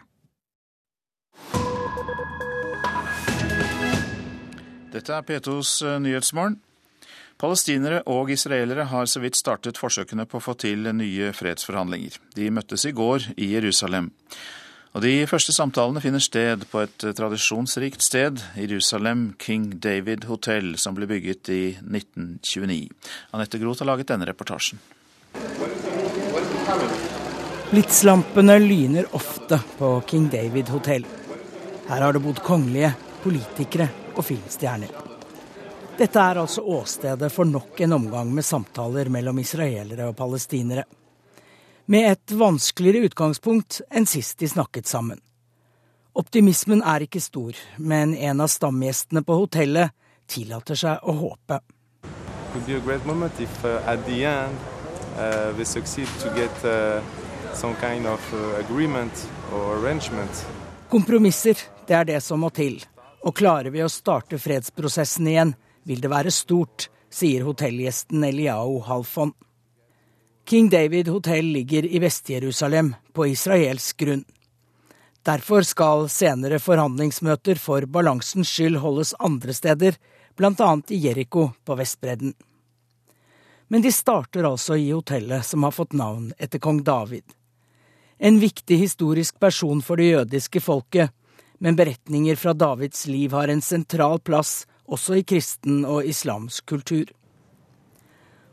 Dette 4.93 5.15
er 5.15 5.25
P2s 5.27 5.79
eh, 5.87 5.99
Nyhetsmorgen. 6.03 6.61
Palestinere 7.39 8.01
og 8.11 8.33
israelere 8.35 8.89
har 8.91 9.07
så 9.07 9.21
vidt 9.23 9.39
startet 9.39 9.79
forsøkene 9.79 10.25
på 10.27 10.41
å 10.41 10.43
få 10.43 10.57
til 10.59 10.89
nye 10.91 11.31
fredsforhandlinger. 11.37 12.17
De 12.35 12.49
møttes 12.51 12.83
i 12.89 12.91
går 12.91 13.29
i 13.39 13.53
Jerusalem. 13.53 14.11
Og 14.97 15.05
De 15.05 15.13
første 15.31 15.53
samtalene 15.55 16.03
finner 16.03 16.23
sted 16.25 16.65
på 16.73 16.81
et 16.83 17.05
tradisjonsrikt 17.15 18.03
sted, 18.03 18.41
Jerusalem 18.59 19.35
King 19.39 19.77
David 19.79 20.27
Hotel, 20.27 20.73
som 20.83 20.97
ble 20.97 21.07
bygget 21.07 21.51
i 21.55 21.63
1929. 21.79 22.89
Anette 23.37 23.61
Groth 23.63 23.85
har 23.85 23.93
laget 23.93 24.11
denne 24.11 24.27
reportasjen. 24.27 24.81
Blitzlampene 27.69 28.57
lyner 28.65 29.13
ofte 29.15 29.61
på 29.79 29.93
King 30.11 30.27
David 30.33 30.73
Hotel. 30.75 31.07
Her 31.87 32.03
har 32.03 32.17
det 32.17 32.25
bodd 32.25 32.43
kongelige, 32.43 32.97
politikere 33.23 33.87
og 34.17 34.27
filmstjerner. 34.27 35.08
Dette 35.99 36.21
er 36.23 36.39
altså 36.39 36.63
åstedet 36.63 37.27
for 37.35 37.45
nok 37.45 37.81
en 37.83 37.93
omgang 37.93 38.29
med 38.35 38.45
samtaler 38.47 39.09
mellom 39.11 39.39
israelere 39.43 40.07
og 40.07 40.15
palestinere. 40.17 40.85
Med 41.91 42.13
et 42.13 42.35
vanskeligere 42.39 43.09
utgangspunkt 43.09 43.81
enn 43.91 44.07
sist 44.07 44.39
de 44.39 44.47
snakket 44.47 44.87
sammen. 44.87 45.19
Optimismen 46.15 46.85
er 46.87 47.03
ikke 47.03 47.23
stor, 47.23 47.59
men 47.83 48.15
en 48.15 48.45
av 48.45 48.51
stamgjestene 48.53 49.25
på 49.27 49.41
hotellet 49.41 49.91
tillater 50.31 50.79
seg 50.79 51.03
å 51.03 51.17
håpe. 51.19 51.59
Kompromisser, 60.95 61.59
det 61.91 62.03
er 62.05 62.13
det 62.15 62.23
som 62.23 62.47
må 62.47 62.55
til. 62.55 62.79
Og 63.27 63.35
klarer 63.35 63.75
vi 63.75 63.83
å 63.83 63.91
starte 63.91 64.39
fredsprosessen 64.39 65.27
igjen, 65.27 65.59
vil 65.89 66.01
det 66.05 66.11
være 66.13 66.33
stort, 66.35 66.91
sier 67.09 67.47
hotellgjesten 67.49 68.25
Eliao 68.29 68.81
Halfon. 68.85 69.33
King 70.49 70.69
David 70.73 71.09
hotell 71.09 71.49
ligger 71.53 71.85
i 71.85 72.01
Vest-Jerusalem, 72.01 72.95
på 73.13 73.27
israelsk 73.27 73.97
grunn. 74.01 74.25
Derfor 75.25 75.65
skal 75.67 76.07
senere 76.09 76.61
forhandlingsmøter 76.61 77.59
for 77.61 77.85
balansens 77.85 78.49
skyld 78.49 78.79
holdes 78.81 79.15
andre 79.19 79.53
steder, 79.57 79.97
bl.a. 80.37 80.71
i 80.89 81.01
Jeriko 81.05 81.51
på 81.65 81.77
Vestbredden. 81.77 82.33
Men 83.69 83.85
de 83.85 83.93
starter 83.93 84.49
altså 84.49 84.79
i 84.81 84.91
hotellet 84.91 85.45
som 85.45 85.67
har 85.67 85.75
fått 85.77 85.93
navn 85.93 86.31
etter 86.39 86.63
kong 86.65 86.81
David. 86.85 87.25
En 88.19 88.41
viktig 88.41 88.79
historisk 88.81 89.37
person 89.41 89.83
for 89.85 90.01
det 90.01 90.09
jødiske 90.15 90.61
folket, 90.65 91.13
men 91.59 91.77
beretninger 91.77 92.37
fra 92.37 92.55
Davids 92.57 93.07
liv 93.07 93.37
har 93.37 93.53
en 93.53 93.63
sentral 93.63 94.21
plass 94.25 94.63
også 94.89 95.21
i 95.21 95.25
kristen 95.27 95.85
og 95.85 96.07
islamsk 96.09 96.67
kultur. 96.67 97.11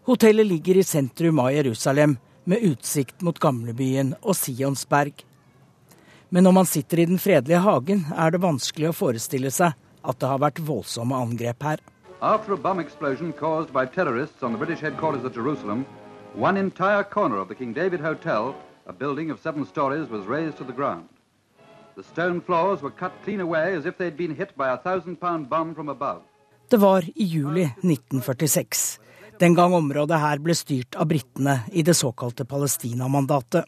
Hotellet 0.05 0.45
ligger 0.45 0.77
i 0.77 0.83
sentrum 0.85 1.39
av 1.41 1.53
Jerusalem, 1.55 2.17
med 2.45 2.61
utsikt 2.61 3.23
mot 3.25 3.39
gamlebyen 3.41 4.11
og 4.21 4.35
Sionsberg. 4.37 5.23
Men 6.29 6.45
når 6.45 6.53
man 6.53 6.67
sitter 6.69 7.01
i 7.01 7.07
den 7.09 7.17
fredelige 7.17 7.63
hagen, 7.65 8.03
er 8.13 8.29
det 8.35 8.43
vanskelig 8.43 8.91
å 8.91 8.97
forestille 8.97 9.49
seg 9.49 9.73
at 10.05 10.19
det 10.21 10.29
har 10.29 10.43
vært 10.43 10.61
voldsomme 10.61 11.17
angrep 11.17 11.65
her. 11.65 11.81
After 12.21 12.53
a 12.53 12.57
bomb 12.57 12.79
explosion 12.79 13.33
caused 13.33 13.73
by 13.73 13.85
terrorists 13.85 14.43
on 14.43 14.53
the 14.53 14.61
British 14.61 14.79
headquarters 14.79 15.25
Jerusalem, 15.35 15.85
one 16.35 16.57
entire 16.57 17.03
corner 17.03 17.37
of 17.37 17.47
the 17.47 17.55
King 17.55 17.73
David 17.73 17.99
Hotel, 17.99 18.55
a 18.85 18.93
building 18.93 19.31
of 19.31 19.39
seven 19.41 19.65
stories, 19.65 20.09
was 20.09 20.25
razed 20.27 20.57
to 20.57 20.63
the 20.63 20.73
ground. 20.73 21.09
Det 26.69 26.77
var 26.77 27.03
i 27.15 27.23
juli 27.23 27.63
1946, 27.63 28.99
den 29.39 29.55
gang 29.55 29.73
området 29.73 30.19
her 30.19 30.41
ble 30.43 30.55
styrt 30.57 30.95
av 30.95 31.07
britene 31.07 31.59
i 31.71 31.83
det 31.87 31.93
såkalte 31.93 32.45
Palestina-mandatet. 32.45 33.65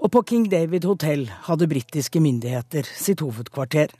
Og 0.00 0.12
på 0.12 0.22
King 0.28 0.48
David 0.48 0.84
hotell 0.88 1.26
hadde 1.48 1.68
britiske 1.68 2.20
myndigheter 2.20 2.86
sitt 2.88 3.20
hovedkvarter. 3.20 3.90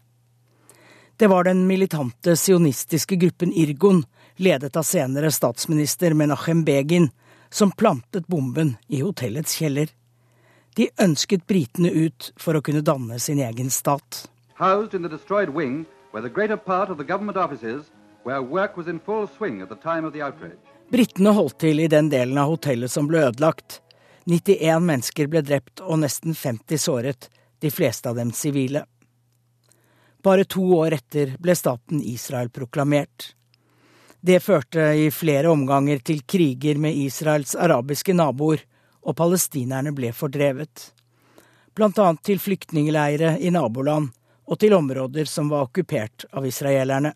Det 1.17 1.29
var 1.29 1.45
den 1.45 1.67
militante 1.67 2.37
sionistiske 2.37 3.17
gruppen 3.21 3.53
Irgun, 3.53 4.05
ledet 4.37 4.77
av 4.77 4.87
senere 4.89 5.31
statsminister 5.31 6.15
Menachem 6.15 6.65
Begin, 6.65 7.11
som 7.51 7.71
plantet 7.71 8.27
bomben 8.27 8.77
i 8.89 9.03
hotellets 9.03 9.59
kjeller. 9.59 9.91
De 10.77 10.89
ønsket 11.03 11.47
britene 11.47 11.91
ut 11.91 12.33
for 12.39 12.55
å 12.55 12.63
kunne 12.63 12.83
danne 12.87 13.19
sin 13.19 13.41
egen 13.43 13.71
stat. 13.71 14.27
Housed 14.55 14.95
in 14.95 15.03
the 15.03 15.09
destroyed 15.09 15.51
wing 15.51 15.87
were 16.13 16.23
the 16.23 16.33
greater 16.33 16.57
part 16.57 16.91
of 16.91 16.99
the 16.99 17.05
government 17.05 17.37
offices 17.37 17.91
where 18.25 18.43
work 18.43 18.77
was 18.77 18.87
in 18.87 19.01
full 19.01 19.27
swing 19.27 19.63
at 19.63 19.69
the 19.69 19.77
time 19.77 20.05
of 20.05 20.13
the 20.13 20.23
outrage. 20.23 20.59
Britene 20.91 21.31
holdt 21.31 21.59
til 21.63 21.81
i 21.81 21.89
den 21.89 22.11
delen 22.11 22.39
av 22.39 22.51
hotellet 22.51 22.91
som 22.91 23.07
ble 23.07 23.23
ødelagt. 23.29 23.81
91 24.27 24.83
mennesker 24.85 25.29
ble 25.31 25.43
drept 25.43 25.81
og 25.81 26.03
nesten 26.03 26.35
50 26.35 26.79
såret, 26.79 27.29
de 27.61 27.71
fleste 27.71 28.11
av 28.11 28.19
dem 28.19 28.33
sivile. 28.35 28.85
Bare 30.23 30.45
to 30.45 30.63
år 30.77 30.99
etter 30.99 31.37
ble 31.41 31.55
staten 31.57 32.03
Israel 32.05 32.51
proklamert. 32.53 33.33
Det 34.21 34.43
førte 34.45 34.91
i 35.01 35.09
flere 35.15 35.49
omganger 35.49 36.03
til 36.05 36.21
kriger 36.29 36.77
med 36.79 36.97
Israels 37.07 37.55
arabiske 37.57 38.13
naboer, 38.13 38.67
og 39.03 39.17
palestinerne 39.17 39.93
ble 39.97 40.13
fordrevet. 40.17 40.91
Annet 41.81 42.21
til 42.27 42.41
flyktningleire 42.43 43.39
i 43.41 43.49
naboland 43.55 44.11
og 44.51 44.59
til 44.61 44.75
områder 44.77 45.25
som 45.31 45.49
var 45.49 45.69
okkupert 45.69 46.27
av 46.37 46.45
israelerne. 46.47 47.15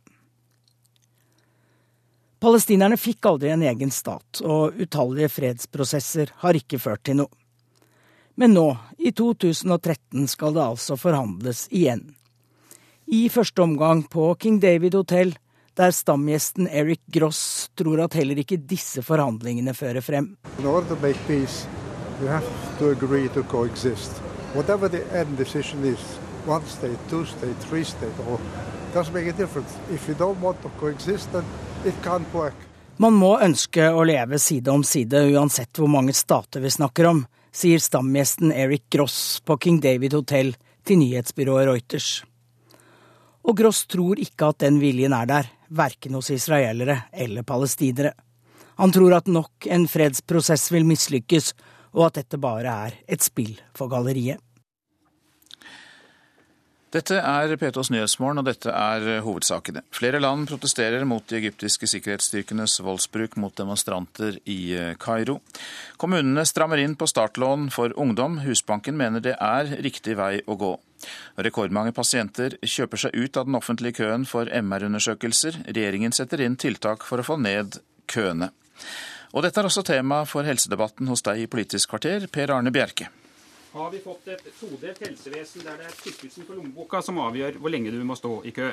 Palestinerne 2.40 2.96
fikk 3.00 3.26
aldri 3.28 3.50
en 3.52 3.64
egen 3.64 3.92
stat, 3.92 4.40
og 4.44 4.76
utallige 4.76 5.30
fredsprosesser 5.32 6.32
har 6.42 6.56
ikke 6.56 6.80
ført 6.80 7.04
til 7.08 7.22
noe. 7.22 7.32
Men 8.36 8.54
nå, 8.56 8.66
i 8.98 9.12
2013, 9.14 10.26
skal 10.28 10.56
det 10.56 10.64
altså 10.64 10.96
forhandles 10.98 11.66
igjen. 11.70 12.14
I 13.06 13.28
første 13.28 13.62
omgang 13.62 14.02
på 14.10 14.32
King 14.40 14.58
David 14.60 14.96
hotell, 14.98 15.34
der 15.76 15.94
stamgjesten 15.94 16.68
Eric 16.68 17.00
Gross 17.12 17.70
tror 17.76 18.04
at 18.04 18.14
heller 18.14 18.38
ikke 18.42 18.58
disse 18.58 19.02
forhandlingene 19.02 19.74
fører 19.74 20.00
frem. 20.04 20.36
Peace, 21.26 21.66
Whatever 24.54 24.88
the 24.88 25.02
end 25.20 25.36
decision 25.36 25.84
is, 25.84 25.98
one 26.46 26.64
state, 26.66 26.98
two 27.10 27.24
state, 27.24 27.56
three 27.68 27.84
state, 27.84 28.14
or 28.28 28.38
doesn't 28.94 29.12
make 29.12 29.26
a 29.26 29.32
difference. 29.32 29.72
If 29.90 30.08
you 30.08 30.14
don't 30.14 30.40
want 30.40 30.62
to 30.62 30.70
coexist, 30.80 31.32
then 31.32 31.44
it 31.84 31.94
can't 32.04 32.34
work. 32.34 32.54
Man 32.96 33.16
må 33.18 33.32
ønske 33.42 33.88
å 33.90 34.04
leve 34.06 34.38
side 34.38 34.70
om 34.70 34.84
side 34.86 35.18
uansett 35.34 35.74
hvor 35.80 35.90
mange 35.90 36.14
stater 36.14 36.62
vi 36.62 36.70
snakker 36.70 37.08
om, 37.10 37.24
sier 37.50 37.82
stamgjesten 37.82 38.52
Eric 38.54 38.86
Gross 38.94 39.40
på 39.42 39.56
King 39.58 39.80
David 39.82 40.14
hotell 40.14 40.54
til 40.86 41.00
nyhetsbyrået 41.02 41.66
Reuters. 41.66 42.22
Og 43.42 43.58
Gross 43.58 43.82
tror 43.90 44.22
ikke 44.22 44.52
at 44.52 44.62
den 44.62 44.78
viljen 44.78 45.12
er 45.16 45.26
der, 45.26 45.50
verken 45.76 46.16
hos 46.18 46.30
israelere 46.34 47.02
eller 47.12 47.46
palestinere. 47.46 48.14
Han 48.80 48.92
tror 48.92 49.14
at 49.18 49.30
nok 49.30 49.68
en 49.70 49.86
fredsprosess 49.90 50.72
vil 50.74 50.86
mislykkes, 50.88 51.52
og 51.94 52.08
at 52.08 52.18
dette 52.22 52.40
bare 52.42 52.74
er 52.88 52.98
et 53.06 53.22
spill 53.22 53.54
for 53.76 53.90
galleriet. 53.92 54.42
Dette 56.94 57.16
er 57.18 57.50
P2s 57.58 57.88
Nyhetsmorgen, 57.90 58.38
og 58.38 58.46
dette 58.46 58.70
er 58.70 59.18
hovedsakene. 59.24 59.80
Flere 59.90 60.20
land 60.22 60.46
protesterer 60.46 61.02
mot 61.10 61.24
de 61.26 61.40
egyptiske 61.40 61.88
sikkerhetsstyrkenes 61.90 62.76
voldsbruk 62.86 63.34
mot 63.42 63.54
demonstranter 63.58 64.36
i 64.46 64.94
Kairo. 65.02 65.40
Kommunene 65.98 66.44
strammer 66.46 66.78
inn 66.78 66.94
på 66.94 67.08
startlån 67.10 67.66
for 67.74 67.90
ungdom. 67.98 68.38
Husbanken 68.46 68.94
mener 69.00 69.24
det 69.24 69.34
er 69.42 69.74
riktig 69.82 70.14
vei 70.20 70.36
å 70.46 70.54
gå. 70.60 70.70
Rekordmange 71.36 71.94
pasienter 71.96 72.58
kjøper 72.62 73.04
seg 73.06 73.16
ut 73.16 73.40
av 73.40 73.48
den 73.48 73.58
offentlige 73.58 74.00
køen 74.02 74.28
for 74.28 74.50
MR-undersøkelser. 74.50 75.64
Regjeringen 75.70 76.14
setter 76.14 76.44
inn 76.44 76.56
tiltak 76.60 77.04
for 77.08 77.20
å 77.20 77.26
få 77.26 77.38
ned 77.40 77.80
køene. 78.10 78.50
Og 79.34 79.42
dette 79.42 79.60
er 79.60 79.66
også 79.66 79.82
tema 79.86 80.22
for 80.30 80.46
helsedebatten 80.46 81.10
hos 81.10 81.24
deg 81.26 81.42
i 81.42 81.50
Politisk 81.50 81.90
kvarter, 81.90 82.28
Per 82.30 82.54
Arne 82.54 82.70
Bjerke. 82.74 83.10
Har 83.74 83.90
vi 83.90 83.98
fått 83.98 84.28
et 84.30 84.44
todelt 84.60 85.00
helsevesen 85.02 85.64
der 85.66 85.80
det 85.80 85.88
er 85.88 85.96
tykkelsen 85.98 86.46
på 86.46 86.54
lommeboka 86.54 87.02
som 87.02 87.18
avgjør 87.18 87.58
hvor 87.58 87.74
lenge 87.74 87.90
du 87.90 87.98
må 88.06 88.14
stå 88.14 88.36
i 88.46 88.54
kø? 88.54 88.70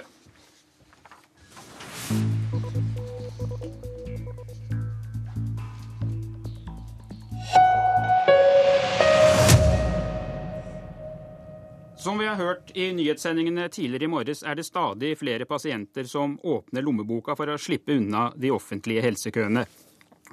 Som 12.01 12.17
vi 12.17 12.25
har 12.25 12.35
hørt 12.35 12.71
i 12.73 12.87
nyhetssendingene 12.97 13.67
tidligere 13.69 14.07
i 14.07 14.09
morges, 14.09 14.39
er 14.41 14.55
det 14.57 14.63
stadig 14.65 15.11
flere 15.19 15.45
pasienter 15.45 16.07
som 16.09 16.33
åpner 16.41 16.81
lommeboka 16.81 17.35
for 17.37 17.51
å 17.53 17.59
slippe 17.61 17.93
unna 17.93 18.23
de 18.33 18.49
offentlige 18.49 19.03
helsekøene. 19.05 19.61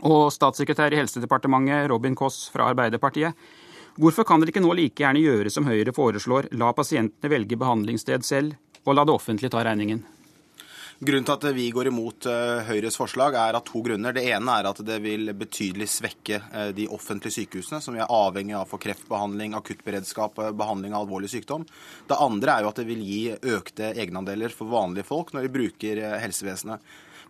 Og 0.09 0.31
statssekretær 0.32 0.97
i 0.97 1.03
Helsedepartementet, 1.03 1.90
Robin 1.93 2.16
Koss 2.16 2.47
fra 2.55 2.70
Arbeiderpartiet, 2.73 3.36
hvorfor 4.01 4.24
kan 4.24 4.40
dere 4.40 4.55
ikke 4.55 4.65
nå 4.65 4.73
like 4.78 5.05
gjerne 5.05 5.20
gjøre 5.20 5.53
som 5.53 5.69
Høyre 5.69 5.93
foreslår, 5.93 6.49
la 6.57 6.73
pasientene 6.73 7.35
velge 7.35 7.61
behandlingssted 7.61 8.24
selv, 8.24 8.57
og 8.86 8.97
la 8.97 9.05
det 9.05 9.19
offentlige 9.20 9.53
ta 9.53 9.61
regningen? 9.69 10.01
Grunnen 10.98 11.22
til 11.22 11.36
at 11.36 11.44
vi 11.54 11.68
går 11.70 11.92
imot 11.92 12.26
uh, 12.26 12.58
Høyres 12.66 12.96
forslag 12.98 13.36
er 13.38 13.54
av 13.54 13.62
to 13.62 13.78
grunner. 13.86 14.10
Det 14.16 14.24
ene 14.32 14.56
er 14.58 14.66
at 14.66 14.80
det 14.82 14.96
vil 15.04 15.30
betydelig 15.30 15.86
svekke 15.92 16.40
uh, 16.42 16.70
de 16.74 16.88
offentlige 16.90 17.36
sykehusene, 17.36 17.78
som 17.84 17.94
vi 17.94 18.02
er 18.02 18.10
avhengig 18.10 18.56
av 18.58 18.66
for 18.66 18.82
kreftbehandling, 18.82 19.54
akuttberedskap, 19.54 20.40
uh, 20.42 20.48
behandling 20.58 20.96
av 20.96 21.04
alvorlig 21.04 21.30
sykdom. 21.30 21.68
Det 22.10 22.18
andre 22.18 22.56
er 22.56 22.66
jo 22.66 22.72
at 22.72 22.80
det 22.82 22.88
vil 22.88 23.04
gi 23.06 23.20
økte 23.30 23.92
egenandeler 23.92 24.50
for 24.50 24.74
vanlige 24.74 25.06
folk 25.06 25.30
når 25.36 25.46
de 25.46 25.52
bruker 25.54 26.02
helsevesenet. 26.18 26.82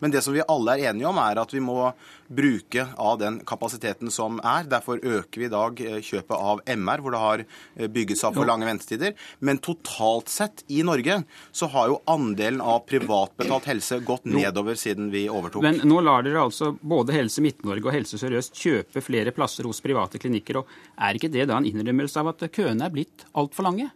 Men 0.02 0.14
det 0.14 0.22
som 0.24 0.34
vi 0.36 0.44
alle 0.46 0.76
er 0.76 0.92
enige 0.92 1.08
om, 1.10 1.18
er 1.22 1.40
at 1.40 1.52
vi 1.54 1.62
må 1.64 1.92
bruke 2.28 2.84
av 3.00 3.18
den 3.20 3.40
kapasiteten 3.48 4.12
som 4.12 4.38
er. 4.44 4.66
Derfor 4.68 5.00
øker 5.00 5.40
vi 5.40 5.48
i 5.48 5.52
dag 5.52 5.80
eh, 5.80 5.98
kjøpet 6.04 6.34
av 6.36 6.62
MR, 6.68 7.02
hvor 7.02 7.14
det 7.14 7.22
har 7.22 7.44
eh, 7.44 7.88
bygget 7.88 8.20
seg 8.20 8.30
opp 8.30 8.40
for 8.40 8.50
lange 8.50 8.68
ventetider. 8.68 9.16
Men 9.40 9.60
totalt 9.64 10.30
sett 10.32 10.64
i 10.68 10.82
Norge 10.86 11.22
så 11.52 11.70
har 11.72 11.92
jo 11.92 12.00
andelen 12.10 12.60
av 12.60 12.84
privatbetalt 12.88 13.68
helse 13.70 14.00
gått 14.06 14.28
nedover 14.28 14.78
siden 14.78 15.10
vi 15.14 15.26
overtok. 15.32 15.64
Men 15.64 15.80
nå 15.88 16.02
lar 16.04 16.26
dere 16.26 16.44
altså 16.44 16.74
både 16.80 17.16
Helse 17.16 17.42
Midt-Norge 17.44 17.88
og 17.88 17.94
Helse 17.96 18.20
Sør-Øst 18.20 18.58
kjøpe 18.58 19.02
flere 19.04 19.32
plasser 19.34 19.68
hos 19.68 19.82
private 19.84 20.20
klinikker. 20.20 20.60
og 20.62 20.98
Er 20.98 21.18
ikke 21.18 21.32
det 21.32 21.48
da 21.48 21.58
en 21.58 21.68
innrømmelse 21.68 22.20
av 22.20 22.34
at 22.34 22.48
køene 22.52 22.86
er 22.86 22.94
blitt 22.94 23.26
altfor 23.32 23.68
lange? 23.70 23.90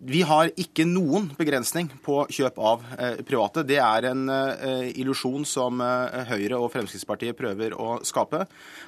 Vi 0.00 0.22
har 0.24 0.48
ikke 0.56 0.86
noen 0.88 1.26
begrensning 1.36 1.90
på 2.00 2.22
kjøp 2.32 2.56
av 2.64 2.84
eh, 2.96 3.18
private. 3.28 3.66
Det 3.68 3.76
er 3.84 4.06
en 4.08 4.22
eh, 4.32 4.86
illusjon 4.96 5.44
som 5.44 5.82
eh, 5.84 6.22
Høyre 6.30 6.56
og 6.56 6.70
Fremskrittspartiet 6.72 7.36
prøver 7.36 7.76
å 7.76 7.98
skape. 8.08 8.46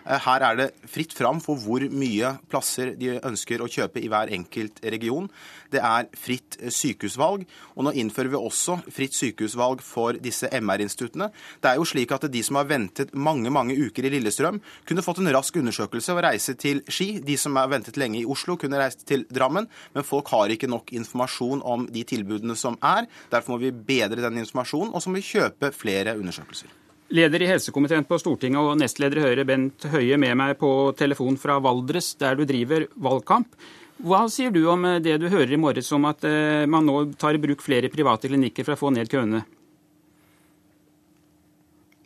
Her 0.09 0.47
er 0.49 0.57
det 0.57 0.69
fritt 0.89 1.13
fram 1.13 1.43
for 1.45 1.61
hvor 1.61 1.85
mye 1.93 2.33
plasser 2.49 2.95
de 2.97 3.19
ønsker 3.19 3.61
å 3.61 3.69
kjøpe 3.69 4.01
i 4.01 4.09
hver 4.09 4.33
enkelt 4.33 4.81
region. 4.89 5.29
Det 5.73 5.83
er 5.83 6.09
fritt 6.19 6.59
eh, 6.61 6.73
sykehusvalg. 6.73 7.45
Og 7.77 7.87
nå 7.87 7.95
innfører 8.03 8.33
vi 8.33 8.41
også 8.41 8.79
fritt 8.93 9.17
sykehusvalg 9.17 9.83
for 9.85 10.19
disse 10.23 10.51
MR-instituttene. 10.53 11.31
Det 11.63 11.73
er 11.73 11.81
jo 11.81 11.89
slik 11.89 12.13
at 12.15 12.29
de 12.33 12.45
som 12.45 12.61
har 12.61 12.69
ventet 12.71 13.15
mange 13.15 13.53
mange 13.53 13.77
uker 13.79 14.07
i 14.07 14.13
Lillestrøm, 14.15 14.61
kunne 14.89 15.05
fått 15.05 15.23
en 15.23 15.33
rask 15.35 15.57
undersøkelse 15.61 16.15
og 16.15 16.23
reise 16.27 16.57
til 16.61 16.83
Ski. 16.89 17.17
De 17.25 17.39
som 17.41 17.57
har 17.61 17.71
ventet 17.73 17.99
lenge 18.01 18.21
i 18.21 18.29
Oslo, 18.29 18.59
kunne 18.61 18.81
reise 18.81 19.03
til 19.09 19.27
Drammen. 19.33 19.69
Men 19.97 20.07
folk 20.07 20.31
har 20.35 20.53
ikke 20.53 20.71
nok 20.71 20.93
informasjon 20.97 21.65
om 21.65 21.89
de 21.93 22.05
tilbudene 22.09 22.57
som 22.59 22.79
er. 22.83 23.09
Derfor 23.33 23.57
må 23.57 23.63
vi 23.65 23.73
bedre 23.73 24.23
den 24.23 24.45
informasjonen, 24.45 24.95
og 24.95 25.03
så 25.03 25.11
må 25.11 25.21
vi 25.21 25.29
kjøpe 25.33 25.73
flere 25.77 26.17
undersøkelser. 26.19 26.79
Leder 27.13 27.43
i 27.45 27.49
helsekomiteen 27.51 28.07
på 28.09 28.17
Stortinget 28.17 28.65
og 28.65 28.79
nestleder 28.81 29.21
i 29.21 29.25
Høyre 29.27 29.45
Bent 29.45 29.85
Høie 29.93 30.17
med 30.17 30.33
meg 30.41 30.55
på 30.57 30.71
telefon 30.97 31.37
fra 31.37 31.59
Valdres, 31.61 32.15
der 32.17 32.39
du 32.39 32.47
driver 32.49 32.87
valgkamp. 32.97 33.53
Hva 34.01 34.25
sier 34.33 34.51
du 34.51 34.65
om 34.71 34.87
det 35.05 35.19
du 35.21 35.29
hører 35.29 35.53
i 35.53 35.61
morges 35.61 35.93
om 35.95 36.09
at 36.09 36.25
eh, 36.27 36.65
man 36.71 36.87
nå 36.89 37.13
tar 37.21 37.37
i 37.37 37.43
bruk 37.43 37.61
flere 37.63 37.91
private 37.93 38.31
klinikker 38.31 38.67
for 38.67 38.75
å 38.75 38.81
få 38.81 38.91
ned 38.95 39.11
køene? 39.13 39.45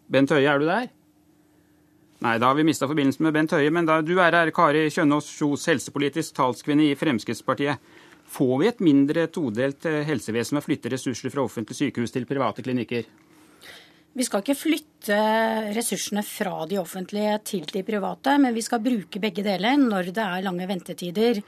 Bent 0.07 0.31
Høie, 0.31 0.47
er 0.47 0.61
du 0.63 0.67
der? 0.69 0.91
Nei, 2.25 2.39
da 2.41 2.49
har 2.49 2.57
vi 2.57 2.65
mista 2.65 2.89
forbindelsen 2.89 3.27
med 3.27 3.35
Bent 3.37 3.53
Høie. 3.53 3.71
Men 3.75 3.89
da 3.89 4.01
du 4.05 4.15
er 4.17 4.35
her, 4.35 4.53
Kari 4.55 4.87
Kjønaas 4.93 5.29
Kjos, 5.37 5.67
helsepolitisk 5.69 6.37
talskvinne 6.39 6.89
i 6.89 6.97
Fremskrittspartiet. 6.99 7.83
Får 8.27 8.55
vi 8.61 8.69
et 8.71 8.83
mindre 8.83 9.27
todelt 9.31 9.87
eh, 9.87 10.03
helsevesen 10.07 10.57
ved 10.57 10.65
å 10.65 10.67
flytte 10.67 10.93
ressurser 10.93 11.31
fra 11.31 11.45
offentlige 11.47 11.85
sykehus 11.85 12.15
til 12.15 12.27
private 12.27 12.65
klinikker? 12.67 13.07
Vi 14.17 14.25
skal 14.25 14.43
ikke 14.43 14.57
flytte 14.57 14.96
ressursene 15.77 16.23
fra 16.27 16.67
de 16.69 16.79
offentlige 16.81 17.39
til 17.53 17.67
de 17.71 17.83
private, 17.87 18.37
men 18.43 18.55
vi 18.57 18.65
skal 18.65 18.83
bruke 18.85 19.23
begge 19.23 19.45
deler 19.47 19.77
når 19.81 20.13
det 20.17 20.25
er 20.25 20.47
lange 20.47 20.69
ventetider. 20.69 21.43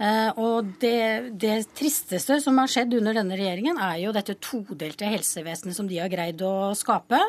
Eh, 0.00 0.30
og 0.40 0.70
det, 0.80 1.34
det, 1.38 1.66
tristeste 1.76 2.38
som 2.40 2.56
har 2.58 2.70
skjedd 2.70 2.94
under 2.96 3.14
denne 3.14 3.36
regjeringen, 3.36 3.76
er 3.76 3.98
jo 4.00 4.14
dette 4.14 4.38
todelte 4.40 5.06
helsevesenet 5.06 5.76
som 5.76 5.86
de 5.88 6.00
har 6.00 6.10
greid 6.10 6.40
å 6.42 6.72
skape. 6.78 7.20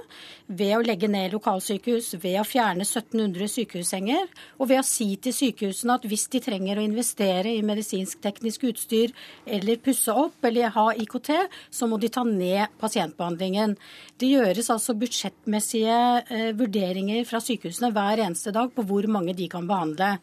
Ved 0.47 0.71
å 0.77 0.83
legge 0.85 1.09
ned 1.11 1.35
lokalsykehus, 1.35 2.13
ved 2.23 2.39
å 2.39 2.45
fjerne 2.47 2.87
1700 2.87 3.51
sykehussenger, 3.51 4.31
og 4.57 4.71
ved 4.71 4.79
å 4.79 4.87
si 4.87 5.09
til 5.21 5.35
sykehusene 5.35 5.99
at 5.99 6.07
hvis 6.07 6.25
de 6.33 6.41
trenger 6.43 6.79
å 6.79 6.85
investere 6.87 7.51
i 7.51 7.65
medisinsk-teknisk 7.67 8.65
utstyr 8.71 9.13
eller 9.45 9.81
pusse 9.83 10.15
opp 10.15 10.47
eller 10.47 10.73
ha 10.73 10.87
IKT, 11.03 11.33
så 11.69 11.89
må 11.91 11.99
de 12.01 12.09
ta 12.13 12.23
ned 12.27 12.73
pasientbehandlingen. 12.81 13.75
Det 14.17 14.31
gjøres 14.31 14.71
altså 14.73 14.95
budsjettmessige 14.97 15.62
eh, 15.71 16.51
vurderinger 16.57 17.23
fra 17.29 17.41
sykehusene 17.43 17.91
hver 17.95 18.21
eneste 18.25 18.53
dag 18.55 18.71
på 18.73 18.85
hvor 18.89 19.07
mange 19.11 19.35
de 19.37 19.47
kan 19.51 19.67
behandle. 19.69 20.17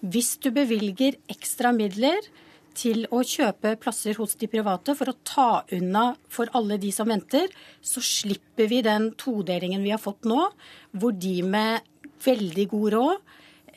Hvis 0.00 0.36
du 0.40 0.50
bevilger 0.54 1.18
ekstra 1.30 1.72
midler 1.76 2.24
til 2.76 3.04
å 3.10 3.22
kjøpe 3.26 3.74
plasser 3.82 4.16
hos 4.20 4.36
de 4.40 4.48
private 4.50 4.94
for 4.96 5.10
å 5.10 5.18
ta 5.26 5.50
unna 5.74 6.14
for 6.30 6.50
alle 6.56 6.78
de 6.80 6.92
som 6.94 7.10
venter, 7.10 7.50
så 7.82 8.02
slipper 8.04 8.70
vi 8.70 8.80
den 8.86 9.10
todelingen 9.20 9.84
vi 9.84 9.92
har 9.94 10.02
fått 10.02 10.28
nå, 10.28 10.46
hvor 10.92 11.12
de 11.12 11.40
med 11.42 11.86
veldig 12.24 12.66
god 12.70 12.92
råd 12.94 13.36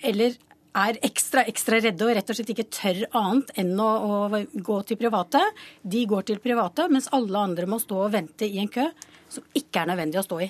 eller 0.10 0.38
er 0.73 0.98
ekstra 1.06 1.44
ekstra 1.49 1.77
redde 1.84 2.06
og 2.06 2.15
rett 2.18 2.30
og 2.31 2.38
slett 2.38 2.52
ikke 2.53 2.69
tør 2.73 3.03
annet 3.19 3.52
enn 3.61 3.73
å, 3.80 3.90
å, 3.90 4.44
gå 4.53 4.77
til 4.90 4.98
private. 4.99 5.41
De 5.81 6.03
går 6.10 6.30
til 6.30 6.41
private, 6.44 6.88
mens 6.90 7.11
alle 7.14 7.44
andre 7.49 7.69
må 7.69 7.80
stå 7.81 8.06
og 8.07 8.14
vente 8.15 8.48
i 8.48 8.61
en 8.61 8.72
kø 8.73 8.88
som 9.30 9.45
ikke 9.57 9.84
er 9.84 9.91
nødvendig 9.94 10.22
å 10.22 10.26
stå 10.26 10.40
i. 10.45 10.49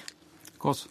Kås. 0.64 0.88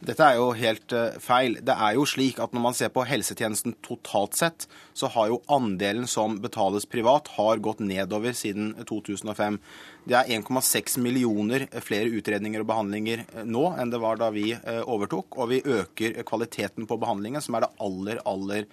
Dette 0.00 0.24
er 0.24 0.38
jo 0.38 0.46
helt 0.56 0.94
uh, 0.96 1.18
feil. 1.20 1.58
Det 1.60 1.74
er 1.74 1.98
jo 1.98 2.06
slik 2.08 2.38
at 2.40 2.54
når 2.56 2.62
man 2.64 2.76
ser 2.76 2.88
på 2.94 3.04
helsetjenesten 3.04 3.74
totalt 3.84 4.38
sett, 4.38 4.64
så 4.96 5.10
har 5.12 5.28
jo 5.28 5.42
andelen 5.52 6.06
som 6.08 6.38
betales 6.40 6.88
privat, 6.88 7.28
har 7.36 7.60
gått 7.60 7.82
nedover 7.84 8.32
siden 8.36 8.72
2005. 8.88 9.58
Det 10.04 10.16
er 10.16 10.30
1,6 10.38 10.98
millioner 11.02 11.66
flere 11.84 12.10
utredninger 12.16 12.62
og 12.62 12.68
behandlinger 12.70 13.24
eh, 13.26 13.44
nå 13.44 13.66
enn 13.80 13.92
det 13.92 14.00
var 14.02 14.20
da 14.20 14.30
vi 14.34 14.48
uh, 14.54 14.82
overtok. 14.86 15.38
Og 15.40 15.50
vi 15.52 15.60
øker 15.60 16.20
kvaliteten 16.26 16.88
på 16.88 16.98
behandlingen, 17.00 17.42
som 17.44 17.56
er 17.56 17.66
det 17.66 17.72
aller, 17.80 18.20
aller 18.28 18.68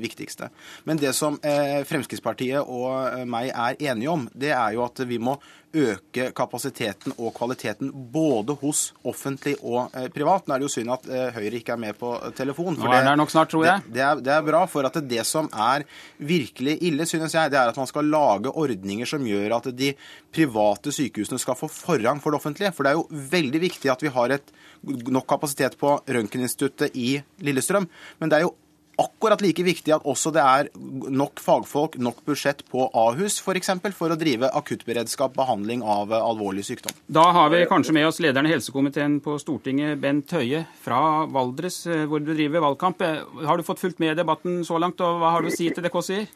viktigste. 0.00 0.50
Men 0.84 0.98
det 1.00 1.12
som 1.16 1.38
Fremskrittspartiet 1.40 2.66
og 2.68 3.24
meg 3.28 3.50
er 3.50 3.78
enige 3.90 4.12
om, 4.12 4.26
det 4.34 4.52
er 4.54 4.74
jo 4.76 4.84
at 4.84 5.00
vi 5.08 5.18
må 5.22 5.36
øke 5.70 6.30
kapasiteten 6.34 7.14
og 7.16 7.32
kvaliteten 7.36 7.90
både 8.12 8.56
hos 8.60 8.90
offentlig 9.06 9.54
og 9.62 9.94
eh, 9.94 10.08
privat. 10.12 10.46
Nå 10.46 10.54
er 10.54 10.62
det 10.62 10.66
jo 10.66 10.72
synd 10.72 10.94
at 10.94 11.06
eh, 11.06 11.28
Høyre 11.36 11.60
ikke 11.60 11.74
er 11.76 11.82
med 11.84 11.98
på 11.98 12.12
telefon. 12.36 12.78
Nå 12.78 12.90
er 12.90 13.06
det 13.06 13.16
nok 13.20 13.30
snart, 13.32 13.52
tror 13.52 13.66
jeg. 13.66 13.84
Det, 13.86 13.94
det, 13.94 14.02
er, 14.06 14.22
det, 14.24 14.34
er, 14.34 14.46
bra, 14.46 14.64
for 14.70 14.86
at 14.88 14.98
det 15.06 15.24
som 15.28 15.50
er 15.52 15.86
virkelig 16.18 16.78
ille, 16.86 17.06
synes 17.06 17.36
jeg, 17.36 17.52
det 17.52 17.60
er 17.60 17.70
at 17.70 17.78
man 17.78 17.90
skal 17.90 18.10
lage 18.10 18.50
ordninger 18.50 19.08
som 19.08 19.26
gjør 19.26 19.58
at 19.60 19.70
de 19.76 19.92
private 20.34 20.69
sykehusene 20.78 21.40
skal 21.40 21.58
få 21.58 21.68
forrang 21.72 22.20
for 22.22 22.32
det 22.32 22.40
offentlige. 22.40 22.72
For 22.76 22.86
det 22.86 22.92
er 22.92 22.98
jo 23.00 23.22
veldig 23.34 23.60
viktig 23.66 23.92
at 23.92 24.02
vi 24.02 24.12
har 24.14 24.36
et 24.36 24.52
nok 24.82 25.28
kapasitet 25.28 25.76
på 25.80 25.98
Røntgeninstituttet 26.06 26.96
i 26.96 27.22
Lillestrøm. 27.44 27.88
Men 28.20 28.32
det 28.32 28.40
er 28.40 28.46
jo 28.48 28.54
akkurat 29.00 29.40
like 29.40 29.64
viktig 29.64 29.92
at 29.94 30.04
også 30.08 30.32
det 30.34 30.42
er 30.42 30.68
nok 30.76 31.40
fagfolk, 31.40 31.96
nok 32.02 32.20
budsjett 32.26 32.62
på 32.70 32.86
Ahus 32.96 33.38
f.eks. 33.38 33.44
For, 33.46 33.58
eksempel, 33.60 33.94
for 33.96 34.12
å 34.12 34.18
drive 34.20 34.50
akuttberedskap, 34.60 35.34
behandling 35.36 35.84
av 35.86 36.12
alvorlig 36.16 36.66
sykdom. 36.68 36.94
Da 37.08 37.26
har 37.36 37.50
vi 37.52 37.64
kanskje 37.70 37.94
med 37.96 38.08
oss 38.08 38.20
lederen 38.22 38.48
i 38.48 38.54
helsekomiteen 38.54 39.18
på 39.24 39.38
Stortinget, 39.40 39.98
Bent 40.02 40.32
Høie 40.36 40.64
fra 40.84 41.24
Valdres, 41.30 41.82
eh, 41.88 42.04
hvor 42.10 42.22
du 42.22 42.32
driver 42.34 42.66
valgkamp. 42.68 43.02
Eh, 43.06 43.24
har 43.46 43.58
du 43.58 43.66
fått 43.66 43.82
fulgt 43.82 44.02
med 44.02 44.14
i 44.14 44.20
debatten 44.20 44.60
så 44.66 44.80
langt, 44.80 45.00
og 45.04 45.20
hva 45.22 45.34
har 45.36 45.44
du 45.44 45.50
å 45.50 45.56
si 45.56 45.70
til 45.70 45.86
det 45.86 45.92
Kåss 45.94 46.12
sier? 46.12 46.28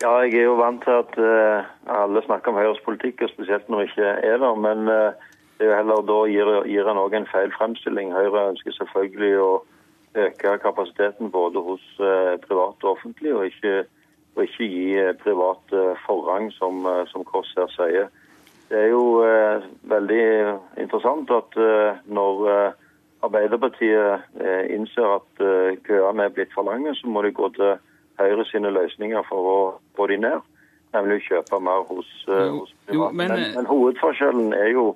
Ja, 0.00 0.14
jeg 0.24 0.34
er 0.34 0.46
jo 0.48 0.56
vant 0.56 0.80
til 0.84 0.96
at 0.96 1.18
uh, 1.20 1.66
alle 1.92 2.22
snakker 2.24 2.52
om 2.52 2.56
Høyres 2.56 2.80
politikk, 2.84 3.22
og 3.22 3.28
spesielt 3.28 3.68
når 3.68 3.80
jeg 3.80 3.90
ikke 3.90 4.12
er 4.30 4.38
der. 4.40 4.54
Men 4.54 4.88
uh, 4.88 5.12
det 5.58 5.66
er 5.66 5.70
jo 5.70 5.76
heller 5.76 6.06
da 6.08 6.18
gir, 6.32 6.52
gir 6.72 6.88
en 6.88 7.00
òg 7.02 7.16
en 7.18 7.28
feil 7.28 7.52
fremstilling. 7.52 8.14
Høyre 8.16 8.46
ønsker 8.54 8.72
selvfølgelig 8.78 9.34
å 9.44 9.50
øke 10.24 10.54
kapasiteten 10.62 11.28
både 11.34 11.60
hos 11.66 11.84
uh, 12.00 12.38
private 12.46 12.88
og 12.88 12.94
offentlige, 12.94 13.36
og 13.36 13.46
ikke, 13.52 13.84
og 14.36 14.46
ikke 14.46 14.70
gi 14.72 15.04
privat 15.20 15.76
forrang, 16.06 16.48
som, 16.56 16.86
eh, 16.86 17.04
som 17.12 17.24
Kåss 17.26 17.52
her 17.58 17.68
sier. 17.74 18.08
Det 18.70 18.78
er 18.78 18.92
jo 18.92 19.20
eh, 19.26 19.64
veldig 19.90 20.24
interessant 20.78 21.30
at 21.34 21.56
eh, 21.58 21.96
når 22.06 22.44
Arbeiderpartiet 23.26 24.28
eh, 24.38 24.68
innser 24.76 25.16
at 25.16 25.42
køene 25.84 26.28
er 26.28 26.34
blitt 26.36 26.54
for 26.54 26.68
lange, 26.68 26.94
så 26.94 27.10
må 27.10 27.24
de 27.26 27.34
gå 27.34 27.48
til 27.56 27.74
Høyre 28.20 28.46
sine 28.48 28.72
løsninger 28.74 29.26
for 29.28 29.50
å 29.50 29.58
få 29.98 30.06
de 30.12 30.20
ned, 30.20 30.48
nemlig 30.94 31.20
å 31.20 31.26
kjøpe 31.28 31.60
mer 31.64 31.86
hos, 31.88 32.10
hos 32.28 32.74
private. 32.86 33.16
Men, 33.16 33.32
men, 33.34 33.46
men, 33.56 33.70
hovedforskjellen 33.70 34.52
er 34.56 34.74
jo 34.74 34.90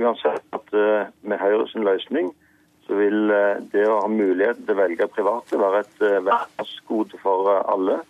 uansett 0.00 0.56
at 0.56 0.72
med 0.72 1.40
Høyre 1.42 1.68
sin 1.70 1.84
løsning 1.86 2.32
så 2.86 2.98
vil 2.98 3.30
eh, 3.30 3.60
det 3.72 3.84
å 3.88 4.00
ha 4.02 4.08
muligheten 4.10 4.66
til 4.66 4.74
å 4.74 4.80
velge 4.82 5.10
private 5.14 5.60
være 5.60 5.84
et 5.84 6.02
eh, 6.06 6.18
velferdsgode 6.26 7.20
for 7.22 7.52
eh, 7.54 7.68
alle. 7.74 8.00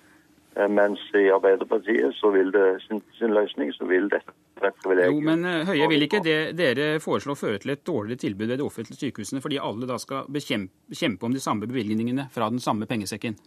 Mens 0.68 1.00
i 1.16 1.30
Arbeiderpartiet 1.32 2.12
så 2.18 2.28
vil 2.34 2.50
det 2.52 2.82
sin, 2.82 2.98
sin 3.16 3.32
løsning 3.32 3.70
så 3.72 3.86
vil 3.88 4.10
dette 4.12 4.34
være 4.60 4.68
et 4.68 4.82
privilegium. 4.82 5.14
Jo, 5.16 5.22
men 5.30 5.46
Høie, 5.64 5.86
vil 5.88 6.04
ikke 6.04 6.20
det 6.26 6.34
dere 6.58 6.88
foreslår 7.00 7.38
føre 7.40 7.62
til 7.62 7.72
et 7.72 7.80
dårligere 7.88 8.20
tilbud 8.20 8.50
ved 8.50 8.60
de 8.60 8.66
offentlige 8.66 9.00
sykehusene, 9.00 9.40
fordi 9.40 9.62
alle 9.64 9.88
da 9.88 9.96
skal 10.02 10.28
bekjempe, 10.28 10.92
kjempe 10.92 11.24
om 11.24 11.32
de 11.32 11.40
samme 11.40 11.64
bevilgningene 11.70 12.26
fra 12.34 12.50
den 12.52 12.60
samme 12.60 12.84
pengesekken? 12.90 13.38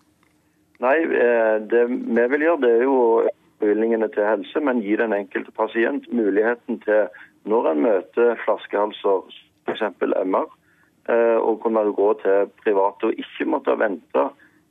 Nei, 0.83 0.97
det 1.71 1.85
vi 1.89 2.27
vil 2.33 2.45
gjøre 2.47 2.61
det 2.65 2.71
er 2.75 2.83
jo 2.83 2.97
bevilgningene 3.63 4.09
til 4.11 4.27
helse, 4.27 4.59
men 4.59 4.83
gi 4.83 4.97
den 4.99 5.15
enkelte 5.15 5.53
pasient 5.55 6.07
muligheten 6.11 6.81
til, 6.83 7.07
når 7.47 7.69
en 7.71 7.83
møter 7.85 8.35
flaskehalser, 8.43 9.29
f.eks. 9.65 9.85
MR, 10.25 10.49
å 11.07 11.51
og 11.51 11.61
kunne 11.63 11.85
gå 11.95 12.09
til 12.23 12.49
private 12.63 13.11
og 13.11 13.21
ikke 13.21 13.47
måtte 13.53 13.77
vente 13.79 14.25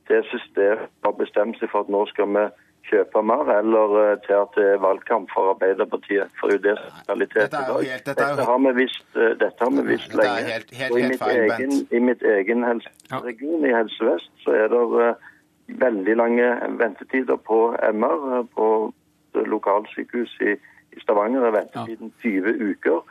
til 0.09 0.25
systemet 0.29 0.91
har 1.05 1.17
bestemt 1.17 1.59
seg 1.61 1.71
for 1.73 1.85
at 1.85 1.93
nå 1.93 2.05
skal 2.11 2.31
vi 2.35 2.45
kjøpe 2.91 3.23
mer, 3.25 3.49
eller 3.59 3.95
eh, 4.01 4.17
til 4.27 4.37
at 4.37 4.57
det 4.59 4.65
er 4.75 4.83
valgkamp 4.83 5.31
for 5.33 5.55
Arbeiderpartiet. 5.55 6.33
For 6.41 6.53
det 6.53 6.75
er 6.75 6.81
det 6.81 7.05
realitet 7.09 7.55
i 7.57 7.63
dag. 7.71 7.87
Dette, 8.11 8.49
har 8.51 8.59
vi 8.67 8.73
visst, 8.77 9.07
eh, 9.17 9.33
dette 9.41 9.65
har 9.65 9.73
vi 9.73 9.85
visst 9.89 10.17
lenge. 10.19 10.43
Helt, 10.51 10.75
helt, 10.81 10.93
og 10.93 11.01
i 11.01 11.07
mitt, 11.13 11.25
egen, 11.37 11.73
I 11.91 12.03
mitt 12.09 12.27
egen 12.35 12.67
helseregion, 12.69 13.65
i 13.65 13.73
Helse 13.73 14.11
Vest, 14.11 14.33
så 14.45 14.59
er 14.59 14.69
det 14.75 14.83
veldig 15.69 16.17
lange 16.17 16.49
ventetider 16.79 17.37
på 17.37 17.77
MR. 17.93 18.47
På 18.55 18.93
lokalsykehus 19.35 20.37
i, 20.41 20.55
i 20.95 21.01
Stavanger 21.03 21.47
er 21.47 21.57
ventetiden 21.59 22.13
20 22.23 22.55
uker. 22.71 23.03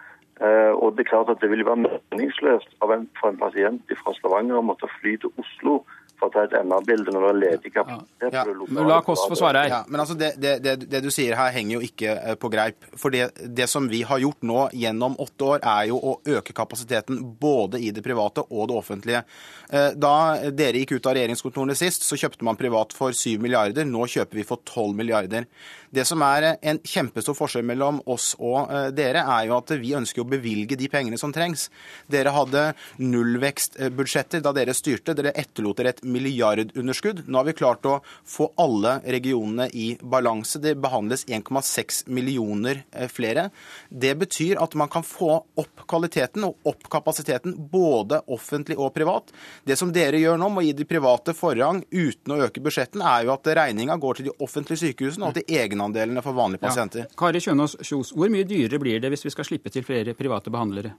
Eh, 0.41 0.71
og 0.73 0.95
det 0.95 1.05
er 1.05 1.11
klart 1.11 1.30
at 1.30 1.41
det 1.41 1.49
vil 1.51 1.65
være 1.65 1.84
meningsløst 1.85 2.77
for 2.80 2.93
en 2.95 3.38
pasient 3.41 3.91
fra 3.99 4.15
Stavanger 4.17 4.59
å 4.59 4.65
måtte 4.65 4.89
fly 4.99 5.17
til 5.21 5.34
Oslo 5.38 5.84
for 6.23 6.31
å 6.31 6.33
ta 6.33 6.45
et 6.47 6.55
MR-bilde 6.63 7.13
når 7.13 7.23
det 7.23 7.29
har 7.29 7.39
ledig 7.39 7.71
kapasitet. 7.73 8.33
Ja. 8.33 8.43
Ja. 8.47 8.83
La 8.87 8.99
Kåss 9.05 9.25
få 9.29 9.37
svare 9.37 9.63
her. 9.63 9.71
Ja, 9.73 9.81
men 9.87 10.03
altså 10.03 10.15
det, 10.19 10.33
det, 10.41 10.55
det, 10.63 10.75
det, 10.87 11.01
du 11.03 11.09
sier 11.13 11.35
her 11.39 11.51
henger 11.55 11.77
jo 11.77 11.83
ikke 11.87 12.15
eh, 12.15 12.37
på 12.39 12.51
greip. 12.53 12.87
For 12.99 13.13
det, 13.13 13.67
som 13.71 13.89
vi 13.91 14.03
har 14.07 14.21
gjort 14.23 14.45
nå 14.47 14.67
gjennom 14.79 15.17
åtte 15.23 15.49
år, 15.55 15.63
er 15.75 15.89
jo 15.91 15.99
å 15.99 16.15
øke 16.37 16.55
kapasiteten 16.55 17.19
både 17.39 17.81
i 17.83 17.91
det 17.95 18.03
private 18.05 18.45
og 18.49 18.69
det 18.71 18.79
offentlige. 18.79 19.23
Eh, 19.69 19.91
da 19.99 20.15
dere 20.51 20.83
gikk 20.83 20.97
ut 20.97 21.11
av 21.11 21.17
regjeringskontorene 21.17 21.77
sist, 21.77 22.07
så 22.07 22.19
kjøpte 22.19 22.47
man 22.47 22.59
privat 22.59 22.95
for 22.95 23.15
7 23.15 23.41
milliarder. 23.43 23.87
Nå 23.89 24.07
kjøper 24.15 24.39
vi 24.39 24.47
for 24.47 24.63
12 24.63 24.95
milliarder. 24.99 25.49
Det 25.93 26.07
som 26.09 26.23
er 26.25 26.55
en 26.55 26.79
kjempestor 26.81 27.35
forskjell 27.37 27.65
mellom 27.69 27.99
oss 28.09 28.31
og 28.39 28.71
eh, 28.73 28.89
dere, 28.95 29.25
er 29.29 29.49
jo 29.49 29.57
at 29.59 29.75
vi 29.77 29.93
ønsker 29.97 30.23
å 30.23 30.29
bevilge 30.29 30.77
de 30.79 30.89
pengene 30.89 31.19
som 31.21 31.33
trengs. 31.35 31.67
Dere 32.09 32.33
hadde 32.33 32.71
nullvekstbudsjetter 33.01 34.41
da 34.43 34.53
dere 34.55 34.73
styrte. 34.77 35.13
Dere 35.17 35.35
etterlot 35.37 35.77
dere 35.79 35.93
et 35.93 36.01
milliardunderskudd. 36.14 37.23
Nå 37.27 37.40
har 37.40 37.48
vi 37.49 37.56
klart 37.57 37.85
å 37.90 37.99
få 38.06 38.49
alle 38.61 38.99
regionene 39.06 39.69
i 39.73 39.94
balanse. 40.02 40.61
Det 40.64 40.76
behandles 40.81 41.26
1,6 41.26 42.03
millioner 42.14 42.84
eh, 42.91 43.10
flere. 43.11 43.49
Det 43.90 44.14
betyr 44.19 44.61
at 44.64 44.76
man 44.80 44.91
kan 44.94 45.06
få 45.06 45.35
opp 45.60 45.85
kvaliteten 45.90 46.48
og 46.48 46.69
opp 46.69 46.90
kapasiteten, 46.91 47.56
både 47.72 48.22
offentlig 48.34 48.77
og 48.80 48.94
privat. 48.95 49.34
Det 49.64 49.77
som 49.80 49.94
dere 49.94 50.22
gjør 50.22 50.40
nå, 50.41 50.49
med 50.53 50.64
å 50.64 50.68
gi 50.68 50.76
de 50.77 50.90
private 50.90 51.35
forrang 51.38 51.84
uten 51.91 52.35
å 52.35 52.41
øke 52.48 52.64
budsjettene, 52.64 53.07
er 53.07 53.27
jo 53.27 53.35
at 53.35 53.53
regninga 53.60 53.98
går 54.02 54.19
til 54.19 54.30
de 54.30 54.38
offentlige 54.44 54.88
sykehusene 54.88 55.30
og 55.30 55.38
til 55.38 55.57
egenandelene 55.61 56.23
for 56.26 56.38
vanlige 56.38 56.65
pasienter. 56.65 57.07
Ja. 57.07 57.18
Kari 57.19 57.41
Kjønaas 57.44 57.80
Kjos, 57.81 58.14
hvor 58.15 58.31
mye 58.34 58.48
dyrere 58.48 58.81
blir 58.81 59.03
det 59.03 59.14
hvis 59.14 59.27
vi 59.27 59.34
skal 59.34 59.48
slippe 59.48 59.73
til 59.73 59.85
flere 59.88 60.15
private 60.18 60.53
behandlere? 60.53 60.95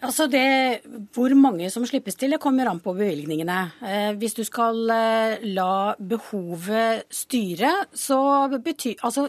Altså 0.00 0.26
det, 0.32 0.80
Hvor 1.12 1.34
mange 1.36 1.68
som 1.70 1.84
slippes 1.86 2.16
til, 2.16 2.32
det 2.32 2.40
kommer 2.40 2.70
an 2.70 2.80
på 2.80 2.94
bevilgningene. 2.96 3.58
Eh, 3.84 4.12
hvis 4.16 4.34
du 4.34 4.44
skal 4.44 4.78
eh, 4.94 5.44
la 5.52 5.94
behovet 5.98 7.04
styre, 7.10 7.72
så 7.92 8.48
betyr 8.56 9.04
Altså, 9.04 9.28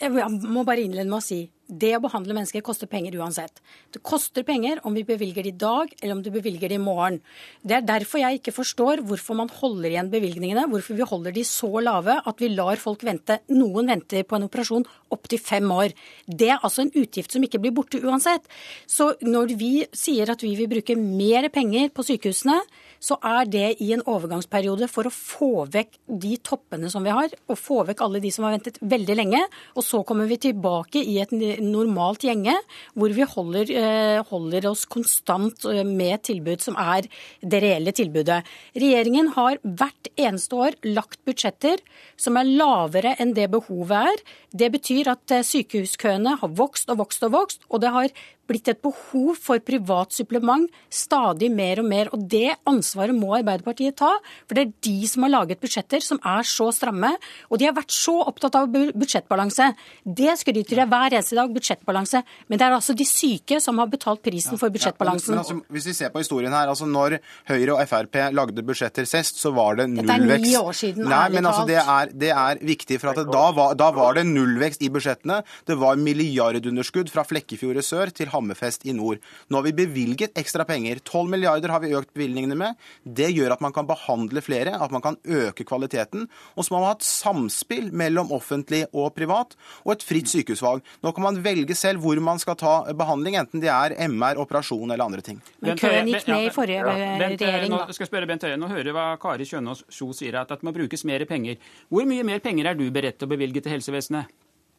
jeg 0.00 0.10
må 0.48 0.64
bare 0.64 0.80
innlede 0.86 1.08
med 1.08 1.20
å 1.20 1.24
si 1.24 1.42
det 1.66 1.92
å 1.96 2.02
behandle 2.04 2.34
mennesker 2.36 2.64
koster 2.64 2.88
penger 2.90 3.16
uansett. 3.18 3.60
Det 3.92 4.02
koster 4.06 4.44
penger 4.46 4.80
om 4.86 4.94
vi 4.94 5.02
bevilger 5.06 5.46
det 5.46 5.52
i 5.54 5.58
dag, 5.58 5.90
eller 6.00 6.16
om 6.16 6.22
du 6.22 6.30
bevilger 6.34 6.70
det 6.70 6.78
i 6.78 6.82
morgen. 6.82 7.18
Det 7.62 7.78
er 7.78 7.86
derfor 7.86 8.22
jeg 8.22 8.40
ikke 8.40 8.54
forstår 8.54 9.02
hvorfor 9.06 9.38
man 9.38 9.50
holder 9.52 9.90
igjen 9.90 10.12
bevilgningene, 10.12 10.66
hvorfor 10.70 10.98
vi 10.98 11.08
holder 11.10 11.34
de 11.34 11.44
så 11.46 11.70
lave 11.82 12.20
at 12.22 12.42
vi 12.42 12.52
lar 12.54 12.78
folk 12.82 13.02
vente. 13.06 13.40
Noen 13.52 13.90
venter 13.90 14.26
på 14.26 14.38
en 14.38 14.46
operasjon 14.46 14.86
opptil 15.14 15.42
fem 15.42 15.66
år. 15.74 15.94
Det 16.26 16.50
er 16.52 16.62
altså 16.62 16.84
en 16.84 16.94
utgift 16.94 17.34
som 17.34 17.44
ikke 17.44 17.60
blir 17.62 17.74
borte 17.74 18.00
uansett. 18.02 18.46
Så 18.86 19.12
når 19.26 19.56
vi 19.58 19.72
sier 19.96 20.30
at 20.32 20.42
vi 20.44 20.54
vil 20.58 20.70
bruke 20.70 20.98
mer 20.98 21.50
penger 21.54 21.90
på 21.94 22.06
sykehusene, 22.06 22.60
så 23.02 23.18
er 23.24 23.48
det 23.50 23.66
i 23.84 23.90
en 23.94 24.04
overgangsperiode 24.08 24.88
for 24.90 25.08
å 25.08 25.12
få 25.12 25.66
vekk 25.72 25.98
de 26.24 26.36
toppene 26.42 26.90
som 26.92 27.04
vi 27.04 27.14
har, 27.14 27.32
og 27.46 27.60
få 27.60 27.82
vekk 27.88 28.02
alle 28.06 28.22
de 28.24 28.32
som 28.34 28.46
har 28.46 28.56
ventet 28.56 28.80
veldig 28.80 29.16
lenge. 29.18 29.42
Og 29.76 29.84
så 29.84 30.02
kommer 30.06 30.28
vi 30.30 30.40
tilbake 30.48 31.02
i 31.02 31.18
et 31.22 31.34
normalt 31.62 32.24
gjenge, 32.26 32.54
hvor 32.94 33.12
vi 33.14 33.26
holder, 33.26 33.70
eh, 33.70 34.22
holder 34.30 34.68
oss 34.70 34.84
konstant 34.90 35.64
eh, 35.70 35.82
med 35.86 36.22
tilbud 36.26 36.62
som 36.64 36.76
er 36.80 37.08
det 37.42 37.62
reelle 37.64 37.94
tilbudet. 37.96 38.42
Regjeringen 38.76 39.32
har 39.36 39.60
hvert 39.62 40.10
eneste 40.16 40.56
år 40.56 40.78
lagt 40.84 41.20
budsjetter 41.26 41.82
som 42.16 42.38
er 42.40 42.48
lavere 42.48 43.14
enn 43.20 43.34
det 43.36 43.48
behovet 43.52 44.12
er. 44.12 44.24
Det 44.52 44.70
betyr 44.74 45.12
at 45.14 45.34
eh, 45.34 45.46
sykehuskøene 45.46 46.36
har 46.40 46.56
vokst 46.58 46.90
og 46.92 47.02
vokst 47.04 47.26
og 47.26 47.34
vokst, 47.36 47.66
og 47.70 47.84
det 47.84 47.92
har 47.94 48.10
blitt 48.48 48.70
et 48.72 48.80
behov 48.82 49.36
for 49.42 49.62
privat 49.64 50.14
supplement 50.14 50.66
stadig 50.92 51.50
mer 51.52 51.82
og 51.82 51.88
mer. 51.88 52.10
Og 52.14 52.24
det 52.30 52.56
ansvaret 52.68 53.16
må 53.16 53.34
Arbeiderpartiet 53.38 53.98
ta, 53.98 54.12
for 54.46 54.58
det 54.58 54.66
er 54.66 54.74
de 54.86 55.10
som 55.10 55.26
har 55.26 55.34
laget 55.34 55.62
budsjetter 55.62 56.04
som 56.04 56.20
er 56.22 56.46
så 56.46 56.68
stramme. 56.74 57.12
Og 57.50 57.60
de 57.60 57.68
har 57.68 57.76
vært 57.76 57.94
så 57.94 58.16
opptatt 58.26 58.58
av 58.58 58.70
budsjettbalanse. 58.70 59.70
Det 60.04 60.36
skryter 60.40 60.82
de 60.82 60.88
hver 60.90 61.16
eneste 61.18 61.38
dag, 61.38 61.52
budsjettbalanse. 61.54 62.22
Men 62.48 62.60
det 62.60 62.68
er 62.68 62.76
altså 62.78 62.96
de 62.96 63.06
syke 63.08 63.60
som 63.62 63.78
har 63.82 63.90
betalt 63.92 64.22
prisen 64.24 64.60
for 64.60 64.72
budsjettbalansen. 64.74 65.34
Ja, 65.34 65.42
men, 65.42 65.60
men 65.60 65.62
altså, 65.62 65.74
hvis 65.76 65.90
vi 65.90 65.96
ser 65.98 66.12
på 66.14 66.22
historien 66.22 66.54
her, 66.54 66.70
altså 66.72 66.88
når 66.88 67.18
Høyre 67.50 67.76
og 67.76 67.82
Frp 67.90 68.20
lagde 68.36 68.64
budsjetter 68.66 69.08
sist, 69.08 69.40
så 69.42 69.52
var 69.56 69.80
det 69.80 69.88
nullvekst. 69.92 70.26
Dette 70.26 70.38
er 70.38 70.44
ni 70.44 70.54
år 70.58 70.76
siden, 70.76 71.08
Nei, 71.10 71.24
men 71.34 71.48
altså, 71.48 71.66
det 71.68 71.78
er, 71.82 72.12
det 72.24 72.32
er 72.34 72.62
viktig, 72.66 73.00
for 73.02 73.12
at 73.12 73.22
da 73.30 73.44
var, 73.56 73.76
da 73.78 73.90
var 73.94 74.18
det 74.18 74.26
nullvekst 74.28 74.84
i 74.86 74.90
budsjettene. 74.92 75.40
Det 75.68 75.78
var 75.80 75.98
milliardunderskudd 76.00 77.10
fra 77.12 77.26
Flekkefjord 77.26 77.80
i 77.80 77.84
sør 77.84 78.12
til 78.14 78.32
Hammerfest 78.36 78.86
i 78.86 78.94
nord. 78.96 79.22
Nå 79.50 79.58
har 79.58 79.66
vi 79.66 79.74
bevilget 79.76 80.36
ekstra 80.38 80.66
penger. 80.68 81.00
12 81.02 81.32
milliarder 81.32 81.72
har 81.74 81.82
vi 81.82 81.94
økt 81.96 82.12
bevilgningene 82.14 82.58
med. 82.58 82.76
Det 83.02 83.32
gjør 83.32 83.56
at 83.56 83.64
man 83.64 83.74
kan 83.74 83.88
behandle 83.88 84.42
flere, 84.44 84.76
at 84.76 84.94
man 84.94 85.04
kan 85.04 85.18
øke 85.24 85.66
kvaliteten. 85.66 86.28
Og 86.54 86.66
så 86.66 86.74
må 86.74 86.80
man 86.80 86.90
ha 86.90 86.96
et 86.98 87.06
samspill 87.06 87.90
mellom 87.96 88.32
offentlig 88.36 88.84
og 88.92 89.12
privat, 89.16 89.56
og 89.84 89.96
et 89.96 90.06
fritt 90.06 90.30
sykehusvalg. 90.30 90.84
Nå 91.04 91.12
kan 91.16 91.26
man 91.26 91.42
velge 91.44 91.76
selv 91.78 92.04
hvor 92.04 92.20
man 92.22 92.40
skal 92.42 92.58
ta 92.60 92.76
behandling, 92.96 93.38
enten 93.40 93.62
det 93.62 93.72
er 93.72 93.96
MR, 94.08 94.40
operasjon 94.42 94.90
eller 94.90 95.06
andre 95.06 95.24
ting. 95.24 95.42
Men 95.64 95.78
køen 95.80 96.10
gikk 96.12 96.30
ned 96.30 96.48
i 96.48 96.54
forrige 96.54 96.86
regjering, 96.86 97.72
da. 97.72 97.84
Nå 97.86 97.96
skal 97.96 98.06
jeg 98.06 98.12
spørre 98.12 98.30
Bent 98.30 98.46
Høie, 98.46 98.58
nå 98.60 98.70
hører 98.70 98.96
hva 98.96 99.06
Kari 99.20 99.46
Kjønaas 99.48 99.84
Kjo 99.90 100.12
sier, 100.16 100.40
at 100.42 100.52
det 100.52 100.66
må 100.66 100.74
brukes 100.76 101.06
mer 101.08 101.24
penger. 101.28 101.60
Hvor 101.92 102.08
mye 102.08 102.26
mer 102.26 102.42
penger 102.44 102.72
er 102.72 102.78
du 102.78 102.86
beredt 102.92 103.20
til 103.20 103.28
å 103.28 103.32
bevilge 103.36 103.62
til 103.64 103.76
helsevesenet? 103.76 104.32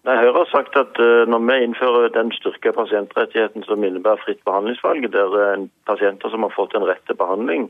Nei, 0.07 0.15
Høyre 0.21 0.37
har 0.37 0.47
sagt 0.53 0.77
at 0.79 0.99
uh, 1.03 1.25
når 1.27 1.41
vi 1.43 1.55
innfører 1.65 2.13
den 2.15 2.29
styrka 2.31 2.71
pasientrettigheten 2.77 3.65
som 3.67 3.83
innebærer 3.83 4.21
fritt 4.23 4.39
behandlingsvalg, 4.47 5.09
der 5.11 5.35
uh, 5.35 5.65
pasienter 5.89 6.31
som 6.31 6.45
har 6.47 6.53
fått 6.55 6.77
en 6.79 6.87
rett 6.87 7.03
til 7.09 7.17
behandling, 7.19 7.67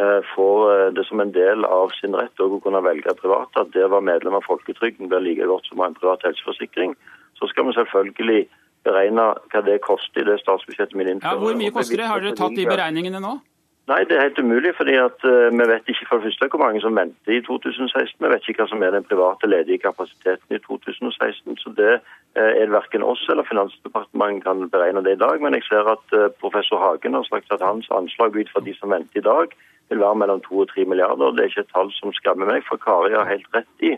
uh, 0.00 0.24
får 0.32 0.94
det 0.96 1.04
som 1.10 1.20
en 1.20 1.34
del 1.34 1.68
av 1.68 1.92
sin 1.98 2.16
rett 2.16 2.40
å 2.40 2.48
kunne 2.64 2.80
velge 2.86 3.12
privat, 3.20 3.52
at 3.60 3.74
det 3.76 3.84
å 3.84 3.92
være 3.92 4.08
medlem 4.08 4.38
av 4.40 4.48
folketrygden 4.48 5.12
blir 5.12 5.26
like 5.26 5.50
godt 5.50 5.68
som 5.68 5.82
å 5.82 5.84
ha 5.84 5.92
en 5.92 5.98
privat 5.98 6.24
helseforsikring, 6.24 6.96
så 7.36 7.50
skal 7.52 7.68
vi 7.68 7.76
selvfølgelig 7.76 8.40
beregne 8.88 9.28
hva 9.52 9.64
det 9.68 9.80
koster 9.84 10.24
i 10.24 10.28
det 10.30 10.40
statsbudsjettet 10.40 10.96
vi 10.96 11.04
innfører. 11.04 11.36
Ja, 11.36 11.40
hvor 11.40 11.58
mye 11.58 11.74
koster 11.74 12.00
det? 12.00 12.08
Har 12.08 12.24
dere 12.24 12.38
tatt 12.38 12.56
de 12.56 12.64
beregningene 12.68 13.20
nå? 13.20 13.36
Nei, 13.84 14.00
det 14.08 14.16
er 14.16 14.22
helt 14.26 14.38
umulig. 14.38 14.72
fordi 14.76 14.94
at 14.96 15.18
uh, 15.24 15.52
Vi 15.58 15.64
vet 15.72 15.88
ikke 15.88 16.06
for 16.08 16.16
det 16.16 16.24
første 16.24 16.48
hvor 16.50 16.62
mange 16.64 16.80
som 16.80 16.96
venter 16.96 17.32
i 17.36 17.40
2016. 17.48 18.16
Vi 18.24 18.30
vet 18.32 18.48
ikke 18.48 18.62
hva 18.62 18.68
som 18.70 18.82
er 18.82 18.94
den 18.96 19.08
private 19.10 19.46
ledige 19.54 19.78
kapasiteten 19.78 20.56
i 20.56 20.60
2016. 20.68 21.58
så 21.62 21.68
Det 21.80 21.92
uh, 22.00 22.52
er 22.62 22.72
verken 22.78 23.02
oss 23.02 23.26
eller 23.28 23.44
Finansdepartementet 23.50 24.44
kan 24.46 24.70
beregne 24.74 25.04
det 25.04 25.12
i 25.16 25.22
dag. 25.24 25.36
Men 25.42 25.54
jeg 25.54 25.68
ser 25.68 25.84
at 25.96 26.06
uh, 26.16 26.32
professor 26.40 26.78
Hagen 26.84 27.14
har 27.18 27.26
sagt 27.28 27.52
at 27.52 27.66
hans 27.68 27.88
anslag 27.98 28.36
ut 28.40 28.52
fra 28.52 28.64
de 28.64 28.74
som 28.78 28.90
venter 28.90 29.20
i 29.20 29.28
dag, 29.32 29.52
vil 29.88 30.00
være 30.00 30.20
mellom 30.20 30.40
2 30.40 30.58
og 30.64 30.68
3 30.72 30.84
milliarder. 30.84 31.30
Det 31.30 31.40
er 31.44 31.52
ikke 31.52 31.66
et 31.66 31.74
tall 31.76 31.92
som 31.92 32.16
skammer 32.16 32.48
meg, 32.52 32.64
for 32.68 32.80
Kari 32.80 33.12
har 33.12 33.28
helt 33.28 33.48
rett 33.52 33.76
i 33.90 33.92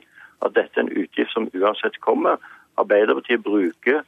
at 0.44 0.58
dette 0.58 0.74
er 0.76 0.84
en 0.84 0.96
utgift 1.02 1.32
som 1.32 1.50
uansett 1.54 2.00
kommer. 2.00 2.42
Arbeiderpartiet 2.76 3.42
bruker 3.42 4.02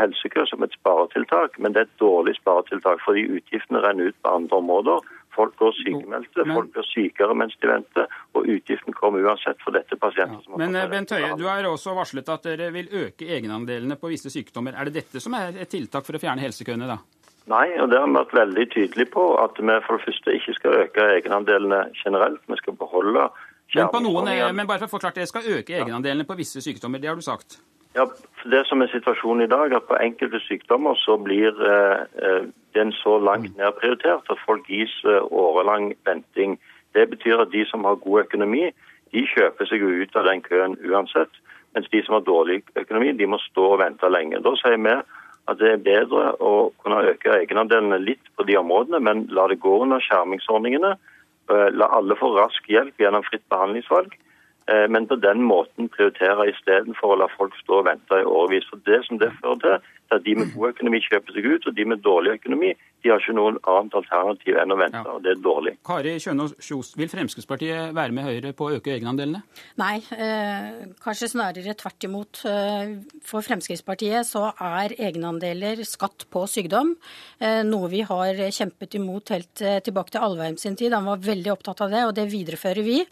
helsekø 0.00 0.46
som 0.48 0.62
et 0.64 0.72
sparetiltak, 0.72 1.58
men 1.58 1.74
det 1.74 1.80
er 1.80 1.88
et 1.88 2.00
dårlig 2.00 2.32
sparetiltak 2.38 3.02
fordi 3.04 3.26
utgiftene 3.36 3.82
renner 3.84 4.08
ut 4.08 4.18
på 4.22 4.32
andre 4.38 4.56
områder. 4.56 5.02
Folk 5.36 5.56
går 5.60 5.74
sykemeldte, 5.82 6.44
folk 6.48 6.70
blir 6.72 6.86
sykere 6.88 7.36
mens 7.36 7.56
de 7.60 7.68
venter, 7.68 8.06
og 8.32 8.48
utgiften 8.48 8.96
kommer 8.96 9.24
uansett 9.26 9.60
for 9.64 9.76
dette 9.76 9.98
pasienter 10.00 10.40
Ja. 10.48 10.60
Men 10.60 10.76
eh, 10.76 10.88
Bent 10.90 11.12
Høie, 11.12 11.34
du 11.36 11.44
har 11.48 11.68
også 11.68 11.94
varslet 11.96 12.28
at 12.32 12.48
dere 12.48 12.70
vil 12.74 12.88
øke 13.04 13.28
egenandelene 13.36 13.98
på 14.00 14.10
visse 14.12 14.32
sykdommer. 14.32 14.76
Er 14.76 14.88
det 14.88 15.02
dette 15.02 15.22
som 15.22 15.36
er 15.36 15.60
et 15.60 15.72
tiltak 15.72 16.06
for 16.08 16.16
å 16.16 16.22
fjerne 16.22 16.44
helsekøene, 16.44 16.88
da? 16.88 16.98
Nei, 17.46 17.68
og 17.78 17.92
det 17.92 18.00
har 18.00 18.08
vi 18.10 18.18
vært 18.18 18.34
veldig 18.34 18.64
tydelige 18.74 19.12
på. 19.12 19.26
At 19.38 19.60
vi 19.60 19.76
for 19.86 19.98
det 19.98 20.08
første 20.08 20.34
ikke 20.40 20.56
skal 20.56 20.80
øke 20.82 21.06
egenandelene 21.18 21.84
generelt. 22.00 22.42
Vi 22.50 22.58
skal 22.58 22.74
beholde 22.80 23.28
men, 23.74 23.88
på 23.92 24.02
noen, 24.02 24.30
men 24.54 24.66
bare 24.66 24.84
for 24.84 24.88
å 24.88 24.94
forklare, 24.96 25.20
dere 25.20 25.30
skal 25.30 25.46
øke 25.58 25.74
egenandelene 25.74 26.26
på 26.26 26.36
visse 26.38 26.62
sykdommer. 26.62 27.02
Det 27.02 27.10
har 27.10 27.18
du 27.18 27.24
sagt? 27.26 27.58
Ja, 27.96 28.04
Det 28.50 28.62
som 28.68 28.82
er 28.82 28.90
situasjonen 28.92 29.46
i 29.46 29.50
dag, 29.50 29.72
at 29.72 29.88
på 29.88 29.96
enkelte 29.98 30.38
sykdommer 30.44 30.98
så 31.00 31.16
blir 31.18 31.56
eh, 31.66 32.44
den 32.76 32.92
så 32.92 33.16
langt 33.18 33.56
nedprioritert 33.56 34.28
at 34.32 34.44
folk 34.46 34.68
gis 34.70 34.92
eh, 35.04 35.24
årelang 35.32 35.94
venting. 36.06 36.58
Det 36.94 37.08
betyr 37.10 37.42
at 37.42 37.52
de 37.52 37.64
som 37.68 37.84
har 37.88 37.98
god 38.04 38.26
økonomi, 38.26 38.70
de 39.12 39.26
kjøper 39.32 39.68
seg 39.68 39.82
jo 39.84 39.92
ut 40.02 40.16
av 40.16 40.28
den 40.28 40.42
køen 40.44 40.76
uansett. 40.84 41.32
Mens 41.76 41.88
de 41.92 42.02
som 42.04 42.16
har 42.16 42.24
dårlig 42.26 42.62
økonomi, 42.76 43.12
de 43.12 43.28
må 43.28 43.38
stå 43.42 43.66
og 43.74 43.80
vente 43.82 44.08
lenge. 44.08 44.40
Da 44.44 44.54
sier 44.60 44.78
vi 44.80 44.94
at 45.46 45.58
det 45.60 45.72
er 45.72 45.82
bedre 45.82 46.32
å 46.42 46.70
kunne 46.82 47.04
øke 47.12 47.34
egenandelene 47.40 48.00
litt 48.02 48.32
på 48.36 48.46
de 48.48 48.56
områdene, 48.58 49.00
men 49.00 49.26
la 49.30 49.46
det 49.50 49.60
gå 49.62 49.74
under 49.84 50.02
skjermingsordningene. 50.02 50.96
Eh, 51.52 51.68
la 51.72 51.90
alle 51.98 52.16
få 52.18 52.32
rask 52.34 52.70
hjelp 52.70 52.98
gjennom 53.00 53.26
fritt 53.28 53.44
behandlingsvalg. 53.52 54.16
Eh, 54.66 54.88
men 54.90 55.06
på 55.06 55.18
den 55.22 55.42
måten 55.46 55.90
prioritere 55.94 56.48
istedenfor 56.50 57.14
å 57.14 57.20
la 57.22 57.28
folk 57.36 57.54
stå 57.60 57.80
og 57.80 57.86
vente 57.86 58.18
i 58.22 58.26
årevis. 58.26 58.66
For 58.70 58.82
Det 58.88 59.04
som 59.06 59.20
det 59.22 59.30
fører 59.38 59.62
til, 59.62 59.76
er 60.10 60.18
at 60.18 60.24
de 60.24 60.34
med 60.38 60.52
god 60.54 60.72
økonomi 60.74 61.00
kjøper 61.02 61.34
seg 61.34 61.46
ut, 61.46 61.66
og 61.66 61.76
de 61.76 61.84
med 61.84 62.02
dårlig 62.02 62.36
økonomi 62.38 62.74
de 63.06 63.12
har 63.12 63.22
ikke 63.22 63.36
noen 63.36 63.58
annet 63.70 63.94
alternativ 64.00 64.58
enn 64.58 64.74
å 64.74 64.78
vente. 64.80 65.02
Ja. 65.04 65.14
og 65.14 65.22
Det 65.22 65.32
er 65.34 65.42
dårlig. 65.42 65.74
Kari 65.86 66.16
Kjønaas 66.22 66.56
Kjos, 66.66 66.92
vil 66.98 67.10
Fremskrittspartiet 67.12 67.94
være 67.94 68.14
med 68.16 68.26
Høyre 68.26 68.52
på 68.56 68.66
å 68.66 68.76
øke 68.78 68.94
egenandelene? 68.96 69.42
Nei, 69.78 69.96
eh, 70.16 70.86
kanskje 71.02 71.30
snarere 71.30 71.76
tvert 71.78 72.08
imot. 72.08 72.42
Eh, 72.50 72.96
for 73.22 73.46
Fremskrittspartiet 73.46 74.26
så 74.26 74.48
er 74.50 74.96
egenandeler 74.98 75.84
skatt 75.86 76.26
på 76.32 76.46
sykdom, 76.50 76.96
eh, 77.38 77.62
noe 77.62 77.90
vi 77.92 78.02
har 78.02 78.34
kjempet 78.34 78.98
imot 78.98 79.34
helt 79.34 79.62
eh, 79.62 79.78
tilbake 79.80 80.10
til 80.10 80.26
Alvheim 80.26 80.58
sin 80.58 80.74
tid. 80.76 80.92
Han 80.92 81.06
var 81.06 81.22
veldig 81.22 81.52
opptatt 81.54 81.82
av 81.86 81.90
det, 81.90 82.06
og 82.06 82.14
det 82.14 82.30
viderefører 82.32 82.82
vi. 82.82 83.04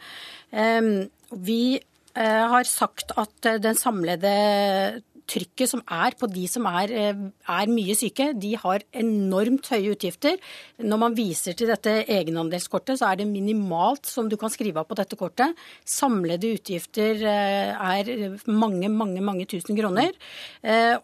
Eh, 0.50 1.06
vi 1.40 1.78
eh, 1.78 2.44
har 2.52 2.68
sagt 2.68 3.14
at 3.18 3.50
eh, 3.50 3.60
den 3.62 3.76
samlede 3.78 5.02
trykket 5.24 5.70
som 5.70 5.80
er 5.88 6.12
på 6.20 6.28
de 6.28 6.42
som 6.52 6.66
er, 6.68 6.90
er, 6.92 7.70
mye 7.72 7.94
syke, 7.96 8.26
de 8.36 8.50
har 8.60 8.82
enormt 8.92 9.70
høye 9.72 9.94
utgifter. 9.94 10.36
Når 10.84 11.00
man 11.00 11.16
viser 11.16 11.56
til 11.56 11.70
dette 11.72 11.94
egenandelskortet, 12.12 13.00
så 13.00 13.08
er 13.08 13.22
det 13.22 13.30
minimalt 13.30 14.04
som 14.04 14.28
du 14.28 14.36
kan 14.36 14.52
skrive 14.52 14.82
av 14.82 14.90
på 14.90 14.98
dette 15.00 15.16
kortet. 15.16 15.56
Samlede 15.88 16.52
utgifter 16.58 17.24
er 17.24 18.12
mange, 18.52 18.92
mange, 18.92 19.24
mange 19.24 19.48
tusen 19.48 19.80
kroner. 19.80 20.12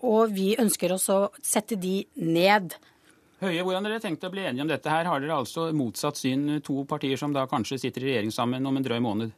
Og 0.04 0.36
vi 0.36 0.52
ønsker 0.60 0.92
oss 0.92 1.08
å 1.08 1.22
sette 1.40 1.80
de 1.80 2.02
ned. 2.20 2.76
Høie, 3.40 3.62
hvordan 3.64 3.86
dere 3.88 4.02
tenkt 4.04 4.24
å 4.26 4.28
bli 4.28 4.42
enige 4.44 4.66
om 4.66 4.68
dette 4.68 4.90
her? 4.92 5.06
Har 5.08 5.22
dere 5.22 5.38
altså 5.40 5.70
motsatt 5.72 6.18
syn, 6.20 6.58
to 6.60 6.82
partier 6.84 7.16
som 7.16 7.32
da 7.32 7.46
kanskje 7.48 7.78
sitter 7.80 8.04
i 8.04 8.10
regjering 8.10 8.34
sammen 8.36 8.68
om 8.68 8.76
en 8.76 8.84
drøy 8.84 8.98
måned? 9.00 9.32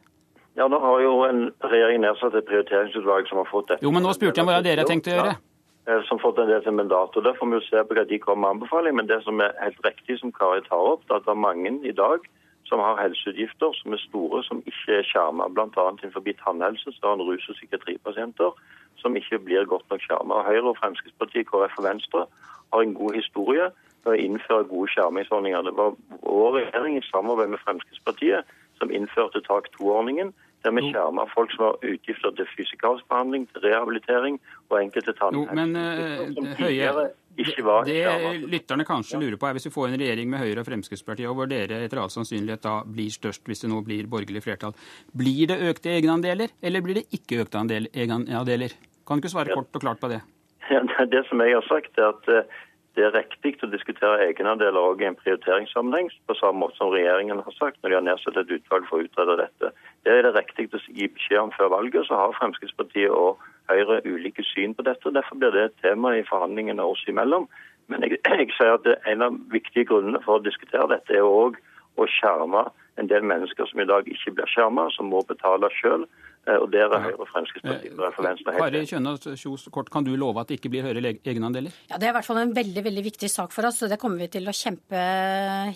Ja, 0.55 0.67
nå 0.69 0.77
har 0.79 0.99
jo 1.01 1.13
en 1.25 1.47
regjering 1.65 2.03
nedsatt 2.03 2.35
et 2.37 2.45
prioriteringsutvalg 2.45 3.29
som 3.29 3.41
har 3.41 3.49
fått 3.49 3.71
dette. 3.71 3.85
Jo, 3.85 3.91
men 3.93 4.05
nå 4.05 4.13
spurte 4.13 4.41
jeg 4.41 4.49
hva 4.49 4.61
dere 4.61 4.83
har 4.83 4.89
tenkt 4.89 5.09
å 5.09 5.15
gjøre. 5.15 5.33
Ja, 5.87 5.97
som 6.07 6.19
har 6.19 6.23
fått 6.27 6.39
en 6.43 6.51
del 6.51 6.61
til 6.63 6.77
mandat. 6.77 7.17
og 7.17 7.25
Der 7.25 7.33
får 7.39 7.49
vi 7.49 7.57
jo 7.57 7.65
se 7.65 7.81
på 7.83 7.97
hva 7.97 8.05
de 8.07 8.19
kommer 8.21 8.45
med 8.45 8.55
anbefaling. 8.55 8.95
Men 8.95 9.09
det 9.09 9.19
som 9.25 9.41
er 9.41 9.57
helt 9.59 9.81
riktig, 9.83 10.19
som 10.19 10.31
Kari 10.31 10.61
tar 10.69 10.79
opp, 10.93 11.03
det 11.07 11.15
er 11.15 11.21
at 11.23 11.25
det 11.25 11.33
er 11.33 11.45
mange 11.47 11.73
i 11.83 11.91
dag 11.91 12.29
som 12.69 12.79
har 12.79 13.01
helseutgifter 13.01 13.73
som 13.81 13.93
er 13.93 14.01
store, 14.05 14.43
som 14.47 14.61
ikke 14.69 14.99
er 15.01 15.09
skjerma. 15.09 15.49
Bl.a. 15.51 15.67
innenfor 15.89 16.23
tannhelse 16.45 16.93
så 16.93 17.09
har 17.09 17.17
en 17.17 17.27
rus- 17.27 17.49
og 17.49 17.57
psykiatripasienter 17.57 18.53
som 19.01 19.17
ikke 19.19 19.41
blir 19.43 19.65
godt 19.65 19.89
nok 19.91 20.01
skjerma. 20.05 20.45
Høyre, 20.47 20.69
og 20.71 20.77
Fremskrittspartiet, 20.79 21.49
KrF 21.49 21.75
og 21.81 21.87
Venstre 21.89 22.25
har 22.73 22.81
en 22.81 22.93
god 22.93 23.13
historie 23.19 23.67
med 24.05 24.13
å 24.13 24.19
innføre 24.19 24.69
gode 24.69 24.91
skjermingsordninger. 24.93 25.67
Det 25.67 25.75
var 25.75 25.97
vår 26.21 26.59
regjering 26.59 26.97
i 26.97 27.07
samarbeid 27.09 27.51
med 27.51 27.63
Fremskrittspartiet 27.65 28.47
som 28.79 28.91
innførte 28.91 29.41
tak 29.47 29.69
2-ordningen. 29.79 30.33
Der 30.63 30.71
vi 30.71 30.93
skjerma 30.93 31.25
folk 31.33 31.51
som 31.51 31.65
har 31.65 31.75
utgifter 31.83 32.31
til 32.37 32.45
fysikalsk 32.55 33.03
behandling, 33.11 33.47
til 33.51 33.61
rehabilitering 33.65 34.37
og 34.71 34.77
enkelte 34.79 35.11
tannhelseutgifter. 35.17 37.01
eh, 37.03 37.09
ikke 37.35 37.63
var 37.65 37.83
det 37.83 38.47
lytterne 38.47 38.85
kanskje 38.85 39.19
lurer 39.19 39.35
på 39.41 39.47
er 39.49 39.53
hvis 39.57 39.65
vi 39.67 39.71
får 39.73 39.87
en 39.89 39.97
regjering 39.99 40.29
med 40.29 40.39
Høyre 40.39 40.61
og 40.61 40.67
Fremskrittspartiet, 40.69 41.27
og 41.27 41.35
hvor 41.35 41.49
dere 41.49 41.81
etter 41.83 41.99
all 41.99 42.11
sannsynlighet 42.13 42.61
da 42.63 42.75
blir 42.85 43.09
størst 43.11 43.43
hvis 43.49 43.63
det 43.65 43.71
nå 43.73 43.81
blir 43.83 44.07
borgerlig 44.07 44.43
flertall, 44.45 44.73
blir 45.17 45.47
det 45.51 45.57
økte 45.71 45.89
egenandeler, 45.97 46.53
eller 46.61 46.81
blir 46.85 47.01
det 47.01 47.07
ikke 47.11 47.41
økte 47.43 47.59
andel- 47.59 47.89
egenandeler? 47.91 48.71
Kan 49.05 49.17
du 49.19 49.25
ikke 49.25 49.33
svare 49.35 49.51
kort 49.57 49.73
og 49.75 49.81
klart 49.81 49.99
på 49.99 50.09
det? 50.13 50.21
Ja, 50.69 50.79
det- 50.79 51.09
Det 51.11 51.25
som 51.27 51.41
jeg 51.41 51.53
har 51.59 51.65
sagt, 51.67 51.97
er 51.97 52.07
at 52.13 52.29
eh, 52.29 52.43
det 52.93 53.05
er 53.07 53.15
riktig 53.15 53.55
å 53.65 53.71
diskutere 53.71 54.21
egenandeler 54.27 54.77
òg 54.77 55.01
i 55.01 55.07
en 55.07 55.17
prioriteringssammenheng, 55.17 56.11
på 56.29 56.35
samme 56.37 56.61
måte 56.61 56.77
som 56.77 56.91
regjeringen 56.93 57.41
har 57.41 57.55
sagt 57.57 57.79
når 57.81 57.89
de 57.89 57.97
har 57.97 58.05
nedsatt 58.05 58.37
et 58.37 58.53
utvalg 58.53 58.85
for 58.89 59.01
å 59.01 59.07
utrede 59.07 59.39
dette. 59.39 59.71
Det 60.05 60.13
er 60.13 60.27
det 60.27 60.35
riktig 60.37 60.67
å 60.77 60.81
gi 60.85 61.09
beskjed 61.15 61.41
om 61.41 61.53
før 61.55 61.71
valget. 61.73 62.05
Så 62.05 62.19
har 62.19 62.35
Fremskrittspartiet 62.37 63.09
og 63.09 63.41
Høyre 63.71 64.01
ulike 64.05 64.43
syn 64.45 64.75
på 64.77 64.85
dette. 64.85 65.07
og 65.07 65.15
Derfor 65.17 65.39
blir 65.39 65.55
det 65.55 65.63
et 65.65 65.77
tema 65.81 66.13
i 66.17 66.25
forhandlingene 66.27 66.85
oss 66.85 67.01
imellom. 67.09 67.47
Men 67.89 68.05
jeg, 68.05 68.19
jeg 68.39 68.51
sier 68.59 68.77
at 68.77 68.89
en 69.09 69.25
av 69.25 69.41
viktige 69.53 69.87
grunnene 69.89 70.21
for 70.25 70.37
å 70.37 70.45
diskutere 70.45 70.91
dette 70.91 71.17
er 71.17 71.25
òg 71.25 71.57
å 71.97 72.07
skjerme 72.09 72.67
en 73.01 73.09
del 73.09 73.25
mennesker 73.25 73.65
som 73.69 73.81
i 73.81 73.89
dag 73.89 74.05
ikke 74.05 74.35
blir 74.37 74.49
skjermet, 74.53 74.93
som 74.93 75.09
må 75.09 75.23
betale 75.25 75.69
sjøl. 75.79 76.05
Og 76.43 76.65
der 76.73 76.91
er 76.91 76.99
Høyre 77.05 77.23
og 77.23 77.29
Fremskrittspartiet 77.31 77.95
og 77.95 78.15
for 78.17 78.27
Venstre 78.27 78.51
helt 78.51 78.65
Kari 78.65 78.81
Kjønaas 78.89 79.27
Kjos, 79.39 79.63
kort, 79.71 79.87
kan 79.93 80.03
du 80.03 80.11
love 80.19 80.41
at 80.41 80.49
det 80.51 80.57
ikke 80.59 80.73
blir 80.73 80.83
høyere 80.83 81.13
egenandeler? 81.23 81.71
Ja, 81.87 81.95
Det 81.95 82.09
er 82.09 82.11
i 82.11 82.15
hvert 82.17 82.27
fall 82.27 82.41
en 82.41 82.51
veldig 82.57 82.83
veldig 82.83 83.03
viktig 83.05 83.29
sak 83.31 83.55
for 83.55 83.69
oss, 83.69 83.79
så 83.79 83.87
det 83.87 83.99
kommer 84.01 84.19
vi 84.19 84.27
til 84.35 84.51
å 84.51 84.55
kjempe 84.57 85.03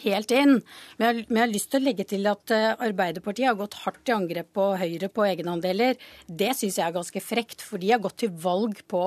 helt 0.03 0.34
inn. 0.35 0.57
Men 0.99 1.07
jeg, 1.07 1.27
men 1.30 1.39
jeg 1.39 1.45
har 1.45 1.53
lyst 1.53 1.72
til 1.72 1.80
å 1.80 1.88
legge 1.88 2.07
til 2.11 2.27
at 2.27 2.52
eh, 2.52 2.76
Arbeiderpartiet 2.89 3.48
har 3.48 3.60
gått 3.61 3.80
hardt 3.85 4.11
i 4.11 4.15
angrep 4.18 4.52
på 4.60 4.69
Høyre 4.81 5.07
på 5.14 5.27
egenandeler. 5.30 5.95
Det 6.27 6.52
syns 6.60 6.81
jeg 6.81 6.88
er 6.89 6.98
ganske 6.99 7.23
frekt, 7.23 7.64
for 7.64 7.80
de 7.80 7.94
har 7.95 8.03
gått 8.03 8.19
til 8.26 8.35
valg 8.35 8.84
på 8.91 9.03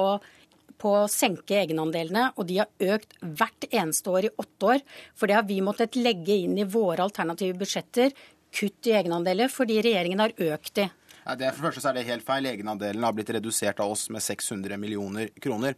på 0.80 0.92
å 1.02 1.08
senke 1.12 1.58
egenandelene, 1.60 2.30
og 2.40 2.46
de 2.48 2.60
har 2.62 2.94
økt 2.94 3.18
hvert 3.20 3.66
eneste 3.68 4.08
år 4.08 4.30
i 4.30 4.34
åtte 4.40 4.70
år. 4.74 4.84
For 5.12 5.28
det 5.28 5.36
har 5.36 5.44
vi 5.44 5.58
måttet 5.60 5.98
legge 6.00 6.38
inn 6.46 6.56
i 6.56 6.64
våre 6.64 7.04
alternative 7.04 7.58
budsjetter. 7.60 8.14
Kutt 8.50 8.88
i 8.88 8.96
egenandeler 8.96 9.52
fordi 9.52 9.76
regjeringen 9.84 10.24
har 10.24 10.32
økt 10.40 10.72
de. 10.80 10.88
Nei, 11.30 11.36
det, 11.38 11.50
for 11.54 11.62
det 11.62 11.68
første 11.68 11.82
så 11.84 11.90
er 11.92 11.94
det 12.00 12.08
helt 12.08 12.26
feil. 12.26 12.46
Egenandelen 12.50 13.04
har 13.06 13.12
blitt 13.14 13.28
redusert 13.30 13.78
av 13.82 13.92
oss 13.92 14.08
med 14.10 14.22
600 14.24 14.74
millioner 14.82 15.28
kroner. 15.38 15.76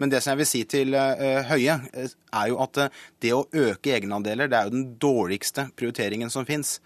Men 0.00 0.08
det 0.08 0.22
som 0.24 0.32
jeg 0.32 0.40
vil 0.40 0.48
si 0.48 0.62
til 0.70 0.96
uh, 0.96 1.42
Høie, 1.44 1.74
eh, 1.92 2.14
er 2.32 2.46
jo 2.48 2.56
at 2.64 2.80
uh, 2.80 3.02
det 3.20 3.34
å 3.36 3.42
øke 3.44 3.92
egenandeler, 3.98 4.48
det 4.48 4.56
er 4.56 4.70
jo 4.70 4.72
den 4.72 4.86
dårligste 5.02 5.66
prioriteringen 5.76 6.32
som 6.32 6.46
fins. 6.48 6.78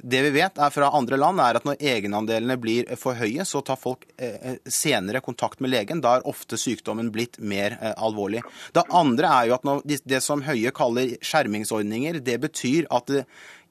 Det 0.00 0.22
vi 0.24 0.30
vet 0.38 0.56
er 0.56 0.72
fra 0.72 0.88
andre 0.96 1.18
land, 1.20 1.42
er 1.44 1.58
at 1.60 1.68
når 1.68 1.84
egenandelene 1.92 2.56
blir 2.62 2.88
for 2.96 3.18
høye, 3.20 3.44
så 3.44 3.60
tar 3.60 3.76
folk 3.82 4.08
uh, 4.24 4.56
senere 4.64 5.20
kontakt 5.26 5.60
med 5.60 5.74
legen. 5.74 6.00
Da 6.00 6.16
er 6.16 6.26
ofte 6.32 6.56
sykdommen 6.56 7.12
blitt 7.12 7.36
mer 7.44 7.76
alvorlig. 7.92 8.40
Det 8.72 8.86
andre 8.88 9.34
er 9.34 9.50
jo 9.50 9.58
at 9.58 9.68
når 9.68 9.84
det 9.84 10.22
som 10.24 10.46
Høie 10.46 10.72
kaller 10.72 11.12
skjermingsordninger, 11.20 12.22
det 12.24 12.40
betyr 12.40 12.88
at 12.94 13.12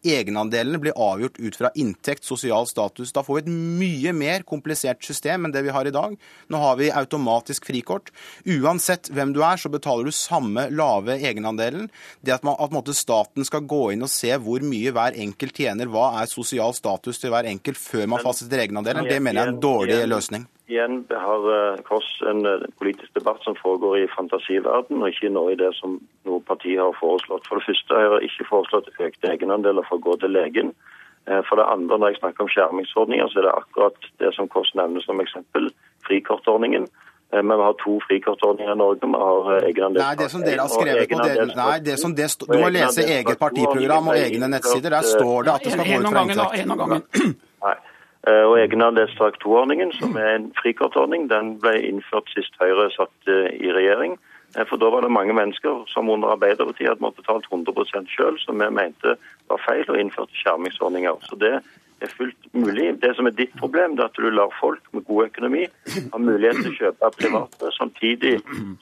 egenandelene 0.06 0.80
blir 0.82 0.96
avgjort 1.02 1.40
ut 1.40 1.58
fra 1.60 1.72
inntekt, 1.76 2.26
sosial 2.28 2.68
status. 2.70 3.14
Da 3.16 3.24
får 3.26 3.40
vi 3.40 3.44
et 3.44 3.52
mye 3.82 4.14
mer 4.16 4.46
komplisert 4.48 5.04
system 5.06 5.48
enn 5.48 5.56
det 5.56 5.66
vi 5.66 5.74
har 5.76 5.88
i 5.88 5.94
dag. 5.96 6.16
Nå 6.52 6.62
har 6.62 6.80
vi 6.80 6.92
automatisk 6.94 7.68
frikort. 7.70 8.12
Uansett 8.46 9.10
hvem 9.14 9.34
du 9.36 9.42
er, 9.44 9.60
så 9.62 9.72
betaler 9.74 10.08
du 10.08 10.16
samme 10.16 10.68
lave 10.74 11.20
egenandelen. 11.20 11.90
Det 12.22 12.36
at, 12.38 12.46
man, 12.48 12.58
at 12.60 12.92
staten 12.96 13.48
skal 13.48 13.66
gå 13.68 13.84
inn 13.96 14.06
og 14.06 14.12
se 14.12 14.34
hvor 14.42 14.64
mye 14.66 14.94
hver 14.96 15.18
enkelt 15.26 15.58
tjener, 15.58 15.92
hva 15.92 16.12
er 16.22 16.32
sosial 16.32 16.76
status 16.78 17.22
til 17.22 17.34
hver 17.34 17.50
enkelt 17.50 17.80
før 17.80 18.10
man 18.12 18.24
fastsetter 18.26 18.66
egenandelen, 18.66 19.10
det 19.10 19.22
mener 19.22 19.42
jeg 19.42 19.50
er 19.50 19.56
en 19.56 19.64
dårlig 19.64 20.04
løsning. 20.10 20.50
Igjen 20.68 21.06
har 21.14 21.44
Kors 21.86 21.86
Kåss 21.86 22.30
en 22.30 22.46
eh, 22.50 22.66
politisk 22.80 23.14
debatt 23.14 23.44
som 23.46 23.56
foregår 23.56 24.00
i 24.00 24.08
fantasiverden, 24.18 25.02
og 25.02 25.12
ikke 25.12 25.30
nå 25.30 25.44
i 25.54 25.60
det 25.60 25.70
som 25.78 26.00
noe 26.26 26.42
parti 26.42 26.74
har 26.80 26.96
foreslått. 26.98 27.46
For 27.46 27.62
det 27.62 27.68
første 27.68 27.94
har 28.00 28.16
jeg 28.18 28.32
ikke 28.32 28.50
foreslått 28.50 28.90
økte 28.98 29.30
egenandeler 29.30 29.86
for 29.86 30.00
å 30.02 30.06
gå 30.08 30.18
til 30.24 30.34
legen. 30.34 30.74
Eh, 31.30 31.42
For 31.46 31.62
det 31.62 31.70
andre, 31.70 31.98
når 32.02 32.14
jeg 32.14 32.22
snakker 32.24 32.48
om 32.48 32.50
skjermingsordninger, 32.50 33.30
så 33.30 33.40
er 33.40 33.48
det 33.48 33.56
akkurat 33.62 34.10
det 34.22 34.34
som 34.34 34.50
Kåss 34.50 34.74
nevner 34.82 35.06
som 35.06 35.22
eksempel, 35.22 35.70
frikortordningen. 36.08 36.90
Eh, 37.34 37.42
Men 37.42 37.58
vi 37.58 37.64
har 37.70 37.78
to 37.86 38.00
frikortordninger 38.10 38.74
i 38.74 38.78
Norge. 38.78 39.06
Vi 39.06 39.24
har 39.26 39.56
eh, 39.56 39.70
egenandel 39.70 40.02
Nei, 40.02 40.16
det 40.16 40.32
som 40.34 40.42
dere 40.42 40.62
har 40.66 40.74
skrevet 40.74 41.10
på 41.10 41.26
dere, 41.30 41.50
nei, 41.56 41.80
det 41.80 42.00
som 42.02 42.14
det 42.16 42.30
Du 42.42 42.58
må 42.58 42.70
lese 42.74 43.06
eget 43.06 43.38
partiprogram 43.38 44.08
og 44.08 44.18
egne 44.18 44.50
nettsider. 44.50 44.90
Der 44.98 45.02
står 45.14 45.44
det 45.44 45.60
at 45.60 45.64
det 45.64 45.78
skal 45.78 45.86
gå 45.86 46.00
ut 46.00 46.10
fra 46.10 46.26
inntekt. 46.26 46.64
En 46.66 46.72
om 46.72 46.78
gangen. 46.78 47.04
Nei. 47.66 47.78
Eh, 48.28 48.46
Og 48.50 48.60
egenandelstak 48.60 49.36
2-ordningen, 49.44 49.92
som 49.94 50.16
er 50.18 50.36
en 50.36 50.48
frikortordning, 50.62 51.30
den 51.30 51.60
ble 51.62 51.76
innført 51.90 52.32
sist 52.34 52.56
Høyre 52.62 52.90
satt 52.96 53.30
eh, 53.30 53.52
i 53.62 53.70
regjering. 53.70 54.18
Eh, 54.58 54.66
For 54.66 54.82
da 54.82 54.90
var 54.90 55.06
det 55.06 55.14
mange 55.14 55.34
mennesker 55.34 55.84
som 55.94 56.10
under 56.10 56.34
Arbeiderpartiet 56.34 56.90
hadde 56.90 57.06
måttet 57.06 57.22
betalt 57.22 57.46
100 57.52 58.10
sjøl, 58.10 58.40
som 58.42 58.58
vi 58.60 58.70
mente 58.74 59.14
var 59.52 59.62
feil, 59.68 59.86
og 59.90 60.00
innførte 60.00 60.34
skjermingsordninger. 60.42 61.22
Så 61.30 61.38
det 61.38 61.60
er 62.06 62.14
fullt 62.18 62.48
mulig. 62.56 62.88
Det 63.02 63.12
som 63.18 63.28
er 63.30 63.36
ditt 63.38 63.54
problem, 63.60 63.96
det 63.98 64.06
er 64.06 64.12
at 64.12 64.20
du 64.20 64.30
lar 64.32 64.54
folk 64.60 64.82
med 64.96 65.06
god 65.10 65.30
økonomi 65.30 65.66
ha 66.14 66.22
mulighet 66.22 66.62
til 66.62 66.72
å 66.72 66.78
kjøpe 66.80 67.12
private, 67.20 67.72
samtidig 67.76 68.34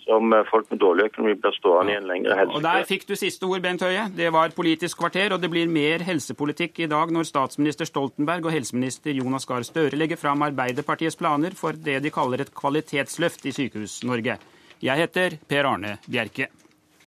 som 0.05 0.33
eh, 0.35 0.45
folk 0.49 0.69
med 0.71 0.81
dårlig 0.83 1.09
økonomi 1.11 1.35
blir 1.41 1.57
stående 1.57 1.95
i 1.95 1.99
en 1.99 2.09
lengre 2.09 2.47
Og 2.49 2.63
der 2.65 2.87
fikk 2.89 3.07
du 3.09 3.15
siste 3.19 3.49
ord, 3.49 3.61
Bent 3.63 3.85
Høie. 3.85 4.07
Det 4.15 4.31
var 4.33 4.55
Politisk 4.55 5.01
kvarter, 5.01 5.35
og 5.35 5.41
det 5.43 5.49
blir 5.53 5.71
mer 5.71 6.03
helsepolitikk 6.05 6.83
i 6.85 6.89
dag 6.91 7.13
når 7.13 7.29
statsminister 7.29 7.89
Stoltenberg 7.89 8.47
og 8.47 8.55
helseminister 8.55 9.15
Jonas 9.17 9.47
Gahr 9.49 9.65
Støre 9.67 9.99
legger 9.99 10.19
fram 10.19 10.45
Arbeiderpartiets 10.45 11.19
planer 11.19 11.55
for 11.57 11.77
det 11.77 11.99
de 12.03 12.13
kaller 12.13 12.43
et 12.43 12.53
kvalitetsløft 12.55 13.47
i 13.49 13.55
Sykehus-Norge. 13.55 14.37
Jeg 14.83 14.99
heter 14.99 15.39
Per 15.47 15.69
Arne 15.69 15.97
Bjerke. 16.05 16.51